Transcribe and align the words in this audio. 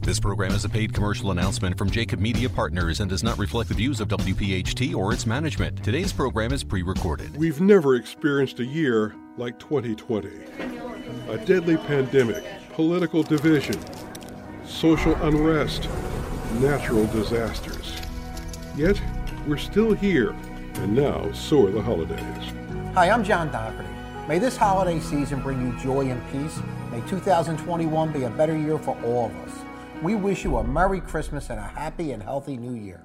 This 0.00 0.20
program 0.20 0.52
is 0.52 0.64
a 0.64 0.68
paid 0.68 0.92
commercial 0.92 1.30
announcement 1.30 1.76
from 1.78 1.90
Jacob 1.90 2.20
Media 2.20 2.50
Partners 2.50 3.00
and 3.00 3.10
does 3.10 3.24
not 3.24 3.38
reflect 3.38 3.70
the 3.70 3.74
views 3.74 3.98
of 3.98 4.08
WPHT 4.08 4.94
or 4.94 5.12
its 5.12 5.26
management. 5.26 5.82
Today's 5.82 6.12
program 6.12 6.52
is 6.52 6.62
pre 6.62 6.82
recorded. 6.82 7.34
We've 7.34 7.60
never 7.60 7.96
experienced 7.96 8.60
a 8.60 8.64
year 8.64 9.16
like 9.36 9.58
2020. 9.58 10.28
A 11.28 11.38
deadly 11.38 11.76
pandemic, 11.78 12.44
political 12.74 13.24
division, 13.24 13.80
social 14.64 15.14
unrest, 15.24 15.88
natural 16.60 17.06
disasters. 17.06 17.92
Yet, 18.76 19.00
we're 19.48 19.56
still 19.56 19.94
here, 19.94 20.36
and 20.74 20.94
now 20.94 21.32
so 21.32 21.66
are 21.66 21.70
the 21.70 21.82
holidays. 21.82 22.52
Hi, 22.94 23.10
I'm 23.10 23.24
John 23.24 23.50
Dougherty. 23.50 23.88
May 24.28 24.38
this 24.38 24.56
holiday 24.56 25.00
season 25.00 25.40
bring 25.40 25.60
you 25.62 25.76
joy 25.80 26.10
and 26.10 26.22
peace. 26.30 26.60
May 26.92 27.00
2021 27.08 28.12
be 28.12 28.22
a 28.22 28.30
better 28.30 28.56
year 28.56 28.78
for 28.78 28.96
all 29.02 29.26
of 29.26 29.36
us. 29.36 29.65
We 30.02 30.14
wish 30.14 30.44
you 30.44 30.58
a 30.58 30.64
Merry 30.64 31.00
Christmas 31.00 31.48
and 31.48 31.58
a 31.58 31.62
happy 31.62 32.12
and 32.12 32.22
healthy 32.22 32.58
New 32.58 32.74
Year. 32.74 33.00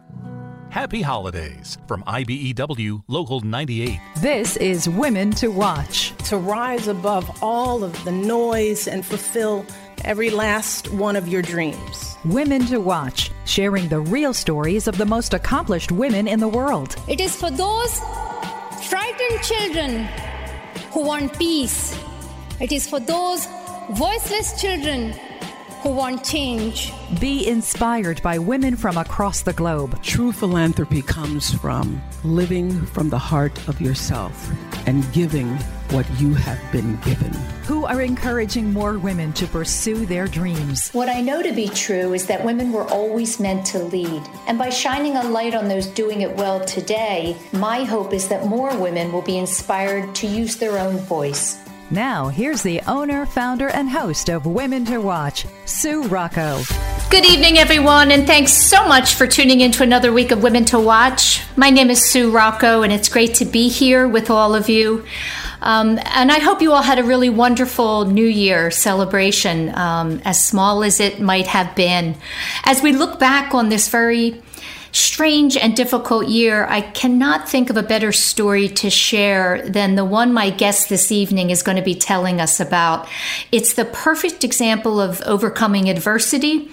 Happy 0.70 1.02
holidays 1.02 1.78
from 1.88 2.04
IBEW 2.04 3.04
Local 3.08 3.40
98. 3.40 3.98
This 4.18 4.58
is 4.58 4.90
Women 4.90 5.32
to 5.32 5.48
Watch. 5.48 6.14
To 6.28 6.36
rise 6.36 6.90
above 6.90 7.42
all 7.42 7.86
of 7.86 8.04
the 8.04 8.12
noise 8.12 8.90
and 8.90 9.06
fulfill 9.06 9.66
every 10.04 10.30
last 10.30 10.92
one 10.92 11.16
of 11.16 11.30
your 11.30 11.42
dreams. 11.42 12.18
Women 12.26 12.66
to 12.66 12.82
Watch, 12.82 13.32
sharing 13.46 13.88
the 13.88 14.02
real 14.02 14.34
stories 14.34 14.90
of 14.90 14.98
the 14.98 15.06
most 15.06 15.34
accomplished 15.34 15.94
women 15.94 16.28
in 16.28 16.42
the 16.42 16.50
world. 16.50 16.98
It 17.08 17.22
is 17.22 17.38
for 17.38 17.50
those 17.50 18.00
frightened 18.90 19.42
children 19.44 20.10
who 20.92 21.06
want 21.06 21.38
peace. 21.38 21.98
It 22.60 22.74
is 22.74 22.86
for 22.86 23.00
those 23.00 23.48
voiceless 23.92 24.60
children 24.60 25.14
who 25.82 25.90
want 25.90 26.24
change. 26.24 26.94
Be 27.20 27.48
inspired 27.48 28.22
by 28.22 28.38
women 28.38 28.76
from 28.76 28.98
across 28.98 29.42
the 29.42 29.54
globe. 29.54 30.02
True 30.04 30.32
philanthropy 30.32 31.02
comes 31.02 31.54
from 31.54 32.02
living 32.24 32.86
from 32.86 33.10
the 33.10 33.18
heart 33.18 33.68
of 33.68 33.82
yourself 33.82 34.52
and 34.86 35.12
giving 35.12 35.48
what 35.90 36.06
you 36.20 36.34
have 36.34 36.60
been 36.72 36.96
given. 37.02 37.34
Who 37.66 37.86
are 37.86 38.02
encouraging 38.02 38.72
more 38.72 38.98
women 38.98 39.34
to 39.34 39.48
pursue 39.48 40.06
their 40.06 40.28
dreams. 40.28 40.90
What 40.92 41.10
I 41.10 41.20
know 41.20 41.42
to 41.42 41.52
be 41.52 41.68
true 41.68 42.14
is 42.14 42.28
that 42.28 42.46
women 42.46 42.72
were 42.72 42.88
always 42.90 43.40
meant 43.40 43.66
to 43.68 43.80
lead. 43.80 44.22
And 44.48 44.58
by 44.58 44.70
shining 44.70 45.18
a 45.18 45.24
light 45.24 45.56
on 45.56 45.68
those 45.68 45.88
doing 45.88 46.22
it 46.22 46.36
well 46.36 46.64
today, 46.64 47.36
my 47.52 47.84
hope 47.84 48.14
is 48.14 48.28
that 48.30 48.46
more 48.46 48.76
women 48.78 49.12
will 49.12 49.22
be 49.22 49.38
inspired 49.38 50.14
to 50.16 50.28
use 50.28 50.56
their 50.58 50.78
own 50.78 50.98
voice. 50.98 51.58
Now, 51.92 52.30
here's 52.30 52.64
the 52.64 52.80
owner, 52.88 53.26
founder, 53.26 53.68
and 53.68 53.90
host 53.90 54.30
of 54.30 54.46
Women 54.46 54.86
to 54.86 55.00
Watch, 55.00 55.46
Sue 55.66 56.04
Rocco. 56.04 56.62
Good 57.10 57.26
evening, 57.26 57.58
everyone, 57.58 58.12
and 58.12 58.26
thanks 58.26 58.54
so 58.54 58.88
much 58.88 59.16
for 59.16 59.28
tuning 59.28 59.60
in 59.60 59.74
to 59.74 59.84
another 59.84 60.14
week 60.14 60.32
of 60.32 60.42
Women 60.42 60.64
to 60.66 60.80
Watch. 60.80 61.44
My 61.58 61.70
name 61.70 61.90
is 61.90 62.10
Sue 62.10 62.32
Rocco, 62.32 62.84
and 62.84 62.94
it's 62.94 63.10
great 63.10 63.34
to 63.36 63.46
be 63.46 63.68
here 63.68 64.08
with 64.08 64.30
all 64.30 64.56
of 64.56 64.70
you. 64.70 65.04
Um, 65.62 66.00
and 66.06 66.32
I 66.32 66.40
hope 66.40 66.62
you 66.62 66.72
all 66.72 66.82
had 66.82 66.98
a 66.98 67.04
really 67.04 67.30
wonderful 67.30 68.06
New 68.06 68.26
Year 68.26 68.72
celebration, 68.72 69.76
um, 69.76 70.22
as 70.24 70.42
small 70.42 70.86
as 70.86 71.02
it 71.02 71.20
might 71.20 71.48
have 71.48 71.76
been. 71.76 72.16
As 72.64 72.82
we 72.82 72.94
look 72.94 73.20
back 73.20 73.54
on 73.54 73.68
this 73.68 73.90
very 73.90 74.42
strange 74.92 75.58
and 75.58 75.76
difficult 75.76 76.28
year, 76.28 76.66
I 76.66 76.82
cannot 76.82 77.50
think 77.50 77.70
of 77.70 77.78
a 77.78 77.84
better 77.84 78.12
story 78.12 78.68
to 78.70 78.90
share 78.90 79.62
than 79.68 79.96
the 79.96 80.06
one 80.06 80.34
my 80.34 80.50
guest 80.50 80.90
this 80.90 81.12
evening 81.12 81.50
is 81.50 81.64
going 81.64 81.78
to 81.78 81.84
be 81.84 81.96
telling 81.96 82.42
us 82.42 82.60
about. 82.60 83.08
It's 83.52 83.74
the 83.74 83.86
perfect 83.86 84.44
example 84.44 85.00
of 85.00 85.22
overcoming 85.22 85.90
adversity 85.90 86.72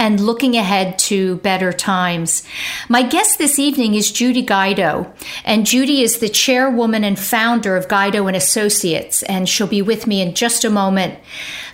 and 0.00 0.18
looking 0.18 0.56
ahead 0.56 0.98
to 0.98 1.36
better 1.36 1.74
times. 1.74 2.42
My 2.88 3.02
guest 3.02 3.36
this 3.36 3.58
evening 3.58 3.94
is 3.94 4.10
Judy 4.10 4.40
Guido, 4.40 5.12
and 5.44 5.66
Judy 5.66 6.00
is 6.00 6.18
the 6.18 6.30
chairwoman 6.30 7.04
and 7.04 7.18
founder 7.18 7.76
of 7.76 7.86
Guido 7.86 8.26
and 8.26 8.34
Associates, 8.34 9.22
and 9.24 9.46
she'll 9.46 9.66
be 9.66 9.82
with 9.82 10.06
me 10.06 10.22
in 10.22 10.34
just 10.34 10.64
a 10.64 10.70
moment. 10.70 11.18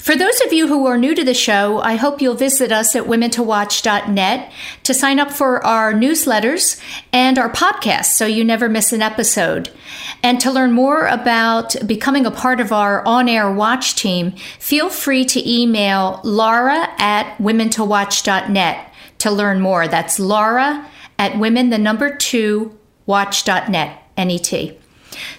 For 0.06 0.15
those 0.15 0.41
of 0.43 0.53
you 0.53 0.69
who 0.69 0.87
are 0.87 0.97
new 0.97 1.17
to 1.17 1.25
the 1.25 1.34
show, 1.34 1.81
I 1.81 1.97
hope 1.97 2.22
you'll 2.22 2.37
visit 2.37 2.71
us 2.71 2.94
at 2.94 3.06
womentowatch.net 3.06 4.53
to 4.84 4.94
sign 4.94 5.19
up 5.19 5.33
for 5.33 5.67
our 5.67 5.93
newsletters 5.93 6.81
and 7.12 7.41
our 7.41 7.50
podcast 7.50 8.15
so 8.15 8.25
you 8.25 8.44
never 8.44 8.69
miss 8.69 8.93
an 8.93 9.03
episode. 9.03 9.69
And 10.22 10.39
to 10.43 10.53
learn 10.53 10.71
more 10.71 11.09
about 11.09 11.75
becoming 11.84 12.25
a 12.25 12.31
part 12.31 12.61
of 12.61 12.71
our 12.71 13.05
on 13.05 13.28
air 13.28 13.50
watch 13.50 13.97
team, 13.97 14.37
feel 14.61 14.91
free 14.91 15.25
to 15.25 15.53
email 15.53 16.21
Laura 16.23 16.88
at 16.99 17.37
womentowatch.net 17.38 18.94
to 19.19 19.31
learn 19.32 19.61
more. 19.61 19.88
That's 19.88 20.20
Laura 20.20 20.88
at 21.19 21.37
women, 21.37 21.70
the 21.70 21.79
number 21.79 22.14
two, 22.14 22.79
watch.net, 23.06 24.05
N-E-T. 24.17 24.79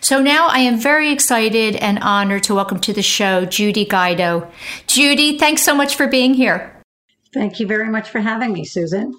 So 0.02 0.22
now 0.22 0.48
I 0.48 0.60
am 0.60 0.80
very 0.80 1.12
excited 1.12 1.76
and 1.76 2.00
honored 2.00 2.44
to 2.44 2.56
welcome 2.56 2.80
to 2.82 2.94
the 2.94 3.02
show 3.02 3.46
Judy 3.46 3.86
Guido. 3.86 4.50
Judy, 4.88 5.38
thanks 5.38 5.64
so 5.64 5.76
much 5.76 5.96
for 5.96 6.08
being 6.08 6.34
here. 6.34 6.74
Thank 7.34 7.60
you 7.60 7.68
very 7.68 7.90
much 7.90 8.10
for 8.10 8.20
having 8.20 8.54
me, 8.54 8.66
Susan. 8.66 9.14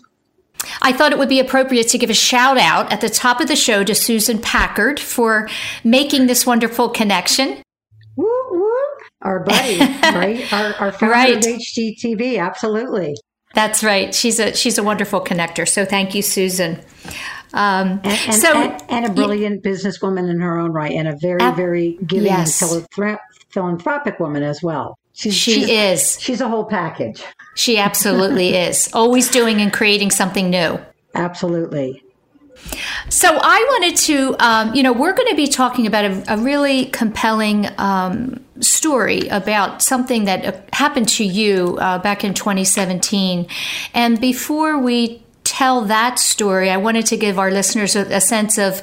I 0.83 0.93
thought 0.93 1.13
it 1.13 1.19
would 1.19 1.29
be 1.29 1.41
appropriate 1.41 1.89
to 1.89 1.99
give 1.99 2.11
a 2.11 2.15
shout 2.15 2.59
out 2.59 2.93
at 2.93 3.01
the 3.01 3.09
top 3.09 3.41
of 3.41 3.49
the 3.49 3.57
show 3.57 3.85
to 3.85 3.95
Susan 3.95 4.39
Packard 4.39 4.99
for 4.99 5.49
making 5.85 6.27
this 6.27 6.47
wonderful 6.47 6.89
connection. 6.89 7.63
Woo, 8.17 8.27
woo. 8.51 8.75
Our 9.23 9.41
buddy, 9.41 9.79
right? 10.03 10.53
Our, 10.53 10.75
our 10.75 10.93
founder 10.93 11.13
right. 11.13 11.37
of 11.37 11.43
HGTV, 11.43 12.41
absolutely. 12.41 13.15
That's 13.55 13.83
right. 13.83 14.15
She's 14.15 14.39
a 14.39 14.55
she's 14.55 14.79
a 14.79 14.83
wonderful 14.83 15.21
connector. 15.21 15.67
So 15.67 15.85
thank 15.85 16.15
you, 16.15 16.23
Susan. 16.23 16.81
Um, 17.55 18.01
and, 18.05 18.07
and, 18.07 18.35
so, 18.35 18.53
and, 18.55 18.83
and, 18.89 19.07
a 19.07 19.11
brilliant 19.11 19.63
businesswoman 19.63 20.31
in 20.31 20.41
her 20.41 20.59
own 20.59 20.73
right, 20.73 20.93
and 20.93 21.09
a 21.09 21.17
very, 21.17 21.39
very 21.53 21.99
giving 22.07 22.27
yes. 22.27 22.61
and 22.61 23.19
philanthropic 23.51 24.21
woman 24.21 24.43
as 24.43 24.63
well. 24.63 24.99
She's, 25.15 25.35
she 25.35 25.53
she's, 25.53 25.69
is. 25.69 26.21
She's 26.21 26.41
a 26.41 26.49
whole 26.49 26.65
package. 26.65 27.25
She 27.57 27.79
absolutely 27.79 28.55
is. 28.57 28.91
Always 28.93 29.31
doing 29.31 29.61
and 29.61 29.73
creating 29.73 30.11
something 30.11 30.51
new. 30.51 30.79
Absolutely. 31.15 32.05
So 33.09 33.39
I 33.41 33.67
wanted 33.71 33.97
to, 33.97 34.37
um, 34.39 34.75
you 34.75 34.83
know, 34.83 34.93
we're 34.93 35.15
going 35.15 35.29
to 35.29 35.37
be 35.37 35.47
talking 35.47 35.87
about 35.87 36.05
a, 36.05 36.35
a 36.35 36.37
really 36.37 36.87
compelling 36.87 37.69
um, 37.79 38.45
story 38.61 39.29
about 39.29 39.83
something 39.83 40.25
that 40.25 40.45
uh, 40.45 40.61
happened 40.73 41.09
to 41.11 41.25
you 41.25 41.79
uh, 41.81 41.99
back 41.99 42.25
in 42.25 42.35
2017. 42.35 43.47
And 43.95 44.21
before 44.21 44.79
we 44.79 45.23
tell 45.59 45.81
that 45.87 46.21
story, 46.21 46.71
I 46.71 46.77
wanted 46.77 47.07
to 47.07 47.17
give 47.17 47.37
our 47.37 47.51
listeners 47.51 47.97
a, 47.97 48.03
a 48.15 48.21
sense 48.21 48.59
of 48.59 48.81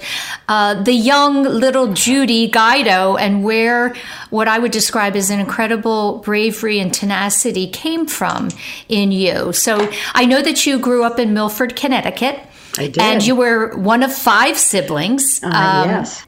uh, 0.49 0.83
the 0.83 0.91
young 0.91 1.43
little 1.43 1.93
Judy 1.93 2.49
Guido 2.49 3.15
and 3.15 3.45
where 3.45 3.95
what 4.29 4.49
I 4.49 4.59
would 4.59 4.71
describe 4.71 5.15
as 5.15 5.29
an 5.29 5.39
incredible 5.39 6.19
bravery 6.19 6.79
and 6.81 6.93
tenacity 6.93 7.67
came 7.69 8.05
from 8.05 8.49
in 8.89 9.13
you. 9.13 9.53
So 9.53 9.89
I 10.13 10.25
know 10.25 10.41
that 10.41 10.65
you 10.65 10.77
grew 10.77 11.05
up 11.05 11.17
in 11.17 11.33
Milford, 11.33 11.77
Connecticut. 11.77 12.39
I 12.77 12.87
did. 12.87 12.97
And 12.99 13.25
you 13.25 13.37
were 13.37 13.73
one 13.77 14.03
of 14.03 14.13
five 14.13 14.57
siblings. 14.57 15.41
Uh, 15.41 15.47
um, 15.47 15.89
yes. 15.89 16.25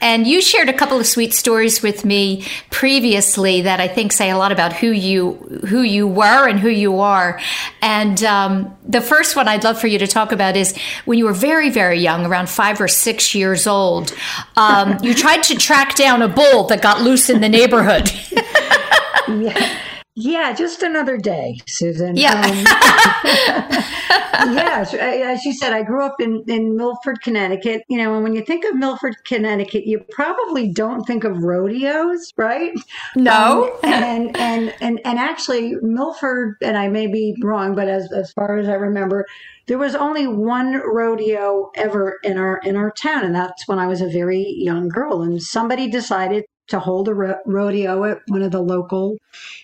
And 0.00 0.26
you 0.26 0.40
shared 0.40 0.68
a 0.68 0.72
couple 0.72 0.98
of 0.98 1.06
sweet 1.06 1.34
stories 1.34 1.82
with 1.82 2.04
me 2.04 2.46
previously 2.70 3.62
that 3.62 3.80
I 3.80 3.88
think 3.88 4.12
say 4.12 4.30
a 4.30 4.38
lot 4.38 4.52
about 4.52 4.72
who 4.72 4.88
you 4.88 5.34
who 5.68 5.82
you 5.82 6.06
were 6.06 6.48
and 6.48 6.58
who 6.58 6.68
you 6.70 7.00
are. 7.00 7.40
And 7.82 8.22
um, 8.24 8.76
the 8.86 9.00
first 9.00 9.36
one 9.36 9.46
I'd 9.48 9.64
love 9.64 9.78
for 9.80 9.88
you 9.88 9.98
to 9.98 10.06
talk 10.06 10.32
about 10.32 10.56
is 10.56 10.76
when 11.04 11.18
you 11.18 11.26
were 11.26 11.34
very 11.34 11.70
very 11.70 12.00
young, 12.00 12.26
around 12.26 12.48
five 12.48 12.80
or 12.80 12.88
six 12.88 13.34
years 13.34 13.66
old. 13.66 14.14
Um, 14.56 14.98
you 15.02 15.14
tried 15.14 15.42
to 15.44 15.56
track 15.56 15.94
down 15.96 16.22
a 16.22 16.28
bull 16.28 16.64
that 16.68 16.82
got 16.82 17.02
loose 17.02 17.28
in 17.28 17.40
the 17.40 17.48
neighborhood. 17.48 18.10
yeah. 19.28 19.78
Yeah, 20.22 20.52
just 20.52 20.82
another 20.82 21.16
day, 21.16 21.60
Susan. 21.66 22.16
Yeah. 22.16 22.40
Um, 22.40 23.84
yeah, 24.54 24.84
as 24.92 25.44
you 25.44 25.52
said, 25.52 25.72
I 25.72 25.82
grew 25.82 26.04
up 26.04 26.20
in, 26.20 26.44
in 26.46 26.76
Milford, 26.76 27.22
Connecticut. 27.22 27.84
You 27.88 27.98
know, 27.98 28.14
and 28.14 28.22
when 28.22 28.34
you 28.34 28.44
think 28.44 28.64
of 28.64 28.74
Milford, 28.74 29.16
Connecticut, 29.24 29.86
you 29.86 30.04
probably 30.10 30.68
don't 30.68 31.04
think 31.04 31.24
of 31.24 31.42
rodeos, 31.42 32.32
right? 32.36 32.72
No. 33.16 33.78
Um, 33.82 33.92
and, 33.92 34.36
and 34.36 34.74
and 34.80 35.00
and 35.04 35.18
actually, 35.18 35.74
Milford, 35.82 36.56
and 36.62 36.76
I 36.76 36.88
may 36.88 37.06
be 37.06 37.34
wrong, 37.42 37.74
but 37.74 37.88
as 37.88 38.12
as 38.12 38.32
far 38.32 38.58
as 38.58 38.68
I 38.68 38.74
remember, 38.74 39.26
there 39.66 39.78
was 39.78 39.94
only 39.94 40.26
one 40.26 40.82
rodeo 40.84 41.70
ever 41.76 42.18
in 42.22 42.38
our 42.38 42.60
in 42.64 42.76
our 42.76 42.90
town, 42.90 43.24
and 43.24 43.34
that's 43.34 43.66
when 43.68 43.78
I 43.78 43.86
was 43.86 44.00
a 44.00 44.08
very 44.08 44.54
young 44.58 44.88
girl. 44.88 45.22
And 45.22 45.42
somebody 45.42 45.88
decided 45.88 46.44
to 46.70 46.80
hold 46.80 47.08
a 47.08 47.14
ro- 47.14 47.38
rodeo 47.46 48.04
at 48.04 48.18
one 48.28 48.42
of 48.42 48.52
the 48.52 48.62
local, 48.62 49.16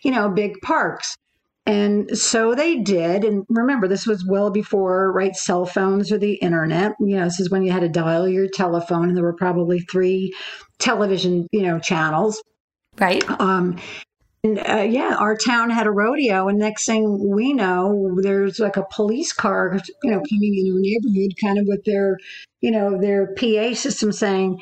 you 0.03 0.11
know, 0.11 0.29
big 0.29 0.61
parks. 0.63 1.17
And 1.67 2.17
so 2.17 2.55
they 2.55 2.79
did. 2.79 3.25
And 3.25 3.45
remember, 3.49 3.89
this 3.89 4.07
was 4.07 4.25
well 4.25 4.51
before, 4.51 5.11
right, 5.11 5.35
cell 5.35 5.67
phones 5.67 6.13
or 6.13 6.19
the 6.19 6.35
internet. 6.35 6.93
You 7.01 7.17
know, 7.17 7.25
this 7.25 7.41
is 7.41 7.51
when 7.51 7.65
you 7.65 7.73
had 7.73 7.81
to 7.81 7.89
dial 7.89 8.29
your 8.29 8.47
telephone, 8.49 9.09
and 9.09 9.17
there 9.17 9.25
were 9.25 9.33
probably 9.33 9.81
three 9.81 10.33
television, 10.79 11.49
you 11.51 11.63
know, 11.63 11.81
channels. 11.81 12.41
Right. 12.99 13.29
Um, 13.41 13.79
and 14.45 14.59
uh, 14.61 14.87
yeah, 14.89 15.17
our 15.19 15.37
town 15.37 15.71
had 15.71 15.89
a 15.89 15.91
rodeo, 15.91 16.47
and 16.47 16.59
next 16.59 16.87
thing 16.87 17.31
we 17.31 17.53
know, 17.53 18.17
there's 18.23 18.61
like 18.61 18.77
a 18.77 18.87
police 18.93 19.33
car, 19.33 19.81
you 20.05 20.11
know, 20.13 20.21
coming 20.31 20.55
in 20.55 20.73
our 20.73 20.79
neighborhood, 20.79 21.35
kind 21.43 21.59
of 21.59 21.67
with 21.67 21.85
their, 21.85 22.17
you 22.61 22.71
know, 22.71 22.97
their 22.97 23.35
PA 23.35 23.75
system 23.75 24.13
saying, 24.13 24.61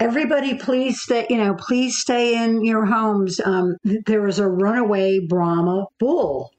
everybody 0.00 0.54
please 0.54 1.00
stay 1.00 1.26
you 1.30 1.36
know 1.36 1.54
please 1.54 1.98
stay 1.98 2.42
in 2.42 2.64
your 2.64 2.84
homes. 2.84 3.40
Um, 3.44 3.76
there 3.84 4.22
was 4.22 4.38
a 4.38 4.48
runaway 4.48 5.20
brahma 5.20 5.86
bull 5.98 6.52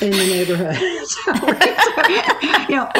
in 0.00 0.10
the 0.10 0.16
neighborhood. 0.16 0.76
So, 1.04 1.32
right, 1.32 2.68
you 2.70 2.76
know 2.76 2.90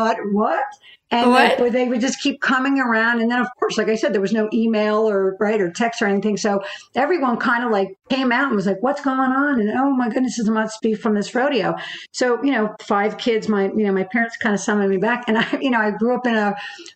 what, 0.00 0.18
what 0.32 0.64
and 1.12 1.30
What? 1.30 1.58
They, 1.58 1.68
they 1.68 1.88
would 1.88 2.00
just 2.00 2.20
keep 2.20 2.40
coming 2.40 2.80
around. 2.80 3.20
And 3.20 3.30
then 3.30 3.38
of 3.38 3.46
course 3.58 3.76
like 3.78 3.88
i 3.88 3.94
said 3.94 4.12
there 4.12 4.20
was 4.20 4.32
no 4.32 4.48
email 4.52 5.08
or 5.08 5.36
right 5.38 5.60
or 5.60 5.70
text 5.70 6.02
or 6.02 6.06
anything. 6.06 6.36
So 6.36 6.62
everyone 6.94 7.36
kind 7.36 7.64
of 7.64 7.70
like 7.70 7.96
came 8.08 8.32
out 8.32 8.46
and 8.46 8.56
was 8.56 8.66
like 8.66 8.82
what's 8.82 9.02
going 9.02 9.18
on? 9.20 9.60
And 9.60 9.70
oh 9.70 9.90
my 9.90 10.08
goodness 10.08 10.38
this 10.38 10.48
must 10.48 10.80
be 10.80 10.94
from 10.94 11.14
this 11.14 11.34
rodeo. 11.34 11.74
So 12.12 12.42
you 12.42 12.50
know 12.50 12.74
five 12.80 13.18
kids 13.18 13.48
my 13.48 13.66
you 13.66 13.84
know 13.84 13.92
my 13.92 14.04
parents 14.04 14.36
kind 14.38 14.54
of 14.54 14.60
summoned 14.60 14.90
me 14.90 14.96
back. 14.96 15.24
And 15.28 15.38
i 15.38 15.46
you 15.60 15.70
know 15.70 15.78
i 15.78 15.90
grew 15.90 16.14
up 16.16 16.26
in 16.26 16.34
a 16.34 16.54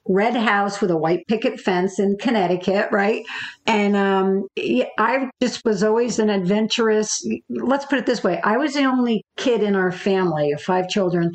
red 0.09 0.35
house 0.35 0.81
with 0.81 0.91
a 0.91 0.97
white 0.97 1.27
picket 1.29 1.61
fence 1.61 1.99
in 1.99 2.17
connecticut 2.17 2.89
right? 2.91 3.25
And 3.67 3.97
um, 3.97 4.49
yeah, 4.57 4.87
i 4.99 5.29
just 5.43 5.65
was 5.65 5.83
always 5.83 6.19
an 6.19 6.31
adventurous 6.31 7.27
let's 7.51 7.85
put 7.85 7.99
it 7.99 8.07
this 8.07 8.23
way 8.23 8.41
i 8.43 8.57
was 8.57 8.75
the 8.75 8.85
only 8.85 9.25
kid 9.37 9.63
in 9.63 9.77
our 9.77 9.93
family 9.93 10.53
of 10.53 10.61
five 10.61 10.89
children 10.89 11.33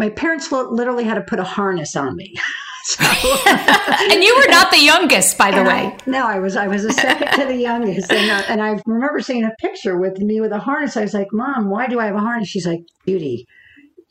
my 0.00 0.08
parents 0.08 0.50
literally 0.50 1.04
had 1.04 1.14
to 1.14 1.20
put 1.20 1.38
a 1.38 1.44
harness 1.44 1.94
on 1.94 2.16
me 2.16 2.34
So- 2.84 3.04
and 3.46 4.24
you 4.24 4.34
were 4.36 4.50
not 4.50 4.70
the 4.70 4.80
youngest, 4.80 5.36
by 5.36 5.50
the 5.50 5.62
way. 5.62 5.94
I- 5.94 5.98
no, 6.06 6.26
I 6.26 6.38
was 6.38 6.56
I 6.56 6.66
was 6.66 6.82
a 6.84 6.92
second 6.92 7.28
to 7.38 7.44
the 7.46 7.56
youngest, 7.56 8.10
and 8.10 8.30
uh, 8.30 8.42
and 8.48 8.62
I 8.62 8.80
remember 8.86 9.20
seeing 9.20 9.44
a 9.44 9.52
picture 9.60 9.98
with 9.98 10.18
me 10.18 10.40
with 10.40 10.50
a 10.50 10.58
harness. 10.58 10.96
I 10.96 11.02
was 11.02 11.12
like, 11.12 11.28
"Mom, 11.30 11.68
why 11.68 11.86
do 11.86 12.00
I 12.00 12.06
have 12.06 12.16
a 12.16 12.20
harness?" 12.20 12.48
She's 12.48 12.66
like, 12.66 12.80
"Beauty, 13.04 13.46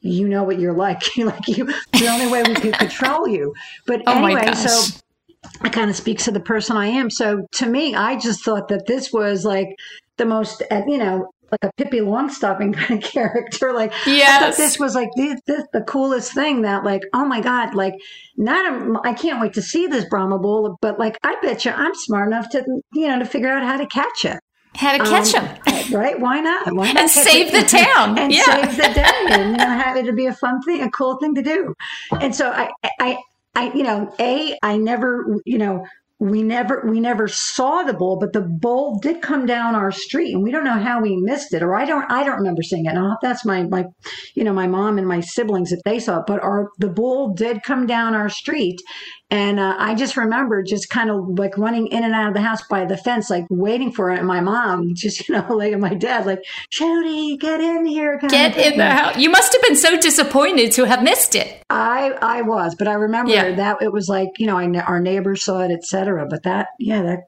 you 0.02 0.30
know 0.30 0.44
what 0.44 0.60
you're 0.60 0.74
like. 0.74 1.02
like 1.18 1.48
you, 1.48 1.66
the 1.66 2.08
only 2.08 2.28
way 2.28 2.44
we 2.44 2.54
can 2.54 2.74
control 2.74 3.28
you." 3.28 3.54
But 3.88 4.04
Oh 4.06 4.24
anyway, 4.24 4.54
so 4.54 5.00
it 5.66 5.74
kind 5.74 5.90
of 5.90 5.96
speaks 5.96 6.26
to 6.26 6.32
the 6.32 6.40
person 6.40 6.78
I 6.78 6.88
am. 6.88 7.10
So 7.10 7.48
to 7.54 7.66
me, 7.66 7.96
I 7.96 8.18
just 8.20 8.46
thought 8.46 8.68
that 8.68 8.86
this 8.86 9.12
was 9.12 9.46
like 9.46 9.70
the 10.18 10.26
most, 10.26 10.62
uh, 10.70 10.84
you 10.88 11.00
know, 11.00 11.32
like 11.52 11.64
a 11.64 11.72
Pippi 11.78 12.00
Longstocking 12.00 12.74
kind 12.78 13.04
of 13.04 13.10
character. 13.10 13.74
Like, 13.74 13.94
I 13.94 14.08
Yes. 14.08 14.40
thought 14.40 14.58
this 14.58 14.80
was 14.80 14.96
like 14.96 15.10
this, 15.16 15.40
this, 15.48 15.64
the 15.74 15.82
coolest 15.82 16.34
thing 16.34 16.62
that, 16.64 16.84
like, 16.84 17.02
oh 17.14 17.26
my 17.26 17.42
God, 17.42 17.74
like, 17.76 17.94
not, 18.38 18.72
a, 18.72 19.00
I 19.08 19.14
can't 19.14 19.42
wait 19.42 19.54
to 19.54 19.62
see 19.62 19.88
this 19.88 20.06
Brahma 20.06 20.40
bull, 20.40 20.78
but 20.82 21.00
like, 21.00 21.18
I 21.24 21.36
bet 21.42 21.66
you 21.66 21.72
I'm 21.72 21.96
smart 21.96 22.28
enough 22.28 22.50
to, 22.52 22.64
you 22.94 23.08
know, 23.08 23.20
to 23.20 23.26
figure 23.26 23.50
out 23.50 23.64
how 23.64 23.78
to 23.78 23.88
catch 23.88 24.26
it. 24.26 24.40
How 24.76 24.92
to 24.98 25.00
catch 25.00 25.34
Um, 25.34 25.34
him. 25.34 25.50
right? 25.94 26.20
Why 26.20 26.40
not? 26.42 26.76
Why 26.76 26.92
not 26.92 27.02
And 27.02 27.10
save 27.10 27.48
it? 27.48 27.54
the 27.54 27.64
town. 27.96 28.18
and 28.18 28.34
Yeah. 28.34 28.44
save 28.46 28.78
the 28.78 28.94
day, 28.94 29.28
and 29.42 29.52
you 29.54 29.60
know, 29.60 29.70
have 29.70 29.98
it 29.98 30.06
to 30.06 30.14
be 30.14 30.26
a 30.28 30.34
fun 30.34 30.62
thing, 30.62 30.82
a 30.84 30.92
cool 30.92 31.18
thing 31.18 31.36
to 31.36 31.42
do. 31.42 31.74
And 32.22 32.36
so 32.36 32.50
I, 32.50 32.70
I, 33.00 33.18
I, 33.56 33.74
you 33.74 33.84
know, 33.84 34.14
a, 34.20 34.58
I 34.62 34.78
never, 34.78 35.26
you 35.46 35.58
know, 35.58 35.86
we 36.20 36.44
never, 36.44 36.84
we 36.86 37.00
never 37.00 37.30
saw 37.30 37.84
the 37.84 37.94
bull, 37.94 38.18
but 38.20 38.34
the 38.34 38.42
bull 38.42 39.00
did 39.00 39.22
come 39.22 39.46
down 39.46 39.74
our 39.74 39.92
street, 39.92 40.34
and 40.34 40.44
we 40.44 40.52
don't 40.52 40.66
know 40.66 40.78
how 40.78 41.02
we 41.02 41.16
missed 41.16 41.54
it, 41.54 41.64
or 41.64 41.76
I 41.76 41.86
don't, 41.86 42.12
I 42.12 42.26
don't 42.26 42.40
remember 42.40 42.62
seeing 42.62 42.86
it. 42.86 42.94
Now 42.94 43.18
that's 43.22 43.46
my, 43.46 43.64
my, 43.64 43.86
you 44.36 44.44
know, 44.44 44.52
my 44.52 44.68
mom 44.68 44.98
and 44.98 45.08
my 45.08 45.22
siblings 45.22 45.72
if 45.72 45.80
they 45.86 45.98
saw 45.98 46.20
it, 46.20 46.26
but 46.28 46.44
our 46.44 46.70
the 46.78 46.90
bull 46.90 47.34
did 47.34 47.64
come 47.64 47.88
down 47.88 48.16
our 48.16 48.30
street, 48.30 48.82
and 49.32 49.60
uh, 49.60 49.76
I 49.78 49.94
just 49.94 50.18
remember 50.18 50.64
just 50.64 50.90
kind 50.90 51.10
of 51.12 51.38
like 51.38 51.58
running 51.58 51.88
in 51.88 52.04
and 52.04 52.14
out 52.16 52.30
of 52.30 52.34
the 52.34 52.42
house 52.42 52.66
by 52.68 52.86
the 52.86 52.98
fence, 52.98 53.30
like 53.30 53.46
waiting 53.50 53.92
for 53.92 54.10
it. 54.12 54.18
And 54.20 54.28
my 54.28 54.42
mom 54.42 54.90
just, 54.96 55.28
you 55.30 55.36
know, 55.36 55.46
like 55.54 55.78
my 55.78 55.94
dad, 55.94 56.26
like, 56.26 56.44
Jody, 56.72 57.38
get 57.38 57.60
in 57.62 57.86
here. 57.86 58.18
kind 58.20 58.32
Get 58.32 58.58
in 58.58 58.78
the 58.78 58.90
house. 58.90 59.18
You 59.18 59.30
must 59.30 59.54
have 59.54 59.62
been 59.62 59.76
so 59.76 60.00
disappointed 60.00 60.72
to 60.74 60.86
have 60.86 61.04
missed 61.04 61.36
it. 61.36 61.64
I 61.70 62.12
I 62.22 62.42
was, 62.42 62.74
but 62.76 62.88
I 62.88 62.94
remember 62.94 63.32
Yeah. 63.32 63.56
that 63.56 63.82
it 63.82 63.94
was 63.94 64.10
like 64.10 64.30
you 64.40 64.48
know 64.48 64.58
I, 64.58 64.68
our 64.82 65.00
neighbors 65.00 65.44
saw 65.46 65.60
it, 65.62 65.72
etc. 65.72 66.26
But 66.28 66.44
that 66.44 66.70
yeah 66.80 67.02
that 67.04 67.20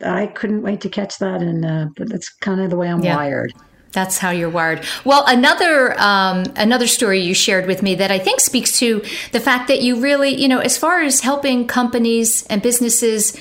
I 0.00 0.28
couldn't 0.28 0.62
wait 0.62 0.80
to 0.82 0.88
catch 0.88 1.18
that, 1.18 1.42
and 1.42 1.64
uh, 1.64 1.86
but 1.96 2.08
that's 2.08 2.28
kind 2.28 2.60
of 2.60 2.70
the 2.70 2.76
way 2.76 2.88
I'm 2.88 3.02
Yeah. 3.02 3.16
wired. 3.16 3.52
That's 3.92 4.18
how 4.18 4.30
you're 4.30 4.50
wired. 4.50 4.84
Well, 5.04 5.24
another 5.26 5.98
um, 5.98 6.44
another 6.56 6.86
story 6.86 7.20
you 7.20 7.34
shared 7.34 7.66
with 7.66 7.82
me 7.82 7.94
that 7.96 8.10
I 8.10 8.18
think 8.18 8.40
speaks 8.40 8.78
to 8.80 9.02
the 9.32 9.40
fact 9.40 9.68
that 9.68 9.80
you 9.80 10.00
really, 10.00 10.34
you 10.34 10.48
know, 10.48 10.58
as 10.58 10.76
far 10.76 11.02
as 11.02 11.20
helping 11.20 11.66
companies 11.66 12.46
and 12.46 12.60
businesses 12.60 13.36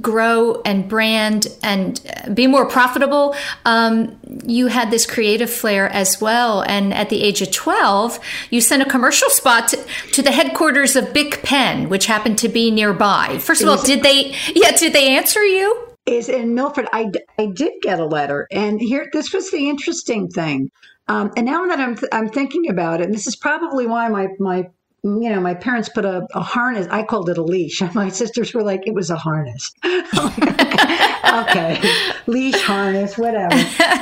grow 0.00 0.60
and 0.64 0.88
brand 0.88 1.46
and 1.62 2.00
be 2.34 2.46
more 2.46 2.66
profitable, 2.66 3.36
um, 3.64 4.18
you 4.44 4.66
had 4.66 4.90
this 4.90 5.06
creative 5.06 5.50
flair 5.50 5.88
as 5.88 6.20
well. 6.20 6.62
And 6.62 6.92
at 6.92 7.10
the 7.10 7.22
age 7.22 7.40
of 7.42 7.52
12, 7.52 8.18
you 8.50 8.60
sent 8.60 8.82
a 8.82 8.86
commercial 8.86 9.30
spot 9.30 9.68
to, 9.68 9.84
to 10.12 10.22
the 10.22 10.32
headquarters 10.32 10.96
of 10.96 11.12
Bic 11.12 11.42
Pen, 11.42 11.88
which 11.88 12.06
happened 12.06 12.38
to 12.38 12.48
be 12.48 12.70
nearby. 12.70 13.38
First 13.38 13.62
of 13.62 13.68
all, 13.68 13.80
did 13.82 14.02
they? 14.02 14.34
Yeah, 14.54 14.72
did 14.72 14.92
they 14.92 15.16
answer 15.16 15.44
you? 15.44 15.93
Is 16.06 16.28
in 16.28 16.54
Milford. 16.54 16.86
I, 16.92 17.10
I 17.38 17.46
did 17.46 17.72
get 17.80 17.98
a 17.98 18.04
letter, 18.04 18.46
and 18.50 18.78
here 18.78 19.08
this 19.12 19.32
was 19.32 19.50
the 19.50 19.70
interesting 19.70 20.28
thing. 20.28 20.70
Um, 21.08 21.32
and 21.36 21.46
now 21.46 21.66
that 21.66 21.80
I'm 21.80 21.96
th- 21.96 22.10
I'm 22.12 22.28
thinking 22.28 22.68
about 22.68 23.00
it, 23.00 23.04
and 23.04 23.14
this 23.14 23.26
is 23.26 23.36
probably 23.36 23.86
why 23.86 24.08
my 24.08 24.28
my 24.38 24.68
you 25.02 25.30
know 25.30 25.40
my 25.40 25.54
parents 25.54 25.88
put 25.88 26.04
a, 26.04 26.26
a 26.34 26.40
harness. 26.40 26.86
I 26.90 27.04
called 27.04 27.30
it 27.30 27.38
a 27.38 27.42
leash. 27.42 27.82
My 27.94 28.08
sisters 28.08 28.52
were 28.52 28.62
like, 28.62 28.86
it 28.86 28.94
was 28.94 29.10
a 29.10 29.16
harness. 29.16 29.72
okay, 29.84 31.80
leash 32.26 32.60
harness, 32.60 33.16
whatever. 33.16 33.56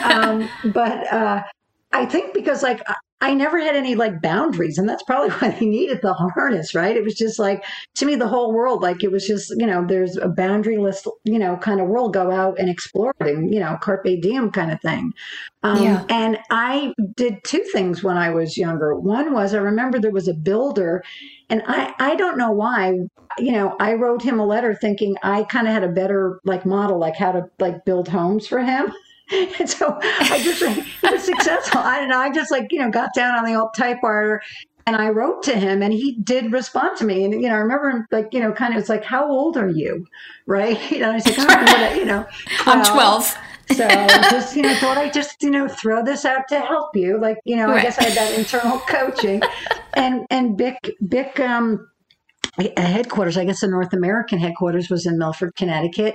Um, 0.05 0.49
but 0.73 1.13
uh, 1.13 1.43
I 1.93 2.07
think 2.07 2.35
because 2.35 2.63
like 2.63 2.83
I- 3.23 3.35
never 3.35 3.59
had 3.59 3.77
any 3.77 3.95
like 3.95 4.21
boundaries. 4.21 4.79
And 4.79 4.89
that's 4.89 5.03
probably 5.03 5.31
why 5.37 5.51
they 5.51 5.67
needed 5.67 6.01
the 6.03 6.13
harness, 6.15 6.75
right? 6.75 6.97
It 6.97 7.05
was 7.05 7.15
just 7.15 7.39
like, 7.39 7.65
to 7.97 8.07
me, 8.07 8.15
the 8.17 8.29
whole 8.29 8.53
world, 8.53 8.83
like 8.83 9.03
it 9.03 9.11
was 9.11 9.27
just, 9.27 9.53
you 9.57 9.67
know, 9.67 9.85
there's 9.87 10.17
a 10.17 10.29
boundaryless, 10.29 11.07
you 11.25 11.39
know, 11.39 11.57
kind 11.57 11.81
of 11.81 11.89
world, 11.89 12.13
go 12.15 12.31
out 12.31 12.59
and 12.59 12.69
explore 12.69 13.15
it 13.21 13.27
and, 13.27 13.53
you 13.53 13.61
know, 13.61 13.79
carpe 13.81 14.05
diem 14.21 14.51
kind 14.51 14.71
of 14.73 14.81
thing. 14.81 15.13
Um, 15.63 15.83
yeah. 15.83 16.05
And 16.09 16.39
I 16.51 16.93
did 17.17 17.43
two 17.45 17.65
things 17.73 18.03
when 18.03 18.17
I 18.17 18.31
was 18.31 18.57
younger. 18.57 18.95
One 18.99 19.33
was 19.33 19.55
I 19.55 19.59
remember 19.59 19.99
there 19.99 20.11
was 20.11 20.29
a 20.29 20.35
builder 20.35 21.05
and 21.49 21.63
I, 21.67 21.95
I 21.99 22.17
don't 22.17 22.39
know 22.39 22.51
why, 22.51 22.99
you 23.39 23.53
know, 23.53 23.77
I 23.79 23.95
wrote 23.95 24.23
him 24.23 24.41
a 24.41 24.47
letter 24.47 24.75
thinking 24.75 25.17
I 25.23 25.45
kind 25.45 25.67
of 25.67 25.73
had 25.73 25.85
a 25.85 25.89
better 25.89 26.41
like 26.45 26.67
model, 26.67 26.99
like 26.99 27.17
how 27.17 27.33
to 27.33 27.45
like 27.59 27.85
build 27.85 28.09
homes 28.09 28.47
for 28.47 28.59
him. 28.61 28.93
And 29.59 29.69
so 29.69 29.99
I 30.03 30.41
just 30.43 30.63
it 30.63 31.11
was 31.11 31.25
successful. 31.25 31.81
I 31.81 32.01
don't 32.01 32.09
know. 32.09 32.19
I 32.19 32.31
just 32.31 32.51
like, 32.51 32.71
you 32.71 32.79
know, 32.79 32.91
got 32.91 33.11
down 33.15 33.37
on 33.37 33.45
the 33.45 33.55
old 33.55 33.75
typewriter 33.75 34.43
and 34.87 34.97
I 34.97 35.11
wrote 35.11 35.43
to 35.45 35.59
him 35.59 35.83
and 35.83 35.93
he 35.93 36.17
did 36.23 36.53
respond 36.53 36.97
to 36.99 37.05
me. 37.05 37.25
And, 37.25 37.35
you 37.35 37.49
know, 37.49 37.55
I 37.55 37.59
remember 37.59 37.91
him 37.91 38.07
like, 38.11 38.29
you 38.33 38.41
know, 38.41 38.53
kind 38.53 38.75
of, 38.75 38.81
it's 38.81 38.89
like, 38.89 39.05
how 39.05 39.31
old 39.31 39.57
are 39.57 39.69
you? 39.69 40.07
Right. 40.47 40.79
And 40.93 41.05
I 41.05 41.15
was 41.15 41.27
like, 41.27 41.37
oh, 41.39 41.95
you 41.95 42.05
know, 42.05 42.27
I'm 42.67 42.85
12. 42.85 43.39
so 43.77 43.89
just, 44.31 44.57
you 44.57 44.63
know, 44.63 44.75
thought 44.77 44.99
I'd 44.99 45.13
just, 45.13 45.43
you 45.43 45.51
know, 45.51 45.69
throw 45.69 46.05
this 46.05 46.25
out 46.25 46.49
to 46.49 46.61
help 46.61 46.97
you. 46.97 47.19
Like, 47.19 47.39
you 47.45 47.57
know, 47.57 47.67
right. 47.69 47.79
I 47.79 47.83
guess 47.83 47.99
I 47.99 48.05
had 48.05 48.15
that 48.15 48.39
internal 48.39 48.79
coaching 48.81 49.43
and, 49.95 50.27
and 50.31 50.57
Bic, 50.57 50.95
Bic, 51.09 51.39
um, 51.41 51.89
headquarters, 52.77 53.39
I 53.39 53.45
guess 53.45 53.61
the 53.61 53.69
North 53.69 53.93
American 53.93 54.39
headquarters 54.39 54.91
was 54.91 55.07
in 55.07 55.17
Milford, 55.17 55.55
Connecticut. 55.57 56.15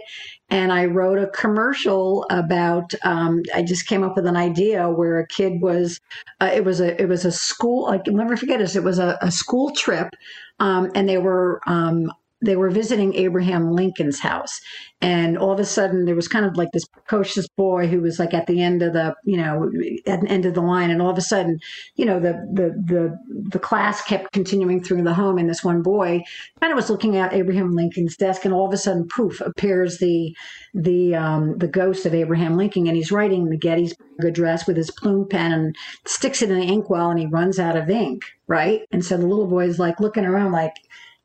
And 0.50 0.72
I 0.72 0.86
wrote 0.86 1.20
a 1.20 1.27
commercial 1.27 2.25
about, 2.30 2.94
um, 3.04 3.44
I 3.54 3.63
just 3.63 3.88
came 3.88 4.04
up 4.04 4.16
with 4.16 4.25
an 4.25 4.38
idea 4.38 4.89
where 4.89 5.20
a 5.20 5.27
kid 5.27 5.62
was, 5.62 6.00
uh, 6.39 6.50
it 6.54 6.63
was 6.63 6.80
a, 6.80 7.00
it 7.01 7.08
was 7.10 7.25
a 7.25 7.32
school, 7.32 7.88
I 7.88 7.98
can 7.98 8.16
never 8.16 8.38
forget 8.38 8.60
this. 8.60 8.75
It 8.75 8.84
was 8.84 9.00
a, 9.00 9.18
a 9.22 9.32
school 9.32 9.72
trip. 9.72 10.13
Um, 10.60 10.89
and 10.96 11.08
they 11.10 11.18
were, 11.18 11.62
um, 11.68 12.12
they 12.41 12.56
were 12.56 12.70
visiting 12.70 13.15
Abraham 13.15 13.72
Lincoln's 13.72 14.20
house. 14.20 14.60
And 15.00 15.38
all 15.38 15.51
of 15.51 15.60
a 15.60 15.65
sudden, 15.65 16.06
there 16.06 16.15
was 16.15 16.27
kind 16.27 16.46
of 16.46 16.58
like 16.58 16.72
this 16.72 16.86
precocious 16.86 17.48
boy 17.48 17.88
who 17.88 18.01
was 18.01 18.17
like 18.17 18.34
at 18.34 18.48
the 18.48 18.62
end 18.62 18.82
of 18.82 18.94
the, 18.94 19.15
you 19.25 19.38
know, 19.38 19.70
at 20.08 20.22
the 20.22 20.27
end 20.27 20.46
of 20.46 20.56
the 20.56 20.62
line. 20.62 20.89
And 20.89 21.01
all 21.01 21.10
of 21.10 21.17
a 21.17 21.22
sudden, 21.22 21.60
you 21.96 22.06
know, 22.06 22.20
the 22.20 22.34
the 22.51 22.70
the 22.86 23.20
the 23.50 23.60
class 23.60 24.01
kept 24.01 24.34
continuing 24.34 24.84
through 24.84 25.03
the 25.03 25.13
home, 25.13 25.38
and 25.38 25.50
this 25.50 25.63
one 25.63 25.82
boy 25.84 26.24
kind 26.60 26.72
of 26.72 26.77
was 26.77 26.89
looking 26.89 27.15
at 27.15 27.34
Abraham 27.34 27.75
Lincoln's 27.75 28.17
desk, 28.17 28.44
and 28.44 28.53
all 28.53 28.67
of 28.67 28.74
a 28.74 28.77
sudden, 28.77 29.08
poof, 29.08 29.39
appears 29.41 30.00
the 30.00 30.36
the 30.74 31.15
um, 31.15 31.58
the 31.58 31.67
ghost 31.67 32.06
of 32.06 32.15
Abraham 32.15 32.58
Lincoln, 32.58 32.88
and 32.88 32.96
he's 32.96 33.12
writing 33.12 33.50
the 33.50 33.58
Gettysburg 33.58 34.25
Address 34.25 34.65
with 34.65 34.77
his 34.77 34.89
plume 34.89 35.27
pen 35.29 35.51
and 35.51 35.75
sticks 36.06 36.41
it 36.41 36.50
in 36.50 36.60
the 36.60 36.74
inkwell, 36.74 37.12
and 37.12 37.20
he 37.20 37.27
runs 37.27 37.60
out 37.60 37.75
of 37.75 37.89
ink, 37.89 38.24
right? 38.48 38.82
And 38.91 39.06
so 39.06 39.17
the 39.17 39.27
little 39.27 39.48
boy 39.48 39.65
is 39.65 39.77
like 39.77 40.00
looking 40.00 40.25
around, 40.25 40.51
like 40.51 40.74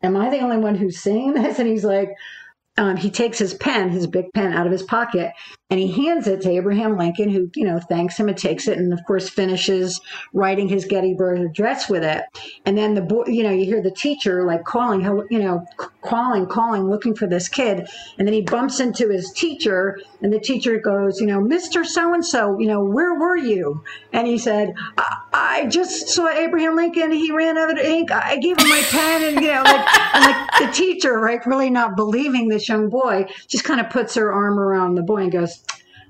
am 0.02 0.16
I 0.16 0.30
the 0.30 0.40
only 0.40 0.58
one 0.58 0.74
who's 0.74 0.98
seeing 0.98 1.34
this? 1.34 1.58
And 1.62 1.68
he's 1.68 1.84
like, 1.84 2.10
um, 2.78 2.96
he 2.96 3.10
takes 3.10 3.38
his 3.38 3.54
pen, 3.54 3.90
his 3.90 4.06
Bic 4.06 4.32
pen, 4.32 4.52
out 4.52 4.66
of 4.66 4.72
his 4.72 4.82
pocket, 4.82 5.32
and 5.72 5.80
he 5.80 5.90
hands 6.04 6.26
it 6.26 6.42
to 6.42 6.50
Abraham 6.50 6.98
Lincoln, 6.98 7.30
who 7.30 7.50
you 7.54 7.64
know 7.64 7.80
thanks 7.80 8.18
him 8.18 8.28
and 8.28 8.36
takes 8.36 8.68
it, 8.68 8.76
and 8.76 8.92
of 8.92 9.02
course 9.06 9.30
finishes 9.30 10.02
writing 10.34 10.68
his 10.68 10.84
Gettysburg 10.84 11.40
Address 11.40 11.88
with 11.88 12.04
it. 12.04 12.24
And 12.66 12.76
then 12.76 12.92
the 12.92 13.00
boy, 13.00 13.24
you 13.26 13.42
know, 13.42 13.50
you 13.50 13.64
hear 13.64 13.82
the 13.82 13.90
teacher 13.90 14.44
like 14.44 14.64
calling, 14.64 15.00
you 15.30 15.38
know, 15.38 15.66
calling, 16.02 16.44
calling, 16.44 16.90
looking 16.90 17.14
for 17.14 17.26
this 17.26 17.48
kid, 17.48 17.88
and 18.18 18.28
then 18.28 18.34
he 18.34 18.42
bumps 18.42 18.80
into 18.80 19.08
his 19.08 19.32
teacher, 19.32 19.98
and 20.20 20.30
the 20.30 20.40
teacher 20.40 20.78
goes, 20.78 21.22
you 21.22 21.26
know, 21.26 21.40
Mister 21.40 21.84
So 21.84 22.12
and 22.12 22.24
So, 22.24 22.58
you 22.58 22.66
know, 22.66 22.84
where 22.84 23.14
were 23.14 23.38
you? 23.38 23.82
And 24.12 24.26
he 24.26 24.36
said, 24.36 24.74
I, 24.98 25.16
I 25.32 25.66
just 25.68 26.08
saw 26.08 26.28
Abraham 26.28 26.76
Lincoln. 26.76 27.12
He 27.12 27.32
ran 27.32 27.56
out 27.56 27.70
of 27.70 27.78
ink. 27.78 28.10
I 28.10 28.36
gave 28.36 28.58
him 28.58 28.68
my 28.68 28.82
pen, 28.90 29.22
and 29.22 29.42
you 29.42 29.52
know, 29.52 29.62
like, 29.62 30.14
and 30.14 30.24
like 30.24 30.58
the 30.58 30.70
teacher, 30.72 31.18
right, 31.18 31.44
really 31.46 31.70
not 31.70 31.96
believing 31.96 32.48
this 32.48 32.68
young 32.68 32.90
boy, 32.90 33.26
just 33.48 33.64
kind 33.64 33.80
of 33.80 33.88
puts 33.88 34.14
her 34.16 34.30
arm 34.30 34.58
around 34.58 34.96
the 34.96 35.02
boy 35.02 35.22
and 35.22 35.32
goes, 35.32 35.61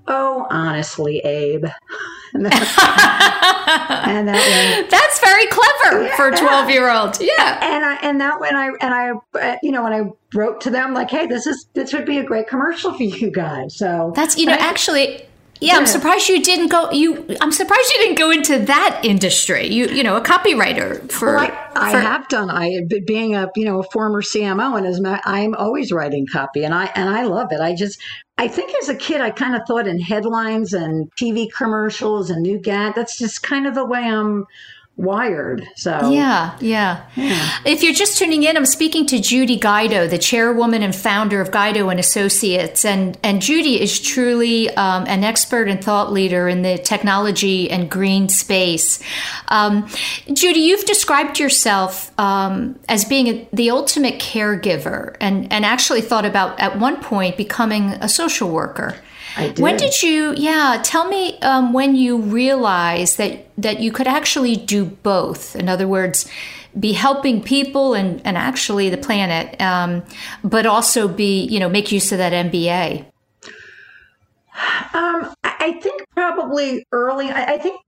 "Oh, 0.09 0.47
honestly, 0.51 1.19
Abe." 1.19 1.67
and 2.35 2.47
that, 2.47 4.03
and 4.07 4.29
that 4.29 4.87
that's 4.91 5.21
very 5.21 5.47
clever 5.47 6.05
yeah. 6.05 6.17
for 6.17 6.29
a 6.29 6.37
12 6.37 6.71
year 6.71 6.91
old 6.91 7.21
yeah 7.21 7.59
and 7.63 7.85
i 7.85 7.95
and 7.97 8.21
that 8.21 8.41
when 8.41 8.57
i 8.57 8.69
and 8.81 8.95
i 8.95 9.13
uh, 9.39 9.57
you 9.63 9.71
know 9.71 9.83
when 9.83 9.93
i 9.93 10.11
wrote 10.35 10.61
to 10.61 10.71
them 10.71 10.95
like 10.95 11.11
hey 11.11 11.27
this 11.27 11.47
is 11.47 11.67
this 11.75 11.93
would 11.93 12.07
be 12.07 12.19
a 12.19 12.25
great 12.25 12.47
commercial 12.47 12.93
for 12.95 13.03
you 13.03 13.31
guys 13.31 13.77
so 13.77 14.13
that's 14.15 14.39
you 14.39 14.47
know 14.47 14.55
I, 14.55 14.57
actually 14.57 15.27
yeah, 15.63 15.77
I'm 15.77 15.87
surprised 15.87 16.29
you 16.29 16.43
didn't 16.43 16.69
go. 16.69 16.91
You, 16.91 17.25
I'm 17.41 17.53
surprised 17.53 17.93
you 17.95 18.01
didn't 18.01 18.19
go 18.19 18.31
into 18.31 18.59
that 18.59 19.01
industry. 19.05 19.69
You, 19.69 19.87
you 19.87 20.03
know, 20.03 20.17
a 20.17 20.21
copywriter 20.21 21.11
for. 21.11 21.37
Well, 21.37 21.51
I, 21.77 21.97
I 21.97 22.01
have 22.01 22.29
done. 22.29 22.51
I 22.51 22.81
being 23.07 23.37
a 23.37 23.49
you 23.55 23.65
know 23.65 23.79
a 23.79 23.85
former 23.85 24.23
CMO, 24.23 24.77
and 24.77 24.87
as 24.87 25.01
my, 25.01 25.21
I'm 25.25 25.55
always 25.55 25.93
writing 25.93 26.27
copy, 26.27 26.65
and 26.65 26.75
I 26.75 26.87
and 26.95 27.09
I 27.09 27.25
love 27.25 27.53
it. 27.53 27.61
I 27.61 27.75
just 27.75 28.01
I 28.39 28.49
think 28.49 28.75
as 28.83 28.89
a 28.89 28.97
kid, 28.97 29.21
I 29.21 29.31
kind 29.31 29.55
of 29.55 29.63
thought 29.67 29.87
in 29.87 30.01
headlines 30.01 30.73
and 30.73 31.11
TV 31.21 31.49
commercials 31.53 32.29
and 32.31 32.43
new 32.43 32.59
gad. 32.59 32.95
That's 32.97 33.17
just 33.17 33.43
kind 33.43 33.67
of 33.67 33.75
the 33.75 33.85
way 33.85 34.01
I'm 34.01 34.47
wired. 34.97 35.67
So 35.77 36.11
yeah, 36.11 36.57
yeah, 36.61 37.07
yeah. 37.17 37.59
If 37.65 37.83
you're 37.83 37.95
just 37.95 38.19
tuning 38.19 38.43
in, 38.43 38.57
I'm 38.57 38.67
speaking 38.67 39.07
to 39.07 39.21
Judy 39.21 39.57
Guido, 39.57 40.07
the 40.07 40.19
chairwoman 40.19 40.83
and 40.83 40.95
founder 40.95 41.41
of 41.41 41.51
Guido 41.51 41.89
and 41.89 41.99
Associates, 41.99 42.85
and 42.85 43.19
and 43.23 43.41
Judy 43.41 43.81
is 43.81 44.01
truly 44.01 44.71
um, 44.71 45.05
an 45.07 45.25
expert 45.25 45.69
and 45.69 45.83
thought 45.83 46.13
leader 46.13 46.49
in 46.49 46.63
the 46.63 46.79
technology 46.79 47.71
and 47.71 47.91
green 47.91 48.29
space. 48.29 49.03
Um, 49.49 49.89
Judy, 50.33 50.61
you've 50.61 50.85
described 50.85 51.39
yourself 51.39 52.17
um, 52.19 52.79
as 52.89 53.05
being 53.05 53.29
a, 53.29 53.49
the 53.53 53.71
ultimate 53.71 54.21
caregiver, 54.21 55.17
and 55.21 55.53
and 55.53 55.65
actually 55.65 56.03
thought 56.03 56.27
about 56.27 56.61
at 56.61 56.79
one 56.79 57.03
point 57.03 57.37
becoming 57.37 57.91
a 57.93 58.09
social 58.09 58.51
worker. 58.51 58.97
I 59.37 59.49
did. 59.49 59.59
When 59.59 59.77
did 59.77 60.03
you? 60.03 60.35
Yeah, 60.37 60.81
tell 60.85 61.09
me 61.09 61.39
um, 61.41 61.73
when 61.73 61.95
you 61.95 62.19
realized 62.19 63.19
that 63.19 63.47
that 63.59 63.81
you 63.81 63.93
could 63.93 64.07
actually 64.07 64.57
do 64.57 64.85
both. 64.85 65.57
In 65.57 65.69
other 65.69 65.89
words, 65.89 66.29
be 66.79 66.93
helping 66.93 67.43
people 67.43 67.95
and 67.95 68.21
and 68.25 68.37
actually 68.37 68.91
the 68.91 68.97
planet, 68.97 69.61
um, 69.61 70.03
but 70.45 70.67
also 70.67 71.09
be 71.09 71.45
you 71.45 71.61
know 71.61 71.69
make 71.69 71.93
use 71.93 72.13
of 72.13 72.19
that 72.19 72.33
MBA. 72.33 73.07
Um, 74.95 75.35
I 75.45 75.79
think 75.83 76.07
probably 76.15 76.87
early. 76.93 77.31
I, 77.31 77.55
I 77.55 77.59
think 77.59 77.81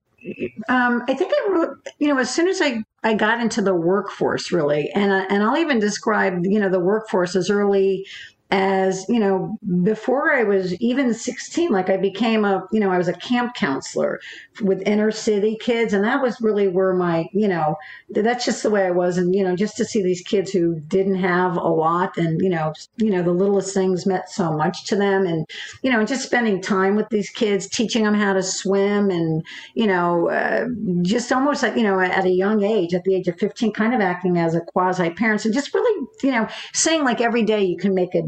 um, 0.69 1.03
I 1.07 1.15
think 1.15 1.33
I 1.35 1.51
wrote, 1.51 1.87
you 1.99 2.09
know, 2.09 2.19
as 2.19 2.35
soon 2.35 2.49
as 2.49 2.63
I, 2.63 2.83
I 3.03 3.15
got 3.15 3.41
into 3.41 3.61
the 3.61 3.75
workforce, 3.75 4.51
really, 4.51 4.91
and 4.93 5.13
and 5.13 5.43
I'll 5.43 5.59
even 5.59 5.79
describe, 5.79 6.45
you 6.45 6.59
know, 6.59 6.71
the 6.71 6.81
workforce 6.81 7.37
as 7.37 7.51
early 7.51 8.07
as 8.55 9.05
you 9.09 9.19
know 9.19 9.59
before 9.83 10.33
i 10.33 10.45
was 10.45 10.75
even 10.75 11.13
16 11.13 11.73
like 11.73 11.91
i 11.91 11.97
became 11.97 12.45
a 12.45 12.65
you 12.71 12.79
know 12.79 12.89
i 12.89 12.97
was 12.97 13.09
a 13.09 13.13
camp 13.15 13.53
counselor 13.55 14.21
with 14.61 14.81
inner 14.87 15.11
city 15.11 15.59
kids 15.61 15.93
and 15.93 16.05
that 16.05 16.23
was 16.23 16.41
really 16.41 16.69
where 16.69 16.95
my 16.95 17.27
you 17.33 17.49
know 17.49 17.75
that's 18.11 18.45
just 18.45 18.63
the 18.63 18.71
way 18.71 18.87
i 18.87 18.93
was 18.93 19.19
and 19.19 19.35
you 19.35 19.43
know 19.43 19.57
just 19.57 19.77
to 19.77 19.85
see 19.85 20.01
these 20.05 20.21
kids 20.21 20.53
who 20.53 20.79
didn't 20.87 21.17
have 21.17 21.57
a 21.57 21.69
lot 21.69 22.17
and 22.17 22.41
you 22.43 22.49
know 22.49 22.73
you 22.99 23.11
know 23.11 23.25
the 23.25 23.33
littlest 23.33 23.75
things 23.75 24.07
meant 24.07 24.29
so 24.29 24.53
much 24.53 24.85
to 24.85 24.95
them 24.95 25.27
and 25.27 25.51
you 25.83 25.91
know 25.91 26.05
just 26.05 26.23
spending 26.23 26.63
time 26.63 26.95
with 26.95 27.09
these 27.09 27.31
kids 27.31 27.69
teaching 27.69 28.05
them 28.05 28.15
how 28.15 28.33
to 28.33 28.43
swim 28.43 29.11
and 29.11 29.45
you 29.75 29.89
know 29.89 30.31
uh, 30.31 30.67
just 31.03 31.33
almost 31.33 31.61
like 31.65 31.75
you 31.77 31.83
know 31.83 31.99
at 31.99 32.25
a 32.25 32.31
young 32.31 32.63
age 32.63 32.95
at 32.95 33.03
the 33.03 33.17
age 33.17 33.27
of 33.27 33.37
15 33.41 33.73
kind 33.73 33.95
of 33.95 34.01
acting 34.01 34.39
as 34.39 34.55
a 34.55 34.61
quasi 34.61 35.11
parent 35.11 35.45
and 35.45 35.53
just 35.53 35.75
really 35.75 36.07
you 36.23 36.31
know 36.31 36.47
saying 36.73 37.03
like 37.03 37.21
every 37.21 37.43
day 37.43 37.65
you 37.65 37.77
can 37.77 37.93
make 37.93 38.15
a 38.15 38.23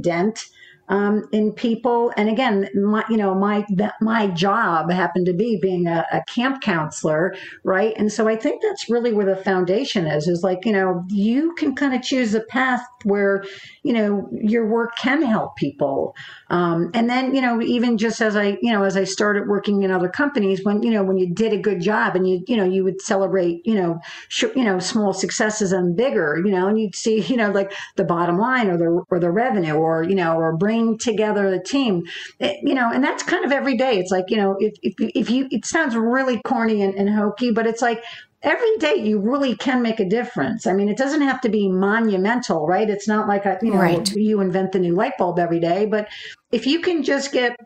um, 0.88 1.28
in 1.32 1.52
people. 1.52 2.12
And 2.16 2.28
again, 2.28 2.68
my 2.75 3.04
you 3.11 3.16
know 3.16 3.35
my 3.35 3.66
my 4.00 4.28
job 4.28 4.90
happened 4.90 5.26
to 5.26 5.32
be 5.32 5.58
being 5.61 5.87
a, 5.87 6.06
a, 6.12 6.23
camp 6.25 6.62
counselor, 6.62 7.35
right? 7.64 7.94
And 7.96 8.12
so 8.12 8.28
I 8.28 8.37
think 8.37 8.62
that's 8.62 8.88
really 8.88 9.12
where 9.12 9.26
the 9.26 9.42
foundation 9.42 10.06
is. 10.06 10.28
Is 10.28 10.42
like 10.42 10.64
you 10.64 10.73
know 10.73 11.04
you 11.08 11.54
can 11.54 11.75
kind 11.75 11.94
of 11.94 12.02
choose 12.02 12.35
a 12.35 12.40
path 12.40 12.87
where 13.04 13.44
you 13.82 13.92
know 13.92 14.28
your 14.32 14.66
work 14.66 14.96
can 14.96 15.23
help 15.23 15.56
people. 15.56 16.14
Um, 16.49 16.91
and 16.95 17.11
then 17.11 17.35
you 17.35 17.41
know 17.41 17.61
even 17.61 17.99
just 17.99 18.21
as 18.21 18.37
I 18.37 18.59
you 18.62 18.73
know 18.73 18.85
as 18.85 18.97
I 18.97 19.05
started 19.05 19.49
working 19.49 19.83
in 19.83 19.91
other 19.91 20.09
companies, 20.09 20.65
when 20.65 20.83
you 20.83 20.91
know 20.91 21.03
when 21.03 21.19
you 21.19 21.29
did 21.29 21.53
a 21.53 21.59
good 21.59 21.81
job 21.81 22.15
and 22.15 22.29
you 22.29 22.45
you 22.47 22.57
know 22.57 22.65
you 22.65 22.85
would 22.85 23.00
celebrate 23.00 23.67
you 23.67 23.75
know 23.75 23.99
sh- 24.29 24.45
you 24.55 24.65
know 24.65 24.79
small 24.79 25.12
successes 25.12 25.73
and 25.73 25.97
bigger 25.97 26.41
you 26.45 26.50
know 26.50 26.69
and 26.69 26.79
you'd 26.79 26.95
see 26.95 27.21
you 27.21 27.37
know 27.37 27.50
like 27.50 27.73
the 27.97 28.05
bottom 28.05 28.38
line 28.38 28.69
or 28.69 28.76
the 28.76 29.05
or 29.11 29.19
the 29.19 29.31
revenue 29.31 29.75
or 29.75 30.03
you 30.05 30.15
know 30.15 30.37
or 30.37 30.57
bring 30.57 30.99
together 30.99 31.50
the 31.50 31.61
team 31.61 32.05
it, 32.38 32.57
you 32.62 32.75
know 32.75 32.91
and 32.93 33.03
that's 33.03 33.23
kind 33.23 33.45
of 33.45 33.53
every 33.53 33.76
day 33.76 33.99
it's 33.99 34.11
like 34.11 34.26
you 34.29 34.37
know 34.37 34.57
if 34.61 34.75
if, 34.83 34.95
if 34.99 35.31
you 35.31 35.49
it 35.50 35.65
sounds 35.65 35.97
really 35.97 36.41
corny 36.43 36.83
and, 36.83 36.95
and 36.95 37.11
hokey 37.11 37.50
but 37.50 37.67
it's 37.67 37.83
like 37.83 38.03
every 38.43 38.76
day 38.78 38.97
you 38.97 39.19
really 39.19 39.57
can 39.57 39.83
make 39.83 40.00
a 40.00 40.09
difference. 40.09 40.66
I 40.66 40.73
mean, 40.73 40.88
it 40.88 40.97
doesn't 40.97 41.23
have 41.23 41.40
to 41.43 41.49
be 41.49 41.69
monumental, 41.69 42.66
right? 42.66 42.88
It's 42.88 43.09
not 43.09 43.28
like 43.28 43.45
a, 43.47 43.59
you 43.62 43.73
know, 43.73 43.78
right. 43.78 44.12
you 44.12 44.40
invent 44.40 44.73
the 44.73 44.78
new 44.78 44.95
light 44.95 45.19
bulb 45.19 45.38
every 45.38 45.61
day, 45.61 45.87
but 45.87 46.09
if 46.52 46.66
you 46.66 46.81
can 46.81 47.02
just 47.02 47.33
get 47.33 47.57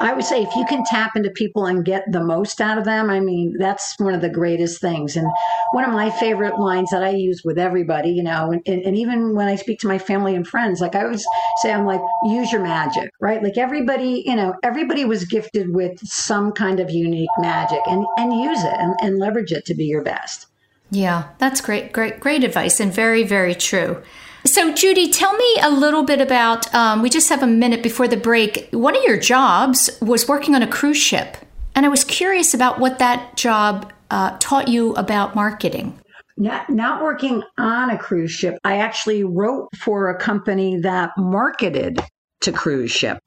I 0.00 0.12
would 0.14 0.24
say 0.24 0.42
if 0.42 0.54
you 0.54 0.64
can 0.66 0.84
tap 0.84 1.16
into 1.16 1.30
people 1.30 1.66
and 1.66 1.84
get 1.84 2.10
the 2.10 2.22
most 2.22 2.60
out 2.60 2.78
of 2.78 2.84
them, 2.84 3.10
I 3.10 3.20
mean, 3.20 3.56
that's 3.58 3.94
one 3.98 4.14
of 4.14 4.20
the 4.20 4.30
greatest 4.30 4.80
things. 4.80 5.16
And 5.16 5.26
one 5.72 5.84
of 5.84 5.92
my 5.92 6.10
favorite 6.10 6.58
lines 6.58 6.90
that 6.90 7.02
I 7.02 7.10
use 7.10 7.42
with 7.44 7.58
everybody, 7.58 8.10
you 8.10 8.22
know, 8.22 8.50
and, 8.50 8.62
and 8.66 8.96
even 8.96 9.34
when 9.34 9.48
I 9.48 9.56
speak 9.56 9.80
to 9.80 9.88
my 9.88 9.98
family 9.98 10.34
and 10.34 10.46
friends, 10.46 10.80
like 10.80 10.94
I 10.94 11.02
always 11.04 11.26
say, 11.62 11.72
I'm 11.72 11.86
like, 11.86 12.00
use 12.24 12.50
your 12.50 12.62
magic, 12.62 13.10
right? 13.20 13.42
Like 13.42 13.58
everybody, 13.58 14.22
you 14.24 14.36
know, 14.36 14.54
everybody 14.62 15.04
was 15.04 15.24
gifted 15.24 15.74
with 15.74 15.98
some 16.06 16.52
kind 16.52 16.80
of 16.80 16.90
unique 16.90 17.30
magic 17.38 17.80
and, 17.86 18.06
and 18.16 18.32
use 18.32 18.62
it 18.64 18.74
and, 18.78 18.94
and 19.02 19.18
leverage 19.18 19.52
it 19.52 19.66
to 19.66 19.74
be 19.74 19.84
your 19.84 20.02
best. 20.02 20.46
Yeah, 20.90 21.28
that's 21.38 21.60
great, 21.60 21.92
great, 21.92 22.20
great 22.20 22.44
advice 22.44 22.80
and 22.80 22.92
very, 22.92 23.24
very 23.24 23.54
true. 23.54 24.02
So, 24.46 24.74
Judy, 24.74 25.08
tell 25.10 25.34
me 25.34 25.56
a 25.62 25.70
little 25.70 26.02
bit 26.02 26.20
about. 26.20 26.72
Um, 26.74 27.00
we 27.00 27.08
just 27.08 27.30
have 27.30 27.42
a 27.42 27.46
minute 27.46 27.82
before 27.82 28.06
the 28.06 28.16
break. 28.16 28.68
One 28.72 28.94
of 28.94 29.02
your 29.02 29.18
jobs 29.18 29.90
was 30.02 30.28
working 30.28 30.54
on 30.54 30.62
a 30.62 30.66
cruise 30.66 30.98
ship, 30.98 31.38
and 31.74 31.86
I 31.86 31.88
was 31.88 32.04
curious 32.04 32.52
about 32.52 32.78
what 32.78 32.98
that 32.98 33.36
job 33.36 33.90
uh, 34.10 34.36
taught 34.40 34.68
you 34.68 34.94
about 34.96 35.34
marketing. 35.34 35.98
Not, 36.36 36.68
not 36.68 37.02
working 37.02 37.42
on 37.58 37.90
a 37.90 37.98
cruise 37.98 38.32
ship. 38.32 38.58
I 38.64 38.78
actually 38.78 39.24
wrote 39.24 39.68
for 39.76 40.10
a 40.10 40.18
company 40.18 40.78
that 40.80 41.10
marketed 41.16 42.00
to 42.42 42.52
cruise 42.52 42.90
ship. 42.90 43.18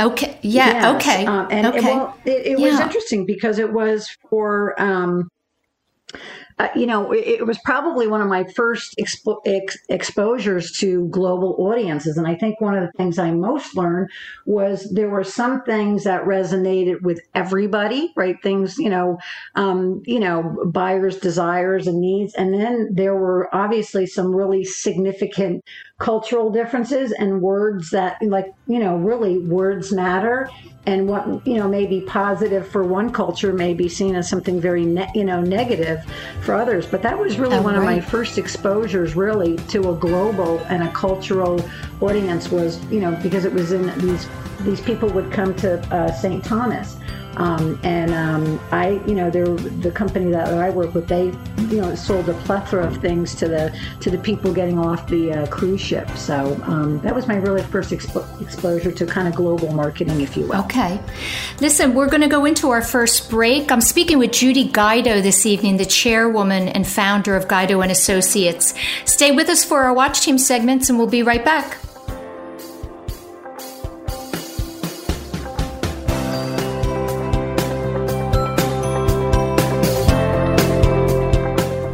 Okay. 0.00 0.38
Yeah. 0.42 0.66
Yes. 0.66 0.94
Okay. 0.96 1.26
Um, 1.26 1.48
and 1.50 1.66
okay. 1.68 1.78
It, 1.78 1.84
well, 1.84 2.18
it, 2.24 2.30
it 2.30 2.58
yeah. 2.58 2.66
was 2.66 2.80
interesting 2.80 3.24
because 3.24 3.58
it 3.58 3.72
was 3.72 4.08
for 4.28 4.80
um, 4.80 5.28
uh, 6.62 6.68
you 6.76 6.86
know, 6.86 7.10
it, 7.10 7.26
it, 7.26 7.46
was 7.46 7.58
probably 7.64 8.06
one 8.06 8.20
of 8.20 8.28
my 8.28 8.44
first 8.54 8.94
expo- 8.96 9.40
ex- 9.44 9.76
exposures 9.88 10.70
to 10.70 11.08
global 11.08 11.56
audiences. 11.58 12.16
And 12.16 12.24
I 12.24 12.36
think 12.36 12.60
one 12.60 12.76
of 12.76 12.84
the 12.84 12.92
things 12.92 13.18
I 13.18 13.32
most 13.32 13.76
learned 13.76 14.10
was 14.46 14.88
there 14.92 15.10
were 15.10 15.24
some 15.24 15.62
things 15.64 16.04
that 16.04 16.22
resonated 16.22 17.02
with 17.02 17.20
everybody, 17.34 18.12
right? 18.16 18.36
Things, 18.44 18.78
you 18.78 18.90
know, 18.90 19.18
um, 19.56 20.02
you 20.06 20.20
know, 20.20 20.56
buyers' 20.66 21.18
desires 21.18 21.88
and 21.88 22.00
needs. 22.00 22.32
And 22.34 22.54
then 22.54 22.90
there 22.92 23.16
were 23.16 23.52
obviously 23.52 24.06
some 24.06 24.32
really 24.32 24.62
significant 24.62 25.64
cultural 26.02 26.50
differences 26.50 27.12
and 27.12 27.40
words 27.40 27.90
that 27.90 28.16
like 28.22 28.52
you 28.66 28.80
know 28.80 28.96
really 28.96 29.38
words 29.38 29.92
matter 29.92 30.50
and 30.84 31.08
what 31.08 31.46
you 31.46 31.54
know 31.54 31.68
may 31.68 31.86
be 31.86 32.00
positive 32.00 32.66
for 32.66 32.82
one 32.82 33.12
culture 33.12 33.52
may 33.52 33.72
be 33.72 33.88
seen 33.88 34.16
as 34.16 34.28
something 34.28 34.60
very 34.60 34.84
ne- 34.84 35.10
you 35.14 35.22
know 35.22 35.40
negative 35.40 36.04
for 36.40 36.51
others 36.54 36.86
but 36.86 37.02
that 37.02 37.18
was 37.18 37.38
really 37.38 37.56
oh, 37.56 37.62
one 37.62 37.74
right. 37.74 37.80
of 37.80 37.84
my 37.84 38.00
first 38.00 38.38
exposures 38.38 39.14
really 39.16 39.56
to 39.68 39.90
a 39.90 39.94
global 39.94 40.58
and 40.68 40.82
a 40.82 40.92
cultural 40.92 41.64
audience 42.00 42.50
was 42.50 42.82
you 42.90 43.00
know 43.00 43.12
because 43.22 43.44
it 43.44 43.52
was 43.52 43.72
in 43.72 43.86
these 43.98 44.28
these 44.60 44.80
people 44.80 45.08
would 45.08 45.30
come 45.32 45.54
to 45.56 45.80
uh, 45.94 46.12
St. 46.12 46.44
Thomas 46.44 46.96
um, 47.36 47.78
and 47.82 48.12
um, 48.12 48.60
I, 48.70 49.00
you 49.06 49.14
know, 49.14 49.30
the 49.30 49.90
company 49.90 50.30
that 50.30 50.52
I 50.52 50.70
work 50.70 50.94
with, 50.94 51.08
they, 51.08 51.26
you 51.68 51.80
know, 51.80 51.94
sold 51.94 52.28
a 52.28 52.34
plethora 52.34 52.86
of 52.86 52.98
things 52.98 53.34
to 53.36 53.48
the 53.48 53.78
to 54.00 54.10
the 54.10 54.18
people 54.18 54.52
getting 54.52 54.78
off 54.78 55.06
the 55.06 55.32
uh, 55.32 55.46
cruise 55.46 55.80
ship. 55.80 56.08
So 56.10 56.60
um, 56.64 57.00
that 57.00 57.14
was 57.14 57.26
my 57.26 57.36
really 57.36 57.62
first 57.62 57.90
expo- 57.90 58.40
exposure 58.40 58.92
to 58.92 59.06
kind 59.06 59.28
of 59.28 59.34
global 59.34 59.72
marketing, 59.72 60.20
if 60.20 60.36
you 60.36 60.46
will. 60.46 60.60
Okay, 60.64 61.00
listen, 61.60 61.94
we're 61.94 62.08
going 62.08 62.22
to 62.22 62.28
go 62.28 62.44
into 62.44 62.70
our 62.70 62.82
first 62.82 63.30
break. 63.30 63.72
I'm 63.72 63.80
speaking 63.80 64.18
with 64.18 64.32
Judy 64.32 64.64
Guido 64.68 65.20
this 65.20 65.46
evening, 65.46 65.76
the 65.76 65.86
chairwoman 65.86 66.68
and 66.68 66.86
founder 66.86 67.36
of 67.36 67.48
Guido 67.48 67.80
and 67.80 67.90
Associates. 67.90 68.74
Stay 69.04 69.32
with 69.32 69.48
us 69.48 69.64
for 69.64 69.82
our 69.82 69.92
watch 69.92 70.20
team 70.20 70.38
segments, 70.38 70.88
and 70.88 70.98
we'll 70.98 71.06
be 71.06 71.22
right 71.22 71.44
back. 71.44 71.78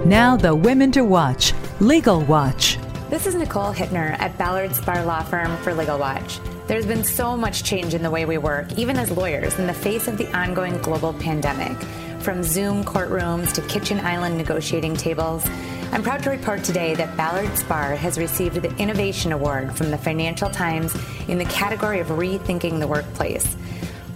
Now, 0.09 0.38
the 0.38 0.55
women 0.55 0.91
to 0.93 1.05
watch 1.05 1.53
Legal 1.81 2.23
Watch. 2.23 2.79
This 3.11 3.27
is 3.27 3.35
Nicole 3.35 3.75
Hittner 3.75 4.19
at 4.19 4.38
Ballard 4.38 4.71
Spahr 4.71 5.05
Law 5.05 5.23
Firm 5.23 5.55
for 5.59 5.75
Legal 5.75 5.99
Watch. 5.99 6.41
There's 6.67 6.87
been 6.87 7.05
so 7.05 7.37
much 7.37 7.62
change 7.62 7.93
in 7.93 8.03
the 8.03 8.11
way 8.11 8.25
we 8.25 8.38
work, 8.38 8.73
even 8.79 8.97
as 8.97 9.11
lawyers, 9.11 9.59
in 9.59 9.67
the 9.67 9.75
face 9.75 10.09
of 10.09 10.17
the 10.17 10.35
ongoing 10.35 10.79
global 10.79 11.12
pandemic. 11.12 11.77
From 12.21 12.43
Zoom 12.43 12.85
courtrooms 12.85 13.53
to 13.53 13.61
kitchen 13.69 14.00
island 14.00 14.38
negotiating 14.38 14.97
tables, 14.97 15.45
I'm 15.93 16.03
proud 16.03 16.23
to 16.23 16.31
report 16.31 16.65
today 16.65 16.95
that 16.95 17.15
Ballard 17.19 17.50
Spahr 17.50 17.95
has 17.95 18.17
received 18.17 18.63
the 18.63 18.75
Innovation 18.78 19.32
Award 19.32 19.76
from 19.76 19.91
the 19.91 19.99
Financial 19.99 20.49
Times 20.49 20.97
in 21.28 21.37
the 21.37 21.45
category 21.45 22.00
of 22.00 22.06
Rethinking 22.06 22.80
the 22.80 22.89
Workplace. 22.89 23.59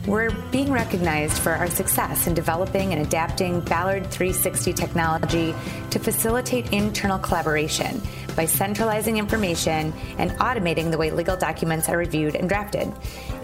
We're 0.06 0.32
being 0.50 0.72
recognized 0.72 1.38
for 1.38 1.52
our 1.52 1.70
success 1.70 2.26
in 2.26 2.34
developing 2.34 2.92
and 2.92 3.06
adapting 3.06 3.60
Ballard 3.60 4.10
360 4.10 4.72
technology 4.72 5.54
to 5.90 6.00
facilitate 6.00 6.72
internal 6.72 7.20
collaboration 7.20 8.02
by 8.34 8.46
centralizing 8.46 9.18
information 9.18 9.92
and 10.18 10.32
automating 10.32 10.90
the 10.90 10.98
way 10.98 11.12
legal 11.12 11.36
documents 11.36 11.88
are 11.88 11.96
reviewed 11.96 12.34
and 12.34 12.48
drafted. 12.48 12.92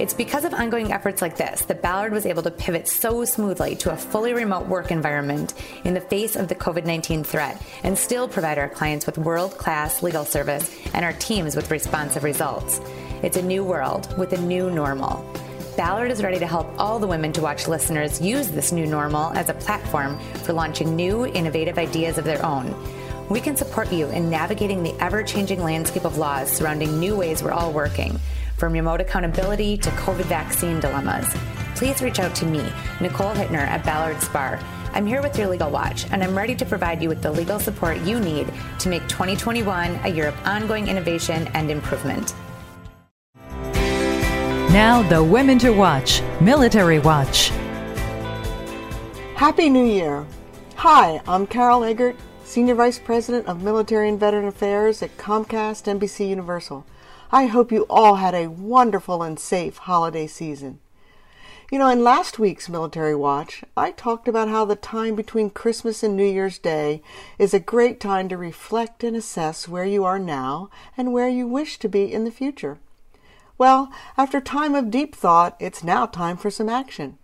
It's 0.01 0.14
because 0.14 0.44
of 0.44 0.53
ongoing 0.53 0.92
efforts 0.92 1.23
like 1.23 1.37
this 1.37 1.61
that 1.66 1.81
Ballard 1.81 2.12
was 2.12 2.27
able 2.27 2.42
to 2.42 2.51
pivot 2.51 2.88
so 2.88 3.25
smoothly 3.25 3.77
to 3.77 3.92
a 3.92 3.97
fully 3.97 4.35
remote 4.35 4.66
work 4.66 4.90
environment 4.90 5.55
in 5.85 5.94
the 5.94 6.01
face 6.01 6.35
of 6.35 6.49
the 6.49 6.57
COVID 6.57 6.85
19 6.85 7.23
threat 7.23 7.62
and 7.85 7.97
still 7.97 8.27
provide 8.27 8.59
our 8.59 8.68
clients 8.68 9.07
with 9.07 9.16
world 9.16 9.57
class 9.59 10.03
legal 10.03 10.25
service 10.25 10.77
and 10.92 11.05
our 11.05 11.12
teams 11.12 11.55
with 11.55 11.71
responsive 11.71 12.25
results. 12.25 12.81
It's 13.23 13.37
a 13.37 13.42
new 13.42 13.62
world 13.62 14.18
with 14.18 14.33
a 14.33 14.40
new 14.40 14.73
normal. 14.73 15.25
Ballard 15.79 16.11
is 16.11 16.25
ready 16.25 16.41
to 16.41 16.47
help 16.49 16.67
all 16.77 16.99
the 16.99 17.07
women 17.07 17.33
to 17.35 17.41
watch 17.41 17.69
listeners 17.69 18.21
use 18.21 18.49
this 18.49 18.73
new 18.73 18.85
normal 18.85 19.31
as 19.35 19.49
a 19.49 19.55
platform 19.55 20.19
for 20.43 20.53
launching 20.53 20.97
new, 20.97 21.25
innovative 21.25 21.79
ideas 21.79 22.19
of 22.19 22.25
their 22.25 22.45
own. 22.45 22.75
We 23.29 23.41
can 23.41 23.55
support 23.55 23.93
you 23.93 24.09
in 24.09 24.29
navigating 24.29 24.83
the 24.83 24.93
ever 25.01 25.23
changing 25.23 25.62
landscape 25.62 26.05
of 26.05 26.19
laws 26.19 26.51
surrounding 26.51 26.99
new 26.99 27.14
ways 27.14 27.45
we're 27.45 27.53
all 27.53 27.73
working, 27.73 28.19
from 28.57 28.73
remote 28.73 29.01
accountability 29.01 29.77
to 29.77 29.91
COVID 29.91 30.25
vaccine 30.25 30.81
dilemmas. 30.81 31.33
Please 31.77 32.03
reach 32.03 32.19
out 32.19 32.35
to 32.35 32.45
me, 32.45 32.73
Nicole 33.01 33.35
Hittner 33.35 33.59
at 33.59 33.85
Ballard 33.85 34.17
Spahr. 34.17 34.61
I'm 34.95 35.07
here 35.07 35.23
with 35.23 35.38
your 35.38 35.47
Legal 35.47 35.71
Watch, 35.71 36.11
and 36.11 36.25
I'm 36.25 36.37
ready 36.37 36.57
to 36.57 36.67
provide 36.67 37.01
you 37.01 37.09
with 37.09 37.23
the 37.23 37.31
legal 37.31 37.61
support 37.61 37.99
you 37.99 38.19
need 38.19 38.53
to 38.81 38.88
make 38.88 39.07
2021 39.07 40.01
a 40.03 40.09
year 40.09 40.27
of 40.27 40.35
ongoing 40.45 40.88
innovation 40.88 41.47
and 41.55 41.71
improvement. 41.71 42.35
Now, 44.72 45.00
the 45.09 45.24
Women 45.24 45.59
to 45.61 45.70
Watch 45.70 46.20
Military 46.42 46.98
Watch. 46.98 47.48
Happy 49.35 49.70
New 49.70 49.87
Year! 49.87 50.26
Hi, 50.76 51.22
I'm 51.26 51.46
Carol 51.46 51.85
Eggert, 51.85 52.16
Senior 52.44 52.74
Vice 52.74 52.98
President 52.98 53.46
of 53.46 53.62
Military 53.62 54.11
and 54.11 54.20
Veteran 54.20 54.46
Affairs 54.46 55.02
at 55.02 55.16
Comcast 55.16 55.90
NBC 55.90 56.28
Universal. 56.28 56.85
I 57.33 57.46
hope 57.46 57.72
you 57.72 57.87
all 57.88 58.16
had 58.16 58.35
a 58.35 58.50
wonderful 58.50 59.22
and 59.22 59.40
safe 59.40 59.78
holiday 59.78 60.26
season. 60.26 60.81
You 61.72 61.78
know, 61.78 61.88
in 61.88 62.04
last 62.04 62.38
week's 62.38 62.68
Military 62.68 63.14
Watch, 63.14 63.64
I 63.74 63.90
talked 63.90 64.28
about 64.28 64.50
how 64.50 64.66
the 64.66 64.76
time 64.76 65.14
between 65.14 65.48
Christmas 65.48 66.02
and 66.02 66.14
New 66.14 66.26
Year's 66.26 66.59
Day 66.59 67.00
is 67.38 67.54
a 67.54 67.59
great 67.59 68.00
time 68.00 68.28
to 68.28 68.37
reflect 68.37 69.02
and 69.02 69.16
assess 69.16 69.66
where 69.66 69.87
you 69.87 70.04
are 70.04 70.18
now 70.18 70.68
and 70.94 71.14
where 71.14 71.28
you 71.31 71.48
wish 71.48 71.78
to 71.78 71.88
be 71.88 72.12
in 72.12 72.24
the 72.24 72.31
future. 72.31 72.78
Well, 73.59 73.90
after 74.16 74.40
time 74.40 74.77
of 74.77 74.90
deep 74.90 75.16
thought, 75.16 75.57
it's 75.59 75.83
now 75.83 76.07
time 76.07 76.37
for 76.37 76.49
some 76.49 76.68
action. 76.68 77.18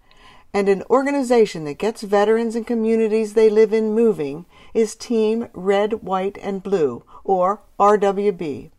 And 0.53 0.69
an 0.69 0.83
organization 0.91 1.65
that 1.65 1.79
gets 1.79 2.03
veterans 2.03 2.57
and 2.57 2.67
communities 2.67 3.35
they 3.35 3.49
live 3.49 3.73
in 3.73 3.95
moving 3.95 4.47
is 4.73 4.97
Team 4.97 5.49
Red, 5.53 6.03
White, 6.03 6.37
and 6.43 6.61
Blue, 6.61 7.05
or 7.23 7.63
RWB. 7.79 8.71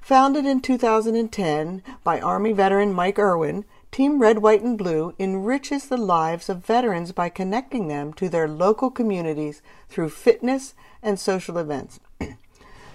Founded 0.00 0.44
in 0.44 0.60
2010 0.60 1.82
by 2.02 2.20
Army 2.20 2.52
veteran 2.52 2.92
Mike 2.92 3.18
Erwin, 3.18 3.64
Team 3.92 4.20
Red, 4.20 4.38
White, 4.38 4.62
and 4.62 4.76
Blue 4.76 5.14
enriches 5.20 5.86
the 5.86 5.96
lives 5.96 6.48
of 6.48 6.66
veterans 6.66 7.12
by 7.12 7.28
connecting 7.28 7.86
them 7.86 8.12
to 8.14 8.28
their 8.28 8.48
local 8.48 8.90
communities 8.90 9.62
through 9.88 10.08
fitness 10.08 10.74
and 11.00 11.20
social 11.20 11.58
events. 11.58 12.00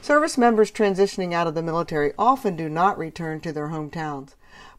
Service 0.07 0.37
members 0.37 0.71
transitioning 0.71 1.33
out 1.33 1.47
of 1.47 1.53
the 1.53 1.61
military 1.61 2.13
often 2.17 2.55
do 2.55 2.69
not 2.69 2.97
return 2.97 3.41
to 3.41 3.51
their 3.51 3.67
hometowns, 3.67 4.35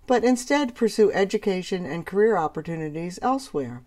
but 0.06 0.24
instead 0.24 0.74
pursue 0.74 1.12
education 1.12 1.84
and 1.84 2.06
career 2.06 2.38
opportunities 2.38 3.18
elsewhere. 3.20 3.82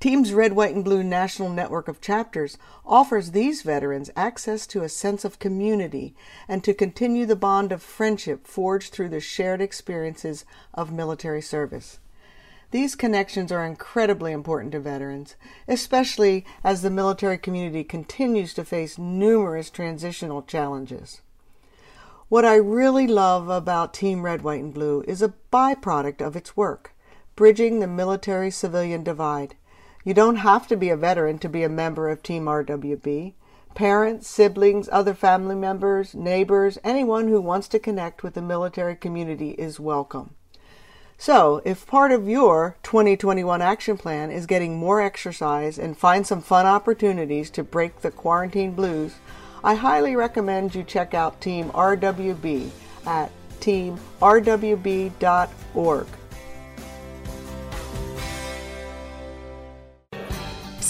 Team's 0.00 0.34
Red, 0.34 0.52
White, 0.52 0.74
and 0.74 0.84
Blue 0.84 1.02
National 1.02 1.48
Network 1.48 1.88
of 1.88 2.02
Chapters 2.02 2.58
offers 2.84 3.30
these 3.30 3.62
veterans 3.62 4.10
access 4.14 4.66
to 4.66 4.82
a 4.82 4.88
sense 4.90 5.24
of 5.24 5.38
community 5.38 6.14
and 6.46 6.62
to 6.62 6.74
continue 6.74 7.24
the 7.24 7.34
bond 7.34 7.72
of 7.72 7.82
friendship 7.82 8.46
forged 8.46 8.92
through 8.92 9.08
the 9.08 9.18
shared 9.18 9.62
experiences 9.62 10.44
of 10.74 10.92
military 10.92 11.40
service. 11.40 12.00
These 12.72 12.94
connections 12.94 13.52
are 13.52 13.66
incredibly 13.66 14.32
important 14.32 14.72
to 14.72 14.80
veterans, 14.80 15.36
especially 15.68 16.46
as 16.64 16.80
the 16.80 16.88
military 16.88 17.36
community 17.36 17.84
continues 17.84 18.54
to 18.54 18.64
face 18.64 18.96
numerous 18.96 19.68
transitional 19.68 20.40
challenges. 20.40 21.20
What 22.30 22.46
I 22.46 22.54
really 22.54 23.06
love 23.06 23.50
about 23.50 23.92
Team 23.92 24.22
Red, 24.22 24.40
White, 24.40 24.62
and 24.62 24.72
Blue 24.72 25.04
is 25.06 25.20
a 25.20 25.34
byproduct 25.52 26.22
of 26.22 26.34
its 26.34 26.56
work, 26.56 26.94
bridging 27.36 27.80
the 27.80 27.86
military 27.86 28.50
civilian 28.50 29.04
divide. 29.04 29.54
You 30.02 30.14
don't 30.14 30.36
have 30.36 30.66
to 30.68 30.76
be 30.76 30.88
a 30.88 30.96
veteran 30.96 31.38
to 31.40 31.50
be 31.50 31.64
a 31.64 31.68
member 31.68 32.08
of 32.08 32.22
Team 32.22 32.46
RWB. 32.46 33.34
Parents, 33.74 34.26
siblings, 34.26 34.88
other 34.90 35.12
family 35.12 35.56
members, 35.56 36.14
neighbors, 36.14 36.78
anyone 36.82 37.28
who 37.28 37.42
wants 37.42 37.68
to 37.68 37.78
connect 37.78 38.22
with 38.22 38.32
the 38.32 38.40
military 38.40 38.96
community 38.96 39.50
is 39.50 39.78
welcome. 39.78 40.36
So, 41.22 41.62
if 41.64 41.86
part 41.86 42.10
of 42.10 42.28
your 42.28 42.74
2021 42.82 43.62
action 43.62 43.96
plan 43.96 44.32
is 44.32 44.44
getting 44.44 44.76
more 44.76 45.00
exercise 45.00 45.78
and 45.78 45.96
find 45.96 46.26
some 46.26 46.42
fun 46.42 46.66
opportunities 46.66 47.48
to 47.50 47.62
break 47.62 48.00
the 48.00 48.10
quarantine 48.10 48.72
blues, 48.72 49.14
I 49.62 49.76
highly 49.76 50.16
recommend 50.16 50.74
you 50.74 50.82
check 50.82 51.14
out 51.14 51.40
Team 51.40 51.70
RWB 51.70 52.70
at 53.06 53.30
teamrwb.org. 53.60 54.06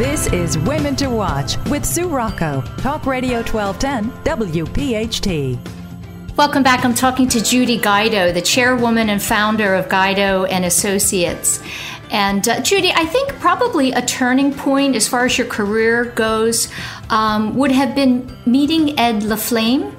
This 0.00 0.28
is 0.28 0.56
Women 0.56 0.96
to 0.96 1.08
Watch 1.08 1.58
with 1.66 1.84
Sue 1.84 2.08
Rocco, 2.08 2.62
Talk 2.78 3.04
Radio 3.04 3.42
1210, 3.42 4.10
WPHT. 4.24 5.58
Welcome 6.38 6.62
back. 6.62 6.86
I'm 6.86 6.94
talking 6.94 7.28
to 7.28 7.44
Judy 7.44 7.76
Guido, 7.76 8.32
the 8.32 8.40
chairwoman 8.40 9.10
and 9.10 9.22
founder 9.22 9.74
of 9.74 9.90
Guido 9.90 10.44
and 10.44 10.64
Associates. 10.64 11.62
And 12.10 12.48
uh, 12.48 12.62
Judy, 12.62 12.90
I 12.94 13.04
think 13.04 13.28
probably 13.40 13.92
a 13.92 14.00
turning 14.00 14.54
point 14.54 14.96
as 14.96 15.06
far 15.06 15.26
as 15.26 15.36
your 15.36 15.46
career 15.48 16.06
goes 16.06 16.72
um, 17.10 17.54
would 17.56 17.70
have 17.70 17.94
been 17.94 18.34
meeting 18.46 18.98
Ed 18.98 19.24
LaFlamme, 19.24 19.94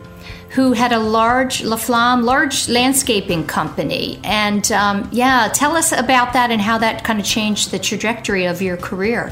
who 0.50 0.74
had 0.74 0.94
a 0.94 1.00
large 1.00 1.62
LaFlamme, 1.62 2.24
large 2.24 2.68
landscaping 2.68 3.46
company. 3.46 4.20
And 4.24 4.72
um, 4.72 5.08
yeah, 5.12 5.52
tell 5.54 5.76
us 5.78 5.92
about 5.92 6.34
that 6.34 6.50
and 6.50 6.60
how 6.60 6.80
that 6.80 7.04
kind 7.04 7.20
of 7.20 7.26
changed 7.28 7.70
the 7.70 7.78
trajectory 7.78 8.46
of 8.46 8.64
your 8.64 8.78
career 8.78 9.32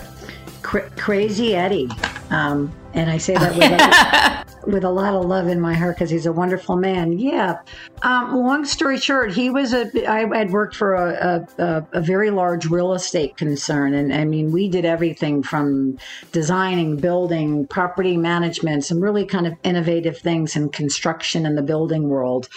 crazy 0.61 1.55
Eddie. 1.55 1.89
Um, 2.29 2.73
and 2.93 3.09
I 3.09 3.17
say 3.17 3.35
that 3.35 3.55
with, 3.55 3.71
a, 3.71 4.67
with 4.71 4.83
a 4.83 4.89
lot 4.89 5.13
of 5.13 5.25
love 5.25 5.47
in 5.47 5.59
my 5.59 5.73
heart 5.73 5.95
because 5.95 6.09
he's 6.09 6.25
a 6.25 6.31
wonderful 6.31 6.75
man. 6.75 7.17
Yeah. 7.17 7.59
Um, 8.01 8.35
long 8.35 8.65
story 8.65 8.97
short, 8.97 9.31
he 9.31 9.49
was 9.49 9.73
a. 9.73 10.09
I 10.09 10.25
had 10.35 10.51
worked 10.51 10.75
for 10.75 10.95
a, 10.95 11.47
a, 11.57 11.87
a, 11.91 12.01
very 12.01 12.31
large 12.31 12.65
real 12.65 12.93
estate 12.93 13.37
concern, 13.37 13.93
and 13.93 14.13
I 14.13 14.25
mean, 14.25 14.51
we 14.51 14.69
did 14.69 14.85
everything 14.85 15.43
from 15.43 15.97
designing, 16.31 16.97
building, 16.97 17.67
property 17.67 18.17
management, 18.17 18.85
some 18.85 18.99
really 18.99 19.25
kind 19.25 19.45
of 19.45 19.53
innovative 19.63 20.17
things 20.17 20.55
in 20.55 20.69
construction 20.69 21.45
in 21.45 21.55
the 21.55 21.63
building 21.63 22.09
world. 22.09 22.49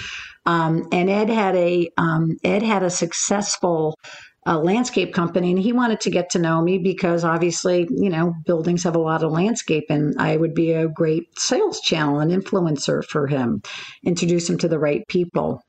Um, 0.47 0.89
and 0.93 1.09
Ed 1.09 1.29
had 1.29 1.55
a 1.57 1.91
um, 1.97 2.39
Ed 2.43 2.63
had 2.63 2.83
a 2.83 2.91
successful 2.91 3.99
a 4.47 4.59
landscape 4.59 5.15
company 5.15 5.51
and 5.51 5.61
he 5.61 5.73
wanted 5.73 6.01
to 6.01 6.11
get 6.11 6.31
to 6.31 6.39
know 6.39 6.61
me 6.61 6.79
because 6.79 7.25
obviously 7.25 7.87
you 7.91 8.11
know 8.11 8.35
buildings 8.45 8.83
have 8.83 8.97
a 8.97 9.01
lot 9.01 9.23
of 9.23 9.31
landscape 9.31 9.85
and 9.89 10.15
i 10.19 10.37
would 10.37 10.55
be 10.55 10.73
a 10.73 10.89
great 10.89 11.39
sales 11.39 11.81
channel 11.81 12.19
and 12.19 12.33
influencer 12.33 13.05
for 13.05 13.27
him 13.27 13.63
introduce 14.05 14.49
him 14.49 14.59
to 14.59 14.69
the 14.69 14.79
right 14.79 15.07
people. 15.09 15.63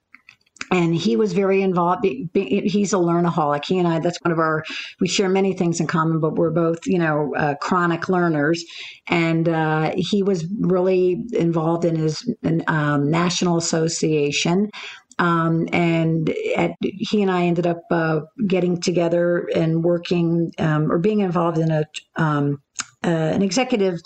And 0.71 0.95
he 0.95 1.17
was 1.17 1.33
very 1.33 1.61
involved 1.61 2.05
he's 2.33 2.93
a 2.93 2.97
learnaholic. 2.97 3.65
He 3.65 3.77
and 3.77 3.87
i 3.87 3.99
that's 3.99 4.17
one 4.21 4.31
of 4.31 4.39
our 4.39 4.63
we 4.99 5.07
share 5.07 5.29
many 5.29 5.53
things 5.53 5.79
in 5.79 5.87
common 5.87 6.19
but 6.19 6.35
we're 6.35 6.51
both 6.51 6.87
you 6.87 6.97
know 6.97 7.33
uh, 7.35 7.55
chronic 7.55 8.07
learners. 8.09 8.63
And 9.07 9.49
uh, 9.49 9.91
he 9.95 10.23
was 10.23 10.45
really 10.59 11.25
involved 11.33 11.85
in 11.85 11.95
his 11.95 12.27
um, 12.67 13.11
national 13.11 13.57
association 13.57 14.69
um, 15.19 15.67
and 15.71 16.33
at, 16.55 16.71
he 16.81 17.21
and 17.21 17.31
I 17.31 17.45
ended 17.45 17.67
up 17.67 17.81
uh, 17.91 18.21
getting 18.47 18.79
together 18.81 19.47
and 19.55 19.83
working 19.83 20.51
um, 20.59 20.91
or 20.91 20.99
being 20.99 21.19
involved 21.19 21.57
in 21.57 21.71
a 21.71 21.85
um, 22.15 22.61
uh, 23.03 23.09
an 23.09 23.41
executive 23.41 23.99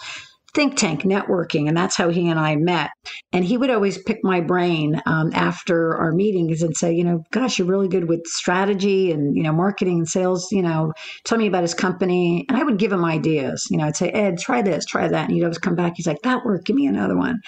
think 0.57 0.75
tank 0.75 1.01
networking, 1.03 1.67
and 1.67 1.77
that's 1.77 1.95
how 1.95 2.09
he 2.09 2.27
and 2.29 2.39
I 2.39 2.55
met. 2.55 2.89
And 3.31 3.45
he 3.45 3.57
would 3.57 3.69
always 3.69 4.01
pick 4.01 4.17
my 4.23 4.41
brain 4.41 4.99
um, 5.05 5.31
after 5.35 5.95
our 5.95 6.11
meetings 6.11 6.63
and 6.63 6.75
say, 6.75 6.91
you 6.91 7.03
know, 7.03 7.23
gosh, 7.31 7.59
you're 7.59 7.67
really 7.67 7.87
good 7.87 8.09
with 8.09 8.25
strategy 8.25 9.11
and 9.11 9.37
you 9.37 9.43
know 9.43 9.53
marketing 9.53 9.99
and 9.99 10.09
sales. 10.09 10.51
You 10.51 10.63
know, 10.63 10.93
tell 11.25 11.37
me 11.37 11.45
about 11.45 11.61
his 11.61 11.75
company, 11.75 12.43
and 12.49 12.57
I 12.57 12.63
would 12.63 12.79
give 12.79 12.91
him 12.91 13.05
ideas. 13.05 13.67
You 13.69 13.77
know, 13.77 13.85
I'd 13.85 13.95
say, 13.95 14.09
Ed, 14.09 14.39
try 14.39 14.63
this, 14.63 14.83
try 14.83 15.07
that, 15.07 15.25
and 15.25 15.33
he'd 15.33 15.43
always 15.43 15.59
come 15.59 15.75
back. 15.75 15.93
He's 15.95 16.07
like, 16.07 16.23
that 16.23 16.43
worked. 16.43 16.65
Give 16.65 16.75
me 16.75 16.87
another 16.87 17.15
one. 17.15 17.39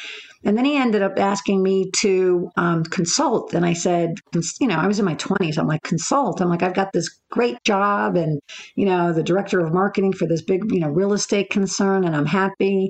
And 0.46 0.58
then 0.58 0.64
he 0.64 0.78
ended 0.78 1.02
up 1.02 1.20
asking 1.20 1.62
me 1.62 1.92
to 1.98 2.50
um, 2.56 2.84
consult. 2.86 3.54
And 3.54 3.66
I 3.66 3.74
said, 3.74 4.16
you 4.62 4.68
know, 4.68 4.78
I 4.78 4.88
was 4.88 4.98
in 4.98 5.06
my 5.06 5.16
20s. 5.16 5.58
I'm 5.58 5.68
like, 5.68 5.84
consult. 5.84 6.40
I'm 6.40 6.50
like, 6.50 6.64
I've 6.64 6.74
got 6.74 6.94
this 6.94 7.10
great 7.30 7.62
job 7.66 8.16
and, 8.16 8.40
you 8.76 8.86
know, 8.86 9.12
the 9.12 9.24
director 9.24 9.60
of 9.60 9.74
marketing 9.74 10.14
for 10.14 10.26
this 10.28 10.42
big, 10.42 10.72
you 10.72 10.80
know, 10.80 10.88
real 10.88 11.12
estate 11.12 11.50
concern 11.50 12.06
and 12.06 12.16
I'm 12.16 12.26
happy. 12.26 12.90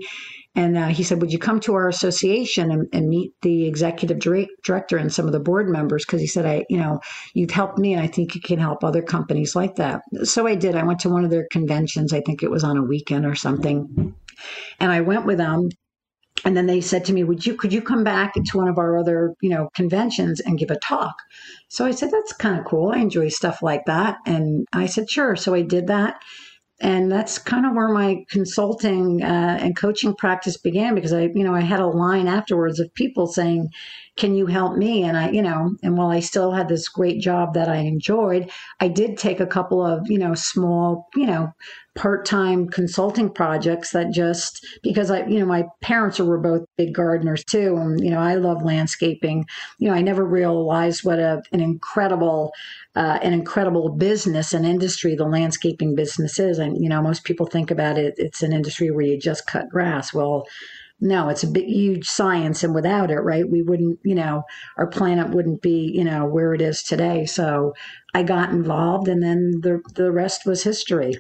And 0.56 0.78
uh, 0.78 0.88
he 0.88 1.04
said, 1.04 1.22
Would 1.22 1.32
you 1.32 1.40
come 1.40 1.60
to 1.62 1.76
our 1.76 1.88
association 1.88 2.72
and, 2.72 2.88
and 2.92 3.08
meet 3.08 3.32
the 3.42 3.66
executive 3.68 4.20
director 4.20 4.98
and 4.98 5.12
some 5.12 5.26
of 5.26 5.32
the 5.32 5.40
board 5.40 5.70
members? 5.70 6.06
Because 6.06 6.22
he 6.22 6.28
said, 6.28 6.46
I, 6.46 6.66
you 6.70 6.78
know, 6.78 7.00
you've 7.34 7.52
helped 7.52 7.80
me 7.80 7.94
and 7.94 8.02
I 8.02 8.08
think 8.08 8.36
you 8.36 8.42
can 8.42 8.60
help 8.60 8.84
other 8.84 9.02
companies 9.02 9.56
like 9.56 9.76
that. 9.76 10.02
So 10.24 10.48
I 10.48 10.56
did. 10.56 10.76
I 10.76 10.84
went 10.84 11.00
to 11.02 11.10
one 11.10 11.24
of 11.24 11.32
their 11.32 11.48
conventions. 11.52 12.14
I 12.14 12.22
think 12.22 12.44
it 12.44 12.52
was 12.52 12.64
on 12.64 12.78
a 12.78 12.84
weekend 12.84 13.26
or 13.26 13.36
something. 13.36 14.16
And 14.80 14.92
I 14.92 15.02
went 15.02 15.26
with 15.26 15.38
them 15.38 15.70
and 16.46 16.56
then 16.56 16.66
they 16.66 16.82
said 16.82 17.06
to 17.06 17.14
me 17.14 17.24
would 17.24 17.46
you 17.46 17.56
could 17.56 17.74
you 17.74 17.82
come 17.82 18.04
back 18.04 18.34
to 18.34 18.58
one 18.58 18.68
of 18.68 18.78
our 18.78 18.98
other 18.98 19.36
you 19.42 19.50
know 19.50 19.70
conventions 19.74 20.40
and 20.40 20.58
give 20.60 20.72
a 20.72 20.80
talk? 20.80 21.16
So 21.68 21.86
i 21.86 21.92
said 21.92 22.12
that's 22.12 22.34
kind 22.34 22.60
of 22.60 22.66
cool. 22.66 22.92
I 22.92 23.00
enjoy 23.00 23.30
stuff 23.30 23.62
like 23.62 23.86
that. 23.86 24.18
And 24.26 24.66
i 24.74 24.86
said 24.86 25.10
sure. 25.10 25.36
So 25.36 25.54
i 25.54 25.62
did 25.62 25.88
that. 25.88 26.22
And 26.82 27.12
that's 27.12 27.38
kind 27.38 27.66
of 27.66 27.74
where 27.74 27.90
my 27.90 28.24
consulting 28.30 29.22
uh, 29.22 29.58
and 29.60 29.76
coaching 29.76 30.16
practice 30.16 30.58
began 30.58 30.96
because 30.96 31.14
i 31.14 31.24
you 31.36 31.44
know 31.44 31.54
i 31.54 31.62
had 31.62 31.80
a 31.80 31.88
line 31.88 32.28
afterwards 32.28 32.80
of 32.80 32.94
people 32.94 33.28
saying 33.28 33.70
can 34.20 34.36
you 34.36 34.46
help 34.46 34.76
me 34.76 35.04
and 35.04 35.18
i 35.18 35.30
you 35.30 35.42
know 35.42 35.76
and 35.82 35.98
while 35.98 36.10
i 36.10 36.20
still 36.20 36.52
had 36.52 36.68
this 36.68 36.88
great 36.90 37.20
job 37.20 37.54
that 37.54 37.70
i 37.70 37.78
enjoyed 37.78 38.50
i 38.80 38.88
did 38.88 39.18
take 39.18 39.40
a 39.40 39.48
couple 39.48 39.84
of 39.84 40.10
you 40.10 40.18
know 40.20 40.36
small 40.36 41.08
you 41.16 41.26
know 41.26 41.52
part-time 42.00 42.70
consulting 42.70 43.30
projects 43.30 43.92
that 43.92 44.10
just 44.10 44.66
because 44.84 45.12
I, 45.12 45.26
you 45.26 45.38
know, 45.38 45.46
my 45.46 45.66
parents 45.82 46.18
were 46.18 46.38
both 46.38 46.66
big 46.78 46.94
gardeners 46.94 47.44
too, 47.44 47.76
and 47.76 48.02
you 48.02 48.10
know, 48.10 48.20
I 48.20 48.36
love 48.36 48.64
landscaping. 48.64 49.46
You 49.80 49.90
know, 49.90 49.96
I 49.96 50.02
never 50.02 50.24
realized 50.24 51.04
what 51.04 51.20
a, 51.20 51.42
an 51.52 51.60
incredible, 51.60 52.54
uh, 52.96 53.20
an 53.22 53.34
incredible 53.34 53.90
business 53.90 54.54
and 54.54 54.66
industry 54.66 55.14
the 55.16 55.26
landscaping 55.26 55.94
business 55.94 56.40
is. 56.40 56.58
And 56.58 56.82
you 56.82 56.88
know, 56.88 57.02
most 57.02 57.26
people 57.26 57.46
think 57.46 57.70
about 57.70 57.98
it, 57.98 58.14
it's 58.18 58.44
an 58.44 58.54
industry 58.54 58.92
where 58.92 59.06
you 59.06 59.20
just 59.20 59.46
cut 59.46 59.68
grass. 59.70 60.14
Well, 60.14 60.46
no, 61.02 61.30
it's 61.30 61.44
a 61.44 61.48
big, 61.48 61.66
huge 61.66 62.08
science, 62.08 62.64
and 62.64 62.76
without 62.76 63.12
it, 63.12 63.20
right, 63.22 63.50
we 63.50 63.62
wouldn't, 63.62 64.00
you 64.04 64.16
know, 64.16 64.44
our 64.78 64.88
planet 64.88 65.30
wouldn't 65.30 65.62
be, 65.62 65.92
you 65.94 66.04
know, 66.04 66.26
where 66.26 66.54
it 66.54 66.62
is 66.62 66.84
today. 66.84 67.26
So 67.26 67.74
I 68.14 68.24
got 68.24 68.50
involved, 68.52 69.08
and 69.08 69.22
then 69.24 69.62
the 69.62 69.82
the 69.96 70.12
rest 70.12 70.46
was 70.46 70.64
history. 70.64 71.16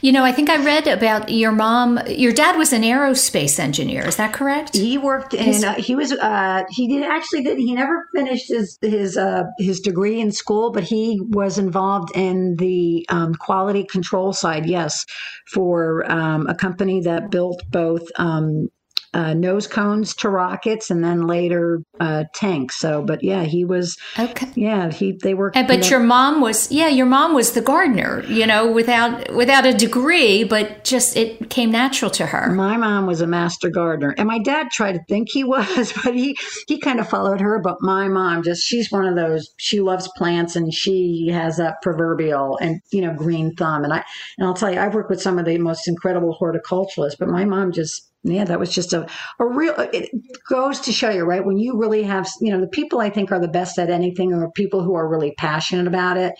You 0.00 0.12
know, 0.12 0.24
I 0.24 0.32
think 0.32 0.50
I 0.50 0.62
read 0.62 0.86
about 0.86 1.30
your 1.30 1.52
mom. 1.52 1.98
Your 2.08 2.32
dad 2.32 2.56
was 2.56 2.72
an 2.72 2.82
aerospace 2.82 3.58
engineer. 3.58 4.06
Is 4.06 4.16
that 4.16 4.32
correct? 4.32 4.76
He 4.76 4.98
worked 4.98 5.34
in. 5.34 5.64
Uh, 5.64 5.74
he 5.74 5.94
was. 5.94 6.12
Uh, 6.12 6.64
he 6.70 6.88
did 6.88 7.02
actually. 7.04 7.42
Did 7.42 7.58
he 7.58 7.74
never 7.74 8.06
finished 8.14 8.48
his 8.48 8.78
his 8.82 9.16
uh, 9.16 9.44
his 9.58 9.80
degree 9.80 10.20
in 10.20 10.32
school, 10.32 10.72
but 10.72 10.84
he 10.84 11.20
was 11.30 11.58
involved 11.58 12.10
in 12.14 12.56
the 12.56 13.06
um, 13.08 13.34
quality 13.34 13.84
control 13.84 14.32
side. 14.32 14.66
Yes, 14.66 15.04
for 15.46 16.10
um, 16.10 16.46
a 16.48 16.54
company 16.54 17.00
that 17.00 17.30
built 17.30 17.62
both 17.70 18.02
um, 18.16 18.68
uh, 19.14 19.34
nose 19.34 19.66
cones 19.66 20.14
to 20.14 20.28
rockets, 20.28 20.90
and 20.90 21.04
then 21.04 21.26
later 21.26 21.82
uh, 22.00 22.24
tanks. 22.34 22.78
So, 22.78 23.02
but 23.02 23.22
yeah, 23.22 23.44
he 23.44 23.64
was 23.64 23.96
okay. 24.18 24.48
Yeah, 24.54 24.90
he 24.90 25.12
they 25.12 25.34
were. 25.34 25.52
And, 25.54 25.68
but 25.68 25.90
your 25.90 26.00
mom 26.00 26.40
was 26.40 26.70
yeah, 26.72 26.88
your 26.88 27.06
mom 27.06 27.34
was 27.34 27.52
the 27.52 27.60
gardener. 27.60 28.22
You 28.24 28.46
know, 28.46 28.70
without 28.70 29.32
without 29.34 29.66
a 29.66 29.74
degree, 29.74 30.44
but 30.44 30.84
just 30.84 31.16
it 31.16 31.50
came 31.50 31.70
natural 31.70 32.10
to 32.12 32.26
her. 32.26 32.50
My 32.50 32.76
mom 32.76 33.06
was 33.06 33.20
a 33.20 33.26
master 33.26 33.68
gardener, 33.68 34.14
and 34.16 34.26
my 34.26 34.38
dad 34.38 34.70
tried 34.70 34.92
to 34.92 35.04
think 35.08 35.28
he 35.30 35.44
was, 35.52 35.92
but 36.04 36.14
he 36.14 36.36
he 36.66 36.78
kind 36.78 37.00
of 37.00 37.08
followed 37.08 37.40
her. 37.40 37.60
But 37.62 37.78
my 37.80 38.08
mom 38.08 38.42
just 38.42 38.62
she's 38.62 38.90
one 38.90 39.06
of 39.06 39.14
those. 39.14 39.52
She 39.58 39.80
loves 39.80 40.08
plants, 40.16 40.56
and 40.56 40.72
she 40.72 41.28
has 41.32 41.58
that 41.58 41.82
proverbial 41.82 42.58
and 42.60 42.80
you 42.92 43.02
know 43.02 43.12
green 43.12 43.54
thumb. 43.56 43.84
And 43.84 43.92
I 43.92 44.04
and 44.38 44.46
I'll 44.46 44.54
tell 44.54 44.72
you, 44.72 44.78
I've 44.78 44.94
worked 44.94 45.10
with 45.10 45.20
some 45.20 45.38
of 45.38 45.44
the 45.44 45.58
most 45.58 45.86
incredible 45.86 46.36
horticulturalists, 46.40 47.18
but 47.18 47.28
my 47.28 47.44
mom 47.44 47.72
just 47.72 48.11
yeah, 48.24 48.44
that 48.44 48.60
was 48.60 48.72
just 48.72 48.92
a, 48.92 49.06
a 49.40 49.46
real, 49.46 49.74
it 49.78 50.10
goes 50.48 50.80
to 50.80 50.92
show 50.92 51.10
you, 51.10 51.24
right? 51.24 51.44
When 51.44 51.58
you 51.58 51.76
really 51.76 52.04
have, 52.04 52.28
you 52.40 52.52
know, 52.52 52.60
the 52.60 52.68
people 52.68 53.00
I 53.00 53.10
think 53.10 53.32
are 53.32 53.40
the 53.40 53.48
best 53.48 53.78
at 53.78 53.90
anything 53.90 54.32
are 54.32 54.50
people 54.50 54.84
who 54.84 54.94
are 54.94 55.08
really 55.08 55.32
passionate 55.32 55.88
about 55.88 56.16
it, 56.16 56.34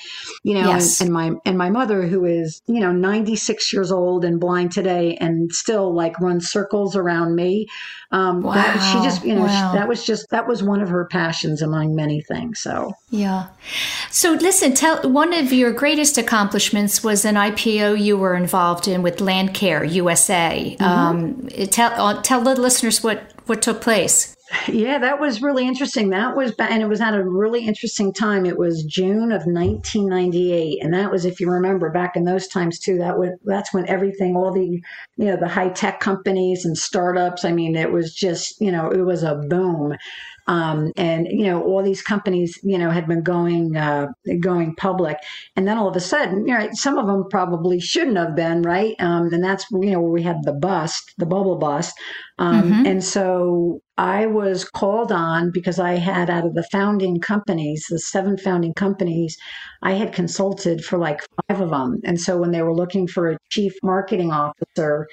you 0.44 0.54
know, 0.54 0.68
yes. 0.68 1.00
and, 1.00 1.08
and, 1.08 1.14
my, 1.14 1.32
and 1.44 1.58
my 1.58 1.70
mother 1.70 2.06
who 2.06 2.24
is, 2.24 2.62
you 2.66 2.80
know, 2.80 2.92
96 2.92 3.72
years 3.72 3.90
old 3.90 4.24
and 4.24 4.38
blind 4.38 4.70
today 4.70 5.16
and 5.16 5.52
still 5.52 5.94
like 5.94 6.20
runs 6.20 6.48
circles 6.48 6.94
around 6.94 7.34
me. 7.34 7.66
Um, 8.12 8.42
wow. 8.42 8.52
that, 8.52 8.78
she 8.78 9.02
just, 9.02 9.24
you 9.24 9.34
know, 9.34 9.42
wow. 9.42 9.72
she, 9.72 9.78
that 9.78 9.88
was 9.88 10.04
just, 10.04 10.28
that 10.30 10.46
was 10.46 10.62
one 10.62 10.82
of 10.82 10.90
her 10.90 11.06
passions 11.06 11.62
among 11.62 11.94
many 11.94 12.20
things. 12.20 12.60
So, 12.60 12.92
yeah. 13.08 13.48
So 14.10 14.34
listen, 14.34 14.74
tell, 14.74 15.08
one 15.10 15.32
of 15.32 15.52
your 15.52 15.72
greatest 15.72 16.18
accomplishments 16.18 17.02
was 17.02 17.24
an 17.24 17.36
IPO 17.36 17.98
you 17.98 18.18
were 18.18 18.34
involved 18.34 18.86
in 18.86 19.02
with 19.02 19.16
Landcare 19.16 19.90
USA. 19.90 20.76
Mm-hmm. 20.78 20.84
Um, 20.84 21.48
tell 21.68 21.92
uh, 21.98 22.20
tell 22.22 22.42
the 22.42 22.54
listeners 22.54 23.02
what 23.02 23.32
what 23.46 23.62
took 23.62 23.80
place. 23.80 24.36
Yeah, 24.68 24.98
that 24.98 25.18
was 25.18 25.42
really 25.42 25.66
interesting. 25.66 26.10
That 26.10 26.36
was, 26.36 26.52
and 26.58 26.82
it 26.82 26.88
was 26.88 27.00
at 27.00 27.14
a 27.14 27.24
really 27.24 27.66
interesting 27.66 28.12
time. 28.12 28.44
It 28.46 28.58
was 28.58 28.84
June 28.84 29.32
of 29.32 29.46
1998, 29.46 30.82
and 30.82 30.92
that 30.94 31.10
was, 31.10 31.24
if 31.24 31.40
you 31.40 31.50
remember, 31.50 31.90
back 31.90 32.16
in 32.16 32.24
those 32.24 32.46
times 32.46 32.78
too. 32.78 32.98
That 32.98 33.18
was 33.18 33.30
that's 33.44 33.72
when 33.72 33.88
everything, 33.88 34.36
all 34.36 34.52
the, 34.52 34.80
you 35.16 35.24
know, 35.24 35.36
the 35.36 35.48
high 35.48 35.70
tech 35.70 36.00
companies 36.00 36.64
and 36.64 36.76
startups. 36.76 37.44
I 37.44 37.52
mean, 37.52 37.76
it 37.76 37.92
was 37.92 38.14
just, 38.14 38.60
you 38.60 38.70
know, 38.70 38.90
it 38.90 39.02
was 39.02 39.22
a 39.22 39.36
boom. 39.36 39.96
Um, 40.46 40.92
and 40.96 41.26
you 41.30 41.44
know 41.44 41.62
all 41.62 41.82
these 41.82 42.02
companies 42.02 42.58
you 42.62 42.78
know 42.78 42.90
had 42.90 43.06
been 43.06 43.22
going 43.22 43.76
uh, 43.76 44.08
going 44.40 44.74
public. 44.76 45.18
And 45.56 45.66
then 45.66 45.78
all 45.78 45.88
of 45.88 45.96
a 45.96 46.00
sudden 46.00 46.46
you 46.46 46.58
know 46.58 46.68
some 46.72 46.98
of 46.98 47.06
them 47.06 47.24
probably 47.30 47.80
shouldn't 47.80 48.16
have 48.16 48.34
been 48.34 48.62
right? 48.62 48.94
Um, 48.98 49.32
and 49.32 49.42
that's 49.42 49.64
you 49.70 49.90
know 49.90 50.00
where 50.00 50.10
we 50.10 50.22
had 50.22 50.42
the 50.44 50.52
bust 50.52 51.12
the 51.18 51.26
bubble 51.26 51.56
bust. 51.56 51.94
Um, 52.38 52.62
mm-hmm. 52.62 52.86
and 52.86 53.04
so 53.04 53.80
I 53.98 54.26
was 54.26 54.64
called 54.64 55.12
on 55.12 55.50
because 55.52 55.78
I 55.78 55.92
had 55.92 56.30
out 56.30 56.46
of 56.46 56.54
the 56.54 56.66
founding 56.72 57.20
companies 57.20 57.86
the 57.88 57.98
seven 57.98 58.36
founding 58.36 58.74
companies 58.74 59.36
I 59.82 59.92
had 59.92 60.12
consulted 60.12 60.84
for 60.84 60.98
like 60.98 61.20
five 61.48 61.60
of 61.60 61.70
them 61.70 62.00
and 62.04 62.20
so 62.20 62.38
when 62.38 62.50
they 62.50 62.62
were 62.62 62.74
looking 62.74 63.06
for 63.06 63.30
a 63.30 63.38
chief 63.50 63.74
marketing 63.82 64.32
officer 64.32 65.06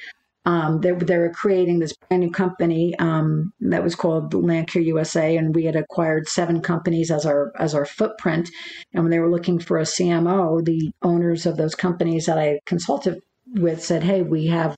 um, 0.49 0.81
they, 0.81 0.91
they 0.91 1.17
were 1.19 1.29
creating 1.29 1.77
this 1.77 1.93
brand 1.93 2.23
new 2.23 2.31
company 2.31 2.95
um, 2.97 3.53
that 3.59 3.83
was 3.83 3.93
called 3.93 4.33
Landcare 4.33 4.83
USA, 4.83 5.37
and 5.37 5.53
we 5.53 5.65
had 5.65 5.75
acquired 5.75 6.27
seven 6.27 6.59
companies 6.59 7.11
as 7.11 7.23
our 7.23 7.51
as 7.59 7.75
our 7.75 7.85
footprint. 7.85 8.49
And 8.91 9.03
when 9.03 9.11
they 9.11 9.19
were 9.19 9.29
looking 9.29 9.59
for 9.59 9.77
a 9.77 9.83
CMO, 9.83 10.65
the 10.65 10.91
owners 11.03 11.45
of 11.45 11.57
those 11.57 11.75
companies 11.75 12.25
that 12.25 12.39
I 12.39 12.61
consulted 12.65 13.21
with 13.53 13.83
said, 13.83 14.03
"Hey, 14.03 14.23
we 14.23 14.47
have 14.47 14.75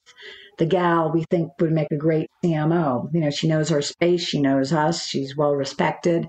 the 0.57 0.65
gal 0.65 1.09
we 1.13 1.23
think 1.31 1.51
would 1.61 1.71
make 1.71 1.91
a 1.91 1.95
great 1.95 2.29
CMO. 2.43 3.09
You 3.13 3.21
know, 3.21 3.29
she 3.29 3.47
knows 3.47 3.71
our 3.71 3.81
space, 3.81 4.21
she 4.25 4.41
knows 4.41 4.73
us, 4.73 5.05
she's 5.05 5.37
well 5.37 5.55
respected." 5.55 6.27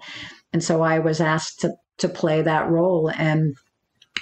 And 0.52 0.62
so 0.62 0.82
I 0.82 1.00
was 1.00 1.20
asked 1.20 1.58
to 1.62 1.72
to 1.98 2.08
play 2.08 2.42
that 2.42 2.70
role, 2.70 3.10
and 3.10 3.56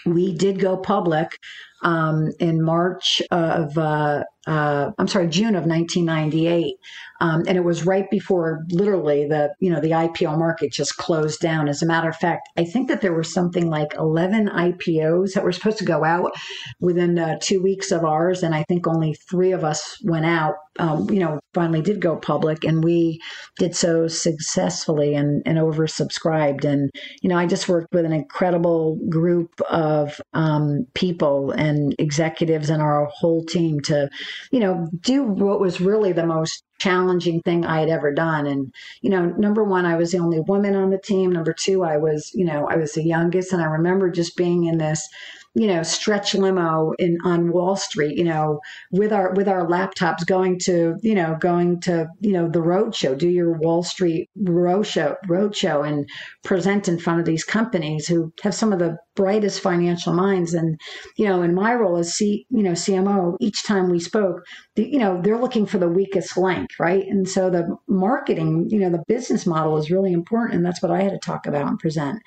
we 0.06 0.32
did 0.32 0.60
go 0.60 0.78
public 0.78 1.36
um, 1.82 2.32
in 2.38 2.62
March 2.62 3.22
of, 3.30 3.76
uh, 3.78 4.24
uh, 4.46 4.90
I'm 4.98 5.08
sorry, 5.08 5.28
June 5.28 5.54
of 5.54 5.64
1998. 5.64 6.76
Um, 7.22 7.44
and 7.46 7.58
it 7.58 7.64
was 7.64 7.84
right 7.84 8.10
before 8.10 8.64
literally 8.70 9.26
the, 9.26 9.54
you 9.60 9.70
know, 9.70 9.80
the 9.80 9.90
IPO 9.90 10.38
market 10.38 10.72
just 10.72 10.96
closed 10.96 11.40
down. 11.40 11.68
As 11.68 11.82
a 11.82 11.86
matter 11.86 12.08
of 12.08 12.16
fact, 12.16 12.48
I 12.56 12.64
think 12.64 12.88
that 12.88 13.02
there 13.02 13.12
were 13.12 13.22
something 13.22 13.68
like 13.68 13.94
11 13.98 14.48
IPOs 14.48 15.34
that 15.34 15.44
were 15.44 15.52
supposed 15.52 15.76
to 15.78 15.84
go 15.84 16.02
out 16.02 16.32
within 16.80 17.18
uh, 17.18 17.36
two 17.42 17.62
weeks 17.62 17.90
of 17.90 18.06
ours. 18.06 18.42
And 18.42 18.54
I 18.54 18.64
think 18.64 18.86
only 18.86 19.12
three 19.30 19.52
of 19.52 19.64
us 19.64 19.98
went 20.02 20.24
out, 20.24 20.54
um, 20.78 21.10
you 21.10 21.20
know, 21.20 21.38
finally 21.52 21.82
did 21.82 22.00
go 22.00 22.16
public. 22.16 22.64
And 22.64 22.82
we 22.82 23.20
did 23.58 23.76
so 23.76 24.08
successfully 24.08 25.14
and, 25.14 25.42
and 25.44 25.58
oversubscribed. 25.58 26.64
And, 26.64 26.90
you 27.20 27.28
know, 27.28 27.36
I 27.36 27.44
just 27.44 27.68
worked 27.68 27.92
with 27.92 28.06
an 28.06 28.14
incredible 28.14 28.98
group 29.10 29.50
of 29.68 30.18
um, 30.32 30.86
people 30.94 31.50
and 31.50 31.94
executives 31.98 32.70
and 32.70 32.80
our 32.80 33.10
whole 33.12 33.44
team 33.44 33.80
to, 33.80 34.08
you 34.50 34.60
know, 34.60 34.88
do 35.00 35.22
what 35.22 35.60
was 35.60 35.80
really 35.80 36.12
the 36.12 36.26
most 36.26 36.64
challenging 36.78 37.40
thing 37.42 37.64
I 37.64 37.80
had 37.80 37.88
ever 37.88 38.12
done. 38.12 38.46
And, 38.46 38.72
you 39.02 39.10
know, 39.10 39.26
number 39.26 39.62
one, 39.62 39.84
I 39.84 39.96
was 39.96 40.12
the 40.12 40.18
only 40.18 40.40
woman 40.40 40.74
on 40.74 40.90
the 40.90 40.98
team. 40.98 41.30
Number 41.30 41.52
two, 41.52 41.84
I 41.84 41.98
was, 41.98 42.30
you 42.34 42.44
know, 42.44 42.66
I 42.68 42.76
was 42.76 42.92
the 42.92 43.04
youngest. 43.04 43.52
And 43.52 43.62
I 43.62 43.66
remember 43.66 44.10
just 44.10 44.36
being 44.36 44.64
in 44.64 44.78
this 44.78 45.06
you 45.54 45.66
know 45.66 45.82
stretch 45.82 46.34
limo 46.34 46.92
in 46.98 47.18
on 47.24 47.52
Wall 47.52 47.76
Street, 47.76 48.16
you 48.16 48.24
know, 48.24 48.60
with 48.92 49.12
our 49.12 49.32
with 49.34 49.48
our 49.48 49.66
laptops 49.66 50.24
going 50.24 50.58
to 50.60 50.96
you 51.02 51.14
know 51.14 51.36
going 51.40 51.80
to 51.80 52.06
you 52.20 52.32
know 52.32 52.48
the 52.48 52.62
road 52.62 52.94
show, 52.94 53.14
do 53.14 53.28
your 53.28 53.52
Wall 53.58 53.82
Street 53.82 54.28
road 54.36 54.84
show 54.84 55.16
road 55.28 55.56
show 55.56 55.82
and 55.82 56.08
present 56.44 56.88
in 56.88 56.98
front 56.98 57.20
of 57.20 57.26
these 57.26 57.44
companies 57.44 58.06
who 58.06 58.32
have 58.42 58.54
some 58.54 58.72
of 58.72 58.78
the 58.78 58.96
brightest 59.16 59.60
financial 59.60 60.12
minds. 60.12 60.54
And 60.54 60.80
you 61.18 61.26
know, 61.26 61.42
in 61.42 61.54
my 61.54 61.74
role 61.74 61.96
as 61.96 62.14
C 62.14 62.46
you 62.50 62.62
know 62.62 62.72
CMO, 62.72 63.36
each 63.40 63.64
time 63.64 63.90
we 63.90 63.98
spoke, 63.98 64.42
the, 64.76 64.88
you 64.88 64.98
know 64.98 65.20
they're 65.20 65.40
looking 65.40 65.66
for 65.66 65.78
the 65.78 65.88
weakest 65.88 66.36
link, 66.36 66.70
right? 66.78 67.04
And 67.08 67.28
so 67.28 67.50
the 67.50 67.76
marketing, 67.88 68.68
you 68.70 68.78
know, 68.78 68.90
the 68.90 69.04
business 69.08 69.46
model 69.46 69.78
is 69.78 69.90
really 69.90 70.12
important, 70.12 70.54
and 70.54 70.64
that's 70.64 70.80
what 70.80 70.92
I 70.92 71.02
had 71.02 71.12
to 71.12 71.18
talk 71.18 71.46
about 71.46 71.66
and 71.66 71.78
present. 71.78 72.20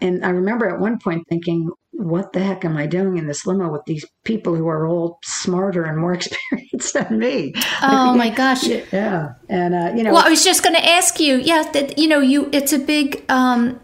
And 0.00 0.24
I 0.24 0.30
remember 0.30 0.68
at 0.68 0.78
one 0.78 0.98
point 0.98 1.24
thinking, 1.28 1.70
what 1.98 2.32
the 2.32 2.40
heck 2.40 2.64
am 2.64 2.76
I 2.76 2.86
doing 2.86 3.16
in 3.16 3.26
this 3.26 3.46
limo 3.46 3.70
with 3.70 3.84
these 3.86 4.04
people 4.24 4.54
who 4.54 4.68
are 4.68 4.86
all 4.86 5.18
smarter 5.24 5.84
and 5.84 5.98
more 5.98 6.14
experienced 6.14 6.94
than 6.94 7.18
me? 7.18 7.54
Oh 7.82 8.14
my 8.14 8.30
gosh! 8.36 8.66
Yeah, 8.66 9.34
and 9.48 9.74
uh, 9.74 9.92
you 9.94 10.02
know. 10.02 10.12
Well, 10.12 10.26
I 10.26 10.30
was 10.30 10.44
just 10.44 10.62
going 10.62 10.76
to 10.76 10.86
ask 10.86 11.18
you. 11.18 11.36
Yeah, 11.36 11.70
that 11.72 11.98
you 11.98 12.08
know, 12.08 12.20
you 12.20 12.48
it's 12.52 12.72
a 12.72 12.78
big 12.78 13.24
um, 13.30 13.80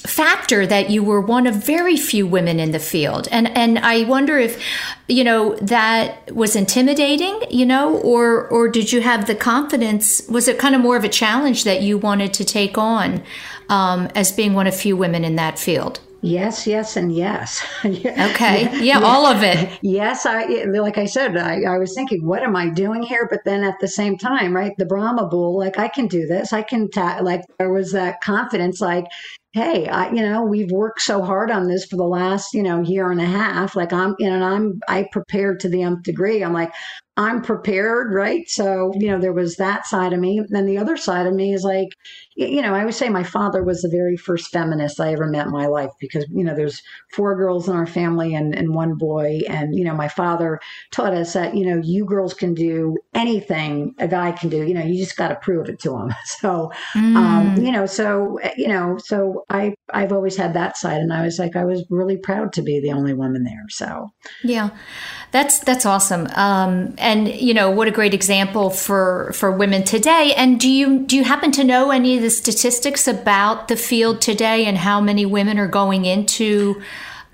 factor 0.00 0.66
that 0.66 0.90
you 0.90 1.02
were 1.02 1.20
one 1.20 1.46
of 1.46 1.54
very 1.54 1.96
few 1.96 2.26
women 2.26 2.60
in 2.60 2.72
the 2.72 2.78
field, 2.78 3.26
and 3.30 3.48
and 3.56 3.78
I 3.78 4.04
wonder 4.04 4.38
if 4.38 4.62
you 5.08 5.24
know 5.24 5.56
that 5.56 6.34
was 6.34 6.56
intimidating, 6.56 7.40
you 7.50 7.64
know, 7.64 7.96
or 7.98 8.48
or 8.48 8.68
did 8.68 8.92
you 8.92 9.00
have 9.00 9.26
the 9.26 9.34
confidence? 9.34 10.28
Was 10.28 10.46
it 10.46 10.58
kind 10.58 10.74
of 10.74 10.82
more 10.82 10.96
of 10.96 11.04
a 11.04 11.08
challenge 11.08 11.64
that 11.64 11.80
you 11.80 11.96
wanted 11.96 12.34
to 12.34 12.44
take 12.44 12.76
on 12.76 13.22
um, 13.70 14.08
as 14.14 14.30
being 14.30 14.52
one 14.52 14.66
of 14.66 14.76
few 14.76 14.96
women 14.96 15.24
in 15.24 15.36
that 15.36 15.58
field? 15.58 16.00
Yes, 16.22 16.66
yes, 16.66 16.96
and 16.96 17.12
yes. 17.12 17.64
okay. 17.84 18.62
Yeah, 18.62 18.78
yeah, 18.80 19.00
all 19.00 19.26
of 19.26 19.42
it. 19.42 19.78
Yes, 19.82 20.26
I 20.26 20.64
like 20.64 20.98
I 20.98 21.04
said, 21.04 21.36
I, 21.36 21.62
I 21.62 21.78
was 21.78 21.94
thinking, 21.94 22.26
what 22.26 22.42
am 22.42 22.56
I 22.56 22.70
doing 22.70 23.02
here? 23.02 23.28
But 23.30 23.40
then 23.44 23.62
at 23.62 23.76
the 23.80 23.88
same 23.88 24.16
time, 24.16 24.56
right, 24.56 24.72
the 24.78 24.86
Brahma 24.86 25.28
Bull, 25.28 25.58
like 25.58 25.78
I 25.78 25.88
can 25.88 26.06
do 26.06 26.26
this. 26.26 26.52
I 26.52 26.62
can 26.62 26.90
ta- 26.90 27.20
like 27.22 27.42
there 27.58 27.72
was 27.72 27.92
that 27.92 28.20
confidence, 28.22 28.80
like 28.80 29.06
hey, 29.56 29.88
I, 29.88 30.10
you 30.10 30.20
know, 30.20 30.42
we've 30.42 30.70
worked 30.70 31.00
so 31.00 31.22
hard 31.22 31.50
on 31.50 31.66
this 31.66 31.86
for 31.86 31.96
the 31.96 32.04
last, 32.04 32.52
you 32.52 32.62
know, 32.62 32.82
year 32.82 33.10
and 33.10 33.22
a 33.22 33.26
half. 33.26 33.74
Like 33.74 33.90
I'm, 33.90 34.14
you 34.18 34.28
know, 34.28 34.34
and 34.34 34.44
I'm, 34.44 34.80
I 34.86 35.08
prepared 35.10 35.60
to 35.60 35.70
the 35.70 35.82
nth 35.82 36.02
degree. 36.02 36.44
I'm 36.44 36.52
like, 36.52 36.70
I'm 37.18 37.40
prepared, 37.40 38.12
right? 38.12 38.48
So, 38.48 38.92
you 38.94 39.10
know, 39.10 39.18
there 39.18 39.32
was 39.32 39.56
that 39.56 39.86
side 39.86 40.12
of 40.12 40.20
me. 40.20 40.42
Then 40.48 40.66
the 40.66 40.76
other 40.76 40.98
side 40.98 41.26
of 41.26 41.32
me 41.32 41.54
is 41.54 41.64
like, 41.64 41.88
you 42.34 42.60
know, 42.60 42.74
I 42.74 42.84
would 42.84 42.94
say 42.94 43.08
my 43.08 43.22
father 43.22 43.64
was 43.64 43.80
the 43.80 43.88
very 43.88 44.18
first 44.18 44.50
feminist 44.52 45.00
I 45.00 45.14
ever 45.14 45.26
met 45.26 45.46
in 45.46 45.52
my 45.52 45.66
life 45.66 45.90
because, 45.98 46.26
you 46.30 46.44
know, 46.44 46.54
there's 46.54 46.82
four 47.12 47.34
girls 47.34 47.68
in 47.68 47.74
our 47.74 47.86
family 47.86 48.34
and, 48.34 48.54
and 48.54 48.74
one 48.74 48.96
boy. 48.96 49.40
And, 49.48 49.74
you 49.74 49.82
know, 49.82 49.94
my 49.94 50.08
father 50.08 50.60
taught 50.90 51.14
us 51.14 51.32
that, 51.32 51.56
you 51.56 51.64
know, 51.64 51.80
you 51.82 52.04
girls 52.04 52.34
can 52.34 52.52
do 52.52 52.98
anything 53.14 53.94
a 53.98 54.06
guy 54.06 54.32
can 54.32 54.50
do. 54.50 54.66
You 54.66 54.74
know, 54.74 54.84
you 54.84 55.02
just 55.02 55.16
got 55.16 55.28
to 55.28 55.36
prove 55.36 55.70
it 55.70 55.80
to 55.80 55.96
him. 55.96 56.14
So, 56.26 56.70
um, 56.94 57.14
mm. 57.14 57.16
um, 57.16 57.64
you 57.64 57.72
know, 57.72 57.86
so, 57.86 58.38
you 58.56 58.68
know, 58.68 58.98
so 58.98 59.44
I, 59.48 59.74
I've 59.94 60.12
always 60.12 60.36
had 60.36 60.52
that 60.54 60.76
side. 60.76 61.00
And 61.00 61.12
I 61.12 61.22
was 61.24 61.38
like, 61.38 61.56
I 61.56 61.64
was 61.64 61.84
really 61.88 62.16
proud 62.16 62.52
to 62.54 62.62
be 62.62 62.78
the 62.80 62.92
only 62.92 63.14
woman 63.14 63.44
there. 63.44 63.64
So, 63.68 64.10
yeah, 64.42 64.70
that's, 65.30 65.60
that's 65.60 65.86
awesome. 65.86 66.26
Um, 66.34 66.94
and 67.06 67.28
you 67.28 67.54
know 67.54 67.70
what 67.70 67.86
a 67.86 67.92
great 67.92 68.12
example 68.12 68.68
for 68.68 69.32
for 69.32 69.52
women 69.52 69.84
today. 69.84 70.34
And 70.36 70.58
do 70.58 70.68
you 70.68 70.98
do 70.98 71.16
you 71.16 71.22
happen 71.22 71.52
to 71.52 71.62
know 71.62 71.92
any 71.92 72.16
of 72.16 72.22
the 72.22 72.30
statistics 72.30 73.06
about 73.06 73.68
the 73.68 73.76
field 73.76 74.20
today 74.20 74.66
and 74.66 74.76
how 74.76 75.00
many 75.00 75.24
women 75.24 75.56
are 75.58 75.68
going 75.68 76.04
into 76.04 76.82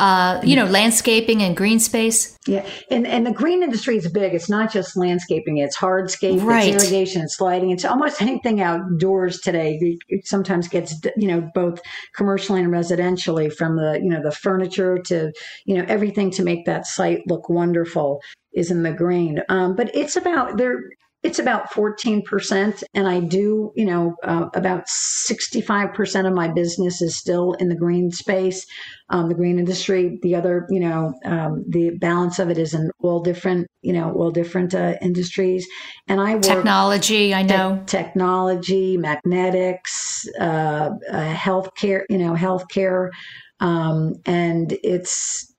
uh, 0.02 0.40
you 0.42 0.56
know, 0.56 0.64
landscaping 0.64 1.42
and 1.42 1.56
green 1.56 1.78
space. 1.78 2.36
Yeah, 2.44 2.66
and 2.90 3.06
and 3.06 3.24
the 3.24 3.30
green 3.30 3.62
industry 3.62 3.96
is 3.96 4.10
big. 4.10 4.34
It's 4.34 4.50
not 4.50 4.72
just 4.72 4.96
landscaping; 4.96 5.58
it's 5.58 5.76
hardscape, 5.76 6.42
right. 6.42 6.74
it's 6.74 6.82
irrigation, 6.82 7.22
it's 7.22 7.40
lighting. 7.40 7.70
It's 7.70 7.84
almost 7.84 8.20
anything 8.20 8.60
outdoors 8.60 9.38
today. 9.38 9.78
It 10.08 10.26
sometimes 10.26 10.66
gets 10.66 11.00
you 11.16 11.28
know 11.28 11.48
both 11.54 11.80
commercially 12.16 12.62
and 12.62 12.72
residentially, 12.72 13.54
from 13.54 13.76
the 13.76 14.00
you 14.02 14.10
know 14.10 14.20
the 14.20 14.32
furniture 14.32 14.98
to 15.06 15.32
you 15.66 15.76
know 15.76 15.84
everything 15.86 16.32
to 16.32 16.42
make 16.42 16.66
that 16.66 16.84
site 16.84 17.20
look 17.28 17.48
wonderful 17.48 18.20
is 18.52 18.72
in 18.72 18.82
the 18.82 18.92
green. 18.92 19.40
Um, 19.48 19.76
but 19.76 19.94
it's 19.94 20.16
about 20.16 20.56
there 20.56 20.80
it's 21.22 21.38
about 21.38 21.70
14%. 21.70 22.82
And 22.94 23.06
I 23.06 23.20
do, 23.20 23.72
you 23.76 23.84
know, 23.84 24.16
uh, 24.24 24.48
about 24.54 24.86
65% 24.88 26.26
of 26.26 26.34
my 26.34 26.48
business 26.48 27.00
is 27.00 27.16
still 27.16 27.52
in 27.54 27.68
the 27.68 27.76
green 27.76 28.10
space, 28.10 28.66
um, 29.08 29.28
the 29.28 29.34
green 29.34 29.58
industry. 29.58 30.18
The 30.22 30.34
other, 30.34 30.66
you 30.68 30.80
know, 30.80 31.14
um, 31.24 31.64
the 31.68 31.90
balance 31.90 32.40
of 32.40 32.50
it 32.50 32.58
is 32.58 32.74
in 32.74 32.90
all 33.00 33.22
different, 33.22 33.68
you 33.82 33.92
know, 33.92 34.12
all 34.12 34.32
different 34.32 34.74
uh, 34.74 34.94
industries. 35.00 35.66
And 36.08 36.20
I 36.20 36.34
work 36.34 36.42
technology, 36.42 37.32
I 37.32 37.42
know. 37.42 37.82
Te- 37.86 37.98
technology, 37.98 38.96
magnetics, 38.96 40.26
uh, 40.40 40.90
uh, 41.08 41.34
healthcare, 41.34 42.02
you 42.10 42.18
know, 42.18 42.34
healthcare. 42.34 43.10
Um, 43.60 44.14
and 44.26 44.76
it's, 44.82 45.51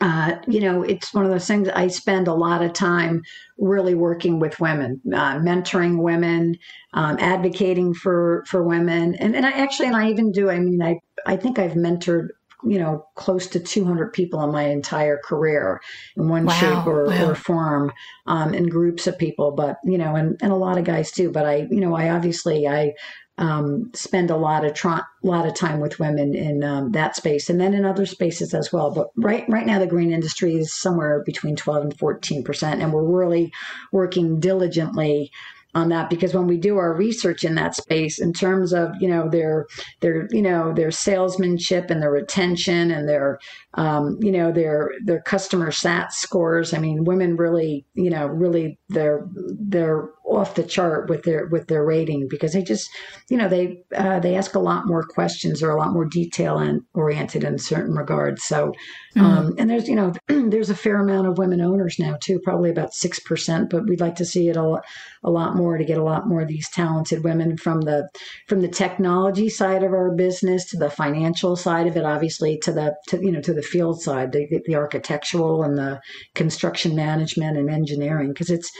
uh, 0.00 0.36
you 0.46 0.60
know, 0.60 0.82
it's 0.82 1.12
one 1.12 1.24
of 1.24 1.30
those 1.30 1.46
things 1.46 1.68
I 1.68 1.88
spend 1.88 2.28
a 2.28 2.34
lot 2.34 2.62
of 2.62 2.72
time 2.72 3.22
really 3.58 3.94
working 3.94 4.38
with 4.38 4.60
women, 4.60 5.00
uh, 5.12 5.38
mentoring 5.38 6.02
women, 6.02 6.56
um, 6.94 7.16
advocating 7.18 7.94
for 7.94 8.44
for 8.46 8.62
women, 8.62 9.16
and 9.16 9.34
and 9.34 9.44
I 9.44 9.50
actually 9.50 9.88
and 9.88 9.96
I 9.96 10.10
even 10.10 10.30
do. 10.30 10.50
I 10.50 10.60
mean, 10.60 10.80
I 10.80 11.00
I 11.26 11.36
think 11.36 11.58
I've 11.58 11.72
mentored 11.72 12.28
you 12.64 12.78
know 12.78 13.06
close 13.14 13.46
to 13.46 13.60
200 13.60 14.12
people 14.12 14.42
in 14.42 14.50
my 14.50 14.64
entire 14.64 15.18
career 15.24 15.80
in 16.16 16.28
one 16.28 16.44
wow. 16.44 16.52
shape 16.54 16.86
or, 16.86 17.06
wow. 17.06 17.30
or 17.30 17.34
form 17.34 17.92
um, 18.26 18.52
in 18.52 18.68
groups 18.68 19.06
of 19.06 19.16
people 19.16 19.52
but 19.52 19.78
you 19.84 19.96
know 19.96 20.16
and, 20.16 20.36
and 20.42 20.50
a 20.50 20.56
lot 20.56 20.76
of 20.76 20.82
guys 20.82 21.12
too 21.12 21.30
but 21.30 21.46
i 21.46 21.68
you 21.70 21.80
know 21.80 21.94
i 21.94 22.10
obviously 22.10 22.66
i 22.66 22.92
um, 23.38 23.90
spend 23.94 24.30
a 24.30 24.36
lot 24.36 24.64
of 24.64 24.76
lot 25.22 25.46
of 25.46 25.54
time 25.54 25.80
with 25.80 25.98
women 25.98 26.34
in 26.34 26.62
um, 26.64 26.92
that 26.92 27.16
space, 27.16 27.48
and 27.48 27.60
then 27.60 27.74
in 27.74 27.84
other 27.84 28.06
spaces 28.06 28.52
as 28.52 28.72
well. 28.72 28.90
But 28.90 29.08
right 29.16 29.44
right 29.48 29.66
now, 29.66 29.78
the 29.78 29.86
green 29.86 30.12
industry 30.12 30.54
is 30.54 30.74
somewhere 30.74 31.22
between 31.24 31.56
twelve 31.56 31.84
and 31.84 31.98
fourteen 31.98 32.42
percent, 32.42 32.82
and 32.82 32.92
we're 32.92 33.04
really 33.04 33.52
working 33.92 34.40
diligently 34.40 35.30
on 35.74 35.90
that 35.90 36.08
because 36.08 36.34
when 36.34 36.46
we 36.46 36.56
do 36.56 36.78
our 36.78 36.94
research 36.94 37.44
in 37.44 37.54
that 37.54 37.74
space 37.74 38.18
in 38.18 38.32
terms 38.32 38.72
of 38.72 38.90
you 39.00 39.08
know 39.08 39.28
their 39.28 39.66
their 40.00 40.26
you 40.30 40.42
know 40.42 40.72
their 40.72 40.90
salesmanship 40.90 41.90
and 41.90 42.02
their 42.02 42.10
retention 42.10 42.90
and 42.90 43.08
their 43.08 43.38
um, 43.74 44.18
you 44.20 44.32
know 44.32 44.50
their 44.50 44.92
their 45.04 45.20
customer 45.20 45.70
sat 45.70 46.12
scores 46.12 46.72
i 46.72 46.78
mean 46.78 47.04
women 47.04 47.36
really 47.36 47.84
you 47.94 48.08
know 48.08 48.26
really 48.26 48.78
they're 48.88 49.26
they're 49.34 50.08
off 50.38 50.54
the 50.54 50.62
chart 50.62 51.08
with 51.08 51.22
their 51.24 51.46
with 51.46 51.66
their 51.66 51.84
rating 51.84 52.26
because 52.28 52.52
they 52.52 52.62
just 52.62 52.88
you 53.28 53.36
know 53.36 53.48
they 53.48 53.82
uh, 53.94 54.18
they 54.20 54.36
ask 54.36 54.54
a 54.54 54.60
lot 54.60 54.86
more 54.86 55.02
questions 55.02 55.62
or 55.62 55.70
a 55.70 55.78
lot 55.78 55.92
more 55.92 56.04
detail 56.04 56.58
and 56.58 56.80
oriented 56.94 57.44
in 57.44 57.58
certain 57.58 57.94
regards 57.94 58.44
so 58.44 58.72
mm-hmm. 59.16 59.20
um, 59.20 59.54
and 59.58 59.68
there's 59.68 59.88
you 59.88 59.94
know 59.94 60.12
there's 60.28 60.70
a 60.70 60.74
fair 60.74 61.00
amount 61.00 61.26
of 61.26 61.38
women 61.38 61.60
owners 61.60 61.96
now 61.98 62.16
too 62.20 62.40
probably 62.44 62.70
about 62.70 62.94
six 62.94 63.20
percent 63.20 63.68
but 63.70 63.86
we'd 63.86 64.00
like 64.00 64.16
to 64.16 64.24
see 64.24 64.48
it 64.48 64.56
a, 64.56 64.80
a 65.24 65.30
lot 65.30 65.56
more 65.56 65.76
to 65.76 65.84
get 65.84 65.98
a 65.98 66.04
lot 66.04 66.28
more 66.28 66.42
of 66.42 66.48
these 66.48 66.68
talented 66.70 67.24
women 67.24 67.56
from 67.56 67.80
the 67.82 68.08
from 68.46 68.60
the 68.60 68.68
technology 68.68 69.48
side 69.48 69.82
of 69.82 69.92
our 69.92 70.14
business 70.14 70.64
to 70.64 70.76
the 70.76 70.90
financial 70.90 71.56
side 71.56 71.86
of 71.86 71.96
it 71.96 72.04
obviously 72.04 72.58
to 72.58 72.72
the 72.72 72.94
to 73.08 73.18
you 73.20 73.32
know 73.32 73.40
to 73.40 73.52
the 73.52 73.62
field 73.62 74.00
side 74.00 74.32
the, 74.32 74.46
the 74.66 74.74
architectural 74.74 75.62
and 75.62 75.76
the 75.76 76.00
construction 76.34 76.94
management 76.94 77.56
and 77.56 77.68
engineering 77.68 78.28
because 78.28 78.50
it's 78.50 78.70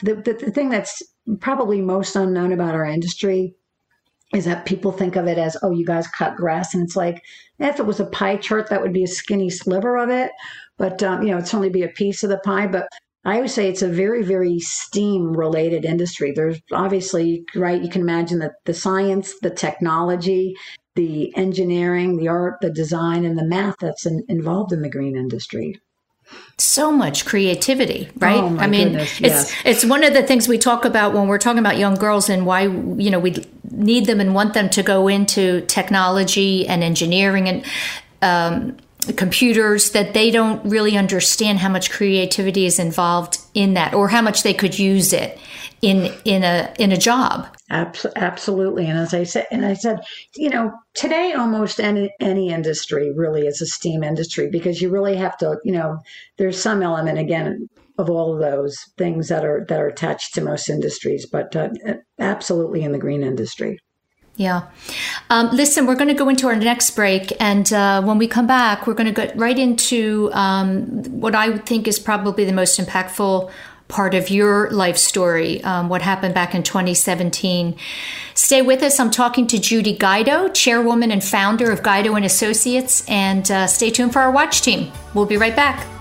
the, 0.00 0.14
the, 0.14 0.32
the 0.34 0.50
thing 0.50 0.68
that's 0.68 1.02
probably 1.40 1.80
most 1.80 2.16
unknown 2.16 2.52
about 2.52 2.74
our 2.74 2.84
industry 2.84 3.54
is 4.34 4.44
that 4.44 4.66
people 4.66 4.92
think 4.92 5.16
of 5.16 5.26
it 5.26 5.38
as, 5.38 5.56
oh, 5.62 5.70
you 5.70 5.86
guys 5.86 6.06
cut 6.08 6.36
grass. 6.36 6.74
And 6.74 6.82
it's 6.82 6.96
like, 6.96 7.22
if 7.58 7.78
it 7.78 7.86
was 7.86 7.98
a 7.98 8.06
pie 8.06 8.36
chart, 8.36 8.68
that 8.68 8.82
would 8.82 8.92
be 8.92 9.04
a 9.04 9.08
skinny 9.08 9.48
sliver 9.48 9.96
of 9.96 10.10
it. 10.10 10.32
But, 10.76 11.02
um, 11.02 11.22
you 11.22 11.30
know, 11.30 11.38
it's 11.38 11.54
only 11.54 11.70
be 11.70 11.82
a 11.82 11.88
piece 11.88 12.22
of 12.22 12.30
the 12.30 12.38
pie. 12.38 12.66
But 12.66 12.88
I 13.24 13.40
would 13.40 13.50
say 13.50 13.68
it's 13.68 13.82
a 13.82 13.88
very, 13.88 14.22
very 14.22 14.60
STEAM 14.60 15.32
related 15.32 15.84
industry. 15.84 16.32
There's 16.32 16.60
obviously, 16.72 17.44
right, 17.54 17.82
you 17.82 17.88
can 17.88 18.02
imagine 18.02 18.38
that 18.40 18.52
the 18.64 18.74
science, 18.74 19.34
the 19.40 19.50
technology, 19.50 20.54
the 20.94 21.34
engineering, 21.36 22.16
the 22.18 22.28
art, 22.28 22.58
the 22.60 22.70
design, 22.70 23.24
and 23.24 23.38
the 23.38 23.46
math 23.46 23.76
that's 23.80 24.04
in, 24.04 24.24
involved 24.28 24.72
in 24.72 24.82
the 24.82 24.90
green 24.90 25.16
industry 25.16 25.80
so 26.58 26.90
much 26.90 27.24
creativity 27.24 28.08
right 28.16 28.42
oh 28.42 28.56
i 28.58 28.66
mean 28.66 28.88
goodness, 28.88 29.20
yes. 29.20 29.52
it's 29.64 29.82
it's 29.82 29.84
one 29.84 30.02
of 30.02 30.12
the 30.12 30.22
things 30.22 30.48
we 30.48 30.58
talk 30.58 30.84
about 30.84 31.14
when 31.14 31.28
we're 31.28 31.38
talking 31.38 31.60
about 31.60 31.78
young 31.78 31.94
girls 31.94 32.28
and 32.28 32.44
why 32.44 32.62
you 32.62 33.10
know 33.10 33.18
we 33.20 33.44
need 33.70 34.06
them 34.06 34.20
and 34.20 34.34
want 34.34 34.54
them 34.54 34.68
to 34.68 34.82
go 34.82 35.06
into 35.06 35.60
technology 35.66 36.66
and 36.66 36.82
engineering 36.82 37.48
and 37.48 37.64
um, 38.20 38.76
computers 39.12 39.90
that 39.92 40.14
they 40.14 40.30
don't 40.30 40.64
really 40.64 40.96
understand 40.96 41.58
how 41.58 41.68
much 41.68 41.90
creativity 41.90 42.66
is 42.66 42.78
involved 42.78 43.38
in 43.54 43.74
that 43.74 43.94
or 43.94 44.08
how 44.08 44.22
much 44.22 44.42
they 44.42 44.54
could 44.54 44.78
use 44.78 45.12
it 45.12 45.38
in 45.82 46.12
in 46.24 46.42
a 46.44 46.74
in 46.78 46.92
a 46.92 46.96
job. 46.96 47.46
Absolutely. 47.70 48.86
And 48.86 48.98
as 48.98 49.12
i 49.12 49.24
said 49.24 49.46
and 49.50 49.64
i 49.66 49.74
said 49.74 50.00
you 50.36 50.48
know 50.48 50.72
today 50.94 51.32
almost 51.32 51.80
any 51.80 52.10
any 52.20 52.48
industry 52.50 53.12
really 53.14 53.46
is 53.46 53.60
a 53.60 53.66
steam 53.66 54.02
industry 54.02 54.48
because 54.50 54.80
you 54.80 54.90
really 54.90 55.16
have 55.16 55.36
to 55.38 55.58
you 55.64 55.72
know 55.72 55.98
there's 56.38 56.60
some 56.60 56.82
element 56.82 57.18
again 57.18 57.68
of 57.98 58.08
all 58.08 58.32
of 58.32 58.40
those 58.40 58.76
things 58.96 59.28
that 59.28 59.44
are 59.44 59.66
that 59.68 59.80
are 59.80 59.88
attached 59.88 60.34
to 60.34 60.40
most 60.40 60.70
industries 60.70 61.26
but 61.26 61.54
uh, 61.54 61.68
absolutely 62.18 62.82
in 62.82 62.92
the 62.92 62.98
green 62.98 63.22
industry 63.22 63.78
yeah. 64.38 64.68
Um, 65.30 65.50
listen, 65.50 65.84
we're 65.84 65.96
going 65.96 66.08
to 66.08 66.14
go 66.14 66.28
into 66.28 66.46
our 66.46 66.54
next 66.54 66.92
break. 66.92 67.32
And 67.40 67.70
uh, 67.72 68.02
when 68.02 68.18
we 68.18 68.28
come 68.28 68.46
back, 68.46 68.86
we're 68.86 68.94
going 68.94 69.12
to 69.12 69.12
get 69.12 69.36
right 69.36 69.58
into 69.58 70.30
um, 70.32 71.02
what 71.20 71.34
I 71.34 71.58
think 71.58 71.88
is 71.88 71.98
probably 71.98 72.44
the 72.44 72.52
most 72.52 72.78
impactful 72.78 73.50
part 73.88 74.14
of 74.14 74.30
your 74.30 74.70
life 74.70 74.96
story, 74.96 75.62
um, 75.64 75.88
what 75.88 76.02
happened 76.02 76.34
back 76.34 76.54
in 76.54 76.62
2017. 76.62 77.76
Stay 78.34 78.62
with 78.62 78.80
us. 78.84 79.00
I'm 79.00 79.10
talking 79.10 79.48
to 79.48 79.58
Judy 79.58 79.96
Guido, 79.96 80.48
chairwoman 80.50 81.10
and 81.10 81.24
founder 81.24 81.72
of 81.72 81.82
Guido 81.82 82.14
and 82.14 82.24
Associates, 82.24 83.04
and 83.08 83.50
uh, 83.50 83.66
stay 83.66 83.90
tuned 83.90 84.12
for 84.12 84.20
our 84.20 84.30
watch 84.30 84.62
team. 84.62 84.92
We'll 85.14 85.26
be 85.26 85.36
right 85.36 85.56
back. 85.56 85.97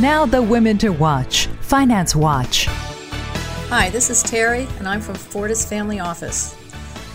Now, 0.00 0.24
the 0.24 0.40
women 0.40 0.78
to 0.78 0.94
watch 0.94 1.48
Finance 1.60 2.16
Watch. 2.16 2.64
Hi, 3.68 3.90
this 3.90 4.08
is 4.08 4.22
Terry, 4.22 4.66
and 4.78 4.88
I'm 4.88 5.02
from 5.02 5.14
Fortis 5.14 5.68
Family 5.68 6.00
Office. 6.00 6.56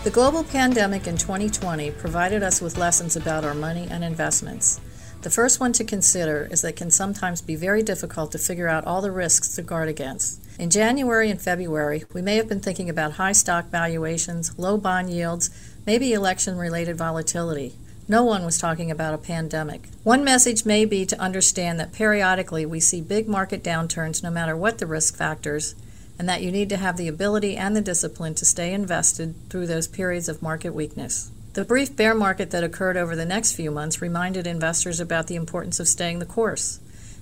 The 0.04 0.10
global 0.10 0.44
pandemic 0.44 1.08
in 1.08 1.16
2020 1.16 1.90
provided 1.90 2.44
us 2.44 2.62
with 2.62 2.78
lessons 2.78 3.16
about 3.16 3.44
our 3.44 3.54
money 3.54 3.88
and 3.90 4.04
investments. 4.04 4.80
The 5.22 5.30
first 5.30 5.58
one 5.58 5.72
to 5.72 5.82
consider 5.82 6.46
is 6.48 6.62
that 6.62 6.68
it 6.68 6.76
can 6.76 6.92
sometimes 6.92 7.42
be 7.42 7.56
very 7.56 7.82
difficult 7.82 8.30
to 8.30 8.38
figure 8.38 8.68
out 8.68 8.84
all 8.84 9.02
the 9.02 9.10
risks 9.10 9.56
to 9.56 9.62
guard 9.62 9.88
against. 9.88 10.40
In 10.56 10.70
January 10.70 11.28
and 11.28 11.42
February, 11.42 12.04
we 12.12 12.22
may 12.22 12.36
have 12.36 12.48
been 12.48 12.60
thinking 12.60 12.88
about 12.88 13.14
high 13.14 13.32
stock 13.32 13.66
valuations, 13.66 14.56
low 14.60 14.76
bond 14.76 15.10
yields, 15.10 15.50
maybe 15.86 16.12
election 16.12 16.56
related 16.56 16.96
volatility. 16.96 17.74
No 18.08 18.22
one 18.22 18.44
was 18.44 18.58
talking 18.58 18.88
about 18.88 19.14
a 19.14 19.18
pandemic. 19.18 19.88
One 20.04 20.22
message 20.22 20.64
may 20.64 20.84
be 20.84 21.04
to 21.06 21.20
understand 21.20 21.80
that 21.80 21.92
periodically 21.92 22.64
we 22.64 22.78
see 22.78 23.00
big 23.00 23.26
market 23.26 23.64
downturns 23.64 24.22
no 24.22 24.30
matter 24.30 24.56
what 24.56 24.78
the 24.78 24.86
risk 24.86 25.16
factors, 25.16 25.74
and 26.16 26.28
that 26.28 26.40
you 26.40 26.52
need 26.52 26.68
to 26.68 26.76
have 26.76 26.96
the 26.96 27.08
ability 27.08 27.56
and 27.56 27.76
the 27.76 27.80
discipline 27.80 28.34
to 28.36 28.44
stay 28.44 28.72
invested 28.72 29.34
through 29.50 29.66
those 29.66 29.88
periods 29.88 30.28
of 30.28 30.40
market 30.40 30.72
weakness. 30.72 31.32
The 31.54 31.64
brief 31.64 31.96
bear 31.96 32.14
market 32.14 32.52
that 32.52 32.62
occurred 32.62 32.96
over 32.96 33.16
the 33.16 33.24
next 33.24 33.54
few 33.54 33.72
months 33.72 34.00
reminded 34.00 34.46
investors 34.46 35.00
about 35.00 35.26
the 35.26 35.34
importance 35.34 35.80
of 35.80 35.88
staying 35.88 36.20
the 36.20 36.26
course. 36.26 36.78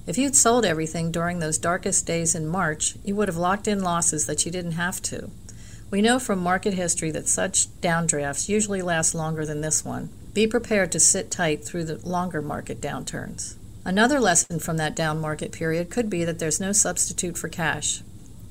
If 0.06 0.18
you'd 0.18 0.36
sold 0.36 0.66
everything 0.66 1.10
during 1.10 1.38
those 1.38 1.56
darkest 1.56 2.06
days 2.06 2.34
in 2.34 2.46
March, 2.46 2.94
you 3.02 3.16
would 3.16 3.28
have 3.28 3.38
locked 3.38 3.66
in 3.66 3.82
losses 3.82 4.26
that 4.26 4.44
you 4.44 4.52
didn't 4.52 4.72
have 4.72 5.00
to. 5.02 5.30
We 5.90 6.02
know 6.02 6.18
from 6.18 6.40
market 6.40 6.74
history 6.74 7.10
that 7.12 7.26
such 7.26 7.68
downdrafts 7.80 8.50
usually 8.50 8.82
last 8.82 9.14
longer 9.14 9.46
than 9.46 9.62
this 9.62 9.82
one. 9.82 10.10
Be 10.34 10.48
prepared 10.48 10.90
to 10.90 10.98
sit 10.98 11.30
tight 11.30 11.64
through 11.64 11.84
the 11.84 12.06
longer 12.06 12.42
market 12.42 12.80
downturns. 12.80 13.54
Another 13.84 14.18
lesson 14.18 14.58
from 14.58 14.78
that 14.78 14.96
down 14.96 15.20
market 15.20 15.52
period 15.52 15.90
could 15.90 16.10
be 16.10 16.24
that 16.24 16.40
there's 16.40 16.58
no 16.58 16.72
substitute 16.72 17.38
for 17.38 17.48
cash. 17.48 18.02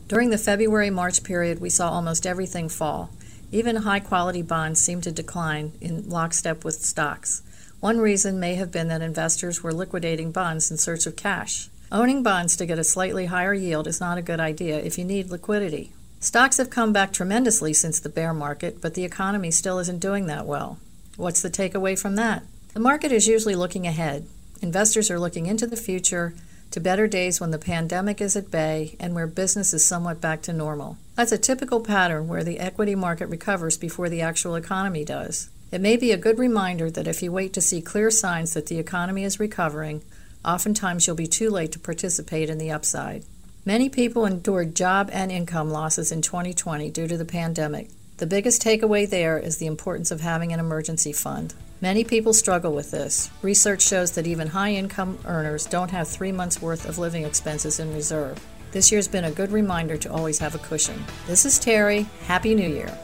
During 0.08 0.30
the 0.30 0.38
February 0.38 0.90
March 0.90 1.24
period, 1.24 1.60
we 1.60 1.70
saw 1.70 1.92
almost 1.92 2.26
everything 2.26 2.70
fall. 2.70 3.10
Even 3.52 3.76
high 3.76 4.00
quality 4.00 4.42
bonds 4.42 4.80
seemed 4.80 5.04
to 5.04 5.12
decline 5.12 5.74
in 5.82 6.08
lockstep 6.08 6.64
with 6.64 6.76
stocks. 6.76 7.42
One 7.82 8.00
reason 8.00 8.40
may 8.40 8.56
have 8.56 8.72
been 8.72 8.88
that 8.88 9.02
investors 9.02 9.62
were 9.62 9.74
liquidating 9.74 10.32
bonds 10.32 10.72
in 10.72 10.78
search 10.78 11.06
of 11.06 11.18
cash. 11.18 11.68
Owning 11.92 12.24
bonds 12.24 12.56
to 12.56 12.66
get 12.66 12.80
a 12.80 12.84
slightly 12.86 13.26
higher 13.26 13.54
yield 13.54 13.88
is 13.88 14.00
not 14.00 14.18
a 14.18 14.22
good 14.22 14.40
idea 14.40 14.78
if 14.78 14.98
you 14.98 15.04
need 15.04 15.30
liquidity. 15.30 15.92
Stocks 16.22 16.58
have 16.58 16.70
come 16.70 16.94
back 16.94 17.12
tremendously 17.12 17.74
since 17.74 18.00
the 18.00 18.08
bear 18.08 18.34
market, 18.34 18.80
but 18.80 18.94
the 18.94 19.04
economy 19.04 19.52
still 19.52 19.80
isn't 19.80 20.00
doing 20.00 20.28
that 20.28 20.46
well. 20.46 20.80
What's 21.16 21.41
the 21.41 21.49
takeaway 21.49 21.97
from 21.99 22.16
that? 22.16 22.43
The 22.74 22.80
market 22.80 23.11
is 23.11 23.28
usually 23.28 23.55
looking 23.55 23.86
ahead. 23.86 24.26
Investors 24.61 25.11
are 25.11 25.20
looking 25.20 25.45
into 25.45 25.68
the 25.68 25.78
future 25.78 26.34
to 26.72 26.80
better 26.80 27.05
days 27.05 27.39
when 27.39 27.51
the 27.51 27.59
pandemic 27.59 28.20
is 28.20 28.36
at 28.36 28.49
bay 28.49 28.95
and 28.99 29.14
where 29.14 29.28
business 29.28 29.76
is 29.76 29.86
somewhat 29.86 30.20
back 30.20 30.41
to 30.41 30.53
normal. 30.53 30.97
That's 31.16 31.32
a 31.32 31.38
typical 31.38 31.82
pattern 31.82 32.28
where 32.28 32.43
the 32.43 32.59
equity 32.59 32.95
market 32.95 33.28
recovers 33.28 33.78
before 33.78 34.09
the 34.09 34.22
actual 34.22 34.55
economy 34.55 35.05
does. 35.05 35.49
It 35.72 35.82
may 35.82 35.97
be 35.97 36.11
a 36.11 36.18
good 36.18 36.39
reminder 36.39 36.89
that 36.89 37.07
if 37.07 37.22
you 37.22 37.32
wait 37.32 37.53
to 37.53 37.61
see 37.61 37.80
clear 37.80 38.09
signs 38.09 38.55
that 38.55 38.66
the 38.66 38.80
economy 38.80 39.24
is 39.24 39.39
recovering, 39.39 40.01
oftentimes 40.43 41.05
you'll 41.05 41.16
be 41.16 41.28
too 41.28 41.51
late 41.51 41.72
to 41.74 41.80
participate 41.80 42.49
in 42.49 42.57
the 42.57 42.72
upside. 42.72 43.24
Many 43.66 43.88
people 43.88 44.26
endured 44.26 44.76
job 44.76 45.11
and 45.14 45.32
income 45.32 45.70
losses 45.70 46.11
in 46.11 46.24
2020 46.24 46.89
due 46.89 47.07
to 47.07 47.18
the 47.18 47.24
pandemic. 47.24 47.89
The 48.18 48.28
biggest 48.28 48.61
takeaway 48.61 49.09
there 49.09 49.39
is 49.39 49.57
the 49.57 49.66
importance 49.66 50.11
of 50.11 50.22
having 50.22 50.53
an 50.53 50.59
emergency 50.59 51.11
fund. 51.14 51.55
Many 51.82 52.03
people 52.03 52.32
struggle 52.32 52.72
with 52.72 52.91
this. 52.91 53.32
Research 53.41 53.82
shows 53.82 54.11
that 54.11 54.28
even 54.28 54.47
high 54.47 54.74
income 54.74 55.18
earners 55.26 55.66
don't 55.66 55.89
have 55.89 56.07
three 56.07 56.32
months' 56.32 56.61
worth 56.61 56.88
of 56.88 56.99
living 56.99 57.24
expenses 57.24 57.80
in 57.80 57.91
reserve. 57.91 58.39
This 58.72 58.91
year's 58.91 59.07
been 59.07 59.26
a 59.26 59.32
good 59.32 59.51
reminder 59.51 59.97
to 59.97 60.11
always 60.11 60.38
have 60.39 60.53
a 60.53 60.59
cushion. 60.59 61.03
This 61.26 61.43
is 61.43 61.57
Terry. 61.57 62.05
Happy 62.28 62.53
New 62.53 62.70
Year. 62.70 62.95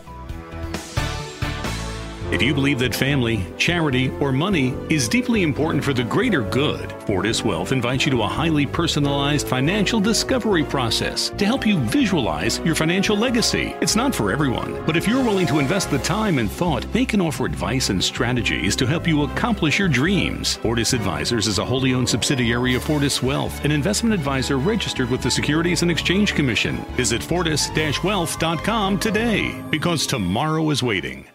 If 2.32 2.44
you 2.44 2.54
believe 2.54 2.78
that 2.78 2.94
family, 2.94 3.44
charity, 3.58 4.10
or 4.20 4.32
money 4.32 4.76
is 4.88 5.10
deeply 5.10 5.42
important 5.42 5.84
for 5.84 5.94
the 5.94 6.04
greater 6.04 6.44
good, 6.44 6.92
Fortis 7.08 7.44
Wealth 7.44 7.72
invites 7.72 8.06
you 8.06 8.12
to 8.12 8.22
a 8.22 8.28
highly 8.28 8.68
personalized 8.68 9.48
financial 9.48 10.00
discovery 10.00 10.64
process 10.64 11.32
to 11.32 11.46
help 11.46 11.66
you 11.66 11.80
visualize 11.80 12.60
your 12.60 12.76
financial 12.76 13.18
legacy. 13.18 13.74
It's 13.82 13.96
not 13.96 14.14
for 14.14 14.32
everyone, 14.32 14.86
but 14.86 14.96
if 14.96 15.08
you're 15.08 15.24
willing 15.24 15.48
to 15.48 15.58
invest 15.58 15.90
the 15.90 15.98
time 15.98 16.38
and 16.38 16.52
thought, 16.52 16.84
they 16.94 17.04
can 17.04 17.20
offer 17.20 17.46
advice 17.46 17.90
and 17.90 18.04
strategies 18.04 18.76
to 18.76 18.86
help 18.86 19.08
you 19.08 19.24
accomplish 19.24 19.80
your 19.80 19.90
dreams. 19.90 20.58
Fortis 20.58 20.94
Advisors 20.94 21.48
is 21.48 21.58
a 21.58 21.66
wholly 21.66 21.96
owned 21.96 22.10
subsidiary 22.10 22.76
of 22.76 22.84
Fortis 22.84 23.24
Wealth, 23.24 23.66
an 23.66 23.72
investment 23.72 24.14
advisor 24.14 24.60
registered 24.60 25.10
with 25.10 25.24
the 25.24 25.32
Securities 25.32 25.82
and 25.82 25.90
Exchange 25.90 26.36
Commission. 26.36 26.78
Visit 26.96 27.24
fortis-wealth.com 27.24 29.00
today 29.00 29.64
because 29.72 30.06
tomorrow 30.06 30.70
is 30.70 30.84
waiting. 30.84 31.28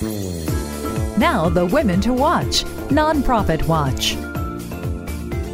Now, 0.00 1.48
the 1.48 1.66
Women 1.66 2.00
to 2.02 2.12
Watch, 2.12 2.62
Nonprofit 2.88 3.66
Watch. 3.66 4.14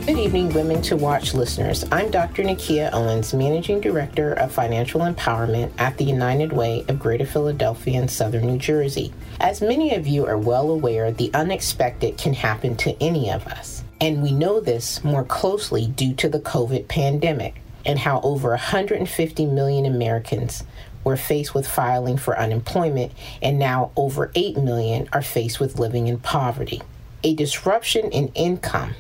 Good 0.06 0.18
evening, 0.18 0.52
Women 0.52 0.82
to 0.82 0.98
Watch 0.98 1.32
listeners. 1.32 1.86
I'm 1.90 2.10
Dr. 2.10 2.42
Nakia 2.42 2.92
Owens, 2.92 3.32
Managing 3.32 3.80
Director 3.80 4.34
of 4.34 4.52
Financial 4.52 5.00
Empowerment 5.00 5.72
at 5.78 5.96
the 5.96 6.04
United 6.04 6.52
Way 6.52 6.84
of 6.88 6.98
Greater 6.98 7.24
Philadelphia 7.24 7.98
and 7.98 8.10
Southern 8.10 8.46
New 8.46 8.58
Jersey. 8.58 9.14
As 9.40 9.62
many 9.62 9.94
of 9.94 10.06
you 10.06 10.26
are 10.26 10.36
well 10.36 10.70
aware, 10.70 11.10
the 11.10 11.32
unexpected 11.32 12.18
can 12.18 12.34
happen 12.34 12.76
to 12.76 13.02
any 13.02 13.30
of 13.30 13.46
us. 13.46 13.82
And 13.98 14.22
we 14.22 14.32
know 14.32 14.60
this 14.60 15.02
more 15.02 15.24
closely 15.24 15.86
due 15.86 16.12
to 16.16 16.28
the 16.28 16.40
COVID 16.40 16.86
pandemic 16.88 17.62
and 17.86 17.98
how 17.98 18.20
over 18.20 18.50
150 18.50 19.46
million 19.46 19.86
Americans 19.86 20.64
were 21.04 21.16
faced 21.16 21.54
with 21.54 21.68
filing 21.68 22.16
for 22.16 22.38
unemployment, 22.38 23.12
and 23.40 23.58
now 23.58 23.92
over 23.96 24.32
8 24.34 24.56
million 24.56 25.08
are 25.12 25.22
faced 25.22 25.60
with 25.60 25.78
living 25.78 26.08
in 26.08 26.18
poverty. 26.18 26.82
A 27.22 27.34
disruption 27.34 28.10
in 28.10 28.28
income 28.28 28.94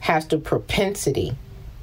has 0.00 0.26
the 0.26 0.38
propensity 0.38 1.36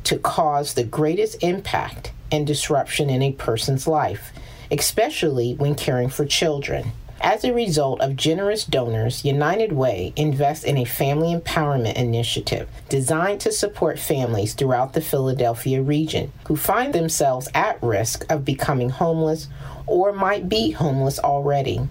to 0.05 0.17
cause 0.17 0.73
the 0.73 0.83
greatest 0.83 1.43
impact 1.43 2.11
and 2.31 2.47
disruption 2.47 3.09
in 3.09 3.21
a 3.21 3.31
person's 3.33 3.87
life, 3.87 4.31
especially 4.71 5.53
when 5.55 5.75
caring 5.75 6.09
for 6.09 6.25
children. 6.25 6.91
As 7.21 7.43
a 7.43 7.53
result 7.53 8.01
of 8.01 8.17
generous 8.17 8.65
donors, 8.65 9.23
United 9.23 9.71
Way 9.71 10.13
invests 10.15 10.65
in 10.65 10.77
a 10.77 10.85
family 10.85 11.33
empowerment 11.33 11.95
initiative 11.95 12.67
designed 12.89 13.39
to 13.41 13.51
support 13.51 13.97
families 13.99 14.53
throughout 14.53 14.93
the 14.93 15.01
Philadelphia 15.01 15.81
region 15.81 16.31
who 16.47 16.57
find 16.57 16.93
themselves 16.93 17.47
at 17.53 17.81
risk 17.81 18.25
of 18.29 18.45
becoming 18.45 18.89
homeless 18.89 19.47
or 19.87 20.11
might 20.11 20.49
be 20.49 20.71
homeless 20.71 21.17
already. 21.17 21.87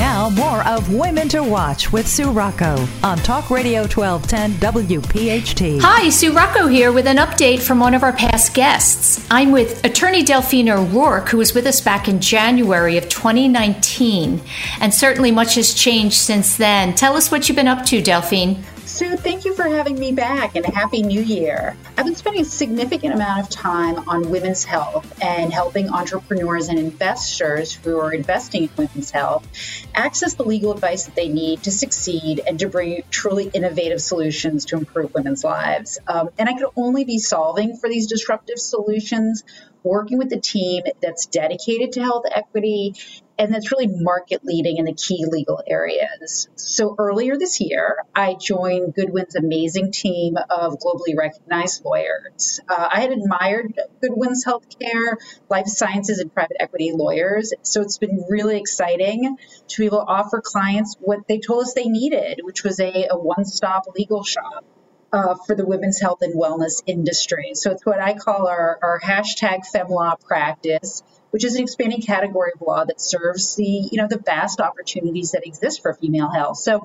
Now, 0.00 0.30
more 0.30 0.66
of 0.66 0.94
Women 0.94 1.28
to 1.28 1.42
Watch 1.42 1.92
with 1.92 2.08
Sue 2.08 2.30
Rocco 2.30 2.88
on 3.02 3.18
Talk 3.18 3.50
Radio 3.50 3.82
1210 3.82 4.52
WPHT. 4.54 5.78
Hi, 5.82 6.08
Sue 6.08 6.32
Rocco 6.32 6.68
here 6.68 6.90
with 6.90 7.06
an 7.06 7.18
update 7.18 7.60
from 7.60 7.80
one 7.80 7.92
of 7.92 8.02
our 8.02 8.14
past 8.14 8.54
guests. 8.54 9.22
I'm 9.30 9.52
with 9.52 9.84
attorney 9.84 10.22
Delphine 10.22 10.70
O'Rourke, 10.70 11.28
who 11.28 11.36
was 11.36 11.52
with 11.52 11.66
us 11.66 11.82
back 11.82 12.08
in 12.08 12.18
January 12.18 12.96
of 12.96 13.10
2019. 13.10 14.40
And 14.80 14.94
certainly 14.94 15.32
much 15.32 15.56
has 15.56 15.74
changed 15.74 16.16
since 16.16 16.56
then. 16.56 16.94
Tell 16.94 17.14
us 17.14 17.30
what 17.30 17.46
you've 17.46 17.56
been 17.56 17.68
up 17.68 17.84
to, 17.84 18.00
Delphine. 18.00 18.64
Sue, 19.00 19.16
thank 19.16 19.46
you 19.46 19.54
for 19.54 19.62
having 19.62 19.98
me 19.98 20.12
back 20.12 20.56
and 20.56 20.66
happy 20.66 21.00
new 21.00 21.22
year. 21.22 21.74
I've 21.96 22.04
been 22.04 22.16
spending 22.16 22.42
a 22.42 22.44
significant 22.44 23.14
amount 23.14 23.40
of 23.40 23.48
time 23.48 24.06
on 24.06 24.28
women's 24.28 24.62
health 24.62 25.10
and 25.22 25.50
helping 25.50 25.88
entrepreneurs 25.88 26.68
and 26.68 26.78
investors 26.78 27.72
who 27.72 27.98
are 27.98 28.12
investing 28.12 28.64
in 28.64 28.70
women's 28.76 29.10
health 29.10 29.48
access 29.94 30.34
the 30.34 30.44
legal 30.44 30.70
advice 30.70 31.04
that 31.04 31.14
they 31.14 31.28
need 31.28 31.62
to 31.62 31.70
succeed 31.70 32.42
and 32.46 32.58
to 32.58 32.68
bring 32.68 33.02
truly 33.08 33.50
innovative 33.54 34.02
solutions 34.02 34.66
to 34.66 34.76
improve 34.76 35.14
women's 35.14 35.44
lives. 35.44 35.98
Um, 36.06 36.28
and 36.38 36.50
I 36.50 36.52
could 36.52 36.68
only 36.76 37.06
be 37.06 37.16
solving 37.16 37.78
for 37.78 37.88
these 37.88 38.06
disruptive 38.06 38.58
solutions 38.58 39.44
working 39.82 40.18
with 40.18 40.30
a 40.32 40.40
team 40.40 40.82
that's 41.00 41.24
dedicated 41.24 41.92
to 41.92 42.02
health 42.02 42.24
equity 42.30 42.94
and 43.40 43.54
that's 43.54 43.72
really 43.72 43.86
market 43.88 44.44
leading 44.44 44.76
in 44.76 44.84
the 44.84 44.92
key 44.92 45.24
legal 45.26 45.62
areas. 45.66 46.46
So 46.56 46.94
earlier 46.98 47.38
this 47.38 47.58
year, 47.58 47.96
I 48.14 48.34
joined 48.34 48.94
Goodwin's 48.94 49.34
amazing 49.34 49.92
team 49.92 50.36
of 50.36 50.74
globally 50.74 51.16
recognized 51.16 51.82
lawyers. 51.82 52.60
Uh, 52.68 52.88
I 52.92 53.00
had 53.00 53.12
admired 53.12 53.80
Goodwin's 54.02 54.44
healthcare, 54.44 55.16
life 55.48 55.66
sciences, 55.68 56.18
and 56.18 56.32
private 56.32 56.58
equity 56.60 56.92
lawyers. 56.92 57.54
So 57.62 57.80
it's 57.80 57.96
been 57.96 58.26
really 58.28 58.58
exciting 58.58 59.38
to 59.68 59.78
be 59.78 59.86
able 59.86 60.00
to 60.00 60.04
offer 60.04 60.42
clients 60.44 60.96
what 61.00 61.26
they 61.26 61.38
told 61.38 61.62
us 61.62 61.72
they 61.72 61.88
needed, 61.88 62.40
which 62.42 62.62
was 62.62 62.78
a, 62.78 63.06
a 63.10 63.18
one 63.18 63.46
stop 63.46 63.86
legal 63.96 64.22
shop 64.22 64.66
uh, 65.12 65.34
for 65.46 65.54
the 65.54 65.64
women's 65.64 66.00
health 66.00 66.18
and 66.22 66.34
wellness 66.34 66.82
industry. 66.86 67.52
So 67.54 67.70
it's 67.70 67.84
what 67.84 68.00
I 68.00 68.14
call 68.14 68.48
our, 68.48 68.78
our 68.82 69.00
hashtag 69.00 69.60
FemLaw 69.74 70.20
practice, 70.20 71.02
which 71.30 71.44
is 71.44 71.54
an 71.54 71.62
expanding 71.62 72.02
category 72.02 72.52
of 72.54 72.60
law 72.60 72.84
that 72.84 73.00
serves 73.00 73.56
the 73.56 73.64
you 73.64 74.00
know 74.00 74.08
the 74.08 74.18
vast 74.18 74.60
opportunities 74.60 75.32
that 75.32 75.46
exist 75.46 75.82
for 75.82 75.94
female 75.94 76.30
health. 76.30 76.58
So 76.58 76.82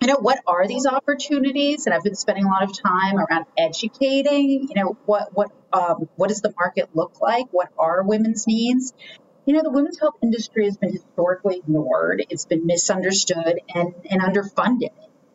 you 0.00 0.08
know 0.08 0.16
what 0.16 0.40
are 0.46 0.66
these 0.66 0.86
opportunities? 0.86 1.86
And 1.86 1.94
i've 1.94 2.02
been 2.02 2.14
spending 2.14 2.44
a 2.44 2.48
lot 2.48 2.62
of 2.62 2.72
time 2.78 3.18
around 3.18 3.46
educating 3.56 4.68
you 4.68 4.74
know 4.74 4.96
what 5.06 5.34
what 5.34 5.50
um, 5.72 6.08
what 6.16 6.28
does 6.28 6.40
the 6.40 6.52
market 6.56 6.90
look 6.94 7.20
like? 7.20 7.46
What 7.50 7.68
are 7.78 8.02
women's 8.02 8.46
needs? 8.46 8.92
You 9.44 9.54
know 9.54 9.62
the 9.62 9.70
women's 9.70 9.98
health 9.98 10.16
industry 10.22 10.64
has 10.64 10.76
been 10.76 10.92
historically 10.92 11.58
ignored. 11.58 12.24
It's 12.30 12.46
been 12.46 12.66
misunderstood 12.66 13.60
and, 13.74 13.94
and 14.10 14.20
underfunded. 14.20 14.90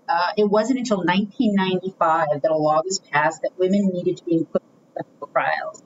Uh, 0.09 0.31
it 0.35 0.43
wasn't 0.43 0.79
until 0.79 0.97
1995 0.97 2.41
that 2.41 2.51
a 2.51 2.57
law 2.57 2.81
was 2.83 2.99
passed 2.99 3.43
that 3.43 3.51
women 3.57 3.87
needed 3.93 4.17
to 4.17 4.25
be 4.25 4.33
included 4.33 4.65
in 4.65 5.03
clinical 5.03 5.27
trials 5.27 5.83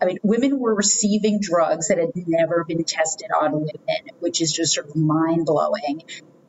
I 0.00 0.04
mean, 0.04 0.18
women 0.22 0.60
were 0.60 0.74
receiving 0.74 1.40
drugs 1.40 1.88
that 1.88 1.98
had 1.98 2.10
never 2.14 2.64
been 2.64 2.84
tested 2.84 3.30
on 3.30 3.52
women, 3.52 4.14
which 4.20 4.40
is 4.40 4.52
just 4.52 4.74
sort 4.74 4.88
of 4.88 4.96
mind 4.96 5.46
blowing 5.46 6.02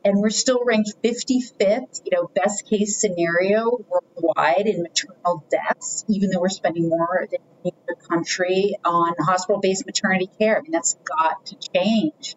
and 0.04 0.18
we're 0.18 0.30
still 0.30 0.64
ranked 0.64 0.94
55th, 1.02 2.00
you 2.04 2.12
know, 2.12 2.30
best 2.34 2.66
case 2.66 2.98
scenario 2.98 3.70
worldwide 3.88 4.66
in 4.66 4.82
maternal 4.82 5.44
deaths, 5.50 6.04
even 6.08 6.30
though 6.30 6.40
we're 6.40 6.48
spending 6.48 6.88
more 6.88 7.26
than 7.30 7.40
any 7.64 7.74
other 7.84 8.00
country 8.08 8.76
on 8.84 9.14
hospital-based 9.18 9.84
maternity 9.86 10.30
care. 10.38 10.58
I 10.58 10.62
mean, 10.62 10.72
that's 10.72 10.96
got 11.04 11.44
to 11.46 11.56
change. 11.74 12.36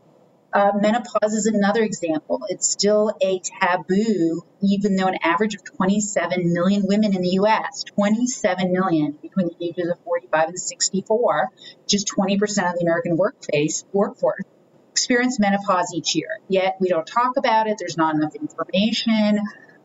Uh, 0.54 0.72
menopause 0.76 1.34
is 1.34 1.48
another 1.48 1.82
example. 1.82 2.42
It's 2.48 2.70
still 2.70 3.12
a 3.20 3.40
taboo, 3.40 4.46
even 4.62 4.96
though 4.96 5.08
an 5.08 5.18
average 5.24 5.56
of 5.56 5.64
27 5.64 6.54
million 6.54 6.86
women 6.86 7.16
in 7.16 7.24
the 7.24 7.30
U.S., 7.30 7.84
27 7.84 8.72
million 8.72 9.18
between 9.20 9.48
the 9.48 9.66
ages 9.66 9.90
of 9.90 9.98
45 10.04 10.50
and 10.50 10.60
64, 10.60 11.50
just 11.88 12.08
20% 12.08 12.42
of 12.42 12.76
the 12.78 12.82
American 12.84 13.18
workforce, 13.18 13.84
workforce 13.92 14.44
experience 14.92 15.40
menopause 15.40 15.92
each 15.96 16.16
year, 16.16 16.30
yet 16.48 16.78
we 16.80 16.88
don't 16.88 17.08
talk 17.08 17.36
about 17.36 17.66
it. 17.66 17.78
There's 17.80 17.98
not 17.98 18.14
enough 18.14 18.36
information. 18.36 19.40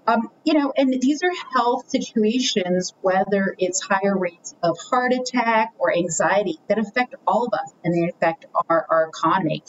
Um, 0.06 0.30
you 0.44 0.52
know, 0.52 0.72
and 0.76 1.00
these 1.00 1.22
are 1.22 1.32
health 1.54 1.88
situations, 1.88 2.94
whether 3.00 3.54
it's 3.58 3.80
higher 3.80 4.16
rates 4.16 4.54
of 4.62 4.78
heart 4.78 5.14
attack 5.14 5.72
or 5.78 5.94
anxiety, 5.94 6.58
that 6.68 6.78
affect 6.78 7.14
all 7.26 7.46
of 7.46 7.54
us 7.54 7.72
and 7.84 7.94
they 7.94 8.08
affect 8.08 8.44
our, 8.68 8.86
our 8.90 9.08
economy. 9.08 9.62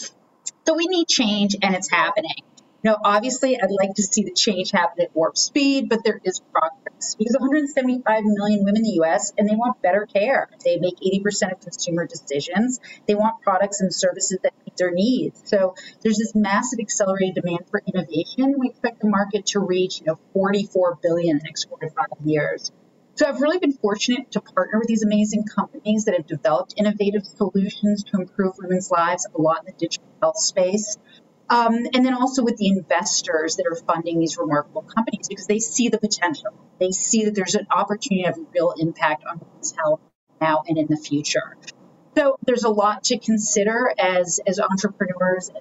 So 0.66 0.76
we 0.76 0.88
need 0.88 1.08
change, 1.08 1.56
and 1.62 1.76
it's 1.76 1.90
happening. 1.90 2.44
Know, 2.82 2.96
obviously, 3.04 3.60
I'd 3.60 3.72
like 3.72 3.96
to 3.96 4.04
see 4.04 4.24
the 4.24 4.32
change 4.32 4.72
happen 4.72 5.04
at 5.04 5.14
warp 5.14 5.38
speed, 5.38 5.90
but 5.90 6.06
there 6.06 6.22
is 6.24 6.40
progress 6.40 7.16
because 7.16 7.36
175 7.38 8.24
million 8.24 8.60
women 8.60 8.78
in 8.78 8.84
the 8.84 8.94
U.S. 9.02 9.34
and 9.38 9.50
they 9.50 9.56
want 9.56 9.82
better 9.82 10.06
care. 10.06 10.48
They 10.64 10.78
make 10.78 10.96
80% 11.00 11.52
of 11.52 11.60
consumer 11.60 12.08
decisions. 12.08 12.80
They 13.06 13.16
want 13.16 13.42
products 13.42 13.82
and 13.82 13.94
services 13.94 14.40
that 14.44 14.54
meet 14.66 14.78
their 14.78 14.92
needs. 14.92 15.42
So 15.44 15.76
there's 16.02 16.18
this 16.18 16.34
massive 16.36 16.80
accelerated 16.80 17.36
demand 17.36 17.66
for 17.70 17.82
innovation. 17.86 18.56
We 18.58 18.70
expect 18.70 19.02
the 19.02 19.10
market 19.10 19.48
to 19.48 19.60
reach, 19.60 20.00
you 20.00 20.06
know, 20.06 20.20
44 20.32 21.00
billion 21.02 21.32
in 21.32 21.38
the 21.40 21.44
next 21.44 21.66
four 21.66 21.80
to 21.80 21.90
five 21.90 22.26
years. 22.26 22.72
So 23.20 23.28
I've 23.28 23.42
really 23.42 23.60
been 23.60 23.74
fortunate 23.74 24.32
to 24.32 24.40
partner 24.40 24.80
with 24.80 24.88
these 24.88 25.04
amazing 25.04 25.44
companies 25.44 26.06
that 26.06 26.16
have 26.16 26.26
developed 26.26 26.76
innovative 26.78 27.26
solutions 27.26 28.06
to 28.06 28.22
improve 28.22 28.54
women's 28.58 28.90
lives 28.90 29.28
a 29.38 29.42
lot 29.42 29.58
in 29.60 29.66
the 29.66 29.78
digital 29.78 30.08
health 30.22 30.38
space. 30.38 30.98
Um, 31.50 31.76
and 31.94 32.06
then 32.06 32.14
also 32.14 32.44
with 32.44 32.56
the 32.56 32.70
investors 32.70 33.58
that 33.58 33.66
are 33.70 33.76
funding 33.76 34.20
these 34.20 34.38
remarkable 34.38 34.84
companies 34.84 35.28
because 35.28 35.48
they 35.48 35.60
see 35.60 35.90
the 35.90 35.98
potential. 35.98 36.54
They 36.80 36.92
see 36.92 37.26
that 37.26 37.36
there's 37.36 37.56
an 37.56 37.68
opportunity 37.70 38.24
to 38.24 38.30
have 38.30 38.40
real 38.54 38.74
impact 38.78 39.26
on 39.30 39.42
women's 39.42 39.76
health 39.76 40.00
now 40.40 40.64
and 40.66 40.78
in 40.78 40.88
the 40.88 40.96
future. 40.96 41.58
So 42.16 42.38
there's 42.46 42.64
a 42.64 42.70
lot 42.70 43.04
to 43.06 43.18
consider 43.18 43.94
as 44.00 44.40
as 44.48 44.62
entrepreneurs 44.62 45.52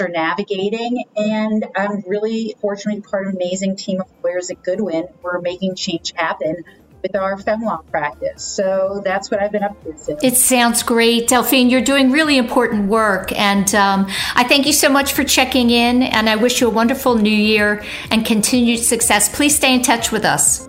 are 0.00 0.08
navigating, 0.08 1.04
and 1.16 1.64
I'm 1.74 2.02
really 2.06 2.56
fortunate 2.60 2.96
to 2.96 3.00
be 3.02 3.08
part 3.08 3.26
of 3.26 3.34
an 3.34 3.36
amazing 3.36 3.76
team 3.76 4.00
of 4.00 4.08
lawyers 4.22 4.50
at 4.50 4.62
Goodwin. 4.62 5.06
We're 5.22 5.40
making 5.40 5.76
change 5.76 6.12
happen 6.14 6.64
with 7.02 7.14
our 7.16 7.36
FemLaw 7.36 7.86
practice. 7.86 8.42
So 8.42 9.00
that's 9.04 9.30
what 9.30 9.40
I've 9.40 9.52
been 9.52 9.62
up 9.62 9.82
to. 9.84 9.96
Since. 9.96 10.24
It 10.24 10.36
sounds 10.36 10.82
great, 10.82 11.28
Delphine. 11.28 11.70
You're 11.70 11.80
doing 11.80 12.10
really 12.10 12.36
important 12.36 12.88
work, 12.88 13.32
and 13.32 13.72
um, 13.74 14.06
I 14.34 14.44
thank 14.44 14.66
you 14.66 14.72
so 14.72 14.88
much 14.88 15.12
for 15.12 15.24
checking 15.24 15.70
in. 15.70 16.02
And 16.02 16.28
I 16.28 16.36
wish 16.36 16.60
you 16.60 16.68
a 16.68 16.70
wonderful 16.70 17.16
New 17.16 17.30
Year 17.30 17.84
and 18.10 18.24
continued 18.24 18.80
success. 18.80 19.34
Please 19.34 19.56
stay 19.56 19.74
in 19.74 19.82
touch 19.82 20.12
with 20.12 20.24
us. 20.24 20.68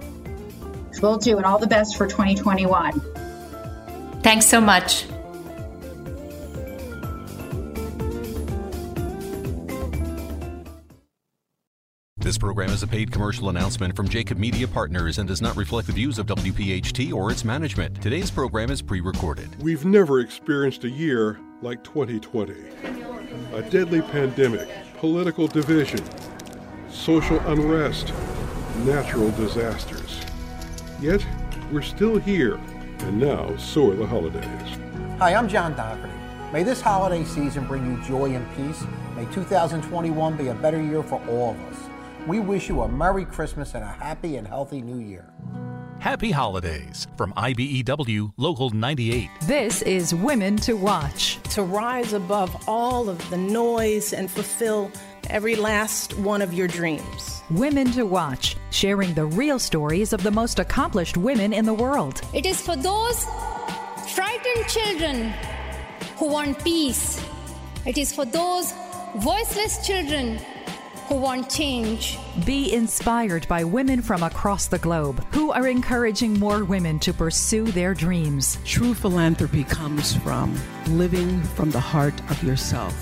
Will 1.02 1.18
do, 1.18 1.38
and 1.38 1.46
all 1.46 1.58
the 1.58 1.68
best 1.68 1.98
for 1.98 2.08
2021. 2.08 3.02
Thanks 4.22 4.46
so 4.46 4.60
much. 4.60 5.06
This 12.30 12.38
program 12.38 12.70
is 12.70 12.84
a 12.84 12.88
paid 12.88 13.12
commercial 13.12 13.50
announcement 13.50 13.96
from 13.96 14.08
Jacob 14.08 14.38
Media 14.38 14.68
Partners 14.68 15.18
and 15.18 15.28
does 15.28 15.42
not 15.42 15.56
reflect 15.56 15.88
the 15.88 15.94
views 15.94 16.20
of 16.20 16.28
WPHT 16.28 17.12
or 17.12 17.32
its 17.32 17.44
management. 17.44 18.00
Today's 18.04 18.30
program 18.30 18.70
is 18.70 18.84
pre 18.84 19.02
recorded. 19.02 19.50
We've 19.64 19.84
never 19.84 20.20
experienced 20.20 20.84
a 20.84 20.92
year 20.92 21.40
like 21.64 21.84
2020. 21.84 22.54
A 23.54 23.64
deadly 23.72 24.04
pandemic, 24.04 24.70
political 25.00 25.48
division, 25.48 26.02
social 26.92 27.40
unrest, 27.48 28.14
natural 28.86 29.32
disasters. 29.32 30.22
Yet, 31.02 31.26
we're 31.72 31.82
still 31.82 32.20
here, 32.20 32.60
and 33.00 33.20
now 33.20 33.58
so 33.58 33.90
are 33.90 33.96
the 33.96 34.06
holidays. 34.06 34.78
Hi, 35.18 35.34
I'm 35.34 35.50
John 35.50 35.76
Dougherty. 35.76 36.14
May 36.54 36.62
this 36.62 36.80
holiday 36.80 37.24
season 37.24 37.66
bring 37.66 37.88
you 37.88 38.00
joy 38.04 38.36
and 38.36 38.48
peace. 38.56 38.84
May 39.16 39.26
2021 39.34 40.38
be 40.38 40.50
a 40.50 40.54
better 40.54 40.80
year 40.80 41.02
for 41.02 41.20
all 41.28 41.52
of 41.54 41.60
us. 41.62 41.69
We 42.28 42.40
wish 42.40 42.70
you 42.70 42.82
a 42.82 42.88
Merry 42.88 43.26
Christmas 43.26 43.74
and 43.76 43.84
a 43.84 43.88
happy 43.88 44.36
and 44.36 44.48
healthy 44.48 44.82
New 44.82 45.00
Year. 45.00 45.32
Happy 46.00 46.32
holidays 46.32 47.08
from 47.18 47.34
IBEW 47.34 48.34
Local 48.38 48.70
98. 48.70 49.30
This 49.44 49.82
is 49.82 50.14
Women 50.14 50.58
to 50.58 50.74
Watch. 50.74 51.40
To 51.52 51.64
rise 51.64 52.14
above 52.14 52.68
all 52.68 53.10
of 53.10 53.30
the 53.30 53.38
noise 53.38 54.14
and 54.14 54.30
fulfill 54.30 54.92
every 55.30 55.56
last 55.56 56.18
one 56.20 56.42
of 56.42 56.54
your 56.54 56.68
dreams. 56.68 57.42
Women 57.50 57.92
to 57.94 58.04
Watch, 58.04 58.58
sharing 58.70 59.14
the 59.14 59.26
real 59.26 59.58
stories 59.58 60.14
of 60.14 60.22
the 60.22 60.32
most 60.32 60.60
accomplished 60.60 61.18
women 61.18 61.54
in 61.54 61.66
the 61.66 61.74
world. 61.74 62.22
It 62.34 62.46
is 62.46 62.62
for 62.62 62.76
those 62.76 63.26
frightened 64.14 64.68
children 64.68 65.34
who 66.18 66.28
want 66.28 66.64
peace. 66.64 67.26
It 67.86 67.98
is 67.98 68.14
for 68.14 68.26
those 68.26 68.74
voiceless 69.18 69.86
children 69.88 70.40
who 71.10 71.16
want 71.16 71.49
change. 71.49 72.20
Be 72.45 72.72
inspired 72.72 73.47
by 73.47 73.64
women 73.64 74.01
from 74.01 74.22
across 74.22 74.68
the 74.68 74.78
globe 74.78 75.26
who 75.34 75.51
are 75.51 75.68
encouraging 75.68 76.38
more 76.38 76.64
women 76.64 76.99
to 76.99 77.12
pursue 77.12 77.66
their 77.66 77.95
dreams. 77.95 78.60
True 78.64 78.93
philanthropy 78.93 79.64
comes 79.64 80.16
from 80.18 80.55
living 80.88 81.41
from 81.41 81.72
the 81.72 81.80
heart 81.80 82.14
of 82.30 82.41
yourself 82.43 82.95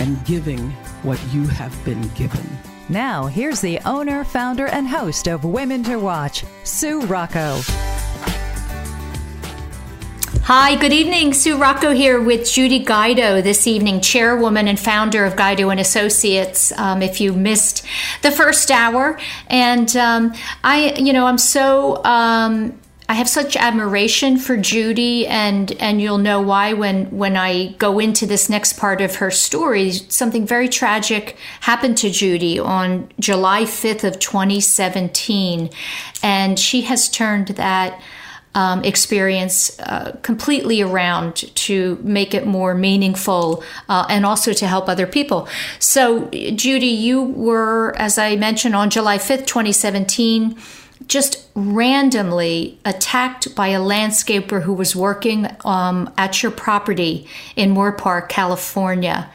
and 0.00 0.24
giving 0.24 0.70
what 1.02 1.22
you 1.32 1.46
have 1.46 1.84
been 1.84 2.08
given. 2.14 2.48
Now, 2.88 3.26
here's 3.26 3.60
the 3.60 3.78
owner, 3.84 4.24
founder, 4.24 4.66
and 4.66 4.88
host 4.88 5.28
of 5.28 5.44
Women 5.44 5.84
to 5.84 5.96
Watch, 5.98 6.44
Sue 6.64 7.02
Rocco. 7.02 7.60
Hi, 10.44 10.74
good 10.74 10.92
evening. 10.92 11.34
Sue 11.34 11.58
Rocco 11.58 11.92
here 11.92 12.20
with 12.20 12.50
Judy 12.50 12.80
Guido 12.80 13.42
this 13.42 13.66
evening, 13.66 14.00
chairwoman 14.00 14.68
and 14.68 14.80
founder 14.80 15.24
of 15.24 15.36
Guido 15.36 15.68
and 15.68 15.78
Associates. 15.78 16.72
Um, 16.72 17.02
if 17.02 17.20
you 17.20 17.34
missed 17.34 17.84
the 18.22 18.32
first 18.32 18.70
hour, 18.70 19.20
and 19.48 19.94
um, 19.96 20.32
I, 20.64 20.94
you 20.94 21.12
know, 21.12 21.26
I'm 21.26 21.38
so. 21.38 22.02
Um, 22.04 22.80
I 23.08 23.14
have 23.14 23.28
such 23.28 23.56
admiration 23.56 24.38
for 24.38 24.56
Judy, 24.56 25.26
and 25.26 25.72
and 25.72 26.00
you'll 26.00 26.18
know 26.18 26.40
why 26.40 26.72
when 26.72 27.06
when 27.10 27.36
I 27.36 27.72
go 27.72 27.98
into 27.98 28.24
this 28.24 28.48
next 28.48 28.78
part 28.78 29.00
of 29.00 29.16
her 29.16 29.30
story. 29.30 29.92
Something 29.92 30.46
very 30.46 30.68
tragic 30.68 31.36
happened 31.60 31.98
to 31.98 32.10
Judy 32.10 32.58
on 32.58 33.10
July 33.20 33.64
5th 33.64 34.04
of 34.04 34.18
2017, 34.20 35.70
and 36.22 36.58
she 36.58 36.82
has 36.82 37.08
turned 37.08 37.48
that 37.48 38.00
um, 38.54 38.82
experience 38.84 39.78
uh, 39.80 40.16
completely 40.22 40.80
around 40.80 41.36
to 41.36 41.98
make 42.02 42.34
it 42.34 42.46
more 42.46 42.74
meaningful 42.74 43.62
uh, 43.88 44.06
and 44.08 44.26
also 44.26 44.52
to 44.52 44.66
help 44.66 44.88
other 44.88 45.06
people. 45.06 45.48
So, 45.78 46.28
Judy, 46.30 46.86
you 46.86 47.22
were, 47.22 47.94
as 47.96 48.18
I 48.18 48.36
mentioned, 48.36 48.74
on 48.74 48.90
July 48.90 49.18
5th, 49.18 49.46
2017, 49.46 50.58
just 51.06 51.48
randomly 51.54 52.78
attacked 52.84 53.54
by 53.54 53.68
a 53.68 53.80
landscaper 53.80 54.62
who 54.62 54.72
was 54.72 54.94
working 54.94 55.48
um, 55.64 56.12
at 56.16 56.42
your 56.42 56.52
property 56.52 57.26
in 57.56 57.74
Moorpark, 57.74 58.28
California. 58.28 59.30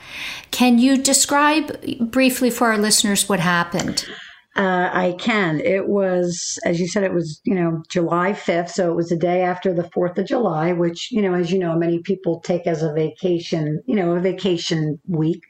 Can 0.51 0.78
you 0.78 0.97
describe 0.97 1.82
briefly 1.99 2.49
for 2.49 2.68
our 2.68 2.78
listeners 2.78 3.28
what 3.28 3.39
happened? 3.39 4.05
Uh, 4.56 4.89
I 4.93 5.16
can. 5.20 5.60
It 5.60 5.89
was, 5.89 6.58
as 6.64 6.80
you 6.80 6.88
said, 6.88 7.03
it 7.03 7.14
was, 7.14 7.41
you 7.43 7.53
know, 7.53 7.84
July 7.89 8.32
5th. 8.32 8.70
So 8.70 8.89
it 8.89 8.95
was 8.95 9.10
the 9.10 9.18
day 9.18 9.41
after 9.41 9.74
the 9.74 9.84
4th 9.84 10.18
of 10.18 10.28
July, 10.28 10.72
which, 10.72 11.12
you 11.12 11.22
know, 11.22 11.34
as 11.34 11.51
you 11.51 11.60
know, 11.60 11.76
many 11.76 11.99
people 11.99 12.39
take 12.39 12.66
as 12.66 12.82
a 12.82 12.93
vacation, 12.93 13.82
you 13.86 13.97
know, 13.97 14.12
a 14.12 14.20
vacation 14.22 14.97
week. 15.10 15.43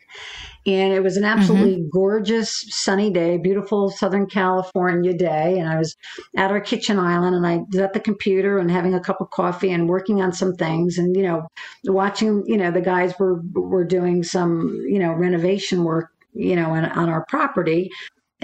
And 0.66 0.92
it 0.92 1.04
was 1.04 1.18
an 1.18 1.24
absolutely 1.24 1.76
mm-hmm. 1.76 1.90
gorgeous 1.94 2.66
sunny 2.70 3.12
day, 3.12 3.38
beautiful 3.38 3.92
Southern 3.92 4.26
California 4.26 5.14
day. 5.14 5.60
And 5.60 5.70
I 5.70 5.78
was 5.78 5.96
at 6.36 6.50
our 6.50 6.60
kitchen 6.60 6.98
island 6.98 7.36
and 7.36 7.46
I 7.46 7.58
was 7.58 7.80
at 7.82 7.94
the 7.94 8.00
computer 8.00 8.58
and 8.58 8.72
having 8.72 8.96
a 8.96 9.00
cup 9.00 9.22
of 9.22 9.30
coffee 9.30 9.72
and 9.72 9.88
working 9.88 10.24
on 10.24 10.34
some 10.34 10.56
things 10.56 10.98
and, 10.98 11.16
you 11.16 11.22
know, 11.22 11.48
watching, 11.84 12.44
you 12.48 12.58
know, 12.58 12.72
the 12.72 12.82
guys 12.82 13.14
were, 13.20 13.40
were 13.54 13.86
doing 13.86 14.24
some, 14.24 14.84
you 14.88 14.98
know, 14.98 15.14
renovation 15.14 15.84
work 15.84 16.10
you 16.36 16.56
know, 16.56 16.72
on, 16.72 16.84
on, 16.84 17.10
our 17.10 17.26
property. 17.26 17.90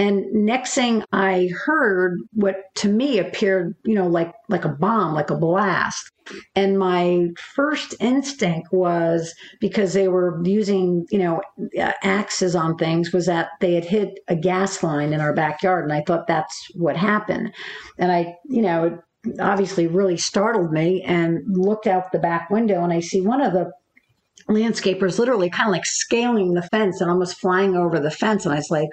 And 0.02 0.26
next 0.34 0.74
thing 0.74 1.04
I 1.12 1.50
heard 1.66 2.18
what 2.34 2.56
to 2.78 2.90
me 2.90 3.20
appeared, 3.20 3.76
you 3.86 3.94
know, 3.94 4.08
like 4.08 4.34
like 4.50 4.66
a 4.66 4.70
bomb, 4.70 5.14
like 5.14 5.30
a 5.30 5.38
blast. 5.38 6.10
And 6.56 6.80
my 6.80 7.28
first 7.56 7.94
instinct 8.00 8.70
was 8.72 9.36
because 9.60 9.94
they 9.94 10.08
were 10.08 10.42
using, 10.44 11.06
you 11.12 11.20
know, 11.20 11.42
uh, 11.80 11.92
axes 12.02 12.56
on 12.56 12.78
things, 12.78 13.14
was 13.14 13.28
that 13.28 13.50
they 13.60 13.76
had 13.76 13.86
hit 13.86 14.20
a 14.28 14.36
gas 14.36 14.82
line 14.82 15.14
in 15.14 15.22
our 15.22 15.36
backyard, 15.36 15.84
and 15.84 15.94
I 15.94 16.02
thought 16.08 16.26
that's 16.26 16.68
what 16.74 16.98
happened. 16.98 17.54
And 18.00 18.12
I, 18.12 18.34
you 18.50 18.64
know, 18.64 18.86
it 18.86 19.40
obviously 19.40 19.86
really 19.86 20.18
startled 20.18 20.72
me, 20.72 21.04
and 21.04 21.44
looked 21.48 21.86
out 21.86 22.12
the 22.12 22.18
back 22.18 22.50
window, 22.50 22.84
and 22.84 22.92
I 22.92 23.02
see 23.02 23.22
one 23.22 23.42
of 23.42 23.54
the 23.54 23.70
landscapers 24.50 25.20
literally 25.20 25.52
kind 25.52 25.70
of 25.70 25.74
like 25.74 25.86
scaling 25.86 26.56
the 26.56 26.64
fence 26.64 27.02
and 27.02 27.12
almost 27.12 27.40
flying 27.40 27.76
over 27.76 28.00
the 28.00 28.10
fence, 28.10 28.46
and 28.46 28.54
I 28.56 28.58
was 28.58 28.72
like 28.72 28.90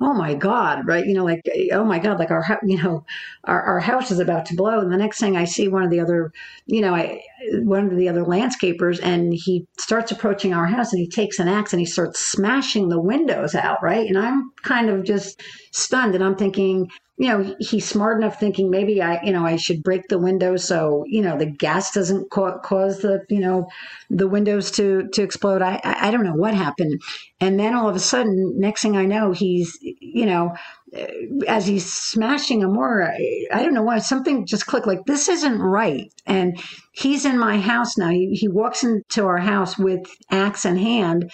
oh 0.00 0.12
my 0.12 0.34
god 0.34 0.86
right? 0.86 1.06
You 1.06 1.14
know 1.14 1.24
like 1.24 1.42
oh 1.72 1.84
my 1.84 1.98
god 1.98 2.18
like 2.18 2.30
our 2.30 2.44
you 2.62 2.80
know 2.82 3.04
our, 3.44 3.62
our 3.62 3.80
house 3.80 4.10
is 4.10 4.18
about 4.20 4.46
to 4.46 4.54
blow. 4.56 4.80
And 4.80 4.92
the 4.92 4.96
next 4.96 5.18
thing 5.18 5.36
i 5.36 5.44
see 5.44 5.68
one 5.68 5.82
of 5.82 5.90
the 5.90 6.00
other 6.00 6.32
you 6.66 6.80
know 6.80 6.94
i 6.94 7.20
one 7.54 7.86
of 7.86 7.96
the 7.96 8.08
other 8.08 8.24
landscapers 8.24 9.00
and 9.02 9.32
he 9.34 9.66
starts 9.78 10.12
approaching 10.12 10.54
our 10.54 10.66
house 10.66 10.92
and 10.92 11.00
he 11.00 11.08
takes 11.08 11.38
an 11.38 11.48
axe 11.48 11.72
and 11.72 11.80
he 11.80 11.86
starts 11.86 12.20
smashing 12.20 12.88
the 12.88 13.00
windows 13.00 13.54
out 13.54 13.82
right? 13.82 14.06
And 14.06 14.18
i'm 14.18 14.52
kind 14.62 14.90
of 14.90 15.04
just 15.04 15.42
stunned 15.72 16.14
and 16.14 16.24
i'm 16.24 16.36
thinking 16.36 16.88
you 17.18 17.28
know 17.28 17.56
he's 17.58 17.88
smart 17.88 18.18
enough 18.20 18.38
thinking 18.38 18.70
maybe 18.70 19.02
i 19.02 19.20
you 19.22 19.32
know 19.32 19.44
i 19.44 19.56
should 19.56 19.82
break 19.82 20.06
the 20.08 20.18
window 20.18 20.56
so 20.56 21.04
you 21.06 21.20
know 21.20 21.36
the 21.36 21.46
gas 21.46 21.92
doesn't 21.92 22.30
ca- 22.30 22.58
cause 22.58 23.00
the 23.00 23.24
you 23.28 23.40
know 23.40 23.66
the 24.10 24.28
windows 24.28 24.70
to 24.70 25.08
to 25.12 25.22
explode. 25.22 25.62
I, 25.62 25.80
I 25.84 26.10
don't 26.10 26.24
know 26.24 26.34
what 26.34 26.54
happened. 26.54 27.00
And 27.40 27.58
then 27.58 27.74
all 27.74 27.88
of 27.88 27.96
a 27.96 28.00
sudden 28.00 28.54
next 28.58 28.82
thing 28.82 28.96
i 28.96 29.04
know 29.04 29.32
he's 29.32 29.78
you 29.82 30.26
know 30.26 30.54
uh, 30.96 31.06
as 31.46 31.66
he's 31.66 31.92
smashing 31.92 32.60
them 32.60 32.72
more 32.72 33.02
I, 33.02 33.46
I 33.52 33.62
don't 33.62 33.74
know 33.74 33.82
why 33.82 33.98
something 33.98 34.46
just 34.46 34.66
clicked 34.66 34.86
like 34.86 35.04
this 35.06 35.28
isn't 35.28 35.58
right. 35.60 36.12
And 36.26 36.58
he's 36.92 37.24
in 37.24 37.38
my 37.38 37.58
house 37.58 37.98
now. 37.98 38.08
He, 38.08 38.34
he 38.34 38.48
walks 38.48 38.84
into 38.84 39.24
our 39.26 39.38
house 39.38 39.78
with 39.78 40.00
axe 40.30 40.64
in 40.64 40.76
hand 40.76 41.30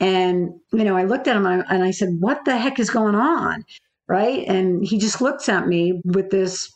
and 0.00 0.50
you 0.72 0.84
know 0.84 0.96
i 0.96 1.04
looked 1.04 1.28
at 1.28 1.36
him 1.36 1.46
and 1.46 1.84
i 1.84 1.90
said 1.90 2.10
what 2.20 2.44
the 2.44 2.56
heck 2.56 2.78
is 2.78 2.90
going 2.90 3.14
on 3.14 3.64
right? 4.08 4.44
And 4.46 4.84
he 4.84 4.98
just 4.98 5.20
looks 5.20 5.48
at 5.48 5.66
me 5.66 6.00
with 6.04 6.30
this 6.30 6.70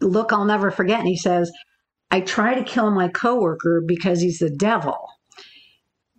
look 0.00 0.32
I'll 0.32 0.44
never 0.44 0.70
forget. 0.70 1.00
And 1.00 1.08
he 1.08 1.16
says, 1.16 1.50
I 2.10 2.20
try 2.20 2.54
to 2.54 2.64
kill 2.64 2.90
my 2.90 3.08
coworker 3.08 3.82
because 3.86 4.20
he's 4.20 4.38
the 4.38 4.50
devil. 4.50 4.98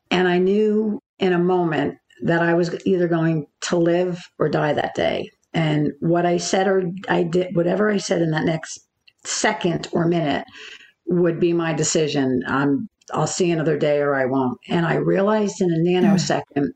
And 0.09 0.27
I 0.27 0.39
knew 0.39 0.99
in 1.19 1.33
a 1.33 1.39
moment 1.39 1.97
that 2.23 2.41
I 2.41 2.53
was 2.53 2.75
either 2.85 3.07
going 3.07 3.45
to 3.61 3.77
live 3.77 4.19
or 4.39 4.49
die 4.49 4.73
that 4.73 4.95
day. 4.95 5.29
And 5.53 5.91
what 5.99 6.25
I 6.25 6.37
said 6.37 6.67
or 6.67 6.83
I 7.09 7.23
did, 7.23 7.55
whatever 7.55 7.89
I 7.89 7.97
said 7.97 8.21
in 8.21 8.31
that 8.31 8.45
next 8.45 8.79
second 9.25 9.87
or 9.91 10.07
minute 10.07 10.45
would 11.07 11.39
be 11.39 11.53
my 11.53 11.73
decision. 11.73 12.41
I'm 12.47 12.89
I'll 13.13 13.27
see 13.27 13.51
another 13.51 13.77
day 13.77 13.99
or 13.99 14.15
I 14.15 14.25
won't. 14.25 14.57
And 14.69 14.85
I 14.85 14.95
realized 14.95 15.61
in 15.61 15.69
a 15.69 15.89
nanosecond. 15.89 16.43
Mm. 16.55 16.69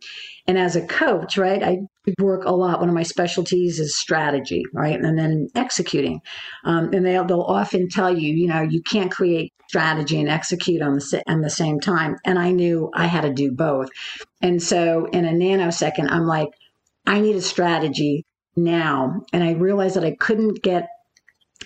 And 0.47 0.57
as 0.57 0.76
a 0.76 0.86
coach, 0.86 1.38
right, 1.38 1.63
I 1.63 1.80
work 2.19 2.45
a 2.45 2.51
lot. 2.51 2.80
One 2.80 2.89
of 2.89 2.95
my 2.95 3.03
specialties 3.03 3.80
is 3.80 3.97
strategy, 3.97 4.63
right, 4.73 4.99
and 4.99 5.17
then 5.17 5.47
executing. 5.55 6.21
Um, 6.63 6.93
and 6.93 7.05
they'll 7.05 7.26
they'll 7.26 7.41
often 7.41 7.89
tell 7.89 8.15
you, 8.15 8.34
you 8.34 8.47
know, 8.47 8.61
you 8.61 8.82
can't 8.82 9.11
create 9.11 9.53
strategy 9.67 10.19
and 10.19 10.30
execute 10.30 10.82
on 10.82 10.95
the 10.95 11.23
on 11.28 11.41
the 11.41 11.49
same 11.49 11.80
time. 11.80 12.17
And 12.26 12.38
I 12.38 12.51
knew 12.51 12.91
I 12.93 13.07
had 13.07 13.21
to 13.21 13.34
do 13.34 13.51
both. 13.51 13.89
And 14.41 14.61
so 14.61 15.05
in 15.05 15.26
a 15.26 15.32
nanosecond, 15.32 16.11
I'm 16.11 16.28
like, 16.28 16.49
I 17.07 17.21
need 17.21 17.36
a 17.36 17.41
strategy 17.41 18.26
now. 18.55 19.21
And 19.34 19.43
I 19.43 19.51
realized 19.51 19.95
that 19.95 20.03
I 20.03 20.15
couldn't 20.19 20.61
get 20.61 20.88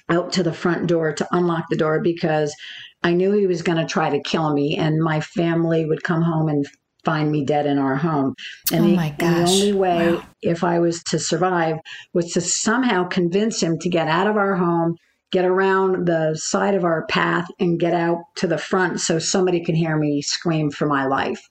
out 0.10 0.32
to 0.34 0.44
the 0.44 0.54
front 0.54 0.88
door 0.88 1.14
to 1.14 1.28
unlock 1.32 1.66
the 1.70 1.78
door 1.78 2.02
because 2.02 2.56
I 3.04 3.14
knew 3.14 3.32
he 3.32 3.48
was 3.48 3.62
going 3.62 3.78
to 3.78 3.86
try 3.86 4.10
to 4.10 4.22
kill 4.22 4.54
me, 4.54 4.78
and 4.78 5.02
my 5.02 5.22
family 5.22 5.86
would 5.86 6.04
come 6.04 6.22
home 6.22 6.50
and 6.50 6.66
find 7.06 7.32
me 7.32 7.46
dead 7.46 7.66
in 7.66 7.78
our 7.78 7.96
home. 7.96 8.36
And, 8.72 8.86
oh 8.86 8.96
gosh. 8.96 9.16
and 9.20 9.48
the 9.48 9.52
only 9.52 9.74
way, 9.74 10.14
wow. 10.14 10.24
if 10.42 10.64
I 10.64 10.80
was 10.80 11.02
to 11.06 11.20
survive, 11.20 11.78
was 12.14 12.32
to 12.34 12.42
somehow 12.42 13.08
convince 13.08 13.62
him 13.62 13.78
to 13.80 13.90
get 13.90 14.08
out 14.08 14.28
of 14.28 14.36
our 14.36 14.56
home, 14.56 14.96
get 15.32 15.46
around 15.46 16.08
the 16.08 16.36
side 16.36 16.76
of 16.76 16.84
our 16.84 17.06
path, 17.08 17.48
and 17.60 17.80
get 17.80 17.94
out 17.94 18.18
to 18.36 18.48
the 18.48 18.58
front 18.58 19.00
so 19.00 19.20
somebody 19.20 19.64
can 19.64 19.76
hear 19.76 19.98
me 19.98 20.22
scream 20.22 20.72
for 20.72 20.86
my 20.86 21.06
life. 21.06 21.48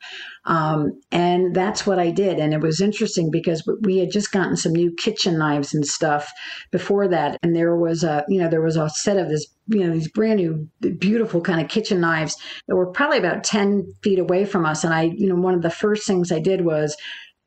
Um, 0.49 0.99
and 1.13 1.55
that's 1.55 1.87
what 1.87 1.99
I 1.99 2.11
did. 2.11 2.39
And 2.39 2.55
it 2.55 2.61
was 2.61 2.81
interesting 2.81 3.31
because 3.31 3.69
we 3.83 3.99
had 3.99 4.11
just 4.11 4.33
gotten 4.33 4.57
some 4.57 4.73
new 4.73 4.93
kitchen 4.95 5.39
knives 5.39 5.75
and 5.75 5.87
stuff 5.87 6.31
before 6.71 7.07
that. 7.09 7.39
And 7.43 7.55
there 7.55 7.77
was 7.77 8.03
a, 8.03 8.25
you 8.29 8.41
know, 8.41 8.49
there 8.49 8.63
was 8.63 8.77
a 8.77 8.89
set 8.89 9.19
of 9.19 9.29
this, 9.29 9.47
you 9.67 9.87
know, 9.87 9.93
these 9.93 10.11
brand 10.11 10.39
new, 10.39 10.67
beautiful 10.99 11.43
kind 11.43 11.61
of 11.61 11.69
kitchen 11.69 12.01
knives 12.01 12.35
that 12.67 12.77
were 12.77 12.91
probably 12.91 13.19
about 13.19 13.45
10 13.45 13.93
feet 14.03 14.19
away 14.19 14.47
from 14.47 14.65
us. 14.65 14.85
And 14.85 14.95
I, 14.95 15.13
you 15.15 15.29
know, 15.29 15.37
one 15.37 15.55
of 15.55 15.63
the 15.63 15.71
first 15.71 16.07
things 16.07 16.33
I 16.33 16.41
did 16.41 16.65
was 16.65 16.97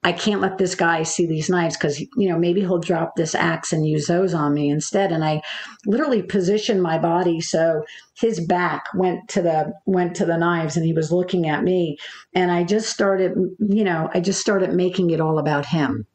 I 0.04 0.14
can't 0.14 0.42
let 0.42 0.58
this 0.58 0.74
guy 0.74 1.04
see 1.04 1.28
these 1.28 1.50
knives 1.50 1.78
because, 1.78 2.00
you 2.00 2.28
know, 2.28 2.38
maybe 2.38 2.62
he'll 2.62 2.80
drop 2.80 3.16
this 3.16 3.36
axe 3.36 3.72
and 3.72 3.88
use 3.88 4.08
those 4.08 4.34
on 4.34 4.54
me 4.54 4.70
instead. 4.70 5.12
And 5.12 5.24
I 5.24 5.44
literally 5.86 6.24
positioned 6.24 6.82
my 6.82 6.98
body 6.98 7.40
so 7.40 7.84
his 8.16 8.40
back 8.40 8.86
went 8.96 9.30
to 9.30 9.44
the 9.44 9.74
went 9.86 10.16
to 10.16 10.26
the 10.26 10.38
knives 10.38 10.76
and 10.76 10.86
he 10.86 10.94
was 10.94 11.12
looking 11.12 11.48
at 11.48 11.64
me. 11.64 11.98
And 12.34 12.52
I 12.52 12.64
just 12.64 12.90
started, 12.90 13.34
you 13.60 13.84
know, 13.84 14.10
I 14.12 14.22
just 14.22 14.42
started 14.42 14.74
making 14.74 15.12
it 15.12 15.22
all 15.22 15.38
about 15.38 15.68
him. 15.68 16.08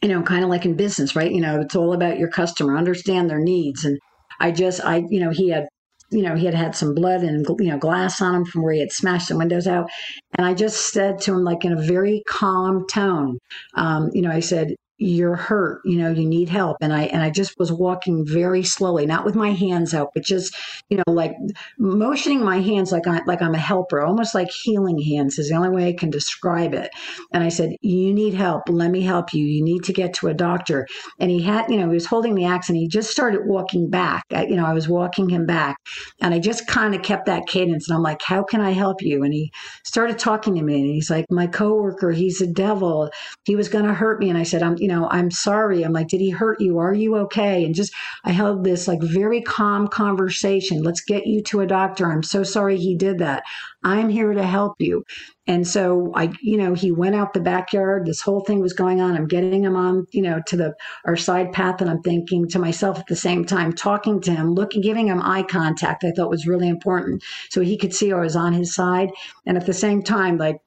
You 0.00 0.08
know, 0.08 0.22
kind 0.22 0.44
of 0.44 0.48
like 0.48 0.64
in 0.64 0.76
business, 0.76 1.14
right? 1.14 1.30
You 1.30 1.40
know, 1.40 1.60
it's 1.60 1.76
all 1.76 1.92
about 1.92 2.18
your 2.18 2.30
customer, 2.30 2.78
understand 2.78 3.28
their 3.28 3.40
needs. 3.40 3.84
And 3.84 3.98
I 4.40 4.52
just, 4.52 4.82
I, 4.82 5.04
you 5.08 5.20
know, 5.20 5.30
he 5.30 5.50
had 5.50 5.68
you 6.10 6.22
know, 6.22 6.34
he 6.34 6.46
had 6.46 6.54
had 6.54 6.74
some 6.74 6.94
blood 6.94 7.22
and, 7.22 7.46
you 7.60 7.70
know, 7.70 7.78
glass 7.78 8.20
on 8.20 8.34
him 8.34 8.44
from 8.44 8.62
where 8.62 8.72
he 8.72 8.80
had 8.80 8.92
smashed 8.92 9.28
the 9.28 9.36
windows 9.36 9.66
out. 9.66 9.90
And 10.36 10.46
I 10.46 10.54
just 10.54 10.92
said 10.92 11.20
to 11.22 11.32
him, 11.32 11.44
like 11.44 11.64
in 11.64 11.72
a 11.72 11.82
very 11.82 12.22
calm 12.26 12.86
tone, 12.86 13.38
um, 13.74 14.10
you 14.12 14.22
know, 14.22 14.30
I 14.30 14.40
said, 14.40 14.74
you're 14.98 15.36
hurt 15.36 15.80
you 15.84 15.96
know 15.96 16.10
you 16.10 16.26
need 16.26 16.48
help. 16.48 16.76
And 16.80 16.92
i 16.92 17.02
and 17.04 17.22
i 17.22 17.30
just 17.30 17.58
was 17.58 17.72
walking 17.72 18.26
very 18.26 18.62
slowly 18.62 19.06
not 19.06 19.24
with 19.24 19.34
my 19.34 19.52
hands 19.52 19.94
out 19.94 20.10
but 20.14 20.24
just 20.24 20.56
you 20.88 20.96
know 20.96 21.04
like 21.06 21.32
motioning 21.78 22.44
my 22.44 22.60
hands 22.60 22.92
like 22.92 23.06
i 23.06 23.20
like 23.26 23.40
i'm 23.40 23.54
a 23.54 23.58
helper 23.58 24.00
almost 24.00 24.34
like 24.34 24.50
healing 24.50 25.00
hands 25.00 25.38
is 25.38 25.48
the 25.48 25.54
only 25.54 25.70
way 25.70 25.88
i 25.88 25.92
can 25.92 26.10
describe 26.10 26.74
it. 26.74 26.90
And 27.32 27.42
i 27.44 27.48
said 27.48 27.76
you 27.80 28.12
need 28.12 28.34
help. 28.34 28.62
Let 28.68 28.90
me 28.90 29.02
help 29.02 29.32
you. 29.32 29.44
You 29.44 29.62
need 29.62 29.84
to 29.84 29.92
get 29.92 30.14
to 30.14 30.28
a 30.28 30.34
doctor. 30.34 30.86
And 31.18 31.30
he 31.30 31.42
had 31.42 31.70
you 31.70 31.76
know 31.76 31.88
he 31.88 31.94
was 31.94 32.06
holding 32.06 32.34
the 32.34 32.44
axe 32.44 32.68
and 32.68 32.76
he 32.76 32.88
just 32.88 33.10
started 33.10 33.42
walking 33.46 33.90
back. 33.90 34.24
I, 34.32 34.46
you 34.46 34.56
know 34.56 34.66
i 34.66 34.72
was 34.72 34.88
walking 34.88 35.28
him 35.28 35.46
back. 35.46 35.76
And 36.20 36.34
i 36.34 36.38
just 36.38 36.66
kind 36.66 36.94
of 36.94 37.02
kept 37.02 37.26
that 37.26 37.46
cadence 37.46 37.88
and 37.88 37.96
i'm 37.96 38.02
like 38.02 38.22
how 38.22 38.42
can 38.42 38.60
i 38.60 38.70
help 38.70 39.02
you? 39.02 39.22
And 39.22 39.32
he 39.32 39.52
started 39.84 40.18
talking 40.18 40.54
to 40.56 40.62
me 40.62 40.80
and 40.80 40.90
he's 40.90 41.10
like 41.10 41.26
my 41.30 41.46
coworker 41.46 42.10
he's 42.10 42.40
a 42.40 42.46
devil. 42.46 43.10
He 43.44 43.56
was 43.56 43.68
going 43.68 43.86
to 43.86 43.94
hurt 43.94 44.20
me. 44.20 44.28
And 44.28 44.38
i 44.38 44.42
said 44.42 44.62
i'm 44.62 44.76
you 44.78 44.87
you 44.88 44.94
know, 44.94 45.06
I'm 45.10 45.30
sorry. 45.30 45.82
I'm 45.82 45.92
like, 45.92 46.08
did 46.08 46.22
he 46.22 46.30
hurt 46.30 46.62
you? 46.62 46.78
Are 46.78 46.94
you 46.94 47.14
okay? 47.16 47.62
And 47.62 47.74
just, 47.74 47.92
I 48.24 48.32
held 48.32 48.64
this 48.64 48.88
like 48.88 49.02
very 49.02 49.42
calm 49.42 49.86
conversation. 49.86 50.82
Let's 50.82 51.02
get 51.02 51.26
you 51.26 51.42
to 51.42 51.60
a 51.60 51.66
doctor. 51.66 52.10
I'm 52.10 52.22
so 52.22 52.42
sorry 52.42 52.78
he 52.78 52.96
did 52.96 53.18
that. 53.18 53.42
I'm 53.84 54.08
here 54.08 54.32
to 54.32 54.46
help 54.46 54.76
you. 54.78 55.04
And 55.46 55.68
so 55.68 56.10
I, 56.14 56.32
you 56.40 56.56
know, 56.56 56.72
he 56.72 56.90
went 56.90 57.16
out 57.16 57.34
the 57.34 57.40
backyard. 57.40 58.06
This 58.06 58.22
whole 58.22 58.40
thing 58.40 58.60
was 58.60 58.72
going 58.72 59.02
on. 59.02 59.14
I'm 59.14 59.28
getting 59.28 59.62
him 59.62 59.76
on, 59.76 60.06
you 60.10 60.22
know, 60.22 60.40
to 60.46 60.56
the 60.56 60.74
our 61.04 61.16
side 61.16 61.52
path, 61.52 61.82
and 61.82 61.90
I'm 61.90 62.02
thinking 62.02 62.48
to 62.48 62.58
myself 62.58 62.98
at 62.98 63.06
the 63.08 63.16
same 63.16 63.44
time, 63.44 63.74
talking 63.74 64.22
to 64.22 64.34
him, 64.34 64.54
looking, 64.54 64.80
giving 64.80 65.08
him 65.08 65.22
eye 65.22 65.42
contact. 65.42 66.02
I 66.02 66.12
thought 66.12 66.30
was 66.30 66.46
really 66.46 66.68
important, 66.68 67.22
so 67.50 67.60
he 67.60 67.76
could 67.76 67.94
see 67.94 68.12
I 68.12 68.20
was 68.20 68.36
on 68.36 68.52
his 68.54 68.74
side, 68.74 69.10
and 69.46 69.56
at 69.56 69.66
the 69.66 69.72
same 69.74 70.02
time, 70.02 70.38
like 70.38 70.60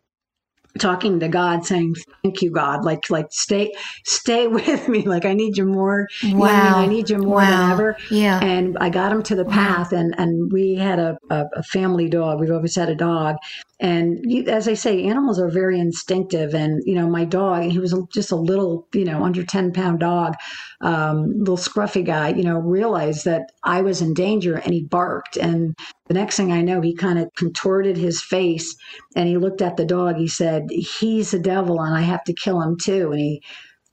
talking 0.79 1.19
to 1.19 1.27
God 1.27 1.65
saying 1.65 1.95
thank 2.23 2.41
you 2.41 2.51
God. 2.51 2.83
Like 2.83 3.09
like 3.09 3.27
stay 3.31 3.73
stay 4.05 4.47
with 4.59 4.87
me. 4.87 5.03
Like 5.03 5.25
I 5.25 5.33
need 5.33 5.57
you 5.57 5.65
more. 5.65 6.07
Wow 6.31 6.77
I, 6.77 6.83
I, 6.83 6.85
need 6.87 7.09
you 7.09 7.17
more 7.17 7.37
wow. 7.37 7.49
than 7.49 7.71
ever. 7.71 7.97
Yeah. 8.09 8.39
And 8.41 8.77
I 8.79 8.89
got 8.89 9.11
him 9.11 9.23
to 9.23 9.35
the 9.35 9.45
path 9.45 9.91
wow. 9.91 9.99
and 9.99 10.15
and 10.17 10.51
we 10.51 10.75
had 10.75 10.99
a, 10.99 11.17
a, 11.29 11.45
a, 11.57 11.63
family 11.63 12.09
dog. 12.09 12.39
We've 12.39 12.51
always 12.51 12.75
had 12.75 12.89
a 12.89 12.95
dog 12.95 13.37
And 13.81 14.19
you, 14.23 14.43
as 14.45 14.67
I 14.67 14.75
say, 14.75 15.03
animals 15.03 15.39
are 15.39 15.49
very 15.49 15.79
instinctive. 15.79 16.53
And, 16.53 16.83
you 16.85 16.93
know, 16.95 17.09
my 17.09 17.25
dog, 17.25 17.63
he 17.63 17.79
was 17.79 17.95
just 18.13 18.31
a 18.31 18.35
little, 18.35 18.87
you 18.93 19.03
know, 19.05 19.23
under 19.23 19.43
10 19.43 19.73
pound 19.73 19.99
dog, 19.99 20.35
um, 20.81 21.31
little 21.39 21.57
scruffy 21.57 22.05
guy, 22.05 22.29
you 22.29 22.43
know, 22.43 22.59
realized 22.59 23.25
that 23.25 23.51
I 23.63 23.81
was 23.81 24.01
in 24.01 24.13
danger 24.13 24.55
and 24.55 24.73
he 24.73 24.83
barked. 24.83 25.35
And 25.35 25.75
the 26.07 26.13
next 26.13 26.37
thing 26.37 26.51
I 26.51 26.61
know, 26.61 26.81
he 26.81 26.95
kind 26.95 27.19
of 27.19 27.29
contorted 27.35 27.97
his 27.97 28.21
face 28.23 28.75
and 29.15 29.27
he 29.27 29.37
looked 29.37 29.61
at 29.63 29.77
the 29.77 29.85
dog. 29.85 30.17
He 30.17 30.27
said, 30.27 30.67
He's 30.69 31.33
a 31.33 31.39
devil 31.39 31.81
and 31.81 31.95
I 31.95 32.01
have 32.01 32.23
to 32.25 32.33
kill 32.33 32.61
him 32.61 32.77
too. 32.79 33.11
And 33.11 33.19
he 33.19 33.41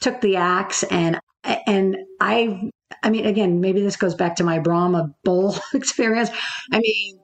took 0.01 0.21
the 0.21 0.37
axe 0.37 0.83
and 0.85 1.19
and 1.67 1.97
I 2.21 2.71
I 3.03 3.11
mean 3.11 3.27
again 3.27 3.61
maybe 3.61 3.81
this 3.81 3.97
goes 3.97 4.15
back 4.15 4.37
to 4.37 4.45
my 4.45 4.59
Brahma 4.59 5.11
bull 5.25 5.57
experience. 5.75 6.31
I 6.73 6.79
mean 6.81 7.18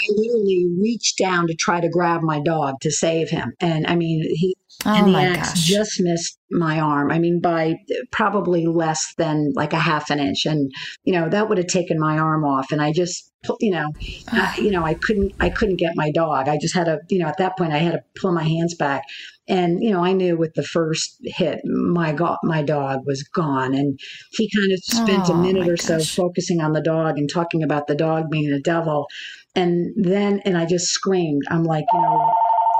I 0.00 0.12
literally 0.16 0.66
reached 0.80 1.18
down 1.18 1.46
to 1.46 1.54
try 1.54 1.80
to 1.80 1.88
grab 1.88 2.22
my 2.22 2.40
dog 2.40 2.80
to 2.80 2.90
save 2.90 3.30
him. 3.30 3.52
And 3.60 3.86
I 3.86 3.96
mean, 3.96 4.22
he 4.34 4.56
oh 4.86 4.94
and 4.94 5.14
the 5.14 5.18
axe 5.18 5.50
gosh. 5.50 5.64
just 5.66 6.00
missed 6.00 6.38
my 6.50 6.80
arm. 6.80 7.10
I 7.10 7.18
mean, 7.18 7.40
by 7.40 7.76
probably 8.10 8.66
less 8.66 9.14
than 9.18 9.52
like 9.54 9.72
a 9.72 9.78
half 9.78 10.10
an 10.10 10.18
inch. 10.18 10.46
And 10.46 10.70
you 11.04 11.12
know, 11.12 11.28
that 11.28 11.48
would 11.48 11.58
have 11.58 11.66
taken 11.66 11.98
my 11.98 12.18
arm 12.18 12.44
off. 12.44 12.72
And 12.72 12.80
I 12.80 12.92
just, 12.92 13.30
you 13.60 13.70
know, 13.70 13.92
uh, 14.32 14.52
you 14.56 14.70
know, 14.70 14.84
I 14.84 14.94
couldn't, 14.94 15.34
I 15.40 15.50
couldn't 15.50 15.76
get 15.76 15.96
my 15.96 16.10
dog. 16.10 16.48
I 16.48 16.58
just 16.58 16.74
had 16.74 16.84
to, 16.84 16.98
you 17.08 17.18
know, 17.18 17.28
at 17.28 17.38
that 17.38 17.56
point, 17.56 17.72
I 17.72 17.78
had 17.78 17.92
to 17.92 18.02
pull 18.20 18.32
my 18.32 18.44
hands 18.44 18.74
back. 18.74 19.02
And 19.50 19.82
you 19.82 19.90
know, 19.90 20.04
I 20.04 20.12
knew 20.12 20.36
with 20.36 20.54
the 20.54 20.62
first 20.62 21.16
hit, 21.24 21.60
my 21.64 22.12
go- 22.12 22.38
my 22.44 22.62
dog 22.62 23.00
was 23.04 23.24
gone. 23.24 23.74
And 23.74 23.98
he 24.30 24.48
kind 24.56 24.72
of 24.72 24.78
spent 24.78 25.28
oh, 25.28 25.34
a 25.34 25.42
minute 25.42 25.66
or 25.66 25.76
gosh. 25.76 26.04
so 26.04 26.22
focusing 26.22 26.60
on 26.60 26.72
the 26.72 26.80
dog 26.80 27.18
and 27.18 27.28
talking 27.28 27.64
about 27.64 27.88
the 27.88 27.96
dog 27.96 28.30
being 28.30 28.52
a 28.52 28.60
devil. 28.60 29.08
And 29.54 29.92
then, 29.96 30.40
and 30.44 30.56
I 30.56 30.66
just 30.66 30.86
screamed. 30.88 31.42
I'm 31.50 31.64
like, 31.64 31.84
you 31.92 32.00
know, 32.00 32.32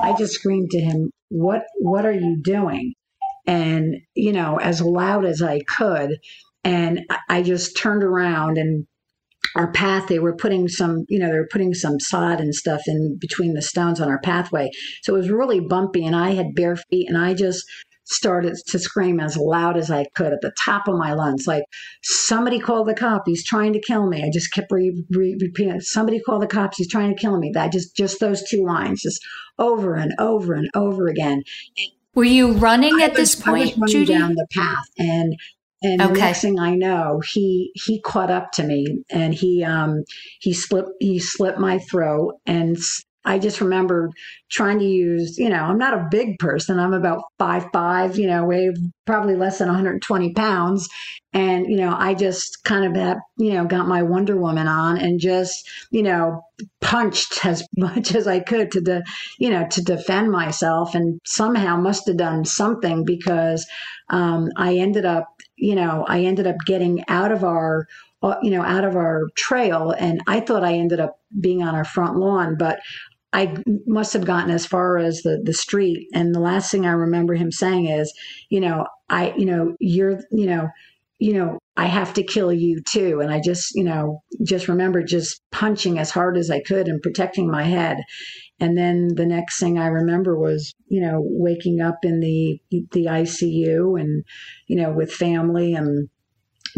I 0.03 0.15
just 0.17 0.35
screamed 0.35 0.71
to 0.71 0.81
him, 0.81 1.11
"What? 1.29 1.63
What 1.81 2.07
are 2.07 2.13
you 2.13 2.41
doing?" 2.43 2.95
And 3.47 3.97
you 4.15 4.33
know, 4.33 4.59
as 4.59 4.81
loud 4.81 5.25
as 5.25 5.43
I 5.43 5.61
could. 5.61 6.19
And 6.63 7.01
I 7.29 7.43
just 7.43 7.77
turned 7.77 8.05
around 8.05 8.59
and 8.59 8.87
our 9.57 9.73
path 9.73 10.07
they 10.09 10.19
were 10.19 10.37
putting 10.37 10.69
some 10.69 11.05
you 11.09 11.19
know 11.19 11.27
they 11.27 11.39
were 11.39 11.49
putting 11.51 11.75
some 11.75 11.99
sod 11.99 12.41
and 12.41 12.55
stuff 12.55 12.83
in 12.87 13.17
between 13.21 13.55
the 13.55 13.63
stones 13.63 14.01
on 14.01 14.09
our 14.09 14.21
pathway 14.21 14.71
so 15.03 15.15
it 15.15 15.19
was 15.19 15.31
really 15.31 15.61
bumpy 15.61 16.05
and 16.05 16.15
i 16.15 16.31
had 16.31 16.55
bare 16.55 16.77
feet 16.77 17.09
and 17.09 17.19
i 17.19 17.35
just 17.35 17.65
started 18.11 18.57
to 18.67 18.79
scream 18.79 19.21
as 19.21 19.37
loud 19.37 19.77
as 19.77 19.91
I 19.91 20.05
could 20.15 20.33
at 20.33 20.41
the 20.41 20.53
top 20.59 20.89
of 20.89 20.97
my 20.97 21.13
lungs, 21.13 21.47
like, 21.47 21.65
somebody 22.03 22.59
call 22.59 22.85
the 22.85 22.95
cop. 22.95 23.23
He's 23.27 23.45
trying 23.45 23.73
to 23.73 23.81
kill 23.81 24.07
me. 24.07 24.23
I 24.23 24.31
just 24.33 24.53
kept 24.53 24.71
re- 24.71 25.05
re- 25.11 25.39
repeating, 25.41 25.81
somebody 25.81 26.21
call 26.21 26.39
the 26.39 26.47
cops. 26.47 26.79
He's 26.79 26.91
trying 26.91 27.15
to 27.15 27.21
kill 27.21 27.39
me. 27.39 27.51
That 27.55 27.73
just, 27.73 27.97
just 27.97 28.21
those 28.21 28.43
two 28.49 28.65
lines, 28.65 29.03
just 29.03 29.21
over 29.59 29.95
and 29.95 30.13
over 30.19 30.55
and 30.55 30.69
over 30.75 31.07
again. 31.07 31.43
And 31.77 31.89
Were 32.15 32.25
you 32.25 32.53
running 32.53 33.01
at 33.01 33.11
was, 33.11 33.35
this 33.35 33.35
point, 33.37 33.77
Judy? 33.89 34.13
Down 34.13 34.35
the 34.35 34.47
path, 34.53 34.85
and 34.99 35.37
and 35.83 36.03
okay. 36.03 36.13
the 36.13 36.19
next 36.19 36.43
thing 36.43 36.59
I 36.59 36.75
know, 36.75 37.21
he 37.33 37.71
he 37.75 38.01
caught 38.01 38.31
up 38.31 38.51
to 38.53 38.65
me, 38.65 39.05
and 39.11 39.33
he 39.33 39.63
um 39.63 40.03
he 40.41 40.53
slipped 40.53 40.91
he 40.99 41.21
slipped 41.21 41.59
my 41.59 41.79
throat 41.79 42.35
and 42.47 42.77
I 43.25 43.39
just 43.39 43.61
remember 43.61 44.11
trying 44.51 44.79
to 44.79 44.85
use, 44.85 45.39
you 45.39 45.51
know, 45.51 45.63
I'm 45.63 45.79
not 45.79 45.95
a 45.95 46.09
big 46.11 46.39
person. 46.39 46.79
I'm 46.79 46.95
about 46.95 47.25
five 47.39 47.67
five, 47.73 48.19
you 48.19 48.27
know, 48.27 48.45
weigh 48.45 48.73
probably 49.07 49.37
less 49.37 49.59
than 49.59 49.69
120 49.69 50.33
pounds. 50.33 50.89
And, 51.33 51.67
you 51.67 51.77
know, 51.77 51.95
I 51.97 52.15
just 52.15 52.65
kind 52.65 52.85
of 52.85 53.01
had, 53.01 53.19
you 53.37 53.53
know, 53.53 53.65
got 53.67 53.87
my 53.87 54.03
Wonder 54.03 54.37
Woman 54.37 54.67
on 54.67 54.97
and 54.99 55.21
just, 55.21 55.69
you 55.91 56.03
know, 56.03 56.43
punched 56.81 57.45
as 57.45 57.67
much 57.77 58.15
as 58.15 58.27
I 58.27 58.41
could 58.41 58.71
to, 58.73 58.81
de- 58.81 59.05
you 59.39 59.51
know, 59.51 59.67
to 59.71 59.83
defend 59.83 60.33
myself 60.33 60.95
and 60.95 61.21
somehow 61.27 61.77
must 61.77 62.07
have 62.09 62.17
done 62.17 62.45
something 62.45 63.05
because 63.05 63.67
um, 64.09 64.49
I 64.57 64.77
ended 64.77 65.05
up, 65.05 65.29
you 65.57 65.75
know, 65.75 66.05
I 66.09 66.23
ended 66.23 66.47
up 66.47 66.57
getting 66.67 67.05
out 67.09 67.33
of 67.33 67.45
our 67.45 67.87
uh, 68.23 68.37
you 68.43 68.51
know, 68.51 68.63
out 68.63 68.85
of 68.85 68.97
our 68.97 69.29
trail. 69.35 69.95
And 69.99 70.21
I 70.27 70.41
thought 70.41 70.65
I 70.65 70.75
ended 70.75 71.01
up 71.01 71.19
being 71.41 71.63
on 71.63 71.75
our 71.75 71.85
front 71.85 72.17
lawn, 72.17 72.57
but 72.59 72.81
I 73.33 73.57
must 73.87 74.13
have 74.13 74.25
gotten 74.25 74.51
as 74.51 74.67
far 74.67 74.99
as 74.99 75.23
the 75.23 75.41
the 75.43 75.53
street, 75.53 76.09
and 76.13 76.35
the 76.35 76.41
last 76.41 76.71
thing 76.71 76.85
I 76.87 76.93
remember 76.93 77.35
him 77.35 77.53
saying 77.53 77.87
is, 77.87 78.13
you 78.49 78.61
know, 78.61 78.87
I, 79.09 79.33
you 79.37 79.47
know, 79.47 79.77
you're, 79.79 80.21
you 80.33 80.47
know, 80.47 80.69
you 81.21 81.35
know, 81.35 81.59
I 81.77 81.87
have 81.87 82.15
to 82.15 82.23
kill 82.23 82.53
you 82.53 82.83
too. 82.83 83.21
And 83.21 83.31
I 83.33 83.41
just, 83.41 83.75
you 83.75 83.85
know, 83.85 84.23
just 84.43 84.69
remember 84.69 85.03
just 85.03 85.41
punching 85.53 85.99
as 85.99 86.11
hard 86.11 86.37
as 86.37 86.51
I 86.51 86.61
could 86.61 86.89
and 86.89 87.03
protecting 87.03 87.51
my 87.51 87.65
head. 87.65 87.99
And 88.59 88.77
then 88.77 89.09
the 89.15 89.27
next 89.27 89.61
thing 89.61 89.79
I 89.79 89.87
remember 89.87 90.39
was, 90.39 90.75
you 90.89 91.01
know, 91.01 91.21
waking 91.23 91.81
up 91.81 91.99
in 92.03 92.21
the 92.21 92.61
the 92.71 93.07
ICU 93.07 94.01
and, 94.01 94.25
you 94.67 94.77
know, 94.77 94.93
with 94.93 95.13
family 95.13 95.75
and 95.75 96.09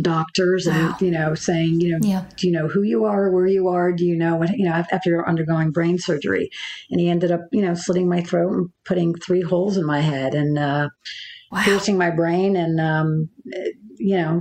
doctors 0.00 0.66
and 0.66 0.90
wow. 0.90 0.96
you 1.00 1.10
know 1.10 1.34
saying 1.34 1.80
you 1.80 1.92
know 1.92 1.98
yeah. 2.02 2.24
do 2.36 2.46
you 2.46 2.52
know 2.52 2.68
who 2.68 2.82
you 2.82 3.04
are 3.04 3.30
where 3.30 3.46
you 3.46 3.68
are 3.68 3.92
do 3.92 4.04
you 4.04 4.16
know 4.16 4.36
what 4.36 4.50
you 4.50 4.64
know 4.64 4.72
after 4.90 5.26
undergoing 5.28 5.70
brain 5.70 5.98
surgery 5.98 6.50
and 6.90 7.00
he 7.00 7.08
ended 7.08 7.30
up 7.30 7.40
you 7.52 7.62
know 7.62 7.74
slitting 7.74 8.08
my 8.08 8.20
throat 8.22 8.52
and 8.52 8.70
putting 8.84 9.14
three 9.14 9.42
holes 9.42 9.76
in 9.76 9.84
my 9.84 10.00
head 10.00 10.34
and 10.34 10.58
uh, 10.58 10.88
wow. 11.50 11.62
piercing 11.62 11.98
my 11.98 12.10
brain 12.10 12.56
and 12.56 12.80
um, 12.80 13.28
you 13.96 14.16
know 14.16 14.40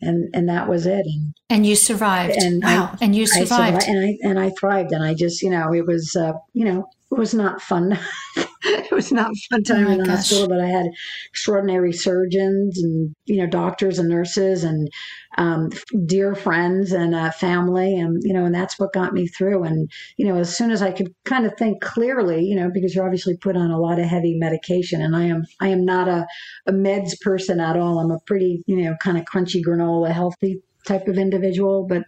and 0.00 0.28
and 0.34 0.48
that 0.48 0.68
was 0.68 0.86
it 0.86 1.06
and 1.06 1.34
and 1.48 1.66
you 1.66 1.76
survived 1.76 2.36
and 2.36 2.62
wow 2.62 2.90
I, 2.92 3.04
and 3.04 3.14
you 3.14 3.26
survived. 3.26 3.82
survived. 3.82 3.84
and 3.88 4.04
I 4.04 4.28
and 4.28 4.38
I 4.38 4.50
thrived 4.58 4.92
and 4.92 5.02
I 5.02 5.14
just 5.14 5.42
you 5.42 5.50
know 5.50 5.72
it 5.72 5.86
was 5.86 6.14
uh, 6.16 6.32
you 6.52 6.64
know 6.64 6.86
it 7.14 7.18
was 7.18 7.34
not 7.34 7.62
fun 7.62 7.98
it 8.64 8.92
was 8.92 9.12
not 9.12 9.30
fun 9.50 9.62
time 9.62 9.86
oh 9.86 9.90
in 9.90 9.98
the 9.98 10.04
gosh. 10.04 10.16
hospital, 10.16 10.48
but 10.48 10.60
I 10.60 10.66
had 10.66 10.86
extraordinary 11.28 11.92
surgeons 11.92 12.82
and 12.82 13.14
you 13.26 13.36
know 13.36 13.46
doctors 13.46 13.98
and 13.98 14.08
nurses 14.08 14.64
and 14.64 14.88
um, 15.36 15.70
dear 16.06 16.34
friends 16.34 16.92
and 16.92 17.14
uh, 17.14 17.30
family, 17.30 17.98
and 17.98 18.22
you 18.24 18.32
know, 18.32 18.44
and 18.44 18.54
that's 18.54 18.78
what 18.78 18.92
got 18.92 19.12
me 19.12 19.26
through. 19.26 19.64
And 19.64 19.90
you 20.16 20.26
know, 20.26 20.38
as 20.38 20.56
soon 20.56 20.70
as 20.70 20.80
I 20.80 20.92
could 20.92 21.14
kind 21.24 21.44
of 21.44 21.52
think 21.58 21.82
clearly, 21.82 22.42
you 22.44 22.56
know, 22.56 22.70
because 22.72 22.94
you're 22.94 23.04
obviously 23.04 23.36
put 23.36 23.56
on 23.56 23.70
a 23.70 23.80
lot 23.80 23.98
of 23.98 24.06
heavy 24.06 24.34
medication, 24.38 25.02
and 25.02 25.14
I 25.14 25.24
am 25.24 25.44
I 25.60 25.68
am 25.68 25.84
not 25.84 26.08
a, 26.08 26.26
a 26.66 26.72
meds 26.72 27.20
person 27.20 27.60
at 27.60 27.76
all. 27.76 27.98
I'm 27.98 28.10
a 28.10 28.20
pretty 28.26 28.62
you 28.66 28.82
know 28.82 28.96
kind 29.00 29.18
of 29.18 29.24
crunchy 29.24 29.62
granola 29.62 30.10
healthy 30.10 30.62
type 30.86 31.08
of 31.08 31.18
individual, 31.18 31.86
but 31.86 32.04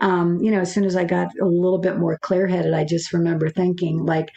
um, 0.00 0.38
you 0.40 0.50
know, 0.50 0.60
as 0.60 0.72
soon 0.72 0.84
as 0.84 0.96
I 0.96 1.04
got 1.04 1.28
a 1.40 1.46
little 1.46 1.78
bit 1.78 1.98
more 1.98 2.18
clear 2.18 2.46
headed, 2.46 2.74
I 2.74 2.84
just 2.84 3.12
remember 3.12 3.48
thinking 3.48 4.04
like 4.04 4.30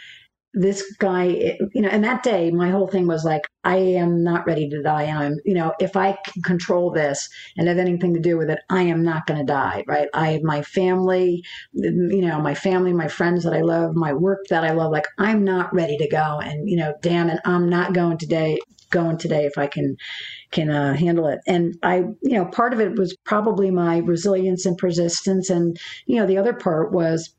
this 0.56 0.96
guy, 1.00 1.58
you 1.74 1.82
know, 1.82 1.90
and 1.90 2.04
that 2.06 2.24
day, 2.24 2.50
my 2.50 2.70
whole 2.70 2.88
thing 2.88 3.08
was 3.08 3.26
like, 3.26 3.46
I 3.66 3.76
am 3.76 4.24
not 4.24 4.48
ready 4.48 4.70
to 4.70 4.82
die. 4.82 5.04
And 5.04 5.20
I'm, 5.20 5.36
you 5.44 5.54
know, 5.54 5.74
if 5.80 5.98
I 5.98 6.18
can 6.26 6.42
control 6.44 6.92
this 6.92 7.28
and 7.58 7.68
have 7.68 7.78
anything 7.78 8.14
to 8.14 8.22
do 8.22 8.38
with 8.38 8.50
it, 8.50 8.60
I 8.70 8.84
am 8.84 9.04
not 9.04 9.28
going 9.28 9.40
to 9.40 9.46
die, 9.46 9.84
right? 9.86 10.08
I 10.14 10.32
have 10.32 10.44
my 10.44 10.62
family, 10.62 11.44
you 11.74 12.22
know, 12.22 12.40
my 12.40 12.56
family, 12.56 12.94
my 12.94 13.10
friends 13.10 13.44
that 13.44 13.54
I 13.54 13.62
love, 13.62 13.96
my 13.96 14.14
work 14.14 14.46
that 14.50 14.64
I 14.64 14.72
love. 14.72 14.94
Like, 14.94 15.08
I'm 15.18 15.44
not 15.44 15.74
ready 15.74 15.98
to 15.98 16.08
go. 16.08 16.40
And, 16.42 16.70
you 16.70 16.78
know, 16.78 16.94
damn 17.02 17.30
it, 17.30 17.42
I'm 17.44 17.68
not 17.68 17.94
going 17.94 18.18
today, 18.18 18.58
going 18.92 19.18
today 19.18 19.46
if 19.46 19.58
I 19.58 19.68
can, 19.68 19.98
can 20.56 20.72
uh, 20.72 20.96
handle 20.96 21.28
it. 21.28 21.40
And 21.46 21.76
I, 21.84 21.98
you 22.24 22.34
know, 22.34 22.46
part 22.46 22.74
of 22.74 22.80
it 22.80 22.98
was 22.98 23.16
probably 23.26 23.70
my 23.70 23.98
resilience 23.98 24.66
and 24.66 24.78
persistence. 24.78 25.50
And, 25.50 25.78
you 26.08 26.18
know, 26.18 26.26
the 26.26 26.38
other 26.38 26.54
part 26.54 26.92
was, 26.92 27.34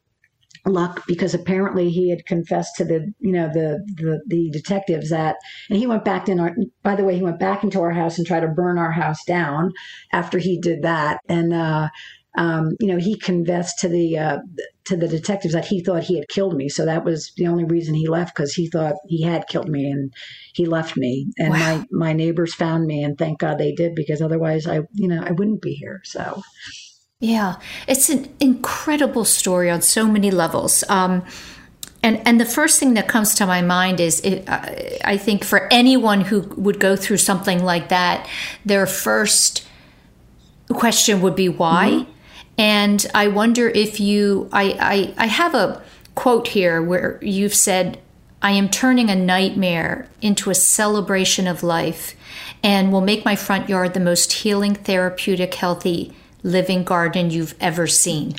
luck 0.69 1.07
because 1.07 1.33
apparently 1.33 1.91
he 1.91 2.11
had 2.11 2.27
confessed 2.27 2.75
to 2.75 2.85
the 2.85 3.15
you 3.21 3.31
know 3.31 3.47
the 3.47 3.79
the, 3.99 4.21
the 4.27 4.51
detectives 4.51 5.11
that 5.11 5.37
and 5.71 5.79
he 5.79 5.87
went 5.87 6.05
back 6.05 6.29
in 6.29 6.41
our 6.41 6.57
by 6.83 6.97
the 6.97 7.05
way 7.05 7.15
he 7.15 7.23
went 7.23 7.39
back 7.39 7.63
into 7.63 7.81
our 7.81 7.93
house 7.93 8.19
and 8.19 8.27
tried 8.27 8.41
to 8.41 8.49
burn 8.49 8.77
our 8.77 8.91
house 8.91 9.25
down 9.27 9.73
after 10.13 10.39
he 10.39 10.59
did 10.59 10.83
that 10.83 11.21
and 11.29 11.55
uh 11.55 11.89
um, 12.37 12.77
you 12.81 12.89
know, 12.89 12.99
he 12.99 13.17
confessed 13.17 13.79
to 13.81 13.89
the 13.89 14.19
uh, 14.19 14.39
to 14.87 14.97
the 14.97 15.09
detectives 15.09 15.55
that 15.55 15.67
he 15.67 15.83
thought 15.83 16.05
he 16.05 16.17
had 16.17 16.29
killed 16.29 16.57
me. 16.57 16.69
So 16.69 16.85
that 16.85 17.05
was 17.05 17.33
the 17.37 17.47
only 17.47 17.65
reason 17.65 17.95
he 17.95 18.09
left 18.09 18.35
because 18.35 18.55
he 18.55 18.69
thought 18.69 18.95
he 19.07 19.23
had 19.23 19.49
killed 19.49 19.69
me, 19.69 19.91
and 19.91 20.13
he 20.55 20.67
left 20.67 20.97
me. 20.97 21.27
And 21.39 21.51
wow. 21.51 21.59
my 21.59 21.87
my 21.91 22.13
neighbors 22.13 22.55
found 22.55 22.87
me, 22.87 23.03
and 23.03 23.19
thank 23.19 23.39
God 23.39 23.59
they 23.59 23.73
did 23.73 23.95
because 23.95 24.23
otherwise 24.23 24.67
I 24.67 24.81
you 24.93 25.09
know 25.09 25.23
I 25.23 25.33
wouldn't 25.33 25.63
be 25.63 25.75
here. 25.75 26.01
So 26.05 26.43
yeah, 27.21 27.57
it's 27.89 28.09
an 28.11 28.29
incredible 28.41 29.25
story 29.25 29.71
on 29.71 29.83
so 29.83 30.07
many 30.07 30.31
levels. 30.31 30.85
Um, 30.89 31.25
and 32.03 32.21
and 32.27 32.41
the 32.41 32.45
first 32.45 32.79
thing 32.79 32.95
that 32.95 33.09
comes 33.09 33.35
to 33.37 33.47
my 33.47 33.63
mind 33.63 34.01
is, 34.01 34.21
it, 34.21 34.49
uh, 34.49 34.61
I 35.05 35.17
think 35.17 35.43
for 35.43 35.67
anyone 35.73 36.21
who 36.21 36.41
would 36.57 36.79
go 36.79 36.95
through 36.95 37.17
something 37.17 37.65
like 37.65 37.89
that, 37.89 38.29
their 38.65 38.87
first 38.87 39.67
question 40.69 41.21
would 41.23 41.35
be 41.35 41.49
why. 41.49 41.89
Mm-hmm. 41.91 42.11
And 42.59 43.05
I 43.15 43.29
wonder 43.29 43.69
if 43.69 44.01
you, 44.01 44.49
I, 44.53 45.15
I, 45.19 45.25
I 45.25 45.27
have 45.27 45.55
a 45.55 45.83
quote 46.15 46.49
here 46.49 46.83
where 46.83 47.19
you've 47.23 47.55
said, 47.55 47.99
I 48.43 48.53
am 48.53 48.69
turning 48.69 49.11
a 49.11 49.17
nightmare 49.17 50.09
into 50.23 50.51
a 50.51 50.55
celebration 50.55 51.47
of 51.47 51.63
life 51.63 52.15
and 52.63 52.93
will 52.93 53.01
make 53.01 53.25
my 53.25 53.37
front 53.37 53.69
yard 53.69 53.95
the 53.95 54.01
most 54.01 54.33
healing, 54.33 54.75
therapeutic, 54.75 55.55
healthy 55.55 56.15
living 56.43 56.85
garden 56.85 57.31
you've 57.31 57.55
ever 57.61 57.87
seen. 57.87 58.35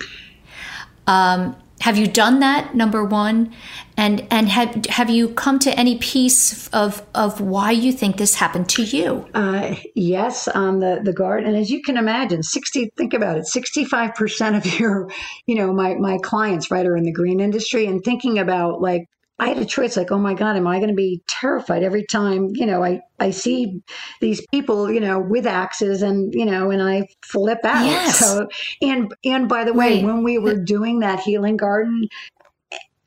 Um, 1.05 1.55
have 1.82 1.97
you 1.97 2.07
done 2.07 2.39
that 2.39 2.75
number 2.75 3.03
one? 3.05 3.53
And 3.97 4.28
and 4.30 4.49
have 4.49 4.86
have 4.88 5.09
you 5.09 5.30
come 5.30 5.59
to 5.59 5.71
any 5.78 5.97
peace 5.97 6.67
of 6.69 7.03
of 7.15 7.41
why 7.41 7.71
you 7.71 7.91
think 7.91 8.17
this 8.17 8.36
happened 8.36 8.69
to 8.69 8.84
you? 8.84 9.28
Uh, 9.34 9.75
yes 9.95 10.47
on 10.47 10.80
the 10.80 11.01
the 11.03 11.13
guard 11.13 11.43
and 11.43 11.55
as 11.55 11.69
you 11.69 11.82
can 11.82 11.97
imagine 11.97 12.43
60 12.43 12.91
think 12.95 13.13
about 13.13 13.38
it 13.38 13.45
65% 13.45 14.57
of 14.57 14.80
your 14.80 15.09
you 15.47 15.55
know 15.55 15.73
my 15.73 15.95
my 15.95 16.19
clients 16.21 16.69
right 16.69 16.86
are 16.86 16.95
in 16.95 17.03
the 17.03 17.11
green 17.11 17.39
industry 17.39 17.86
and 17.86 18.03
thinking 18.03 18.38
about 18.38 18.82
like 18.82 19.07
I 19.39 19.49
had 19.49 19.59
a 19.59 19.65
choice 19.65 19.95
like, 19.95 20.11
oh 20.11 20.17
my 20.17 20.33
God, 20.33 20.55
am 20.55 20.65
I 20.67 20.77
going 20.77 20.89
to 20.89 20.95
be 20.95 21.21
terrified 21.27 21.83
every 21.83 22.05
time, 22.05 22.49
you 22.53 22.65
know, 22.65 22.83
I, 22.83 23.01
I 23.19 23.29
see 23.29 23.81
these 24.19 24.45
people, 24.47 24.91
you 24.91 24.99
know, 24.99 25.19
with 25.19 25.45
axes 25.45 26.01
and, 26.01 26.33
you 26.33 26.45
know, 26.45 26.71
and 26.71 26.81
I 26.81 27.07
flip 27.23 27.59
out. 27.63 27.85
Yes. 27.85 28.17
So, 28.19 28.47
and, 28.81 29.13
and 29.23 29.47
by 29.47 29.63
the 29.63 29.73
way, 29.73 29.97
Right. 29.97 30.05
when 30.05 30.23
we 30.23 30.39
were 30.39 30.55
doing 30.63 30.99
that 31.01 31.19
healing 31.19 31.55
garden, 31.57 32.07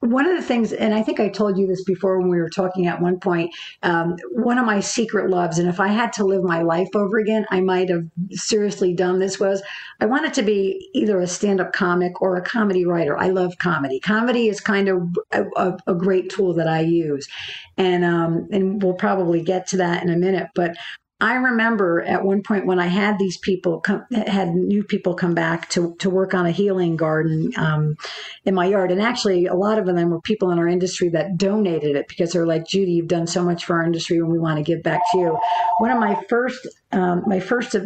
one 0.00 0.26
of 0.26 0.34
the 0.34 0.42
things, 0.42 0.72
and 0.72 0.94
I 0.94 1.02
think 1.02 1.20
I 1.20 1.28
told 1.28 1.58
you 1.58 1.66
this 1.66 1.84
before 1.84 2.18
when 2.18 2.30
we 2.30 2.38
were 2.38 2.48
talking 2.48 2.86
at 2.86 3.02
one 3.02 3.20
point, 3.20 3.54
um, 3.82 4.16
one 4.32 4.56
of 4.56 4.64
my 4.64 4.80
secret 4.80 5.28
loves, 5.28 5.58
and 5.58 5.68
if 5.68 5.78
I 5.78 5.88
had 5.88 6.12
to 6.14 6.24
live 6.24 6.42
my 6.42 6.62
life 6.62 6.88
over 6.94 7.18
again, 7.18 7.44
I 7.50 7.60
might 7.60 7.90
have 7.90 8.06
seriously 8.30 8.94
done 8.94 9.18
this, 9.18 9.38
was 9.38 9.62
I 10.00 10.06
wanted 10.06 10.32
to 10.34 10.42
be 10.42 10.88
either 10.94 11.20
a 11.20 11.26
stand 11.26 11.60
up 11.60 11.74
comic 11.74 12.22
or 12.22 12.36
a 12.36 12.42
comedy 12.42 12.86
writer. 12.86 13.18
I 13.18 13.28
love 13.28 13.58
comedy. 13.58 14.00
Comedy 14.00 14.48
is 14.48 14.60
kind 14.60 14.88
of 14.88 15.02
a, 15.32 15.44
a, 15.56 15.78
a 15.88 15.94
great 15.94 16.30
tool 16.30 16.54
that 16.54 16.66
I 16.66 16.80
use. 16.80 17.28
And, 17.76 18.02
um, 18.02 18.48
and 18.50 18.82
we'll 18.82 18.94
probably 18.94 19.42
get 19.42 19.66
to 19.68 19.76
that 19.78 20.02
in 20.02 20.08
a 20.08 20.16
minute. 20.16 20.48
But 20.54 20.76
I 21.20 21.34
remember 21.34 22.02
at 22.02 22.24
one 22.24 22.42
point 22.42 22.66
when 22.66 22.78
I 22.78 22.86
had 22.86 23.18
these 23.18 23.36
people 23.36 23.80
come, 23.80 24.04
had 24.10 24.54
new 24.54 24.82
people 24.82 25.14
come 25.14 25.34
back 25.34 25.68
to, 25.70 25.94
to 25.96 26.08
work 26.08 26.32
on 26.32 26.46
a 26.46 26.50
healing 26.50 26.96
garden 26.96 27.52
um, 27.56 27.96
in 28.44 28.54
my 28.54 28.66
yard. 28.66 28.90
And 28.90 29.02
actually, 29.02 29.46
a 29.46 29.54
lot 29.54 29.78
of 29.78 29.86
them 29.86 30.10
were 30.10 30.20
people 30.20 30.50
in 30.50 30.58
our 30.58 30.68
industry 30.68 31.10
that 31.10 31.36
donated 31.36 31.96
it 31.96 32.08
because 32.08 32.32
they're 32.32 32.46
like, 32.46 32.66
Judy, 32.66 32.92
you've 32.92 33.08
done 33.08 33.26
so 33.26 33.44
much 33.44 33.64
for 33.64 33.76
our 33.76 33.84
industry 33.84 34.18
and 34.18 34.28
we 34.28 34.38
want 34.38 34.56
to 34.58 34.62
give 34.62 34.82
back 34.82 35.02
to 35.12 35.18
you. 35.18 35.38
One 35.78 35.90
of 35.90 35.98
my 35.98 36.22
first, 36.28 36.66
um, 36.92 37.24
my 37.26 37.40
first, 37.40 37.76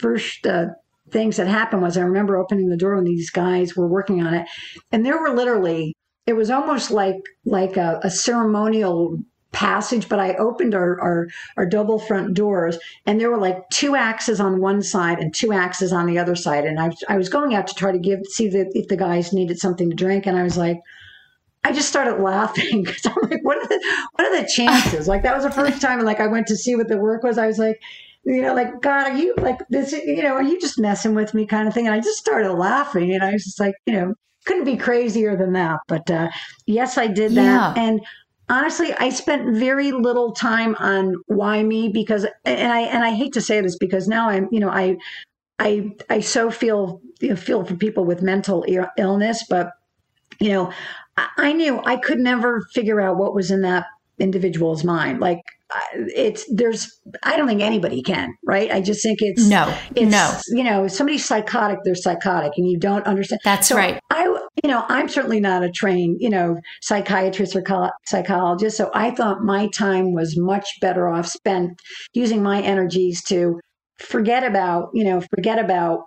first, 0.00 0.46
uh, 0.46 0.66
things 1.10 1.36
that 1.36 1.48
happened 1.48 1.82
was 1.82 1.96
I 1.96 2.02
remember 2.02 2.36
opening 2.36 2.68
the 2.68 2.76
door 2.76 2.94
when 2.94 3.04
these 3.04 3.30
guys 3.30 3.76
were 3.76 3.88
working 3.88 4.24
on 4.24 4.32
it, 4.32 4.46
and 4.92 5.04
there 5.04 5.20
were 5.20 5.30
literally 5.30 5.94
it 6.26 6.34
was 6.34 6.50
almost 6.50 6.90
like 6.90 7.16
like 7.44 7.76
a, 7.76 7.98
a 8.04 8.10
ceremonial 8.10 9.18
passage 9.52 10.08
but 10.08 10.20
i 10.20 10.34
opened 10.34 10.74
our, 10.74 11.00
our 11.00 11.26
our 11.56 11.66
double 11.66 11.98
front 11.98 12.34
doors 12.34 12.78
and 13.06 13.20
there 13.20 13.30
were 13.30 13.36
like 13.38 13.58
two 13.70 13.96
axes 13.96 14.38
on 14.40 14.60
one 14.60 14.80
side 14.82 15.18
and 15.18 15.34
two 15.34 15.52
axes 15.52 15.92
on 15.92 16.06
the 16.06 16.18
other 16.18 16.36
side 16.36 16.64
and 16.64 16.78
i, 16.78 16.86
was- 16.86 17.04
I 17.08 17.16
was 17.16 17.28
going 17.28 17.54
out 17.54 17.66
to 17.66 17.74
try 17.74 17.90
to 17.90 17.98
give 17.98 18.20
see 18.26 18.48
the, 18.48 18.70
if 18.74 18.86
the 18.88 18.96
guys 18.96 19.32
needed 19.32 19.58
something 19.58 19.90
to 19.90 19.96
drink 19.96 20.26
and 20.26 20.38
i 20.38 20.42
was 20.42 20.56
like 20.56 20.78
I 21.62 21.72
just 21.72 21.88
started 21.90 22.22
laughing 22.22 22.82
because 22.84 23.04
I'm 23.04 23.30
like, 23.30 23.40
what 23.44 23.58
are 23.58 23.66
the 23.68 23.96
what 24.14 24.26
are 24.26 24.40
the 24.40 24.48
chances? 24.48 25.06
Like 25.06 25.22
that 25.24 25.34
was 25.34 25.44
the 25.44 25.50
first 25.50 25.82
time, 25.82 25.98
And 25.98 26.06
like 26.06 26.18
I 26.18 26.26
went 26.26 26.46
to 26.46 26.56
see 26.56 26.74
what 26.74 26.88
the 26.88 26.96
work 26.96 27.22
was. 27.22 27.36
I 27.36 27.46
was 27.46 27.58
like, 27.58 27.78
you 28.24 28.40
know, 28.40 28.54
like 28.54 28.80
God, 28.80 29.08
are 29.10 29.14
you 29.14 29.34
like 29.36 29.58
this? 29.68 29.92
You 29.92 30.22
know, 30.22 30.32
are 30.36 30.42
you 30.42 30.58
just 30.58 30.78
messing 30.78 31.14
with 31.14 31.34
me, 31.34 31.44
kind 31.44 31.68
of 31.68 31.74
thing? 31.74 31.84
And 31.86 31.94
I 31.94 32.00
just 32.00 32.16
started 32.18 32.54
laughing, 32.54 33.12
and 33.12 33.22
I 33.22 33.32
was 33.32 33.44
just 33.44 33.60
like, 33.60 33.74
you 33.84 33.92
know, 33.92 34.14
couldn't 34.46 34.64
be 34.64 34.78
crazier 34.78 35.36
than 35.36 35.52
that. 35.52 35.80
But 35.86 36.10
uh, 36.10 36.30
yes, 36.66 36.96
I 36.96 37.08
did 37.08 37.32
that, 37.32 37.76
Yeah. 37.76 37.82
and 37.82 38.00
honestly, 38.50 38.92
I 38.92 39.10
spent 39.10 39.56
very 39.56 39.92
little 39.92 40.32
time 40.32 40.74
on 40.78 41.14
why 41.26 41.62
me 41.62 41.88
because, 41.88 42.26
and 42.44 42.72
I 42.72 42.80
and 42.80 43.02
I 43.04 43.14
hate 43.14 43.32
to 43.34 43.40
say 43.40 43.60
this 43.60 43.78
because 43.78 44.08
now 44.08 44.28
I'm, 44.28 44.48
you 44.50 44.60
know, 44.60 44.68
I 44.68 44.98
I 45.58 45.92
I 46.10 46.20
so 46.20 46.50
feel 46.50 47.00
you 47.20 47.30
know, 47.30 47.36
feel 47.36 47.64
for 47.64 47.76
people 47.76 48.04
with 48.04 48.22
mental 48.22 48.66
illness, 48.98 49.44
but 49.48 49.70
you 50.40 50.50
know, 50.50 50.72
I, 51.16 51.28
I 51.38 51.52
knew 51.52 51.80
I 51.84 51.96
could 51.96 52.18
never 52.18 52.62
figure 52.74 53.00
out 53.00 53.16
what 53.16 53.34
was 53.34 53.50
in 53.50 53.62
that 53.62 53.86
individual's 54.18 54.84
mind. 54.84 55.20
Like 55.20 55.42
it's 55.94 56.44
there's 56.52 57.00
I 57.22 57.36
don't 57.36 57.46
think 57.46 57.60
anybody 57.62 58.02
can, 58.02 58.34
right? 58.44 58.70
I 58.70 58.80
just 58.80 59.02
think 59.02 59.18
it's 59.20 59.46
No, 59.46 59.74
it's, 59.94 60.10
no. 60.10 60.36
You 60.56 60.64
know, 60.64 60.84
if 60.84 60.92
somebody's 60.92 61.24
psychotic, 61.24 61.78
they're 61.84 61.94
psychotic, 61.94 62.52
and 62.56 62.68
you 62.68 62.78
don't 62.78 63.06
understand. 63.06 63.40
That's 63.44 63.68
So 63.68 63.76
right. 63.76 64.00
I, 64.10 64.24
you 64.62 64.68
know, 64.70 64.84
I'm 64.88 65.08
certainly 65.08 65.40
not 65.40 65.62
a 65.62 65.70
trained, 65.70 66.18
you 66.20 66.30
know, 66.30 66.56
psychiatrist 66.82 67.56
or 67.56 67.62
co- 67.62 67.90
psychologist. 68.06 68.76
So 68.76 68.90
I 68.94 69.10
thought 69.10 69.42
my 69.42 69.68
time 69.68 70.12
was 70.12 70.36
much 70.36 70.68
better 70.80 71.08
off 71.08 71.26
spent 71.26 71.80
using 72.14 72.42
my 72.42 72.60
energies 72.60 73.22
to 73.24 73.60
forget 73.98 74.44
about, 74.44 74.88
you 74.94 75.04
know, 75.04 75.22
forget 75.34 75.58
about 75.58 76.00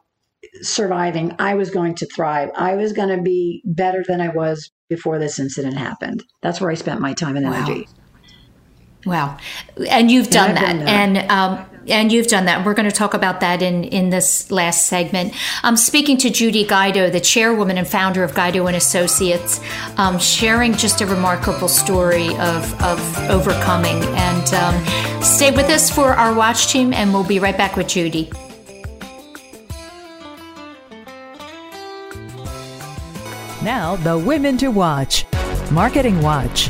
surviving. 0.61 1.35
I 1.39 1.55
was 1.55 1.69
going 1.69 1.95
to 1.95 2.05
thrive. 2.07 2.49
I 2.55 2.75
was 2.75 2.93
going 2.93 3.15
to 3.15 3.21
be 3.21 3.61
better 3.65 4.03
than 4.07 4.19
I 4.21 4.29
was 4.29 4.69
before 4.89 5.19
this 5.19 5.39
incident 5.39 5.77
happened. 5.77 6.23
That's 6.41 6.59
where 6.59 6.69
I 6.69 6.75
spent 6.75 7.01
my 7.01 7.13
time 7.13 7.37
and 7.37 7.45
energy. 7.45 7.87
Wow, 7.87 8.02
and 9.89 10.09
you've 10.11 10.29
done 10.29 10.51
I've 10.51 10.55
that, 10.55 10.61
done 10.61 10.79
that. 10.79 10.89
and 10.89 11.31
um, 11.31 11.65
and 11.87 12.11
you've 12.11 12.27
done 12.27 12.45
that. 12.45 12.65
We're 12.65 12.73
going 12.73 12.89
to 12.89 12.95
talk 12.95 13.13
about 13.13 13.41
that 13.41 13.61
in 13.61 13.83
in 13.83 14.09
this 14.09 14.49
last 14.51 14.87
segment. 14.87 15.33
I'm 15.63 15.75
speaking 15.75 16.17
to 16.19 16.29
Judy 16.29 16.65
Guido, 16.65 17.09
the 17.09 17.19
chairwoman 17.19 17.77
and 17.77 17.87
founder 17.87 18.23
of 18.23 18.33
Guido 18.33 18.67
and 18.67 18.75
Associates, 18.75 19.59
um, 19.97 20.17
sharing 20.19 20.73
just 20.73 21.01
a 21.01 21.05
remarkable 21.05 21.67
story 21.67 22.29
of 22.37 22.81
of 22.81 22.99
overcoming. 23.29 24.01
And 24.15 24.53
um, 24.53 25.21
stay 25.21 25.51
with 25.51 25.69
us 25.69 25.89
for 25.89 26.13
our 26.13 26.33
watch 26.33 26.67
team, 26.67 26.93
and 26.93 27.13
we'll 27.13 27.23
be 27.25 27.39
right 27.39 27.57
back 27.57 27.75
with 27.75 27.87
Judy. 27.87 28.31
Now, 33.61 33.95
the 33.95 34.17
women 34.17 34.57
to 34.57 34.69
watch. 34.69 35.25
Marketing 35.71 36.21
Watch. 36.21 36.69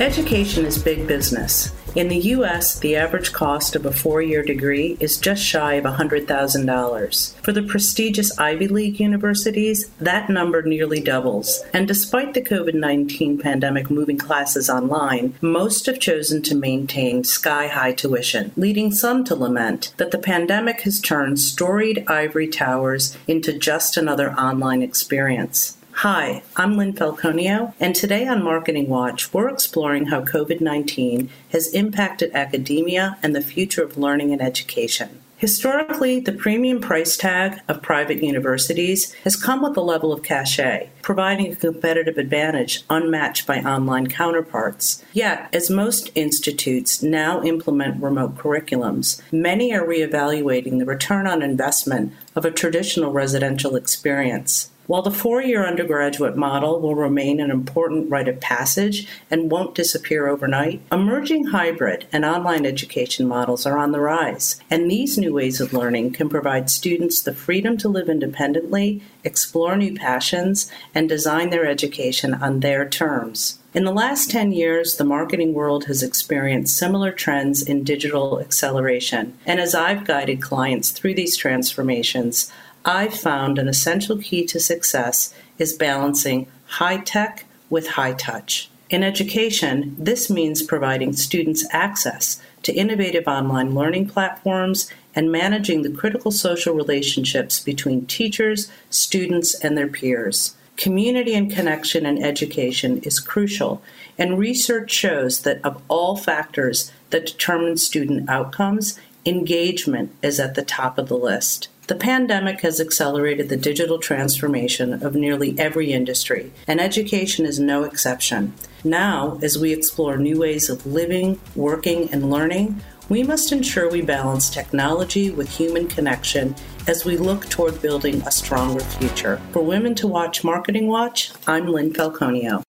Education 0.00 0.64
is 0.64 0.82
big 0.82 1.06
business. 1.06 1.74
In 1.94 2.08
the 2.08 2.16
U.S., 2.16 2.78
the 2.78 2.96
average 2.96 3.34
cost 3.34 3.76
of 3.76 3.84
a 3.84 3.92
four 3.92 4.22
year 4.22 4.42
degree 4.42 4.96
is 4.98 5.18
just 5.18 5.44
shy 5.44 5.74
of 5.74 5.84
$100,000. 5.84 7.34
For 7.42 7.52
the 7.52 7.62
prestigious 7.62 8.38
Ivy 8.38 8.66
League 8.68 8.98
universities, 8.98 9.90
that 10.00 10.30
number 10.30 10.62
nearly 10.62 11.00
doubles. 11.02 11.62
And 11.74 11.86
despite 11.86 12.32
the 12.32 12.40
COVID 12.40 12.72
19 12.72 13.36
pandemic 13.40 13.90
moving 13.90 14.16
classes 14.16 14.70
online, 14.70 15.34
most 15.42 15.84
have 15.84 16.00
chosen 16.00 16.40
to 16.44 16.54
maintain 16.54 17.22
sky 17.22 17.66
high 17.66 17.92
tuition, 17.92 18.52
leading 18.56 18.92
some 18.92 19.22
to 19.24 19.34
lament 19.34 19.92
that 19.98 20.12
the 20.12 20.18
pandemic 20.18 20.80
has 20.80 20.98
turned 20.98 21.38
storied 21.38 22.04
ivory 22.06 22.48
towers 22.48 23.18
into 23.28 23.52
just 23.52 23.98
another 23.98 24.32
online 24.32 24.80
experience. 24.80 25.76
Hi, 26.00 26.42
I'm 26.56 26.78
Lynn 26.78 26.94
Falconio, 26.94 27.74
and 27.78 27.94
today 27.94 28.26
on 28.26 28.42
Marketing 28.42 28.88
Watch, 28.88 29.34
we're 29.34 29.50
exploring 29.50 30.06
how 30.06 30.22
COVID 30.22 30.62
19 30.62 31.28
has 31.52 31.74
impacted 31.74 32.32
academia 32.32 33.18
and 33.22 33.36
the 33.36 33.42
future 33.42 33.82
of 33.82 33.98
learning 33.98 34.32
and 34.32 34.40
education. 34.40 35.20
Historically, 35.36 36.18
the 36.18 36.32
premium 36.32 36.80
price 36.80 37.18
tag 37.18 37.60
of 37.68 37.82
private 37.82 38.22
universities 38.22 39.12
has 39.24 39.36
come 39.36 39.60
with 39.60 39.76
a 39.76 39.82
level 39.82 40.10
of 40.10 40.22
cachet, 40.22 40.88
providing 41.02 41.52
a 41.52 41.56
competitive 41.56 42.16
advantage 42.16 42.82
unmatched 42.88 43.46
by 43.46 43.58
online 43.58 44.06
counterparts. 44.06 45.04
Yet, 45.12 45.50
as 45.52 45.68
most 45.68 46.10
institutes 46.14 47.02
now 47.02 47.42
implement 47.42 48.02
remote 48.02 48.36
curriculums, 48.36 49.20
many 49.30 49.74
are 49.74 49.84
reevaluating 49.86 50.78
the 50.78 50.86
return 50.86 51.26
on 51.26 51.42
investment 51.42 52.14
of 52.34 52.46
a 52.46 52.50
traditional 52.50 53.12
residential 53.12 53.76
experience. 53.76 54.70
While 54.90 55.02
the 55.02 55.12
four 55.12 55.40
year 55.40 55.64
undergraduate 55.64 56.36
model 56.36 56.80
will 56.80 56.96
remain 56.96 57.38
an 57.38 57.52
important 57.52 58.10
rite 58.10 58.26
of 58.26 58.40
passage 58.40 59.06
and 59.30 59.48
won't 59.48 59.76
disappear 59.76 60.26
overnight, 60.26 60.82
emerging 60.90 61.44
hybrid 61.44 62.08
and 62.12 62.24
online 62.24 62.66
education 62.66 63.28
models 63.28 63.66
are 63.66 63.78
on 63.78 63.92
the 63.92 64.00
rise, 64.00 64.60
and 64.68 64.90
these 64.90 65.16
new 65.16 65.32
ways 65.32 65.60
of 65.60 65.72
learning 65.72 66.14
can 66.14 66.28
provide 66.28 66.70
students 66.70 67.22
the 67.22 67.32
freedom 67.32 67.76
to 67.76 67.88
live 67.88 68.08
independently, 68.08 69.00
explore 69.22 69.76
new 69.76 69.94
passions, 69.94 70.68
and 70.92 71.08
design 71.08 71.50
their 71.50 71.66
education 71.66 72.34
on 72.34 72.58
their 72.58 72.84
terms. 72.84 73.60
In 73.72 73.84
the 73.84 73.92
last 73.92 74.32
10 74.32 74.50
years, 74.50 74.96
the 74.96 75.04
marketing 75.04 75.54
world 75.54 75.84
has 75.84 76.02
experienced 76.02 76.76
similar 76.76 77.12
trends 77.12 77.62
in 77.62 77.84
digital 77.84 78.40
acceleration, 78.40 79.38
and 79.46 79.60
as 79.60 79.76
I've 79.76 80.04
guided 80.04 80.42
clients 80.42 80.90
through 80.90 81.14
these 81.14 81.36
transformations, 81.36 82.50
I've 82.84 83.14
found 83.14 83.58
an 83.58 83.68
essential 83.68 84.16
key 84.16 84.46
to 84.46 84.58
success 84.58 85.34
is 85.58 85.74
balancing 85.74 86.46
high 86.66 86.98
tech 86.98 87.44
with 87.68 87.88
high 87.88 88.14
touch. 88.14 88.70
In 88.88 89.02
education, 89.02 89.94
this 89.98 90.30
means 90.30 90.62
providing 90.62 91.12
students 91.12 91.66
access 91.72 92.40
to 92.62 92.72
innovative 92.72 93.28
online 93.28 93.74
learning 93.74 94.08
platforms 94.08 94.90
and 95.14 95.30
managing 95.30 95.82
the 95.82 95.90
critical 95.90 96.30
social 96.30 96.74
relationships 96.74 97.60
between 97.60 98.06
teachers, 98.06 98.70
students, 98.88 99.54
and 99.54 99.76
their 99.76 99.86
peers. 99.88 100.56
Community 100.76 101.34
and 101.34 101.52
connection 101.52 102.06
in 102.06 102.22
education 102.22 102.98
is 103.02 103.20
crucial, 103.20 103.82
and 104.16 104.38
research 104.38 104.90
shows 104.90 105.42
that 105.42 105.62
of 105.62 105.82
all 105.88 106.16
factors 106.16 106.90
that 107.10 107.26
determine 107.26 107.76
student 107.76 108.28
outcomes, 108.30 108.98
engagement 109.26 110.14
is 110.22 110.40
at 110.40 110.54
the 110.54 110.62
top 110.62 110.96
of 110.96 111.08
the 111.08 111.18
list. 111.18 111.68
The 111.90 111.96
pandemic 111.96 112.60
has 112.60 112.80
accelerated 112.80 113.48
the 113.48 113.56
digital 113.56 113.98
transformation 113.98 115.02
of 115.02 115.16
nearly 115.16 115.58
every 115.58 115.92
industry, 115.92 116.52
and 116.68 116.80
education 116.80 117.44
is 117.44 117.58
no 117.58 117.82
exception. 117.82 118.54
Now, 118.84 119.40
as 119.42 119.58
we 119.58 119.72
explore 119.72 120.16
new 120.16 120.38
ways 120.38 120.70
of 120.70 120.86
living, 120.86 121.40
working, 121.56 122.08
and 122.12 122.30
learning, 122.30 122.80
we 123.08 123.24
must 123.24 123.50
ensure 123.50 123.90
we 123.90 124.02
balance 124.02 124.50
technology 124.50 125.32
with 125.32 125.48
human 125.48 125.88
connection 125.88 126.54
as 126.86 127.04
we 127.04 127.16
look 127.16 127.48
toward 127.48 127.82
building 127.82 128.22
a 128.22 128.30
stronger 128.30 128.84
future. 128.84 129.42
For 129.50 129.64
Women 129.64 129.96
to 129.96 130.06
Watch 130.06 130.44
Marketing 130.44 130.86
Watch, 130.86 131.32
I'm 131.48 131.66
Lynn 131.66 131.92
Falconio. 131.92 132.62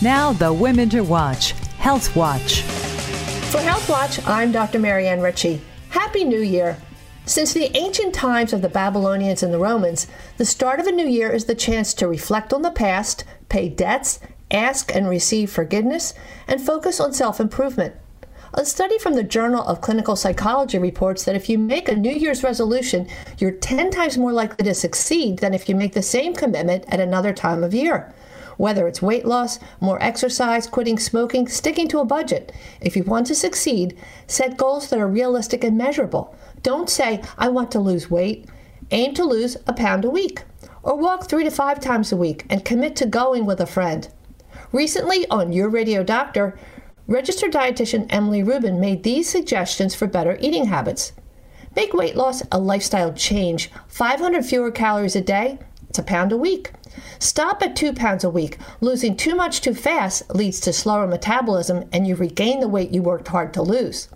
Now, 0.00 0.32
the 0.32 0.50
Women 0.50 0.88
to 0.88 1.02
Watch 1.02 1.50
Health 1.76 2.16
Watch. 2.16 2.64
Watch, 3.88 4.22
I'm 4.26 4.52
Dr. 4.52 4.78
Marianne 4.78 5.22
Ritchie. 5.22 5.62
Happy 5.88 6.22
New 6.22 6.42
Year! 6.42 6.76
Since 7.24 7.54
the 7.54 7.74
ancient 7.74 8.14
times 8.14 8.52
of 8.52 8.60
the 8.60 8.68
Babylonians 8.68 9.42
and 9.42 9.50
the 9.50 9.58
Romans, 9.58 10.06
the 10.36 10.44
start 10.44 10.78
of 10.78 10.86
a 10.86 10.92
new 10.92 11.06
year 11.06 11.30
is 11.30 11.46
the 11.46 11.54
chance 11.54 11.94
to 11.94 12.06
reflect 12.06 12.52
on 12.52 12.60
the 12.60 12.70
past, 12.70 13.24
pay 13.48 13.70
debts, 13.70 14.20
ask 14.50 14.94
and 14.94 15.08
receive 15.08 15.50
forgiveness, 15.50 16.12
and 16.46 16.60
focus 16.60 17.00
on 17.00 17.14
self 17.14 17.40
improvement. 17.40 17.94
A 18.52 18.66
study 18.66 18.98
from 18.98 19.14
the 19.14 19.22
Journal 19.22 19.62
of 19.62 19.80
Clinical 19.80 20.16
Psychology 20.16 20.78
reports 20.78 21.24
that 21.24 21.34
if 21.34 21.48
you 21.48 21.56
make 21.56 21.88
a 21.88 21.96
New 21.96 22.12
Year's 22.12 22.42
resolution, 22.42 23.08
you're 23.38 23.52
10 23.52 23.90
times 23.90 24.18
more 24.18 24.34
likely 24.34 24.66
to 24.66 24.74
succeed 24.74 25.38
than 25.38 25.54
if 25.54 25.66
you 25.66 25.74
make 25.74 25.94
the 25.94 26.02
same 26.02 26.34
commitment 26.34 26.84
at 26.88 27.00
another 27.00 27.32
time 27.32 27.64
of 27.64 27.72
year. 27.72 28.12
Whether 28.58 28.86
it's 28.88 29.00
weight 29.00 29.24
loss, 29.24 29.58
more 29.80 30.02
exercise, 30.02 30.66
quitting 30.66 30.98
smoking, 30.98 31.48
sticking 31.48 31.88
to 31.88 32.00
a 32.00 32.04
budget. 32.04 32.52
If 32.80 32.96
you 32.96 33.04
want 33.04 33.28
to 33.28 33.34
succeed, 33.34 33.96
set 34.26 34.56
goals 34.56 34.90
that 34.90 34.98
are 34.98 35.08
realistic 35.08 35.64
and 35.64 35.78
measurable. 35.78 36.36
Don't 36.62 36.90
say, 36.90 37.22
I 37.38 37.48
want 37.48 37.70
to 37.70 37.80
lose 37.80 38.10
weight. 38.10 38.46
Aim 38.90 39.14
to 39.14 39.24
lose 39.24 39.56
a 39.66 39.72
pound 39.72 40.04
a 40.04 40.10
week. 40.10 40.42
Or 40.82 40.96
walk 40.96 41.28
three 41.28 41.44
to 41.44 41.50
five 41.50 41.78
times 41.78 42.10
a 42.10 42.16
week 42.16 42.46
and 42.50 42.64
commit 42.64 42.96
to 42.96 43.06
going 43.06 43.46
with 43.46 43.60
a 43.60 43.66
friend. 43.66 44.08
Recently, 44.72 45.26
on 45.28 45.52
Your 45.52 45.68
Radio 45.68 46.02
Doctor, 46.02 46.58
registered 47.06 47.52
dietitian 47.52 48.06
Emily 48.10 48.42
Rubin 48.42 48.80
made 48.80 49.04
these 49.04 49.28
suggestions 49.28 49.94
for 49.94 50.08
better 50.08 50.36
eating 50.40 50.66
habits. 50.66 51.12
Make 51.76 51.94
weight 51.94 52.16
loss 52.16 52.42
a 52.50 52.58
lifestyle 52.58 53.12
change. 53.12 53.70
500 53.86 54.44
fewer 54.44 54.72
calories 54.72 55.14
a 55.14 55.20
day, 55.20 55.60
a 55.98 56.02
pound 56.02 56.32
a 56.32 56.36
week. 56.36 56.72
Stop 57.18 57.62
at 57.62 57.76
two 57.76 57.92
pounds 57.92 58.24
a 58.24 58.30
week. 58.30 58.58
Losing 58.80 59.16
too 59.16 59.34
much 59.34 59.60
too 59.60 59.74
fast 59.74 60.34
leads 60.34 60.60
to 60.60 60.72
slower 60.72 61.06
metabolism 61.06 61.88
and 61.92 62.06
you 62.06 62.14
regain 62.14 62.60
the 62.60 62.68
weight 62.68 62.90
you 62.90 63.02
worked 63.02 63.28
hard 63.28 63.52
to 63.54 63.62
lose. 63.62 64.08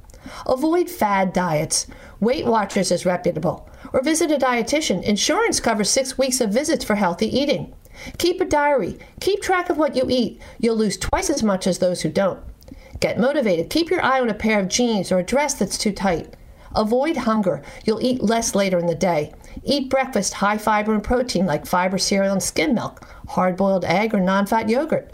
Avoid 0.46 0.88
fad 0.88 1.32
diets. 1.32 1.86
Weight 2.20 2.46
Watchers 2.46 2.90
is 2.92 3.06
reputable. 3.06 3.68
Or 3.92 4.02
visit 4.02 4.30
a 4.30 4.36
dietitian. 4.36 5.02
Insurance 5.02 5.60
covers 5.60 5.90
six 5.90 6.16
weeks 6.16 6.40
of 6.40 6.50
visits 6.50 6.84
for 6.84 6.94
healthy 6.94 7.26
eating. 7.26 7.74
Keep 8.18 8.40
a 8.40 8.44
diary. 8.44 8.98
Keep 9.20 9.42
track 9.42 9.68
of 9.68 9.78
what 9.78 9.96
you 9.96 10.06
eat. 10.08 10.40
You'll 10.58 10.76
lose 10.76 10.96
twice 10.96 11.28
as 11.28 11.42
much 11.42 11.66
as 11.66 11.78
those 11.78 12.02
who 12.02 12.08
don't. 12.08 12.40
Get 13.00 13.18
motivated. 13.18 13.68
Keep 13.68 13.90
your 13.90 14.02
eye 14.02 14.20
on 14.20 14.30
a 14.30 14.34
pair 14.34 14.60
of 14.60 14.68
jeans 14.68 15.10
or 15.10 15.18
a 15.18 15.24
dress 15.24 15.54
that's 15.54 15.76
too 15.76 15.92
tight. 15.92 16.36
Avoid 16.74 17.18
hunger. 17.18 17.62
You'll 17.84 18.02
eat 18.02 18.22
less 18.22 18.54
later 18.54 18.78
in 18.78 18.86
the 18.86 18.94
day. 18.94 19.32
Eat 19.64 19.88
breakfast 19.88 20.34
high 20.34 20.58
fiber 20.58 20.92
and 20.92 21.04
protein 21.04 21.46
like 21.46 21.66
fiber 21.66 21.96
cereal 21.96 22.32
and 22.32 22.42
skim 22.42 22.74
milk, 22.74 23.06
hard 23.28 23.56
boiled 23.56 23.84
egg, 23.84 24.12
or 24.12 24.20
non 24.20 24.44
fat 24.46 24.68
yogurt. 24.68 25.12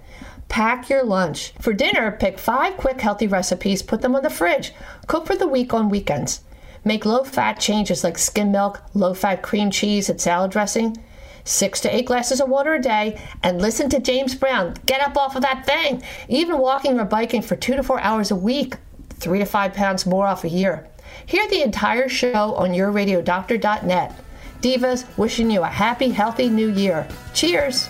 Pack 0.48 0.88
your 0.88 1.04
lunch. 1.04 1.52
For 1.60 1.74
dinner, 1.74 2.12
pick 2.12 2.38
five 2.38 2.78
quick 2.78 3.00
healthy 3.00 3.26
recipes, 3.26 3.82
put 3.82 4.00
them 4.00 4.16
on 4.16 4.22
the 4.22 4.30
fridge. 4.30 4.72
Cook 5.06 5.26
for 5.26 5.36
the 5.36 5.46
week 5.46 5.74
on 5.74 5.90
weekends. 5.90 6.40
Make 6.82 7.04
low 7.04 7.24
fat 7.24 7.60
changes 7.60 8.02
like 8.02 8.16
skim 8.16 8.50
milk, 8.50 8.80
low 8.94 9.12
fat 9.12 9.42
cream 9.42 9.70
cheese, 9.70 10.08
and 10.08 10.18
salad 10.18 10.50
dressing. 10.50 10.96
Six 11.44 11.80
to 11.80 11.94
eight 11.94 12.06
glasses 12.06 12.40
of 12.40 12.48
water 12.48 12.74
a 12.74 12.80
day, 12.80 13.20
and 13.42 13.60
listen 13.60 13.90
to 13.90 14.00
James 14.00 14.34
Brown. 14.34 14.74
Get 14.86 15.02
up 15.02 15.16
off 15.18 15.36
of 15.36 15.42
that 15.42 15.66
thing. 15.66 16.02
Even 16.28 16.58
walking 16.58 16.98
or 16.98 17.04
biking 17.04 17.42
for 17.42 17.56
two 17.56 17.76
to 17.76 17.82
four 17.82 18.00
hours 18.00 18.30
a 18.30 18.36
week, 18.36 18.76
three 19.10 19.38
to 19.40 19.44
five 19.44 19.74
pounds 19.74 20.06
more 20.06 20.26
off 20.26 20.44
a 20.44 20.48
year. 20.48 20.88
Hear 21.26 21.46
the 21.48 21.62
entire 21.62 22.08
show 22.08 22.54
on 22.54 22.70
yourradiodoctor.net. 22.70 24.24
Divas 24.60 25.04
wishing 25.16 25.50
you 25.50 25.62
a 25.62 25.66
happy, 25.66 26.08
healthy 26.10 26.48
new 26.48 26.68
year. 26.68 27.06
Cheers! 27.32 27.88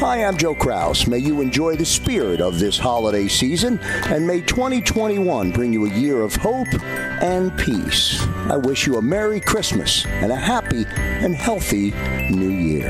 Hi, 0.00 0.24
I'm 0.24 0.36
Joe 0.36 0.54
Kraus. 0.54 1.06
May 1.06 1.18
you 1.18 1.40
enjoy 1.40 1.76
the 1.76 1.84
spirit 1.84 2.40
of 2.40 2.58
this 2.58 2.78
holiday 2.78 3.28
season, 3.28 3.78
and 4.06 4.26
may 4.26 4.40
2021 4.40 5.50
bring 5.50 5.72
you 5.72 5.84
a 5.84 5.90
year 5.90 6.22
of 6.22 6.34
hope 6.36 6.72
and 7.22 7.56
peace. 7.58 8.22
I 8.48 8.56
wish 8.56 8.86
you 8.86 8.96
a 8.96 9.02
Merry 9.02 9.40
Christmas 9.40 10.06
and 10.06 10.32
a 10.32 10.36
happy 10.36 10.86
and 10.96 11.34
healthy 11.34 11.90
New 12.30 12.48
Year. 12.48 12.88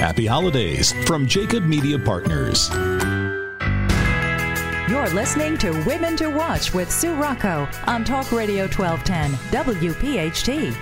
Happy 0.00 0.26
holidays 0.26 0.92
from 1.06 1.28
Jacob 1.28 1.64
Media 1.64 1.98
Partners. 1.98 2.68
You're 4.92 5.08
listening 5.08 5.56
to 5.56 5.70
Women 5.86 6.18
to 6.18 6.28
Watch 6.28 6.74
with 6.74 6.92
Sue 6.92 7.14
Rocco 7.14 7.66
on 7.86 8.04
Talk 8.04 8.30
Radio 8.30 8.64
1210 8.64 9.32
WPHT. 9.64 10.76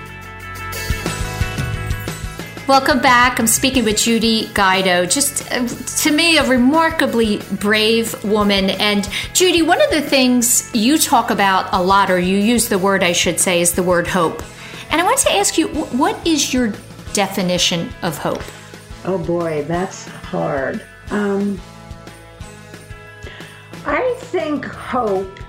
Welcome 2.67 3.01
back. 3.01 3.39
I'm 3.39 3.47
speaking 3.47 3.85
with 3.85 3.99
Judy 3.99 4.49
Guido. 4.53 5.07
Just 5.07 5.49
uh, 5.53 5.65
to 6.03 6.11
me, 6.11 6.39
a 6.39 6.49
remarkably 6.49 7.41
brave 7.61 8.25
woman. 8.25 8.71
And 8.71 9.09
Judy, 9.33 9.63
one 9.63 9.81
of 9.81 9.91
the 9.93 10.03
things 10.03 10.69
you 10.75 10.99
talk 10.99 11.31
about 11.31 11.73
a 11.73 11.81
lot, 11.81 12.11
or 12.11 12.19
you 12.19 12.37
use 12.37 12.69
the 12.69 12.81
word, 12.81 13.05
I 13.05 13.13
should 13.13 13.39
say, 13.39 13.61
is 13.61 13.75
the 13.75 13.85
word 13.85 14.09
hope. 14.09 14.43
And 14.91 15.01
I 15.01 15.05
want 15.05 15.21
to 15.21 15.31
ask 15.31 15.57
you, 15.57 15.69
what 15.69 16.27
is 16.27 16.53
your 16.53 16.75
definition 17.13 17.91
of 18.03 18.19
hope? 18.19 18.43
Oh 19.05 19.19
boy, 19.19 19.63
that's 19.69 20.09
hard. 20.09 20.85
Um, 21.13 21.61
I 23.93 24.15
think 24.19 24.65
hope 24.67 25.41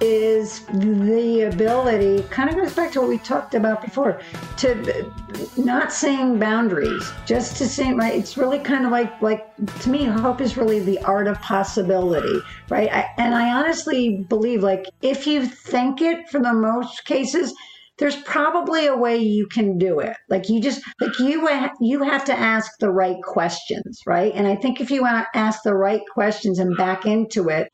is 0.00 0.60
the 0.72 1.50
ability 1.52 2.22
kind 2.30 2.48
of 2.48 2.56
goes 2.56 2.72
back 2.72 2.90
to 2.92 3.00
what 3.00 3.10
we 3.10 3.18
talked 3.18 3.54
about 3.54 3.82
before 3.82 4.18
to 4.56 5.12
not 5.58 5.92
saying 5.92 6.38
boundaries 6.38 7.12
just 7.26 7.58
to 7.58 7.68
say 7.68 7.92
right 7.92 8.14
it's 8.14 8.38
really 8.38 8.58
kind 8.58 8.86
of 8.86 8.90
like 8.90 9.20
like 9.20 9.54
to 9.80 9.90
me 9.90 10.04
hope 10.04 10.40
is 10.40 10.56
really 10.56 10.80
the 10.80 10.98
art 11.00 11.26
of 11.26 11.38
possibility 11.42 12.40
right? 12.70 12.90
I, 12.90 13.10
and 13.18 13.34
i 13.34 13.52
honestly 13.52 14.24
believe 14.30 14.62
like 14.62 14.86
if 15.02 15.26
you 15.26 15.44
think 15.44 16.00
it 16.00 16.28
for 16.30 16.40
the 16.40 16.54
most 16.54 17.04
cases 17.04 17.54
there's 17.98 18.16
probably 18.22 18.86
a 18.86 18.96
way 18.96 19.16
you 19.16 19.46
can 19.46 19.78
do 19.78 20.00
it. 20.00 20.16
Like 20.28 20.48
you 20.48 20.60
just 20.60 20.82
like 21.00 21.18
you 21.18 21.48
you 21.80 22.02
have 22.02 22.24
to 22.24 22.34
ask 22.34 22.72
the 22.80 22.90
right 22.90 23.22
questions 23.22 24.00
right? 24.06 24.32
And 24.34 24.46
i 24.46 24.56
think 24.56 24.80
if 24.80 24.90
you 24.90 25.06
ask 25.06 25.60
the 25.64 25.74
right 25.74 26.02
questions 26.12 26.58
and 26.58 26.76
back 26.76 27.06
into 27.06 27.48
it 27.48 27.68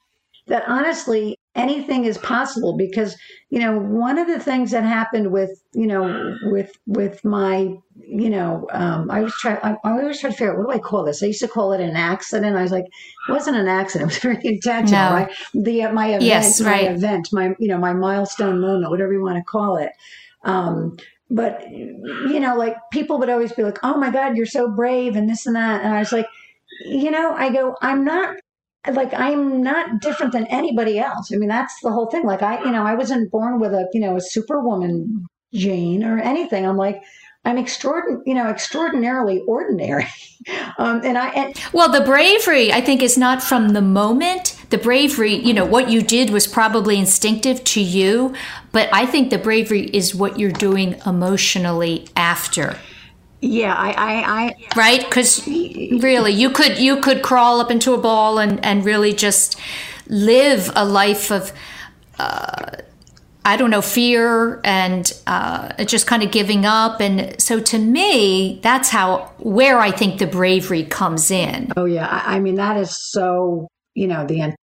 that 0.46 0.64
honestly 0.66 1.36
anything 1.56 2.04
is 2.04 2.16
possible 2.18 2.76
because 2.76 3.16
you 3.48 3.58
know 3.58 3.76
one 3.76 4.18
of 4.18 4.28
the 4.28 4.38
things 4.38 4.70
that 4.70 4.84
happened 4.84 5.32
with 5.32 5.50
you 5.72 5.86
know 5.86 6.36
with 6.44 6.70
with 6.86 7.24
my 7.24 7.74
you 7.96 8.30
know 8.30 8.68
um, 8.70 9.10
i 9.10 9.20
was 9.20 9.34
trying 9.34 9.58
I, 9.64 9.72
I 9.82 9.90
always 9.90 10.20
try 10.20 10.30
to 10.30 10.36
figure 10.36 10.52
out 10.52 10.58
what 10.58 10.72
do 10.72 10.78
i 10.78 10.78
call 10.78 11.04
this? 11.04 11.22
I 11.22 11.26
used 11.26 11.40
to 11.40 11.48
call 11.48 11.72
it 11.72 11.80
an 11.80 11.96
accident. 11.96 12.56
I 12.56 12.62
was 12.62 12.70
like 12.70 12.84
it 12.84 13.32
wasn't 13.32 13.56
an 13.56 13.68
accident. 13.68 14.12
It 14.12 14.14
was 14.14 14.38
very 14.38 14.54
intentional 14.54 15.10
no. 15.10 15.16
right? 15.16 15.32
The 15.54 15.82
uh, 15.84 15.92
my 15.92 16.06
event 16.08 16.22
yes, 16.22 16.60
right. 16.60 16.84
my 16.84 16.94
event 16.94 17.28
my 17.32 17.54
you 17.58 17.68
know 17.68 17.78
my 17.78 17.92
milestone 17.92 18.60
moment 18.60 18.90
whatever 18.90 19.12
you 19.12 19.22
want 19.22 19.38
to 19.38 19.44
call 19.44 19.76
it. 19.76 19.90
Um, 20.44 20.96
but 21.30 21.68
you 21.70 22.40
know 22.40 22.56
like 22.56 22.76
people 22.92 23.18
would 23.18 23.28
always 23.28 23.52
be 23.52 23.64
like 23.64 23.78
oh 23.82 23.96
my 23.96 24.10
god 24.10 24.36
you're 24.36 24.46
so 24.46 24.70
brave 24.70 25.16
and 25.16 25.28
this 25.28 25.46
and 25.46 25.56
that. 25.56 25.82
And 25.82 25.94
i 25.94 25.98
was 25.98 26.12
like 26.12 26.26
you 26.84 27.10
know 27.10 27.32
i 27.32 27.50
go 27.52 27.76
i'm 27.82 28.04
not 28.04 28.36
like 28.88 29.12
I'm 29.14 29.62
not 29.62 30.00
different 30.00 30.32
than 30.32 30.46
anybody 30.46 30.98
else. 30.98 31.32
I 31.32 31.36
mean, 31.36 31.48
that's 31.48 31.80
the 31.82 31.90
whole 31.90 32.06
thing. 32.06 32.24
Like 32.24 32.42
I, 32.42 32.62
you 32.64 32.70
know, 32.70 32.84
I 32.84 32.94
wasn't 32.94 33.30
born 33.30 33.60
with 33.60 33.72
a, 33.72 33.88
you 33.92 34.00
know, 34.00 34.16
a 34.16 34.20
superwoman 34.20 35.26
gene 35.52 36.04
or 36.04 36.18
anything. 36.18 36.66
I'm 36.66 36.76
like, 36.76 37.02
I'm 37.44 37.56
extraordinary, 37.56 38.22
you 38.26 38.34
know, 38.34 38.48
extraordinarily 38.48 39.40
ordinary. 39.46 40.06
um, 40.78 41.00
and 41.04 41.16
I, 41.16 41.28
and- 41.30 41.60
well, 41.72 41.90
the 41.90 42.04
bravery, 42.04 42.72
I 42.72 42.80
think, 42.80 43.02
is 43.02 43.16
not 43.16 43.42
from 43.42 43.70
the 43.70 43.80
moment. 43.80 44.56
The 44.70 44.78
bravery, 44.78 45.34
you 45.34 45.52
know, 45.52 45.64
what 45.64 45.90
you 45.90 46.02
did 46.02 46.30
was 46.30 46.46
probably 46.46 46.98
instinctive 46.98 47.64
to 47.64 47.80
you, 47.80 48.34
but 48.72 48.88
I 48.92 49.04
think 49.06 49.30
the 49.30 49.38
bravery 49.38 49.86
is 49.86 50.14
what 50.14 50.38
you're 50.38 50.52
doing 50.52 51.00
emotionally 51.06 52.08
after. 52.14 52.76
Yeah, 53.42 53.74
I, 53.74 53.90
I, 53.92 54.42
I 54.44 54.56
right 54.76 55.00
because 55.04 55.46
really, 55.46 56.32
you 56.32 56.50
could 56.50 56.78
you 56.78 57.00
could 57.00 57.22
crawl 57.22 57.60
up 57.60 57.70
into 57.70 57.94
a 57.94 57.98
ball 57.98 58.38
and 58.38 58.62
and 58.64 58.84
really 58.84 59.12
just 59.12 59.58
live 60.08 60.70
a 60.76 60.84
life 60.84 61.30
of. 61.30 61.52
Uh, 62.18 62.76
I 63.42 63.56
don't 63.56 63.70
know, 63.70 63.80
fear 63.80 64.60
and 64.64 65.10
uh, 65.26 65.84
just 65.84 66.06
kind 66.06 66.22
of 66.22 66.30
giving 66.30 66.66
up. 66.66 67.00
And 67.00 67.40
so 67.40 67.58
to 67.58 67.78
me, 67.78 68.60
that's 68.62 68.90
how, 68.90 69.32
where 69.38 69.78
I 69.78 69.90
think 69.90 70.18
the 70.18 70.26
bravery 70.26 70.84
comes 70.84 71.30
in. 71.30 71.72
Oh, 71.74 71.86
yeah. 71.86 72.06
I, 72.06 72.36
I 72.36 72.38
mean, 72.38 72.56
that 72.56 72.76
is 72.76 72.94
so, 72.94 73.68
you 73.94 74.08
know, 74.08 74.26
the 74.26 74.54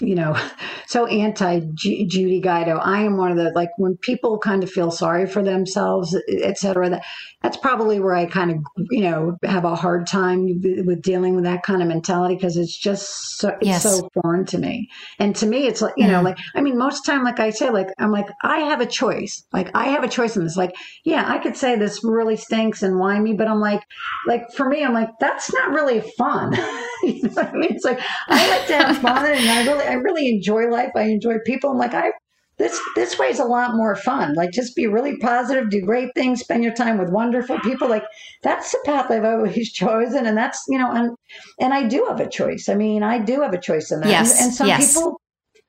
you 0.00 0.14
know, 0.14 0.36
so 0.86 1.06
anti 1.06 1.60
Judy 1.74 2.40
Guido. 2.40 2.78
I 2.78 3.02
am 3.02 3.16
one 3.16 3.30
of 3.30 3.36
the 3.36 3.52
like 3.54 3.70
when 3.76 3.96
people 3.96 4.38
kind 4.38 4.62
of 4.62 4.70
feel 4.70 4.90
sorry 4.90 5.26
for 5.26 5.42
themselves, 5.42 6.16
etc. 6.42 6.90
That 6.90 7.04
that's 7.44 7.58
probably 7.58 8.00
where 8.00 8.14
I 8.14 8.24
kind 8.24 8.50
of 8.50 8.86
you 8.90 9.02
know 9.02 9.36
have 9.44 9.66
a 9.66 9.76
hard 9.76 10.06
time 10.06 10.62
with 10.62 11.02
dealing 11.02 11.34
with 11.34 11.44
that 11.44 11.62
kind 11.62 11.82
of 11.82 11.88
mentality 11.88 12.36
because 12.36 12.56
it's 12.56 12.74
just 12.74 13.36
so 13.38 13.50
it's 13.60 13.66
yes. 13.66 13.82
so 13.82 14.08
foreign 14.14 14.46
to 14.46 14.56
me. 14.56 14.88
And 15.18 15.36
to 15.36 15.46
me, 15.46 15.66
it's 15.66 15.82
like 15.82 15.92
you 15.98 16.06
mm. 16.06 16.12
know, 16.12 16.22
like 16.22 16.38
I 16.54 16.62
mean, 16.62 16.78
most 16.78 17.04
time, 17.04 17.22
like 17.22 17.40
I 17.40 17.50
say, 17.50 17.68
like 17.68 17.88
I'm 17.98 18.10
like 18.10 18.28
I 18.42 18.60
have 18.60 18.80
a 18.80 18.86
choice. 18.86 19.44
Like 19.52 19.70
I 19.74 19.88
have 19.88 20.02
a 20.02 20.08
choice 20.08 20.36
in 20.36 20.44
this. 20.44 20.56
Like 20.56 20.74
yeah, 21.04 21.24
I 21.28 21.36
could 21.36 21.54
say 21.54 21.76
this 21.76 22.02
really 22.02 22.36
stinks 22.36 22.82
and 22.82 22.98
whine 22.98 23.22
me, 23.22 23.34
but 23.34 23.46
I'm 23.46 23.60
like, 23.60 23.82
like 24.26 24.50
for 24.56 24.66
me, 24.66 24.82
I'm 24.82 24.94
like 24.94 25.10
that's 25.20 25.52
not 25.52 25.68
really 25.68 26.00
fun. 26.16 26.54
you 27.02 27.24
know 27.24 27.28
what 27.28 27.48
I 27.48 27.52
mean? 27.52 27.74
It's 27.74 27.84
like 27.84 28.00
I 28.28 28.48
like 28.48 28.66
to 28.68 28.74
have 28.74 28.98
fun, 29.02 29.30
and 29.30 29.50
I 29.50 29.66
really, 29.66 29.84
I 29.84 29.92
really 29.92 30.30
enjoy 30.30 30.70
life. 30.70 30.92
I 30.96 31.02
enjoy 31.02 31.34
people. 31.44 31.72
I'm 31.72 31.78
like 31.78 31.92
I 31.92 32.10
this 32.56 32.80
this 32.94 33.18
way 33.18 33.28
is 33.28 33.40
a 33.40 33.44
lot 33.44 33.74
more 33.74 33.96
fun. 33.96 34.34
Like 34.34 34.52
just 34.52 34.76
be 34.76 34.86
really 34.86 35.16
positive, 35.18 35.70
do 35.70 35.80
great 35.80 36.10
things, 36.14 36.40
spend 36.40 36.62
your 36.62 36.72
time 36.72 36.98
with 36.98 37.10
wonderful 37.10 37.58
people. 37.60 37.88
Like 37.88 38.04
that's 38.42 38.70
the 38.70 38.78
path 38.84 39.10
I've 39.10 39.24
always 39.24 39.72
chosen, 39.72 40.26
and 40.26 40.36
that's 40.36 40.62
you 40.68 40.78
know, 40.78 40.92
and 40.92 41.16
and 41.60 41.74
I 41.74 41.86
do 41.86 42.04
have 42.08 42.20
a 42.20 42.28
choice. 42.28 42.68
I 42.68 42.74
mean, 42.74 43.02
I 43.02 43.18
do 43.18 43.40
have 43.40 43.54
a 43.54 43.60
choice 43.60 43.90
in 43.90 44.00
that. 44.00 44.08
Yes, 44.08 44.38
and, 44.38 44.46
and 44.46 44.54
some 44.54 44.66
yes. 44.68 44.94
people 44.94 45.20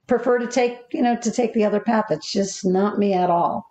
prefer 0.07 0.37
to 0.37 0.47
take 0.47 0.77
you 0.91 1.01
know 1.01 1.15
to 1.17 1.31
take 1.31 1.53
the 1.53 1.65
other 1.65 1.79
path. 1.79 2.05
It's 2.11 2.31
just 2.31 2.63
not 2.65 2.99
me 2.99 3.13
at 3.13 3.29
all. 3.29 3.65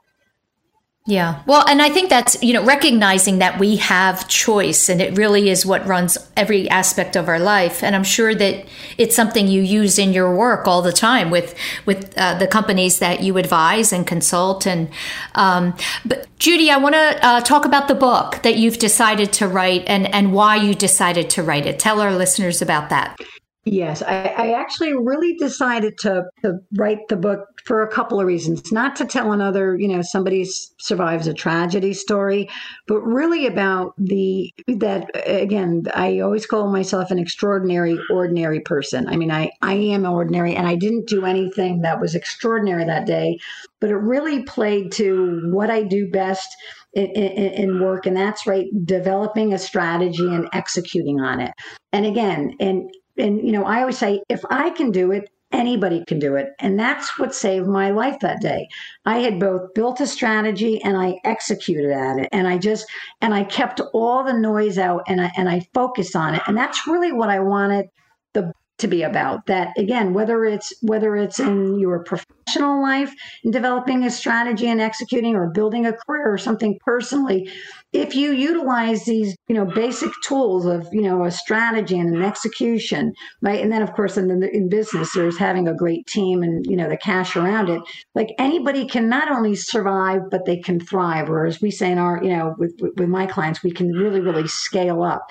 Yeah. 1.06 1.42
Well, 1.44 1.68
and 1.68 1.82
I 1.82 1.90
think 1.90 2.08
that's, 2.08 2.42
you 2.42 2.54
know, 2.54 2.64
recognizing 2.64 3.38
that 3.40 3.58
we 3.58 3.76
have 3.76 4.26
choice 4.26 4.88
and 4.88 5.02
it 5.02 5.18
really 5.18 5.50
is 5.50 5.66
what 5.66 5.86
runs 5.86 6.16
every 6.34 6.66
aspect 6.70 7.14
of 7.14 7.28
our 7.28 7.38
life. 7.38 7.82
And 7.82 7.94
I'm 7.94 8.04
sure 8.04 8.34
that 8.34 8.64
it's 8.96 9.14
something 9.14 9.46
you 9.46 9.60
use 9.60 9.98
in 9.98 10.14
your 10.14 10.34
work 10.34 10.66
all 10.66 10.80
the 10.80 10.94
time 10.94 11.28
with, 11.28 11.54
with 11.84 12.16
uh, 12.16 12.38
the 12.38 12.46
companies 12.46 13.00
that 13.00 13.22
you 13.22 13.36
advise 13.36 13.92
and 13.92 14.06
consult. 14.06 14.66
And, 14.66 14.88
um, 15.34 15.76
but 16.06 16.26
Judy, 16.38 16.70
I 16.70 16.78
want 16.78 16.94
to 16.94 17.18
uh, 17.22 17.40
talk 17.42 17.66
about 17.66 17.86
the 17.86 17.94
book 17.94 18.40
that 18.42 18.56
you've 18.56 18.78
decided 18.78 19.30
to 19.34 19.46
write 19.46 19.84
and, 19.86 20.06
and 20.14 20.32
why 20.32 20.56
you 20.56 20.74
decided 20.74 21.28
to 21.30 21.42
write 21.42 21.66
it. 21.66 21.78
Tell 21.78 22.00
our 22.00 22.14
listeners 22.14 22.62
about 22.62 22.88
that. 22.88 23.18
Yes, 23.66 24.02
I, 24.02 24.26
I, 24.36 24.52
actually 24.52 24.92
really 24.92 25.36
decided 25.36 25.96
to, 26.00 26.24
to 26.42 26.58
write 26.76 26.98
the 27.08 27.16
book 27.16 27.53
for 27.64 27.82
a 27.82 27.88
couple 27.88 28.20
of 28.20 28.26
reasons. 28.26 28.70
Not 28.70 28.94
to 28.96 29.06
tell 29.06 29.32
another, 29.32 29.76
you 29.76 29.88
know, 29.88 30.02
somebody 30.02 30.44
survives 30.78 31.26
a 31.26 31.34
tragedy 31.34 31.94
story, 31.94 32.48
but 32.86 33.00
really 33.00 33.46
about 33.46 33.94
the 33.98 34.52
that 34.68 35.10
again. 35.26 35.84
I 35.94 36.20
always 36.20 36.46
call 36.46 36.70
myself 36.70 37.10
an 37.10 37.18
extraordinary, 37.18 37.98
ordinary 38.10 38.60
person. 38.60 39.08
I 39.08 39.16
mean, 39.16 39.30
I 39.30 39.50
I 39.62 39.74
am 39.74 40.04
ordinary, 40.04 40.54
and 40.54 40.66
I 40.66 40.76
didn't 40.76 41.08
do 41.08 41.24
anything 41.24 41.80
that 41.80 42.00
was 42.00 42.14
extraordinary 42.14 42.84
that 42.84 43.06
day, 43.06 43.38
but 43.80 43.90
it 43.90 43.96
really 43.96 44.42
played 44.42 44.92
to 44.92 45.42
what 45.50 45.70
I 45.70 45.82
do 45.82 46.10
best. 46.10 46.48
In, 46.96 47.06
in, 47.06 47.52
in, 47.54 47.80
work 47.80 48.06
and 48.06 48.16
that's 48.16 48.46
right 48.46 48.66
developing 48.84 49.52
a 49.52 49.58
strategy 49.58 50.32
and 50.32 50.48
executing 50.52 51.20
on 51.20 51.40
it 51.40 51.50
and 51.92 52.06
again 52.06 52.54
and 52.60 52.88
and 53.18 53.44
you 53.44 53.50
know 53.50 53.64
i 53.64 53.80
always 53.80 53.98
say 53.98 54.22
if 54.28 54.44
i 54.48 54.70
can 54.70 54.92
do 54.92 55.10
it 55.10 55.28
anybody 55.54 56.04
can 56.06 56.18
do 56.18 56.34
it. 56.34 56.48
And 56.58 56.78
that's 56.78 57.18
what 57.18 57.34
saved 57.34 57.66
my 57.66 57.90
life 57.90 58.18
that 58.20 58.40
day. 58.40 58.68
I 59.06 59.20
had 59.20 59.40
both 59.40 59.72
built 59.74 60.00
a 60.00 60.06
strategy 60.06 60.82
and 60.82 60.96
i 60.96 61.14
executed 61.24 61.92
at 61.92 62.18
it. 62.18 62.28
And 62.32 62.46
i 62.46 62.58
just 62.58 62.86
and 63.20 63.32
i 63.32 63.44
kept 63.44 63.80
all 63.92 64.24
the 64.24 64.34
noise 64.34 64.78
out 64.78 65.04
and 65.08 65.20
i 65.20 65.32
and 65.36 65.48
i 65.48 65.60
focused 65.72 66.16
on 66.16 66.34
it. 66.34 66.42
And 66.46 66.56
that's 66.56 66.86
really 66.86 67.12
what 67.12 67.30
i 67.30 67.40
wanted 67.40 67.86
the 68.34 68.52
to 68.76 68.88
be 68.88 69.02
about 69.02 69.46
that 69.46 69.68
again 69.78 70.12
whether 70.12 70.44
it's 70.44 70.72
whether 70.82 71.14
it's 71.14 71.38
in 71.38 71.78
your 71.78 72.02
professional 72.02 72.82
life 72.82 73.14
in 73.44 73.52
developing 73.52 74.02
a 74.04 74.10
strategy 74.10 74.66
and 74.66 74.80
executing 74.80 75.36
or 75.36 75.48
building 75.48 75.86
a 75.86 75.92
career 75.92 76.32
or 76.32 76.36
something 76.36 76.76
personally 76.84 77.48
if 77.94 78.16
you 78.16 78.32
utilize 78.32 79.04
these 79.04 79.36
you 79.48 79.54
know 79.54 79.64
basic 79.64 80.10
tools 80.24 80.66
of 80.66 80.86
you 80.92 81.00
know 81.00 81.24
a 81.24 81.30
strategy 81.30 81.96
and 81.96 82.14
an 82.14 82.22
execution 82.22 83.12
right? 83.40 83.62
And 83.62 83.72
then 83.72 83.82
of 83.82 83.92
course 83.92 84.16
in 84.16 84.28
the 84.28 84.50
in 84.54 84.68
business 84.68 85.14
there's 85.14 85.38
having 85.38 85.68
a 85.68 85.74
great 85.74 86.06
team 86.08 86.42
and 86.42 86.66
you 86.66 86.76
know 86.76 86.88
the 86.88 86.96
cash 86.96 87.36
around 87.36 87.70
it. 87.70 87.80
Like 88.14 88.34
anybody 88.38 88.86
can 88.86 89.08
not 89.08 89.30
only 89.30 89.54
survive 89.54 90.22
but 90.30 90.44
they 90.44 90.58
can 90.58 90.80
thrive. 90.80 91.30
Or 91.30 91.46
as 91.46 91.60
we 91.62 91.70
say 91.70 91.92
in 91.92 91.98
our 91.98 92.22
you 92.22 92.30
know 92.30 92.54
with 92.58 92.72
with 92.80 93.08
my 93.08 93.26
clients 93.26 93.62
we 93.62 93.70
can 93.70 93.88
really 93.92 94.20
really 94.20 94.48
scale 94.48 95.02
up 95.02 95.24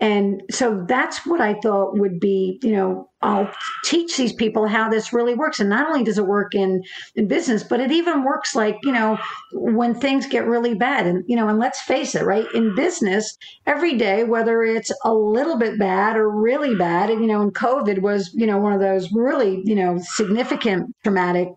and 0.00 0.42
so 0.50 0.82
that's 0.88 1.26
what 1.26 1.42
I 1.42 1.54
thought 1.60 1.98
would 1.98 2.20
be, 2.20 2.58
you 2.62 2.72
know, 2.72 3.10
I'll 3.20 3.52
teach 3.84 4.16
these 4.16 4.32
people 4.32 4.66
how 4.66 4.88
this 4.88 5.12
really 5.12 5.34
works. 5.34 5.60
And 5.60 5.68
not 5.68 5.86
only 5.86 6.02
does 6.02 6.16
it 6.16 6.26
work 6.26 6.54
in, 6.54 6.82
in 7.16 7.28
business, 7.28 7.62
but 7.62 7.80
it 7.80 7.92
even 7.92 8.24
works 8.24 8.54
like, 8.54 8.78
you 8.82 8.92
know, 8.92 9.18
when 9.52 9.94
things 9.94 10.26
get 10.26 10.46
really 10.46 10.74
bad. 10.74 11.06
And, 11.06 11.22
you 11.26 11.36
know, 11.36 11.48
and 11.48 11.58
let's 11.58 11.82
face 11.82 12.14
it, 12.14 12.24
right? 12.24 12.46
In 12.54 12.74
business, 12.74 13.36
every 13.66 13.98
day, 13.98 14.24
whether 14.24 14.62
it's 14.62 14.90
a 15.04 15.12
little 15.12 15.58
bit 15.58 15.78
bad 15.78 16.16
or 16.16 16.30
really 16.30 16.74
bad, 16.74 17.10
and, 17.10 17.20
you 17.20 17.26
know, 17.26 17.42
and 17.42 17.54
COVID 17.54 18.00
was, 18.00 18.32
you 18.32 18.46
know, 18.46 18.56
one 18.56 18.72
of 18.72 18.80
those 18.80 19.12
really, 19.12 19.60
you 19.66 19.74
know, 19.74 19.98
significant 20.00 20.96
traumatic 21.02 21.48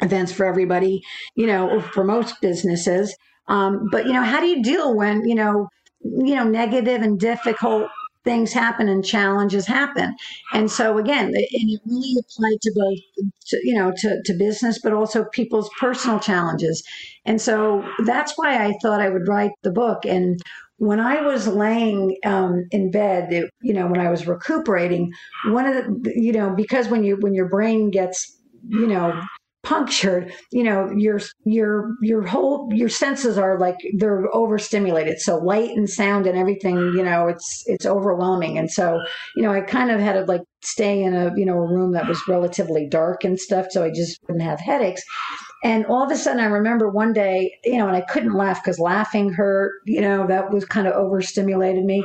events 0.00 0.32
for 0.32 0.46
everybody, 0.46 1.02
you 1.34 1.46
know, 1.46 1.82
for 1.92 2.04
most 2.04 2.40
businesses. 2.40 3.14
Um, 3.48 3.88
but, 3.92 4.06
you 4.06 4.14
know, 4.14 4.22
how 4.22 4.40
do 4.40 4.46
you 4.46 4.62
deal 4.62 4.94
when, 4.94 5.28
you 5.28 5.34
know, 5.34 5.68
you 6.02 6.34
know, 6.34 6.44
negative 6.44 7.02
and 7.02 7.18
difficult 7.18 7.88
things 8.24 8.52
happen 8.52 8.88
and 8.88 9.04
challenges 9.04 9.66
happen. 9.66 10.14
And 10.52 10.70
so 10.70 10.98
again, 10.98 11.26
and 11.26 11.34
it 11.36 11.80
really 11.86 12.14
applied 12.18 12.60
to 12.62 12.72
both, 12.74 13.30
to, 13.46 13.60
you 13.64 13.74
know, 13.74 13.92
to, 13.96 14.20
to 14.24 14.34
business, 14.34 14.78
but 14.82 14.92
also 14.92 15.24
people's 15.32 15.70
personal 15.78 16.20
challenges. 16.20 16.82
And 17.24 17.40
so 17.40 17.82
that's 18.04 18.34
why 18.36 18.64
I 18.64 18.74
thought 18.82 19.00
I 19.00 19.08
would 19.08 19.26
write 19.26 19.52
the 19.62 19.72
book. 19.72 20.04
And 20.04 20.38
when 20.76 21.00
I 21.00 21.22
was 21.22 21.46
laying 21.46 22.16
um, 22.24 22.64
in 22.70 22.90
bed, 22.90 23.32
it, 23.32 23.50
you 23.62 23.72
know, 23.72 23.86
when 23.86 24.00
I 24.00 24.10
was 24.10 24.26
recuperating, 24.26 25.10
one 25.46 25.66
of 25.66 25.74
the, 25.74 26.12
you 26.14 26.32
know, 26.32 26.54
because 26.54 26.88
when 26.88 27.04
you 27.04 27.16
when 27.20 27.34
your 27.34 27.48
brain 27.48 27.90
gets, 27.90 28.38
you 28.68 28.86
know, 28.86 29.20
punctured 29.62 30.32
you 30.52 30.62
know 30.62 30.90
your 30.96 31.20
your 31.44 31.94
your 32.00 32.22
whole 32.22 32.68
your 32.72 32.88
senses 32.88 33.36
are 33.36 33.58
like 33.58 33.76
they're 33.98 34.24
overstimulated. 34.34 35.20
So 35.20 35.36
light 35.36 35.70
and 35.70 35.88
sound 35.88 36.26
and 36.26 36.38
everything 36.38 36.76
you 36.76 37.02
know 37.02 37.28
it's 37.28 37.62
it's 37.66 37.86
overwhelming. 37.86 38.58
And 38.58 38.70
so 38.70 39.00
you 39.36 39.42
know 39.42 39.52
i 39.52 39.60
kind 39.60 39.90
of 39.90 40.00
had 40.00 40.14
to 40.14 40.24
like 40.24 40.42
stay 40.62 41.02
in 41.02 41.14
a 41.14 41.32
you 41.36 41.44
know 41.44 41.54
a 41.54 41.66
room 41.66 41.92
that 41.92 42.08
was 42.08 42.20
relatively 42.28 42.86
dark 42.86 43.24
and 43.24 43.38
stuff 43.38 43.66
so 43.70 43.84
i 43.84 43.90
just 43.90 44.18
wouldn't 44.22 44.44
have 44.44 44.60
headaches. 44.60 45.02
And 45.62 45.84
all 45.86 46.02
of 46.02 46.10
a 46.10 46.16
sudden 46.16 46.40
i 46.40 46.46
remember 46.46 46.88
one 46.88 47.12
day 47.12 47.52
you 47.64 47.76
know 47.76 47.86
and 47.86 47.96
i 47.96 48.00
couldn't 48.00 48.34
laugh 48.34 48.62
because 48.62 48.78
laughing 48.78 49.32
hurt 49.32 49.72
you 49.84 50.00
know 50.00 50.26
that 50.26 50.50
was 50.50 50.64
kind 50.64 50.86
of 50.86 50.94
overstimulated 50.94 51.84
me 51.84 52.02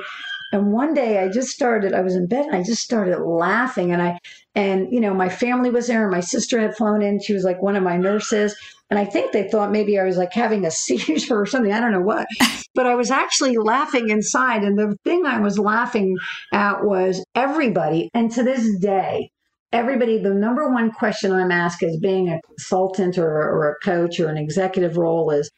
and 0.51 0.71
one 0.71 0.93
day 0.93 1.19
I 1.19 1.29
just 1.29 1.49
started, 1.49 1.93
I 1.93 2.01
was 2.01 2.15
in 2.15 2.27
bed 2.27 2.45
and 2.45 2.55
I 2.55 2.63
just 2.63 2.83
started 2.83 3.19
laughing. 3.19 3.91
And 3.91 4.01
I, 4.01 4.19
and, 4.53 4.91
you 4.91 4.99
know, 4.99 5.13
my 5.13 5.29
family 5.29 5.69
was 5.69 5.87
there 5.87 6.03
and 6.03 6.11
my 6.11 6.19
sister 6.19 6.59
had 6.59 6.75
flown 6.75 7.01
in. 7.01 7.19
She 7.19 7.33
was 7.33 7.43
like 7.43 7.61
one 7.61 7.75
of 7.75 7.83
my 7.83 7.97
nurses. 7.97 8.55
And 8.89 8.99
I 8.99 9.05
think 9.05 9.31
they 9.31 9.49
thought 9.49 9.71
maybe 9.71 9.99
I 9.99 10.03
was 10.03 10.17
like 10.17 10.33
having 10.33 10.65
a 10.65 10.71
seizure 10.71 11.39
or 11.39 11.45
something. 11.45 11.73
I 11.73 11.79
don't 11.79 11.91
know 11.91 12.01
what. 12.01 12.27
But 12.73 12.85
I 12.85 12.95
was 12.95 13.11
actually 13.11 13.57
laughing 13.57 14.09
inside. 14.09 14.63
And 14.63 14.77
the 14.77 14.95
thing 15.03 15.25
I 15.25 15.39
was 15.39 15.57
laughing 15.57 16.15
at 16.53 16.83
was 16.83 17.23
everybody. 17.33 18.09
And 18.13 18.31
to 18.31 18.43
this 18.43 18.79
day, 18.79 19.31
everybody, 19.73 20.19
the 20.19 20.33
number 20.33 20.69
one 20.69 20.91
question 20.91 21.31
I'm 21.31 21.51
asked 21.51 21.83
as 21.83 21.97
being 21.97 22.29
a 22.29 22.39
consultant 22.47 23.17
or, 23.17 23.29
or 23.29 23.71
a 23.71 23.85
coach 23.85 24.19
or 24.19 24.29
an 24.29 24.37
executive 24.37 24.97
role 24.97 25.31
is, 25.31 25.49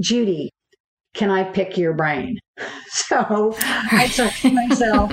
Judy, 0.00 0.50
can 1.14 1.30
I 1.30 1.44
pick 1.44 1.76
your 1.76 1.94
brain? 1.94 2.38
So 2.90 3.54
I 3.60 4.08
thought 4.08 4.32
to 4.40 4.50
myself, 4.50 5.12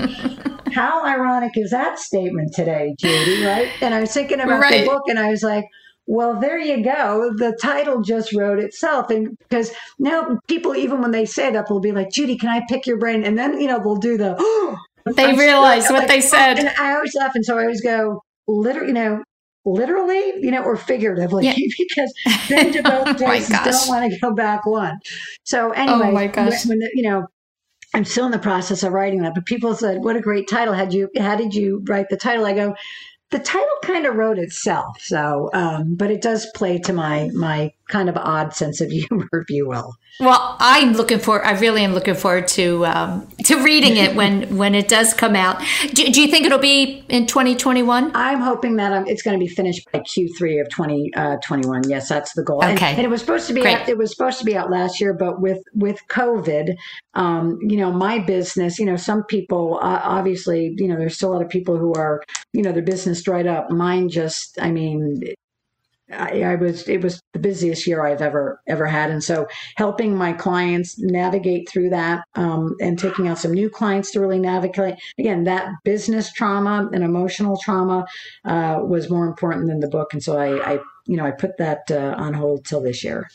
how 0.72 1.04
ironic 1.04 1.56
is 1.56 1.70
that 1.70 1.98
statement 1.98 2.52
today, 2.52 2.94
Judy? 2.98 3.44
Right? 3.44 3.70
And 3.80 3.94
I 3.94 4.00
was 4.00 4.12
thinking 4.12 4.40
about 4.40 4.60
right. 4.60 4.80
the 4.80 4.86
book 4.86 5.02
and 5.08 5.18
I 5.18 5.30
was 5.30 5.42
like, 5.42 5.64
well, 6.06 6.38
there 6.38 6.58
you 6.58 6.84
go. 6.84 7.32
The 7.36 7.56
title 7.60 8.02
just 8.02 8.34
wrote 8.34 8.58
itself. 8.58 9.10
And 9.10 9.36
because 9.38 9.72
now 9.98 10.38
people, 10.46 10.74
even 10.76 11.00
when 11.00 11.10
they 11.10 11.24
say 11.24 11.50
that, 11.50 11.66
they'll 11.68 11.80
be 11.80 11.92
like, 11.92 12.10
Judy, 12.10 12.36
can 12.36 12.48
I 12.48 12.62
pick 12.68 12.86
your 12.86 12.98
brain? 12.98 13.24
And 13.24 13.38
then, 13.38 13.60
you 13.60 13.66
know, 13.66 13.78
they'll 13.78 13.96
do 13.96 14.16
the, 14.16 14.36
oh, 14.38 14.78
they 15.14 15.34
realize 15.34 15.84
what 15.84 16.00
like, 16.00 16.08
they 16.08 16.18
oh, 16.18 16.20
said. 16.20 16.58
And 16.58 16.68
I 16.78 16.94
always 16.94 17.14
laugh. 17.14 17.34
And 17.34 17.44
so 17.44 17.56
I 17.58 17.62
always 17.62 17.80
go, 17.80 18.22
literally, 18.46 18.88
you 18.88 18.94
know, 18.94 19.22
literally, 19.64 20.34
you 20.40 20.50
know, 20.50 20.62
or 20.62 20.76
figuratively, 20.76 21.44
yeah. 21.46 21.54
because 21.78 22.12
then 22.48 22.72
to 22.72 22.82
both 22.82 23.08
oh 23.08 23.14
places 23.14 23.54
oh 23.54 23.64
don't 23.64 23.88
want 23.88 24.12
to 24.12 24.18
go 24.20 24.32
back 24.32 24.64
one. 24.64 24.98
So 25.42 25.68
oh 25.68 25.72
anyway, 25.72 26.08
oh 26.08 26.12
my 26.12 26.26
gosh. 26.28 26.64
When, 26.66 26.78
when 26.78 26.88
you 26.94 27.02
know, 27.02 27.26
I'm 27.96 28.04
still 28.04 28.26
in 28.26 28.30
the 28.30 28.38
process 28.38 28.82
of 28.82 28.92
writing 28.92 29.22
that, 29.22 29.34
but 29.34 29.46
people 29.46 29.74
said, 29.74 30.04
"What 30.04 30.16
a 30.16 30.20
great 30.20 30.46
title! 30.50 30.74
Had 30.74 30.92
you? 30.92 31.08
How 31.16 31.34
did 31.34 31.54
you 31.54 31.82
write 31.88 32.10
the 32.10 32.18
title?" 32.18 32.44
I 32.44 32.52
go, 32.52 32.76
the 33.30 33.38
title 33.38 33.74
kind 33.82 34.04
of 34.04 34.16
wrote 34.16 34.38
itself. 34.38 34.98
So, 35.00 35.48
um, 35.54 35.94
but 35.96 36.10
it 36.10 36.20
does 36.20 36.46
play 36.54 36.78
to 36.80 36.92
my 36.92 37.30
my 37.32 37.72
kind 37.88 38.10
of 38.10 38.18
odd 38.18 38.54
sense 38.54 38.82
of 38.82 38.90
humor, 38.90 39.28
if 39.32 39.48
you 39.48 39.66
will. 39.66 39.94
Well, 40.18 40.56
I'm 40.60 40.94
looking 40.94 41.18
for. 41.18 41.44
I 41.44 41.52
really 41.58 41.84
am 41.84 41.92
looking 41.92 42.14
forward 42.14 42.48
to 42.48 42.86
um, 42.86 43.28
to 43.44 43.62
reading 43.62 43.98
it 43.98 44.16
when 44.16 44.56
when 44.56 44.74
it 44.74 44.88
does 44.88 45.12
come 45.12 45.36
out. 45.36 45.62
Do, 45.92 46.10
do 46.10 46.22
you 46.22 46.28
think 46.28 46.46
it'll 46.46 46.58
be 46.58 47.04
in 47.10 47.26
2021? 47.26 48.12
I'm 48.14 48.40
hoping 48.40 48.76
that 48.76 48.92
um, 48.92 49.06
it's 49.06 49.20
going 49.22 49.38
to 49.38 49.44
be 49.44 49.48
finished 49.48 49.86
by 49.92 49.98
Q3 49.98 50.62
of 50.62 50.70
2021. 50.70 51.76
Uh, 51.76 51.82
yes, 51.86 52.08
that's 52.08 52.32
the 52.32 52.42
goal. 52.42 52.64
Okay, 52.64 52.70
and, 52.70 52.82
and 52.82 53.00
it 53.00 53.10
was 53.10 53.20
supposed 53.20 53.46
to 53.48 53.52
be. 53.52 53.66
Out, 53.66 53.88
it 53.90 53.98
was 53.98 54.10
supposed 54.10 54.38
to 54.38 54.46
be 54.46 54.56
out 54.56 54.70
last 54.70 55.02
year, 55.02 55.12
but 55.12 55.42
with 55.42 55.62
with 55.74 56.00
COVID, 56.08 56.74
um, 57.12 57.58
you 57.60 57.76
know, 57.76 57.92
my 57.92 58.18
business. 58.18 58.78
You 58.78 58.86
know, 58.86 58.96
some 58.96 59.22
people 59.24 59.78
uh, 59.82 60.00
obviously, 60.02 60.74
you 60.78 60.88
know, 60.88 60.96
there's 60.96 61.16
still 61.16 61.32
a 61.32 61.34
lot 61.34 61.42
of 61.42 61.50
people 61.50 61.76
who 61.76 61.92
are, 61.92 62.22
you 62.54 62.62
know, 62.62 62.72
their 62.72 62.82
business 62.82 63.22
dried 63.22 63.46
up. 63.46 63.70
Mine 63.70 64.08
just, 64.08 64.58
I 64.62 64.70
mean, 64.70 65.20
I, 66.12 66.42
I, 66.42 66.54
was 66.54 66.88
it 66.88 67.02
was 67.02 67.20
the 67.32 67.38
busiest 67.38 67.86
year 67.86 68.06
I've 68.06 68.22
ever 68.22 68.60
ever 68.68 68.86
had, 68.86 69.10
and 69.10 69.22
so 69.22 69.46
helping 69.76 70.14
my 70.14 70.32
clients 70.32 70.98
navigate 70.98 71.68
through 71.68 71.90
that 71.90 72.24
um, 72.34 72.76
and 72.80 72.98
taking 72.98 73.26
out 73.26 73.38
some 73.38 73.52
new 73.52 73.68
clients 73.68 74.12
to 74.12 74.20
really 74.20 74.38
navigate 74.38 74.94
again 75.18 75.44
that 75.44 75.68
business 75.84 76.32
trauma 76.32 76.88
and 76.92 77.02
emotional 77.02 77.58
trauma 77.62 78.06
uh, 78.44 78.80
was 78.82 79.10
more 79.10 79.26
important 79.26 79.66
than 79.66 79.80
the 79.80 79.88
book, 79.88 80.12
and 80.12 80.22
so 80.22 80.36
I, 80.36 80.74
I 80.74 80.78
you 81.06 81.16
know 81.16 81.26
I 81.26 81.32
put 81.32 81.58
that 81.58 81.90
uh, 81.90 82.14
on 82.16 82.34
hold 82.34 82.64
till 82.64 82.82
this 82.82 83.02
year. 83.02 83.28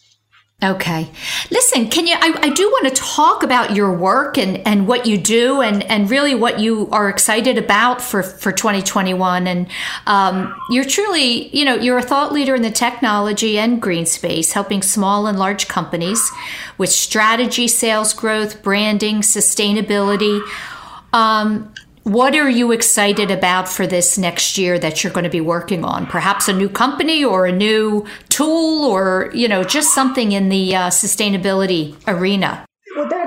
Okay. 0.64 1.10
Listen, 1.50 1.90
can 1.90 2.06
you 2.06 2.14
I, 2.14 2.38
I, 2.40 2.50
do 2.50 2.70
want 2.70 2.88
to 2.88 3.02
talk 3.02 3.42
about 3.42 3.76
your 3.76 3.92
work 3.92 4.38
and, 4.38 4.58
and 4.68 4.88
what 4.88 5.08
you 5.08 5.18
do 5.18 5.60
and, 5.62 5.82
and 5.82 6.08
really 6.08 6.36
what 6.36 6.60
you 6.60 6.88
are 6.92 7.10
excited 7.10 7.58
about 7.58 8.00
for, 8.00 8.22
for 8.22 8.52
2021. 8.52 9.48
And 9.48 9.68
um, 10.06 10.56
you're 10.70 10.86
truly, 10.86 11.48
you 11.48 11.66
know, 11.66 11.74
you're 11.74 11.98
a 11.98 12.04
thought 12.04 12.32
leader 12.32 12.54
in 12.54 12.62
the 12.62 12.70
technology 12.70 13.58
and 13.58 13.82
green 13.82 14.06
space, 14.06 14.52
helping 14.52 14.84
small 14.84 15.26
and 15.26 15.40
large 15.40 15.68
companies 15.68 16.22
with 16.78 16.92
strategy, 16.92 17.68
sales 17.68 18.14
growth, 18.14 18.62
branding, 18.62 19.22
sustainability. 19.22 20.42
Um, 21.12 21.74
what 22.04 22.36
are 22.36 22.50
you 22.50 22.72
excited 22.72 23.30
about 23.30 23.70
for 23.70 23.86
this 23.86 24.18
next 24.18 24.58
year 24.58 24.80
that 24.80 25.04
you're 25.04 25.14
going 25.14 25.24
to 25.24 25.30
be 25.30 25.42
working 25.42 25.86
on? 25.86 26.08
Perhaps 26.08 26.48
a 26.48 26.54
new 26.54 26.70
company 26.70 27.24
or 27.24 27.46
a 27.46 27.52
new 27.52 28.06
tool 28.30 28.86
or, 28.86 29.30
you 29.34 29.48
know, 29.48 29.64
just 29.64 29.94
something 29.94 30.32
in 30.32 30.50
the 30.50 30.76
uh, 30.76 30.90
sustainability 30.90 31.96
arena? 32.08 32.66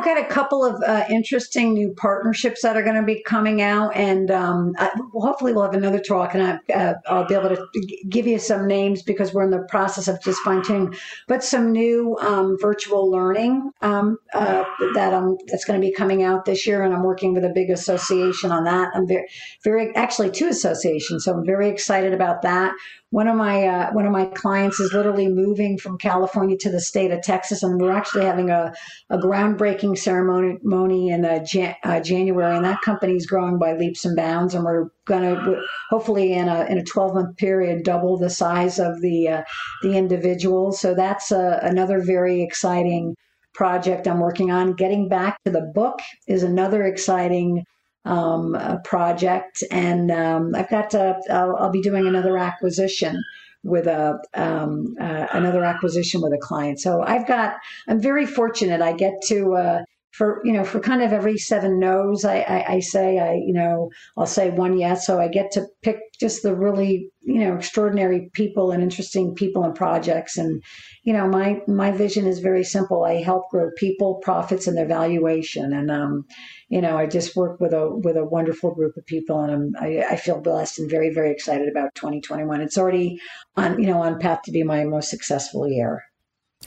I've 0.05 0.17
got 0.17 0.23
a 0.23 0.29
couple 0.29 0.63
of 0.63 0.83
uh, 0.83 1.05
interesting 1.09 1.73
new 1.73 1.95
partnerships 1.95 2.61
that 2.61 2.77
are 2.77 2.83
going 2.83 2.97
to 2.97 3.03
be 3.03 3.23
coming 3.23 3.63
out, 3.63 3.97
and 3.97 4.31
um, 4.31 4.75
I, 4.79 4.91
hopefully 5.15 5.55
we'll 5.55 5.63
have 5.63 5.73
another 5.73 5.99
talk, 5.99 6.35
and 6.35 6.43
I, 6.43 6.73
uh, 6.75 6.95
I'll 7.07 7.27
be 7.27 7.35
able 7.35 7.49
to 7.49 7.67
give 8.11 8.27
you 8.27 8.39
some 8.39 8.67
names 8.67 9.03
because 9.03 9.33
we're 9.33 9.45
in 9.45 9.51
the 9.51 9.65
process 9.71 10.07
of 10.07 10.23
just 10.23 10.41
fine 10.41 10.63
tuning. 10.63 10.95
But 11.27 11.43
some 11.43 11.73
new 11.73 12.19
um, 12.21 12.59
virtual 12.61 13.11
learning 13.11 13.71
um, 13.81 14.19
uh, 14.35 14.65
that 14.93 15.15
I'm 15.15 15.39
that's 15.47 15.65
going 15.65 15.81
to 15.81 15.87
be 15.87 15.91
coming 15.91 16.23
out 16.23 16.45
this 16.45 16.67
year, 16.67 16.83
and 16.83 16.93
I'm 16.93 17.03
working 17.03 17.33
with 17.33 17.45
a 17.45 17.53
big 17.55 17.71
association 17.71 18.53
on 18.53 18.65
that. 18.65 18.91
I'm 18.95 19.09
very, 19.09 19.27
very 19.65 19.97
actually 19.97 20.31
two 20.31 20.49
associations, 20.49 21.25
so 21.25 21.33
I'm 21.33 21.47
very 21.47 21.71
excited 21.71 22.13
about 22.13 22.43
that 22.43 22.75
one 23.15 23.29
of 23.29 23.37
my 23.37 23.65
uh, 23.65 23.93
one 23.93 24.07
of 24.07 24.11
my 24.11 24.25
clients 24.25 24.81
is 24.81 24.93
literally 24.93 25.29
moving 25.29 25.79
from 25.79 25.97
California 25.99 26.57
to 26.59 26.69
the 26.69 26.81
state 26.81 27.13
of 27.13 27.23
Texas, 27.23 27.63
and 27.63 27.81
we're 27.81 27.93
actually 27.93 28.25
having 28.25 28.51
a, 28.51 28.75
a 29.09 29.19
groundbreaking 29.19 29.97
ceremony 29.97 31.11
in 31.11 31.25
uh, 31.25 31.39
Jan- 31.45 31.77
uh, 31.85 32.01
January, 32.01 32.57
and 32.57 32.65
that 32.65 32.81
company 32.81 33.15
is 33.15 33.25
growing 33.25 33.57
by 33.57 33.75
leaps 33.75 34.05
and 34.05 34.17
bounds, 34.17 34.53
and 34.53 34.65
we're 34.65 34.89
going 35.05 35.23
to 35.23 35.63
hopefully 35.91 36.33
in 36.33 36.49
a 36.49 36.65
in 36.65 36.77
a 36.77 36.83
12 36.83 37.15
month 37.15 37.37
period 37.37 37.85
double 37.85 38.19
the 38.19 38.29
size 38.29 38.81
of 38.81 39.01
the 39.01 39.29
uh, 39.29 39.43
the 39.83 39.97
individual. 39.97 40.73
So 40.73 40.93
that's 40.93 41.31
uh, 41.31 41.61
another 41.63 42.03
very 42.03 42.43
exciting 42.43 43.15
project 43.55 44.09
I'm 44.09 44.19
working 44.19 44.51
on. 44.51 44.73
Getting 44.73 45.09
back 45.09 45.39
to 45.45 45.53
the 45.53 45.71
book 45.73 46.01
is 46.27 46.43
another 46.43 46.83
exciting 46.83 47.65
um, 48.05 48.57
project, 48.85 49.63
and 49.71 50.11
um, 50.11 50.55
I've 50.55 50.71
got 50.71 50.91
to. 50.91 51.19
I'll, 51.31 51.57
I'll, 51.57 51.71
be 51.71 51.83
doing 51.83 52.07
another 52.07 52.37
acquisition 52.37 53.23
with 53.63 53.87
a 53.87 54.19
um, 54.35 54.97
uh, 55.01 55.27
another 55.33 55.65
acquisition 55.65 56.21
with 56.21 56.33
a 56.33 56.39
client. 56.39 56.81
So 56.81 57.03
I've 57.03 57.27
got. 57.27 57.57
I'm 57.89 58.01
very 58.01 58.27
fortunate. 58.27 58.81
I 58.83 58.93
get 58.93 59.15
to. 59.29 59.55
Uh, 59.55 59.85
for 60.17 60.41
you 60.45 60.53
know 60.53 60.65
for 60.65 60.81
kind 60.81 61.03
of 61.03 61.13
every 61.13 61.37
seven 61.37 61.79
no's 61.79 62.25
I, 62.25 62.39
I, 62.41 62.73
I, 62.75 62.81
say 62.81 63.19
I 63.19 63.35
you 63.35 63.53
know 63.53 63.91
I'll 64.17 64.27
say 64.27 64.51
one 64.51 64.79
yes 64.79 65.07
so 65.07 65.21
I 65.21 65.29
get 65.29 65.51
to 65.53 65.67
pick 65.83 65.99
just 66.21 66.43
the 66.43 66.55
really 66.55 67.11
you 67.23 67.41
know 67.41 67.57
extraordinary 67.57 68.31
people 68.33 68.71
and 68.71 68.83
interesting 68.83 69.35
people 69.35 69.65
and 69.65 69.75
projects 69.75 70.37
and 70.39 70.63
you 71.03 71.13
know 71.13 71.27
my 71.27 71.61
my 71.67 71.91
vision 71.91 72.27
is 72.27 72.39
very 72.39 72.65
simple 72.65 73.05
I 73.05 73.23
help 73.23 73.51
grow 73.51 73.71
people 73.77 74.21
profits 74.23 74.67
and 74.67 74.77
their 74.77 74.87
valuation 74.87 75.73
and 75.73 75.91
um 75.91 76.25
you 76.69 76.81
know, 76.81 76.97
I 76.97 77.07
just 77.07 77.37
work 77.37 77.61
with 77.61 77.73
a 77.73 77.89
with 77.89 78.17
a 78.17 78.25
wonderful 78.25 78.75
group 78.75 78.97
of 78.97 79.07
people, 79.07 79.41
and 79.41 79.53
I'm 79.53 79.77
I, 79.79 80.05
I, 80.11 80.17
feel 80.17 80.41
blessed 80.41 80.81
and 80.81 80.91
very 80.91 81.13
very 81.13 81.31
excited 81.31 81.69
about 81.69 81.95
2021. 81.95 82.61
It's 82.61 82.79
already 82.79 83.21
on 83.57 83.79
you 83.79 83.87
know 83.87 84.03
on 84.03 84.19
path 84.19 84.43
to 84.47 84.51
be 84.51 84.65
my 84.65 84.83
most 84.83 85.09
successful 85.09 85.69
year. 85.69 86.03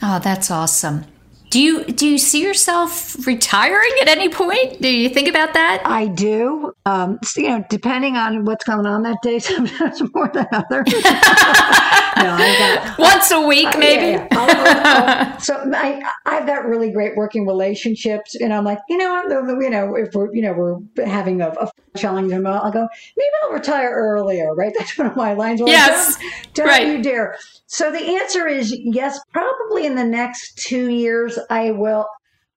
Oh, 0.00 0.18
that's 0.18 0.50
awesome. 0.50 1.04
Do 1.50 1.60
you 1.60 1.84
do 1.84 2.06
you 2.06 2.18
see 2.18 2.42
yourself 2.42 3.26
retiring 3.26 3.90
at 4.02 4.08
any 4.08 4.28
point? 4.28 4.82
Do 4.82 4.88
you 4.88 5.08
think 5.08 5.28
about 5.28 5.54
that? 5.54 5.82
I 5.84 6.06
do. 6.06 6.74
Um, 6.84 7.18
so, 7.22 7.40
you 7.40 7.48
know, 7.48 7.64
depending 7.70 8.16
on 8.16 8.44
what's 8.44 8.64
going 8.64 8.86
on 8.86 9.02
that 9.04 9.18
day, 9.22 9.38
sometimes 9.38 10.02
more 10.14 10.28
than 10.28 10.46
others. 10.52 10.92
no, 12.22 12.36
got, 12.36 12.98
once 12.98 13.30
a 13.30 13.40
week, 13.40 13.74
uh, 13.74 13.78
maybe. 13.78 14.06
Yeah, 14.06 14.28
yeah. 14.30 14.38
I'll, 14.38 15.32
I'll, 15.32 15.40
so 15.40 15.70
I 15.74 16.02
I've 16.26 16.46
got 16.46 16.66
really 16.66 16.90
great 16.90 17.16
working 17.16 17.46
relationships, 17.46 18.34
and 18.34 18.52
I'm 18.52 18.64
like, 18.64 18.78
you 18.88 18.96
know, 18.96 19.22
you 19.60 19.70
know, 19.70 19.94
if 19.96 20.14
we're 20.14 20.34
you 20.34 20.42
know 20.42 20.52
we're 20.52 21.06
having 21.06 21.40
a, 21.40 21.48
a 21.48 21.70
challenge, 21.96 22.32
I'll 22.32 22.72
go 22.72 22.88
maybe 23.16 23.30
I'll 23.42 23.52
retire 23.52 23.90
earlier, 23.90 24.54
right? 24.54 24.72
That's 24.78 24.96
one 24.96 25.08
of 25.08 25.16
my 25.16 25.34
lines. 25.34 25.60
Yes, 25.64 26.16
don't, 26.16 26.54
don't 26.54 26.66
right. 26.68 26.86
you 26.86 27.02
dare. 27.02 27.36
So 27.66 27.90
the 27.90 27.98
answer 27.98 28.46
is 28.46 28.74
yes. 28.76 29.18
Probably 29.32 29.86
in 29.86 29.94
the 29.94 30.04
next 30.04 30.58
two 30.58 30.88
years, 30.88 31.38
I 31.50 31.72
will. 31.72 32.06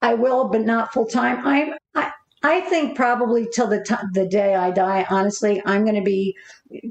I 0.02 0.16
will, 0.16 0.50
but 0.50 0.62
not 0.62 0.94
full 0.94 1.06
time. 1.06 1.46
I'm. 1.46 1.74
I, 1.94 2.12
I 2.44 2.62
think 2.62 2.96
probably 2.96 3.48
till 3.54 3.68
the 3.68 3.84
t- 3.84 3.96
the 4.14 4.26
day 4.26 4.56
I 4.56 4.72
die. 4.72 5.06
Honestly, 5.10 5.62
I'm 5.66 5.84
going 5.84 5.96
to 5.96 6.02
be 6.02 6.36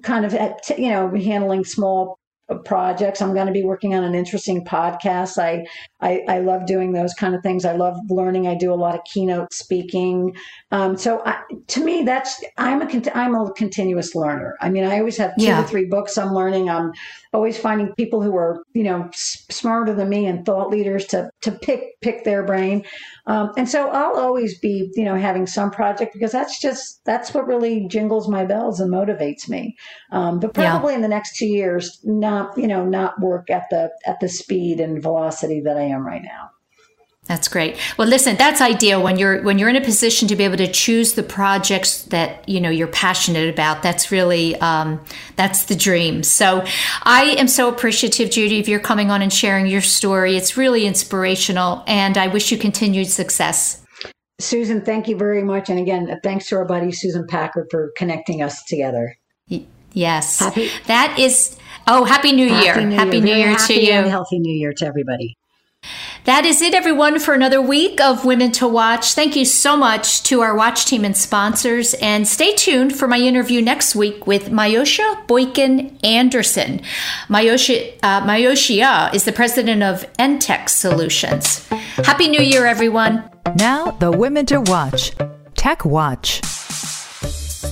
kind 0.02 0.24
of 0.24 0.34
at 0.34 0.68
you 0.78 0.90
know 0.90 1.12
handling 1.14 1.64
small 1.64 2.19
projects. 2.64 3.22
I'm 3.22 3.34
going 3.34 3.46
to 3.46 3.52
be 3.52 3.62
working 3.62 3.94
on 3.94 4.04
an 4.04 4.14
interesting 4.14 4.64
podcast. 4.64 5.38
I, 5.38 5.66
I, 6.00 6.22
I 6.28 6.38
love 6.40 6.66
doing 6.66 6.92
those 6.92 7.14
kind 7.14 7.34
of 7.34 7.42
things. 7.42 7.64
I 7.64 7.72
love 7.72 7.96
learning. 8.08 8.46
I 8.46 8.54
do 8.54 8.72
a 8.72 8.74
lot 8.74 8.94
of 8.94 9.00
keynote 9.04 9.52
speaking. 9.52 10.34
Um, 10.70 10.96
so 10.96 11.22
I, 11.24 11.42
to 11.68 11.84
me, 11.84 12.02
that's 12.02 12.42
I'm 12.58 12.82
a 12.82 13.16
I'm 13.16 13.34
a 13.34 13.52
continuous 13.52 14.14
learner. 14.14 14.56
I 14.60 14.70
mean, 14.70 14.84
I 14.84 14.98
always 14.98 15.16
have 15.18 15.34
two 15.38 15.46
yeah. 15.46 15.62
or 15.62 15.66
three 15.66 15.86
books 15.86 16.16
I'm 16.18 16.34
learning. 16.34 16.68
I'm 16.68 16.92
always 17.32 17.56
finding 17.56 17.94
people 17.94 18.22
who 18.22 18.36
are 18.36 18.64
you 18.74 18.82
know 18.82 19.08
s- 19.08 19.46
smarter 19.50 19.94
than 19.94 20.08
me 20.08 20.26
and 20.26 20.44
thought 20.44 20.70
leaders 20.70 21.04
to 21.06 21.30
to 21.42 21.52
pick 21.52 22.00
pick 22.00 22.24
their 22.24 22.42
brain. 22.42 22.84
Um, 23.26 23.52
and 23.56 23.68
so 23.68 23.90
I'll 23.90 24.16
always 24.16 24.58
be 24.58 24.90
you 24.94 25.04
know 25.04 25.16
having 25.16 25.46
some 25.46 25.70
project 25.70 26.12
because 26.12 26.32
that's 26.32 26.60
just 26.60 27.04
that's 27.04 27.34
what 27.34 27.46
really 27.46 27.86
jingles 27.88 28.28
my 28.28 28.44
bells 28.44 28.80
and 28.80 28.90
motivates 28.92 29.48
me. 29.48 29.76
Um, 30.12 30.40
but 30.40 30.54
probably 30.54 30.92
yeah. 30.92 30.96
in 30.96 31.02
the 31.02 31.08
next 31.08 31.36
two 31.36 31.46
years, 31.46 32.00
not 32.04 32.39
you 32.56 32.66
know 32.66 32.84
not 32.84 33.20
work 33.20 33.50
at 33.50 33.64
the 33.70 33.90
at 34.06 34.20
the 34.20 34.28
speed 34.28 34.80
and 34.80 35.02
velocity 35.02 35.60
that 35.60 35.76
I 35.76 35.82
am 35.82 36.06
right 36.06 36.22
now. 36.22 36.50
That's 37.30 37.46
great. 37.46 37.76
Well, 37.96 38.08
listen, 38.08 38.36
that's 38.36 38.60
ideal 38.60 39.04
when 39.04 39.16
you're 39.16 39.40
when 39.42 39.56
you're 39.56 39.68
in 39.68 39.76
a 39.76 39.80
position 39.80 40.26
to 40.26 40.34
be 40.34 40.42
able 40.42 40.56
to 40.56 40.66
choose 40.66 41.14
the 41.14 41.22
projects 41.22 42.02
that 42.06 42.48
you 42.48 42.60
know 42.60 42.70
you're 42.70 42.88
passionate 42.88 43.48
about. 43.48 43.84
That's 43.84 44.10
really 44.10 44.56
um, 44.56 45.00
that's 45.36 45.66
the 45.66 45.76
dream. 45.76 46.24
So, 46.24 46.64
I 47.04 47.36
am 47.38 47.46
so 47.46 47.68
appreciative, 47.68 48.30
Judy, 48.30 48.58
of 48.58 48.66
your 48.66 48.80
coming 48.80 49.12
on 49.12 49.22
and 49.22 49.32
sharing 49.32 49.68
your 49.68 49.80
story. 49.80 50.36
It's 50.36 50.56
really 50.56 50.86
inspirational, 50.86 51.84
and 51.86 52.18
I 52.18 52.26
wish 52.26 52.50
you 52.50 52.58
continued 52.58 53.06
success. 53.06 53.86
Susan, 54.40 54.80
thank 54.80 55.06
you 55.06 55.16
very 55.16 55.44
much, 55.44 55.70
and 55.70 55.78
again, 55.78 56.18
thanks 56.24 56.48
to 56.48 56.56
our 56.56 56.64
buddy 56.64 56.90
Susan 56.90 57.28
Packard 57.28 57.68
for 57.70 57.92
connecting 57.96 58.42
us 58.42 58.64
together. 58.64 59.14
Yes, 59.92 60.40
happy, 60.40 60.68
that 60.86 61.16
is. 61.16 61.56
Oh, 61.92 62.04
happy 62.04 62.30
New 62.30 62.46
Year! 62.46 62.74
Happy 62.74 62.84
New 62.84 62.94
happy 62.94 63.16
Year, 63.16 63.26
New 63.26 63.34
Year 63.34 63.56
to 63.56 63.74
you. 63.74 63.92
And 63.92 64.08
healthy 64.08 64.38
New 64.38 64.54
Year 64.54 64.72
to 64.74 64.86
everybody. 64.86 65.36
That 66.24 66.44
is 66.46 66.62
it, 66.62 66.72
everyone, 66.72 67.18
for 67.18 67.34
another 67.34 67.60
week 67.60 68.00
of 68.00 68.24
Women 68.24 68.52
to 68.52 68.68
Watch. 68.68 69.14
Thank 69.14 69.34
you 69.34 69.44
so 69.44 69.76
much 69.76 70.22
to 70.24 70.40
our 70.40 70.54
watch 70.54 70.84
team 70.84 71.04
and 71.04 71.16
sponsors. 71.16 71.94
And 71.94 72.28
stay 72.28 72.54
tuned 72.54 72.94
for 72.94 73.08
my 73.08 73.18
interview 73.18 73.60
next 73.60 73.96
week 73.96 74.24
with 74.24 74.50
Mayosha 74.50 75.26
Boykin 75.26 75.98
Anderson. 76.04 76.82
Mayosha, 77.28 77.98
uh, 78.04 78.20
Mayosha 78.22 79.12
is 79.12 79.24
the 79.24 79.32
president 79.32 79.82
of 79.82 80.06
Entech 80.16 80.68
Solutions. 80.68 81.66
Happy 82.04 82.28
New 82.28 82.42
Year, 82.42 82.66
everyone. 82.66 83.28
Now, 83.56 83.90
the 83.90 84.12
Women 84.12 84.46
to 84.46 84.60
Watch 84.60 85.10
Tech 85.56 85.84
Watch. 85.84 86.40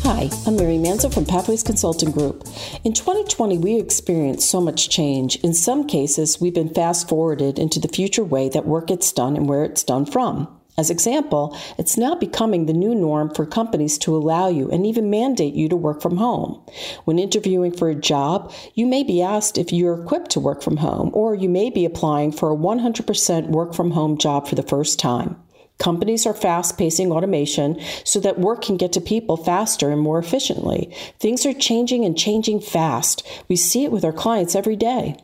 Hi, 0.02 0.30
I'm 0.46 0.56
Mary 0.56 0.76
Manzo 0.76 1.12
from 1.12 1.24
Pathways 1.24 1.62
Consulting 1.62 2.10
Group. 2.10 2.46
In 2.84 2.92
2020, 2.92 3.58
we 3.58 3.78
experienced 3.78 4.50
so 4.50 4.60
much 4.60 4.88
change. 4.88 5.36
In 5.36 5.54
some 5.54 5.86
cases, 5.86 6.40
we've 6.40 6.54
been 6.54 6.72
fast 6.72 7.08
forwarded 7.08 7.58
into 7.58 7.78
the 7.80 7.88
future 7.88 8.24
way 8.24 8.48
that 8.48 8.66
work 8.66 8.88
gets 8.88 9.12
done 9.12 9.36
and 9.36 9.48
where 9.48 9.64
it's 9.64 9.82
done 9.82 10.06
from. 10.06 10.48
As 10.78 10.90
example, 10.90 11.56
it's 11.76 11.98
now 11.98 12.14
becoming 12.14 12.66
the 12.66 12.72
new 12.72 12.94
norm 12.94 13.34
for 13.34 13.44
companies 13.44 13.98
to 13.98 14.16
allow 14.16 14.48
you 14.48 14.70
and 14.70 14.86
even 14.86 15.10
mandate 15.10 15.54
you 15.54 15.68
to 15.68 15.76
work 15.76 16.00
from 16.00 16.18
home. 16.18 16.62
When 17.04 17.18
interviewing 17.18 17.72
for 17.72 17.90
a 17.90 17.96
job, 17.96 18.52
you 18.74 18.86
may 18.86 19.02
be 19.02 19.20
asked 19.20 19.58
if 19.58 19.72
you're 19.72 20.00
equipped 20.00 20.30
to 20.30 20.40
work 20.40 20.62
from 20.62 20.76
home, 20.76 21.10
or 21.12 21.34
you 21.34 21.48
may 21.48 21.68
be 21.68 21.84
applying 21.84 22.30
for 22.30 22.52
a 22.52 22.56
100% 22.56 23.48
work 23.48 23.74
from 23.74 23.90
home 23.90 24.18
job 24.18 24.46
for 24.46 24.54
the 24.54 24.62
first 24.62 25.00
time. 25.00 25.36
Companies 25.78 26.26
are 26.26 26.34
fast 26.34 26.76
pacing 26.76 27.12
automation 27.12 27.80
so 28.04 28.18
that 28.20 28.40
work 28.40 28.62
can 28.62 28.76
get 28.76 28.92
to 28.92 29.00
people 29.00 29.36
faster 29.36 29.90
and 29.90 30.00
more 30.00 30.18
efficiently. 30.18 30.92
Things 31.20 31.46
are 31.46 31.54
changing 31.54 32.04
and 32.04 32.18
changing 32.18 32.60
fast. 32.60 33.26
We 33.48 33.56
see 33.56 33.84
it 33.84 33.92
with 33.92 34.04
our 34.04 34.12
clients 34.12 34.56
every 34.56 34.76
day. 34.76 35.16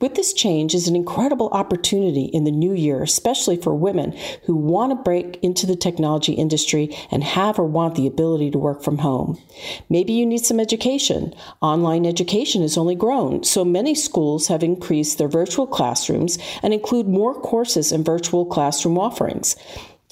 With 0.00 0.16
this 0.16 0.32
change 0.34 0.74
is 0.74 0.88
an 0.88 0.96
incredible 0.96 1.48
opportunity 1.50 2.24
in 2.24 2.44
the 2.44 2.50
new 2.50 2.74
year, 2.74 3.02
especially 3.02 3.56
for 3.56 3.74
women 3.74 4.12
who 4.44 4.54
want 4.54 4.90
to 4.90 4.96
break 4.96 5.38
into 5.42 5.66
the 5.66 5.76
technology 5.76 6.32
industry 6.32 6.94
and 7.10 7.22
have 7.24 7.58
or 7.58 7.64
want 7.64 7.94
the 7.94 8.06
ability 8.06 8.50
to 8.50 8.58
work 8.58 8.82
from 8.82 8.98
home. 8.98 9.38
Maybe 9.88 10.12
you 10.12 10.26
need 10.26 10.44
some 10.44 10.60
education. 10.60 11.32
Online 11.62 12.04
education 12.04 12.62
has 12.62 12.76
only 12.76 12.96
grown, 12.96 13.44
so 13.44 13.64
many 13.64 13.94
schools 13.94 14.48
have 14.48 14.62
increased 14.62 15.16
their 15.16 15.28
virtual 15.28 15.66
classrooms 15.66 16.38
and 16.62 16.74
include 16.74 17.06
more 17.06 17.34
courses 17.34 17.92
and 17.92 18.04
virtual 18.04 18.44
classroom 18.44 18.98
offerings. 18.98 19.56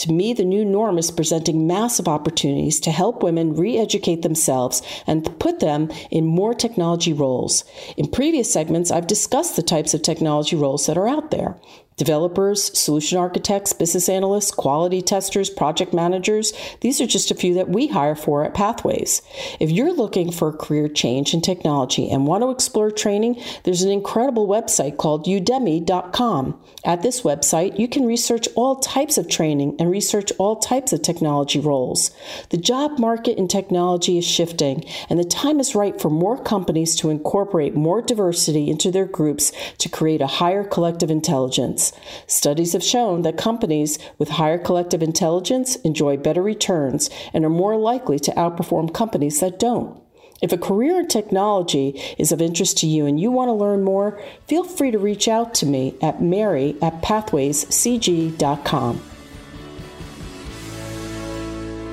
To 0.03 0.13
me, 0.13 0.33
the 0.33 0.45
new 0.45 0.65
norm 0.65 0.99
is 0.99 1.13
presenting 1.13 1.69
massive 1.69 2.09
opportunities 2.09 2.81
to 2.81 2.91
help 2.91 3.23
women 3.23 3.55
re 3.55 3.79
educate 3.79 4.23
themselves 4.23 4.83
and 5.07 5.39
put 5.39 5.61
them 5.61 5.93
in 6.11 6.27
more 6.27 6.55
technology 6.55 7.13
roles. 7.13 7.63
In 7.97 8.09
previous 8.09 8.53
segments, 8.53 8.91
I've 8.91 9.07
discussed 9.07 9.55
the 9.55 9.63
types 9.63 9.95
of 9.95 10.03
technology 10.03 10.57
roles 10.57 10.87
that 10.87 10.99
are 10.99 11.07
out 11.07 11.31
there. 11.31 11.57
Developers, 12.03 12.77
solution 12.77 13.17
architects, 13.17 13.73
business 13.73 14.09
analysts, 14.09 14.51
quality 14.51 15.01
testers, 15.01 15.49
project 15.49 15.95
managers, 15.95 16.53
these 16.81 17.01
are 17.01 17.07
just 17.07 17.31
a 17.31 17.35
few 17.37 17.55
that 17.55 17.69
we 17.69 17.87
hire 17.87 18.17
for 18.17 18.45
at 18.45 18.55
Pathways. 18.55 19.23
If 19.61 19.71
you're 19.71 19.95
looking 19.95 20.33
for 20.33 20.49
a 20.49 20.53
career 20.53 20.89
change 20.89 21.33
in 21.33 21.43
technology 21.43 22.11
and 22.11 22.27
want 22.27 22.43
to 22.43 22.51
explore 22.51 22.91
training, 22.91 23.41
there's 23.63 23.83
an 23.83 23.93
incredible 23.93 24.49
website 24.49 24.97
called 24.97 25.27
udemy.com. 25.27 26.61
At 26.85 27.03
this 27.03 27.23
website, 27.23 27.79
you 27.79 27.87
can 27.87 28.05
research 28.05 28.49
all 28.57 28.81
types 28.81 29.17
of 29.17 29.29
training 29.29 29.77
and 29.79 29.89
research 29.89 30.33
all 30.39 30.57
types 30.57 30.93
of 30.93 31.03
technology 31.03 31.61
roles. 31.61 32.11
The 32.51 32.57
job 32.57 32.99
market 32.99 33.39
in 33.39 33.47
technology 33.47 34.19
is 34.19 34.27
shifting, 34.27 34.85
and 35.09 35.21
the 35.21 35.25
time 35.25 35.61
is 35.61 35.77
right 35.77 36.01
for 36.01 36.11
more 36.11 36.43
companies 36.43 36.97
to 36.97 37.11
incorporate 37.11 37.77
more 37.77 38.03
diversity 38.03 38.69
into 38.69 38.91
their 38.91 39.07
groups 39.07 39.53
to 39.79 39.89
create 39.89 40.21
a 40.21 40.27
higher 40.27 40.65
collective 40.65 41.09
intelligence. 41.09 41.92
Studies 42.27 42.73
have 42.73 42.83
shown 42.83 43.23
that 43.23 43.37
companies 43.37 43.99
with 44.19 44.31
higher 44.31 44.59
collective 44.59 45.03
intelligence 45.03 45.77
enjoy 45.77 46.17
better 46.17 46.43
returns 46.43 47.11
and 47.33 47.45
are 47.45 47.51
more 47.51 47.77
likely 47.77 48.19
to 48.21 48.33
outperform 48.33 48.93
companies 48.93 49.41
that 49.41 49.59
don't. 49.59 50.01
If 50.43 50.53
a 50.53 50.59
career 50.59 51.01
in 51.01 51.09
technology 51.09 52.01
is 52.19 52.33
of 52.33 52.43
interest 52.43 52.79
to 52.79 52.87
you 52.87 53.07
and 53.07 53.21
you 53.21 53.31
want 53.31 53.49
to 53.49 53.53
learn 53.53 53.85
more, 53.85 54.21
feel 54.49 54.65
free 54.65 54.91
to 54.91 54.99
reach 54.99 55.29
out 55.29 55.55
to 55.55 55.67
me 55.67 55.95
at 56.03 56.21
mary 56.21 56.77
at 56.83 57.01
pathwayscg.com. 57.01 59.03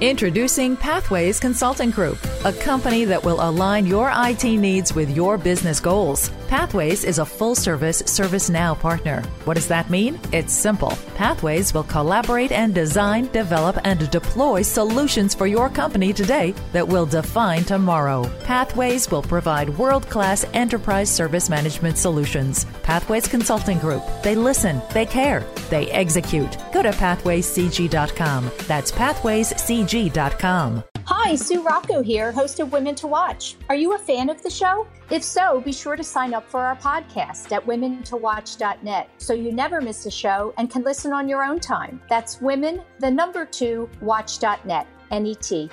Introducing 0.02 0.78
Pathways 0.78 1.42
Consulting 1.42 1.92
Group, 1.92 2.18
a 2.46 2.54
company 2.54 3.04
that 3.04 3.24
will 3.24 3.42
align 3.42 3.86
your 3.86 4.10
IT 4.16 4.46
needs 4.46 4.96
with 4.96 5.14
your 5.14 5.38
business 5.38 5.82
goals. 5.82 6.32
Pathways 6.50 7.04
is 7.04 7.20
a 7.20 7.26
full 7.26 7.54
service 7.54 8.02
ServiceNow 8.02 8.80
partner. 8.80 9.22
What 9.46 9.54
does 9.54 9.68
that 9.68 9.92
mean? 9.92 10.20
It's 10.32 10.52
simple. 10.52 10.98
Pathways 11.14 11.76
will 11.76 11.84
collaborate 11.84 12.52
and 12.52 12.74
design, 12.74 13.28
develop, 13.28 13.78
and 13.84 14.10
deploy 14.10 14.64
solutions 14.64 15.36
for 15.36 15.46
your 15.46 15.70
company 15.70 16.12
today 16.12 16.56
that 16.74 16.88
will 16.88 17.06
define 17.06 17.64
tomorrow. 17.66 18.28
Pathways 18.46 19.12
will 19.12 19.22
provide 19.22 19.70
world 19.78 20.10
class 20.10 20.44
enterprise 20.56 21.16
service 21.16 21.52
management 21.52 22.00
solutions. 22.00 22.66
Pathways 22.82 23.28
Consulting 23.28 23.78
Group. 23.78 24.04
They 24.24 24.34
listen, 24.34 24.82
they 24.92 25.06
care, 25.06 25.46
they 25.70 25.92
execute. 25.92 26.58
Go 26.74 26.82
to 26.82 26.90
pathwayscg.com. 26.90 28.52
That's 28.68 28.92
pathwayscg.com. 28.92 30.84
Hi, 31.12 31.34
Sue 31.34 31.64
Rocco 31.64 32.04
here, 32.04 32.32
host 32.32 32.60
of 32.60 32.72
Women 32.72 32.94
to 32.94 33.08
Watch. 33.08 33.56
Are 33.68 33.76
you 33.76 33.96
a 33.96 33.98
fan 33.98 34.30
of 34.30 34.44
the 34.44 34.50
show? 34.50 34.86
If 35.10 35.24
so, 35.24 35.60
be 35.60 35.72
sure 35.72 35.96
to 35.96 36.04
sign 36.04 36.36
up 36.36 36.48
for 36.48 36.60
our 36.60 36.76
podcast 36.76 37.52
at 37.52 37.66
womentowatch.net 37.66 39.10
so 39.18 39.34
you 39.34 39.52
never 39.52 39.82
miss 39.82 40.06
a 40.06 40.12
show 40.12 40.54
and 40.60 40.70
can 40.70 40.84
listen 40.84 41.12
on 41.12 41.28
your 41.28 41.44
own 41.44 41.60
time. 41.60 42.00
That's 42.12 42.40
women, 42.42 42.84
the 43.00 43.10
number 43.10 43.44
two, 43.44 43.90
watch.net, 44.02 44.86
N-E-T. 45.10 45.72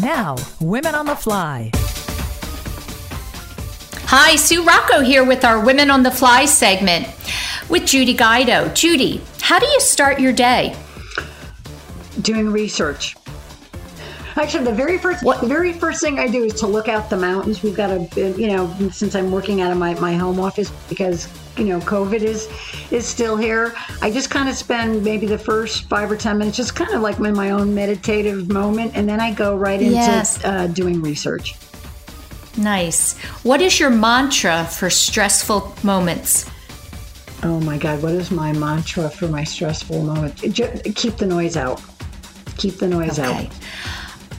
Now, 0.00 0.36
Women 0.62 0.94
on 0.94 1.04
the 1.04 1.14
Fly. 1.14 1.70
Hi, 4.06 4.36
Sue 4.36 4.64
Rocco 4.64 5.00
here 5.02 5.26
with 5.26 5.44
our 5.44 5.62
Women 5.62 5.90
on 5.90 6.02
the 6.02 6.10
Fly 6.10 6.46
segment 6.46 7.06
with 7.68 7.84
Judy 7.84 8.14
Guido. 8.14 8.70
Judy, 8.70 9.20
how 9.42 9.58
do 9.58 9.66
you 9.66 9.80
start 9.80 10.18
your 10.18 10.32
day? 10.32 10.74
doing 12.22 12.50
research. 12.50 13.14
Actually, 14.36 14.64
the 14.64 14.72
very 14.72 14.98
first 14.98 15.22
what? 15.22 15.40
the 15.40 15.46
very 15.46 15.72
first 15.72 16.00
thing 16.00 16.18
I 16.18 16.26
do 16.26 16.44
is 16.44 16.54
to 16.54 16.66
look 16.66 16.88
out 16.88 17.10
the 17.10 17.16
mountains. 17.16 17.62
We've 17.62 17.76
got 17.76 17.90
a 17.90 18.34
you 18.38 18.48
know 18.48 18.74
since 18.90 19.14
I'm 19.14 19.30
working 19.30 19.60
out 19.60 19.72
of 19.72 19.78
my, 19.78 19.94
my 19.94 20.14
home 20.14 20.40
office 20.40 20.70
because 20.88 21.28
you 21.56 21.64
know 21.64 21.80
COVID 21.80 22.22
is 22.22 22.48
is 22.90 23.06
still 23.06 23.36
here. 23.36 23.74
I 24.00 24.10
just 24.10 24.30
kind 24.30 24.48
of 24.48 24.56
spend 24.56 25.04
maybe 25.04 25.26
the 25.26 25.38
first 25.38 25.88
five 25.88 26.10
or 26.10 26.16
ten 26.16 26.38
minutes 26.38 26.56
just 26.56 26.74
kind 26.74 26.92
of 26.92 27.02
like 27.02 27.18
in 27.18 27.34
my 27.34 27.50
own 27.50 27.74
meditative 27.74 28.48
moment, 28.48 28.92
and 28.94 29.08
then 29.08 29.20
I 29.20 29.32
go 29.32 29.56
right 29.56 29.80
into 29.80 29.94
yes. 29.94 30.42
uh, 30.44 30.66
doing 30.68 31.02
research. 31.02 31.56
Nice. 32.56 33.18
What 33.44 33.62
is 33.62 33.80
your 33.80 33.90
mantra 33.90 34.66
for 34.66 34.90
stressful 34.90 35.74
moments? 35.82 36.50
Oh 37.42 37.58
my 37.60 37.76
God, 37.76 38.02
what 38.02 38.12
is 38.12 38.30
my 38.30 38.52
mantra 38.52 39.10
for 39.10 39.26
my 39.26 39.42
stressful 39.42 40.02
moment? 40.02 40.36
Just 40.52 40.84
keep 40.94 41.16
the 41.16 41.26
noise 41.26 41.56
out. 41.56 41.82
Keep 42.56 42.74
the 42.76 42.86
noise 42.86 43.18
okay. 43.18 43.46
out. 43.46 43.52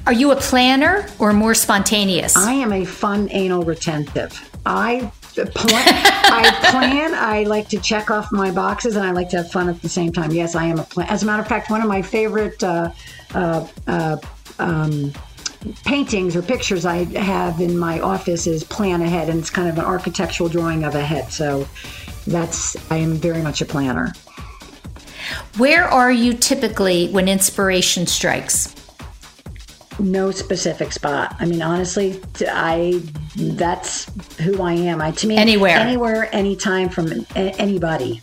Are 0.05 0.13
you 0.13 0.31
a 0.31 0.35
planner 0.35 1.07
or 1.17 1.31
more 1.31 1.53
spontaneous? 1.53 2.35
I 2.35 2.51
am 2.53 2.73
a 2.73 2.83
fun 2.83 3.29
anal 3.31 3.63
retentive. 3.63 4.49
I 4.65 5.11
plan, 5.33 5.53
I 5.55 6.69
plan. 6.71 7.13
I 7.13 7.43
like 7.43 7.69
to 7.69 7.79
check 7.79 8.11
off 8.11 8.29
my 8.31 8.51
boxes, 8.51 8.97
and 8.97 9.05
I 9.05 9.11
like 9.11 9.29
to 9.29 9.37
have 9.37 9.51
fun 9.51 9.69
at 9.69 9.81
the 9.81 9.87
same 9.87 10.11
time. 10.11 10.31
Yes, 10.31 10.55
I 10.55 10.65
am 10.65 10.79
a 10.79 10.83
plan. 10.83 11.07
As 11.07 11.23
a 11.23 11.25
matter 11.25 11.41
of 11.41 11.47
fact, 11.47 11.69
one 11.69 11.81
of 11.81 11.87
my 11.87 12.01
favorite 12.01 12.61
uh, 12.61 12.91
uh, 13.33 13.65
uh, 13.87 14.17
um, 14.59 15.13
paintings 15.85 16.35
or 16.35 16.41
pictures 16.41 16.85
I 16.85 17.05
have 17.17 17.61
in 17.61 17.77
my 17.77 18.01
office 18.01 18.45
is 18.45 18.63
plan 18.65 19.01
ahead, 19.01 19.29
and 19.29 19.39
it's 19.39 19.49
kind 19.49 19.69
of 19.69 19.77
an 19.77 19.85
architectural 19.85 20.49
drawing 20.49 20.83
of 20.83 20.95
a 20.95 21.01
head. 21.01 21.31
So 21.31 21.65
that's 22.27 22.75
I 22.91 22.97
am 22.97 23.15
very 23.15 23.41
much 23.41 23.61
a 23.61 23.65
planner. 23.65 24.11
Where 25.57 25.85
are 25.85 26.11
you 26.11 26.33
typically 26.33 27.09
when 27.09 27.29
inspiration 27.29 28.05
strikes? 28.05 28.72
No 29.99 30.31
specific 30.31 30.91
spot. 30.91 31.35
I 31.39 31.45
mean, 31.45 31.61
honestly, 31.61 32.19
I 32.41 33.01
that's 33.35 34.11
who 34.39 34.61
I 34.61 34.73
am. 34.73 35.01
I 35.01 35.11
to 35.11 35.27
me 35.27 35.37
anywhere, 35.37 35.77
anywhere, 35.77 36.29
anytime 36.33 36.89
from 36.89 37.25
anybody. 37.35 38.21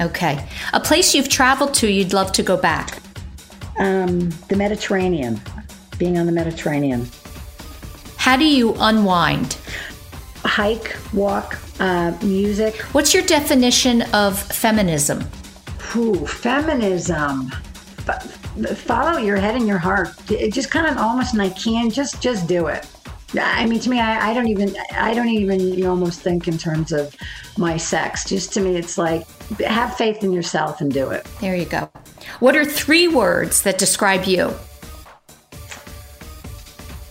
Okay, 0.00 0.48
a 0.72 0.80
place 0.80 1.14
you've 1.14 1.28
traveled 1.28 1.74
to 1.74 1.90
you'd 1.90 2.12
love 2.12 2.32
to 2.32 2.42
go 2.42 2.56
back. 2.56 3.02
Um, 3.78 4.30
the 4.48 4.56
Mediterranean. 4.56 5.40
Being 5.98 6.18
on 6.18 6.26
the 6.26 6.32
Mediterranean. 6.32 7.08
How 8.16 8.36
do 8.36 8.44
you 8.44 8.74
unwind? 8.78 9.58
Hike, 10.44 10.96
walk, 11.12 11.58
uh, 11.80 12.16
music. 12.22 12.76
What's 12.92 13.12
your 13.12 13.22
definition 13.24 14.02
of 14.14 14.38
feminism? 14.38 15.24
Ooh, 15.96 16.26
feminism. 16.26 17.50
Follow 18.74 19.18
your 19.18 19.36
head 19.36 19.56
and 19.56 19.66
your 19.66 19.78
heart. 19.78 20.30
It 20.30 20.52
just 20.52 20.70
kind 20.70 20.86
of 20.86 20.96
almost 20.96 21.34
like 21.36 21.56
can 21.56 21.90
just 21.90 22.20
just 22.20 22.48
do 22.48 22.66
it. 22.66 22.86
I 23.38 23.66
mean, 23.66 23.78
to 23.80 23.90
me, 23.90 24.00
I, 24.00 24.30
I, 24.30 24.34
don't 24.34 24.48
even, 24.48 24.74
I 24.92 25.14
don't 25.14 25.28
even 25.28 25.60
you 25.60 25.88
almost 25.88 26.20
think 26.20 26.48
in 26.48 26.58
terms 26.58 26.90
of 26.90 27.14
my 27.56 27.76
sex. 27.76 28.24
Just 28.24 28.52
to 28.54 28.60
me, 28.60 28.76
it's 28.76 28.98
like 28.98 29.26
have 29.60 29.96
faith 29.96 30.24
in 30.24 30.32
yourself 30.32 30.80
and 30.80 30.92
do 30.92 31.10
it. 31.10 31.24
There 31.40 31.54
you 31.54 31.66
go. 31.66 31.88
What 32.40 32.56
are 32.56 32.64
three 32.64 33.08
words 33.08 33.62
that 33.62 33.78
describe 33.78 34.24
you? 34.24 34.52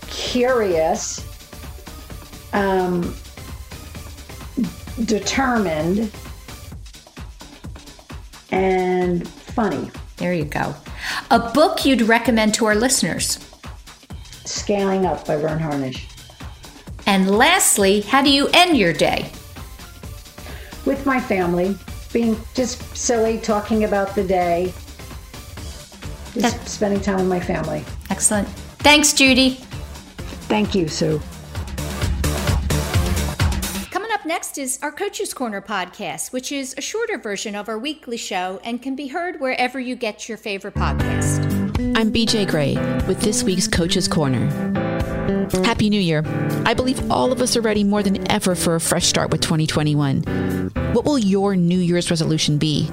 Curious, 0.07 1.25
um, 2.53 3.15
determined, 5.05 6.11
and 8.51 9.27
funny. 9.27 9.89
There 10.17 10.33
you 10.33 10.45
go. 10.45 10.75
A 11.31 11.39
book 11.39 11.85
you'd 11.85 12.01
recommend 12.01 12.53
to 12.55 12.65
our 12.65 12.76
listeners? 12.76 13.39
Scaling 14.45 15.05
Up 15.05 15.26
by 15.26 15.35
Verne 15.35 15.59
Harnish. 15.59 16.07
And 17.05 17.30
lastly, 17.30 18.01
how 18.01 18.21
do 18.21 18.30
you 18.30 18.49
end 18.53 18.77
your 18.77 18.93
day? 18.93 19.31
With 20.85 21.05
my 21.05 21.19
family, 21.19 21.77
being 22.13 22.38
just 22.53 22.95
silly, 22.95 23.38
talking 23.38 23.84
about 23.84 24.15
the 24.15 24.23
day, 24.23 24.73
just 26.35 26.67
spending 26.67 27.01
time 27.01 27.17
with 27.17 27.27
my 27.27 27.39
family. 27.39 27.84
Excellent. 28.09 28.47
Thanks, 28.80 29.13
Judy. 29.13 29.59
Thank 30.47 30.73
you, 30.73 30.88
Sue. 30.88 31.21
Next 34.30 34.60
is 34.60 34.77
our 34.84 34.91
Coaches 34.91 35.34
Corner 35.34 35.60
podcast, 35.60 36.31
which 36.31 36.51
is 36.51 36.76
a 36.77 36.81
shorter 36.81 37.18
version 37.18 37.56
of 37.56 37.68
our 37.68 37.80
weekly 37.80 38.15
show 38.15 38.61
and 38.64 38.80
can 38.80 38.95
be 38.95 39.07
heard 39.07 39.39
wherever 39.39 39.80
you 39.80 39.95
get 39.95 40.30
your 40.30 40.38
favorite 40.38 40.76
podcast. 40.76 41.39
I'm 41.97 42.14
BJ 42.14 42.47
Gray 42.47 42.76
with 43.07 43.22
this 43.22 43.41
week's 43.41 43.68
Coaches 43.68 44.07
Corner. 44.07 44.45
Happy 45.65 45.89
New 45.89 45.99
Year. 45.99 46.22
I 46.64 46.76
believe 46.76 47.10
all 47.10 47.31
of 47.31 47.41
us 47.41 47.57
are 47.57 47.61
ready 47.61 47.84
more 47.84 48.03
than 48.03 48.30
ever 48.31 48.53
for 48.53 48.76
a 48.76 48.80
fresh 48.80 49.07
start 49.07 49.31
with 49.31 49.41
2021. 49.41 50.22
What 50.93 51.06
will 51.06 51.18
your 51.18 51.56
New 51.56 51.80
Year's 51.80 52.11
resolution 52.11 52.60
be? 52.60 52.88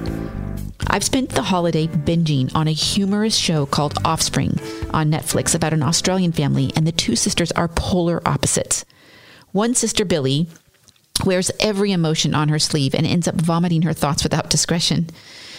I've 0.86 1.04
spent 1.04 1.32
the 1.32 1.42
holiday 1.42 1.86
binging 1.86 2.50
on 2.54 2.66
a 2.66 2.72
humorous 2.72 3.36
show 3.36 3.66
called 3.66 3.98
Offspring 4.06 4.58
on 4.94 5.10
Netflix 5.10 5.54
about 5.54 5.74
an 5.74 5.82
Australian 5.82 6.32
family, 6.32 6.72
and 6.74 6.86
the 6.86 6.92
two 6.92 7.14
sisters 7.14 7.52
are 7.52 7.68
polar 7.68 8.26
opposites. 8.26 8.86
One 9.52 9.74
sister, 9.74 10.06
Billie, 10.06 10.48
wears 11.24 11.50
every 11.60 11.92
emotion 11.92 12.34
on 12.34 12.48
her 12.48 12.58
sleeve 12.58 12.94
and 12.94 13.06
ends 13.06 13.28
up 13.28 13.36
vomiting 13.36 13.82
her 13.82 13.92
thoughts 13.92 14.22
without 14.22 14.50
discretion. 14.50 15.08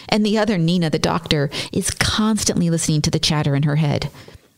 And 0.09 0.25
the 0.25 0.37
other, 0.37 0.57
Nina, 0.57 0.89
the 0.89 0.99
doctor, 0.99 1.49
is 1.71 1.91
constantly 1.91 2.69
listening 2.69 3.01
to 3.03 3.11
the 3.11 3.19
chatter 3.19 3.55
in 3.55 3.63
her 3.63 3.77
head. 3.77 4.09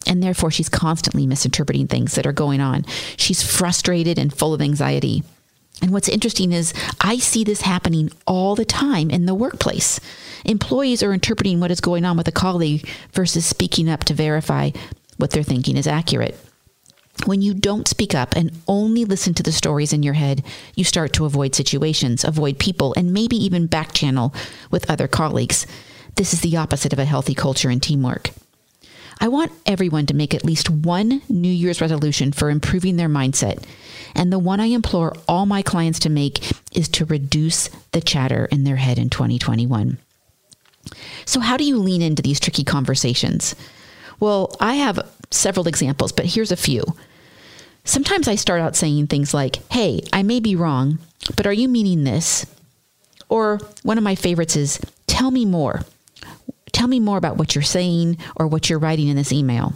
And 0.07 0.23
therefore, 0.23 0.51
she's 0.51 0.69
constantly 0.69 1.27
misinterpreting 1.27 1.87
things 1.87 2.15
that 2.15 2.25
are 2.25 2.31
going 2.33 2.61
on. 2.61 2.85
She's 3.17 3.43
frustrated 3.43 4.17
and 4.17 4.33
full 4.33 4.53
of 4.53 4.61
anxiety. 4.61 5.23
And 5.81 5.91
what's 5.91 6.09
interesting 6.09 6.51
is 6.51 6.73
I 6.99 7.17
see 7.17 7.43
this 7.43 7.61
happening 7.61 8.11
all 8.27 8.55
the 8.55 8.65
time 8.65 9.09
in 9.09 9.25
the 9.25 9.35
workplace. 9.35 9.99
Employees 10.45 11.03
are 11.03 11.13
interpreting 11.13 11.59
what 11.59 11.71
is 11.71 11.81
going 11.81 12.05
on 12.05 12.17
with 12.17 12.27
a 12.27 12.33
colleague 12.33 12.87
versus 13.13 13.45
speaking 13.45 13.89
up 13.89 14.03
to 14.05 14.13
verify 14.13 14.71
what 15.17 15.31
they're 15.31 15.43
thinking 15.43 15.77
is 15.77 15.87
accurate. 15.87 16.37
When 17.25 17.41
you 17.41 17.53
don't 17.53 17.87
speak 17.87 18.15
up 18.15 18.35
and 18.35 18.51
only 18.67 19.03
listen 19.03 19.33
to 19.35 19.43
the 19.43 19.51
stories 19.51 19.91
in 19.91 20.03
your 20.03 20.13
head, 20.13 20.43
you 20.75 20.83
start 20.83 21.13
to 21.13 21.25
avoid 21.25 21.53
situations, 21.53 22.23
avoid 22.23 22.59
people, 22.59 22.93
and 22.95 23.13
maybe 23.13 23.35
even 23.35 23.67
back 23.67 23.93
channel 23.93 24.33
with 24.71 24.89
other 24.89 25.07
colleagues. 25.07 25.67
This 26.15 26.33
is 26.33 26.41
the 26.41 26.57
opposite 26.57 26.93
of 26.93 26.99
a 26.99 27.05
healthy 27.05 27.35
culture 27.35 27.69
and 27.69 27.83
teamwork. 27.83 28.31
I 29.21 29.27
want 29.27 29.51
everyone 29.65 30.05
to 30.05 30.13
make 30.13 30.33
at 30.33 30.45
least 30.45 30.69
one 30.69 31.21
New 31.27 31.51
Year's 31.51 31.81
resolution 31.81 32.31
for 32.31 32.49
improving 32.49 32.95
their 32.95 33.09
mindset. 33.09 33.63
And 34.15 34.31
the 34.31 34.39
one 34.39 34.61
I 34.61 34.67
implore 34.67 35.13
all 35.27 35.45
my 35.45 35.61
clients 35.61 35.99
to 35.99 36.09
make 36.09 36.51
is 36.71 36.87
to 36.89 37.05
reduce 37.05 37.67
the 37.91 38.01
chatter 38.01 38.45
in 38.45 38.63
their 38.63 38.77
head 38.77 38.97
in 38.97 39.09
2021. 39.09 39.97
So, 41.25 41.41
how 41.41 41.57
do 41.57 41.65
you 41.65 41.77
lean 41.77 42.01
into 42.01 42.21
these 42.21 42.39
tricky 42.39 42.63
conversations? 42.63 43.55
Well, 44.21 44.55
I 44.59 44.75
have 44.75 45.09
several 45.31 45.67
examples, 45.67 46.13
but 46.13 46.25
here's 46.25 46.51
a 46.51 46.57
few. 46.57 46.83
Sometimes 47.89 48.27
I 48.27 48.35
start 48.35 48.61
out 48.61 48.75
saying 48.75 49.07
things 49.07 49.33
like, 49.33 49.67
Hey, 49.71 50.03
I 50.13 50.21
may 50.21 50.39
be 50.39 50.55
wrong, 50.55 50.99
but 51.35 51.47
are 51.47 51.53
you 51.53 51.67
meaning 51.67 52.03
this? 52.03 52.45
Or 53.29 53.57
one 53.81 53.97
of 53.97 54.03
my 54.03 54.13
favorites 54.13 54.55
is, 54.55 54.79
Tell 55.07 55.31
me 55.31 55.43
more. 55.43 55.81
Tell 56.71 56.87
me 56.87 56.99
more 56.99 57.17
about 57.17 57.37
what 57.37 57.55
you're 57.55 57.63
saying 57.63 58.19
or 58.35 58.45
what 58.45 58.69
you're 58.69 58.77
writing 58.77 59.07
in 59.07 59.15
this 59.15 59.33
email. 59.33 59.73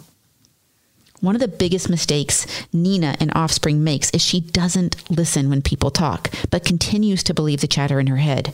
One 1.21 1.33
of 1.33 1.41
the 1.41 1.47
biggest 1.47 1.89
mistakes 1.89 2.45
Nina 2.71 3.15
and 3.19 3.31
Offspring 3.33 3.83
makes 3.83 4.11
is 4.11 4.21
she 4.21 4.41
doesn't 4.41 5.09
listen 5.09 5.49
when 5.49 5.63
people 5.63 5.89
talk, 5.89 6.29
but 6.51 6.63
continues 6.63 7.23
to 7.23 7.33
believe 7.33 7.61
the 7.61 7.67
chatter 7.67 7.99
in 7.99 8.05
her 8.05 8.17
head. 8.17 8.53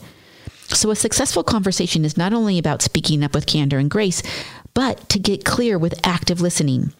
So, 0.69 0.89
a 0.89 0.95
successful 0.95 1.43
conversation 1.43 2.05
is 2.05 2.15
not 2.15 2.31
only 2.31 2.57
about 2.59 2.81
speaking 2.81 3.25
up 3.25 3.33
with 3.35 3.45
candor 3.45 3.77
and 3.77 3.91
grace, 3.91 4.23
but 4.73 5.09
to 5.09 5.19
get 5.19 5.43
clear 5.43 5.77
with 5.77 5.99
active 6.07 6.39
listening. 6.39 6.93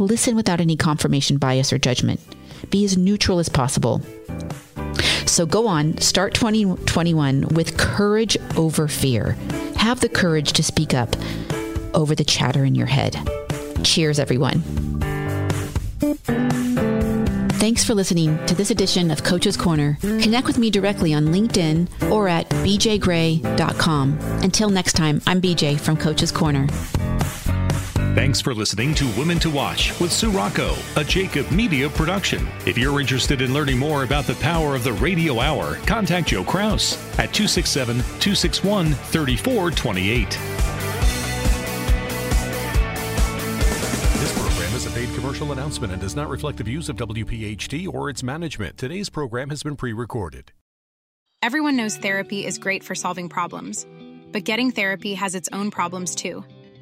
Listen 0.00 0.36
without 0.36 0.60
any 0.60 0.76
confirmation 0.76 1.38
bias 1.38 1.72
or 1.72 1.78
judgment. 1.78 2.20
Be 2.70 2.84
as 2.84 2.96
neutral 2.96 3.38
as 3.38 3.48
possible. 3.48 4.00
So 5.26 5.44
go 5.46 5.66
on, 5.66 5.98
start 5.98 6.34
2021 6.34 7.48
with 7.48 7.76
courage 7.76 8.36
over 8.56 8.88
fear. 8.88 9.32
Have 9.76 10.00
the 10.00 10.08
courage 10.08 10.52
to 10.54 10.62
speak 10.62 10.94
up 10.94 11.14
over 11.94 12.14
the 12.14 12.24
chatter 12.24 12.64
in 12.64 12.74
your 12.74 12.86
head. 12.86 13.16
Cheers, 13.82 14.18
everyone. 14.18 14.62
Thanks 17.58 17.84
for 17.84 17.94
listening 17.94 18.38
to 18.46 18.54
this 18.54 18.70
edition 18.70 19.10
of 19.10 19.24
Coach's 19.24 19.56
Corner. 19.56 19.98
Connect 20.00 20.46
with 20.46 20.58
me 20.58 20.70
directly 20.70 21.12
on 21.12 21.26
LinkedIn 21.26 22.10
or 22.10 22.28
at 22.28 22.48
bjgray.com. 22.48 24.18
Until 24.42 24.70
next 24.70 24.92
time, 24.92 25.20
I'm 25.26 25.42
BJ 25.42 25.78
from 25.78 25.96
Coach's 25.96 26.32
Corner. 26.32 26.66
Thanks 28.18 28.40
for 28.40 28.52
listening 28.52 28.96
to 28.96 29.06
Women 29.16 29.38
to 29.38 29.48
Watch 29.48 29.98
with 30.00 30.12
Sue 30.12 30.32
Rocco, 30.32 30.74
a 30.96 31.04
Jacob 31.04 31.48
Media 31.52 31.88
production. 31.88 32.48
If 32.66 32.76
you're 32.76 33.00
interested 33.00 33.40
in 33.40 33.54
learning 33.54 33.78
more 33.78 34.02
about 34.02 34.24
the 34.24 34.34
power 34.34 34.74
of 34.74 34.82
the 34.82 34.92
radio 34.94 35.38
hour, 35.38 35.76
contact 35.86 36.26
Joe 36.26 36.42
Kraus 36.42 36.96
at 37.12 37.32
267 37.32 37.98
261 38.18 38.92
3428. 38.92 40.36
paid 44.94 45.14
commercial 45.14 45.52
announcement 45.52 45.92
and 45.92 46.02
does 46.02 46.16
not 46.16 46.28
reflect 46.28 46.58
the 46.58 46.64
views 46.64 46.88
of 46.88 46.96
WPHT 46.96 47.86
or 47.94 48.10
its 48.10 48.24
management. 48.24 48.76
Today's 48.76 49.08
program 49.08 49.48
has 49.50 49.62
been 49.62 49.76
pre 49.76 49.92
recorded. 49.92 50.50
Everyone 51.40 51.76
knows 51.76 51.96
therapy 51.96 52.44
is 52.44 52.58
great 52.58 52.82
for 52.82 52.96
solving 52.96 53.28
problems, 53.28 53.86
but 54.32 54.42
getting 54.42 54.72
therapy 54.72 55.14
has 55.14 55.36
its 55.36 55.48
own 55.52 55.70
problems 55.70 56.16
too, 56.16 56.42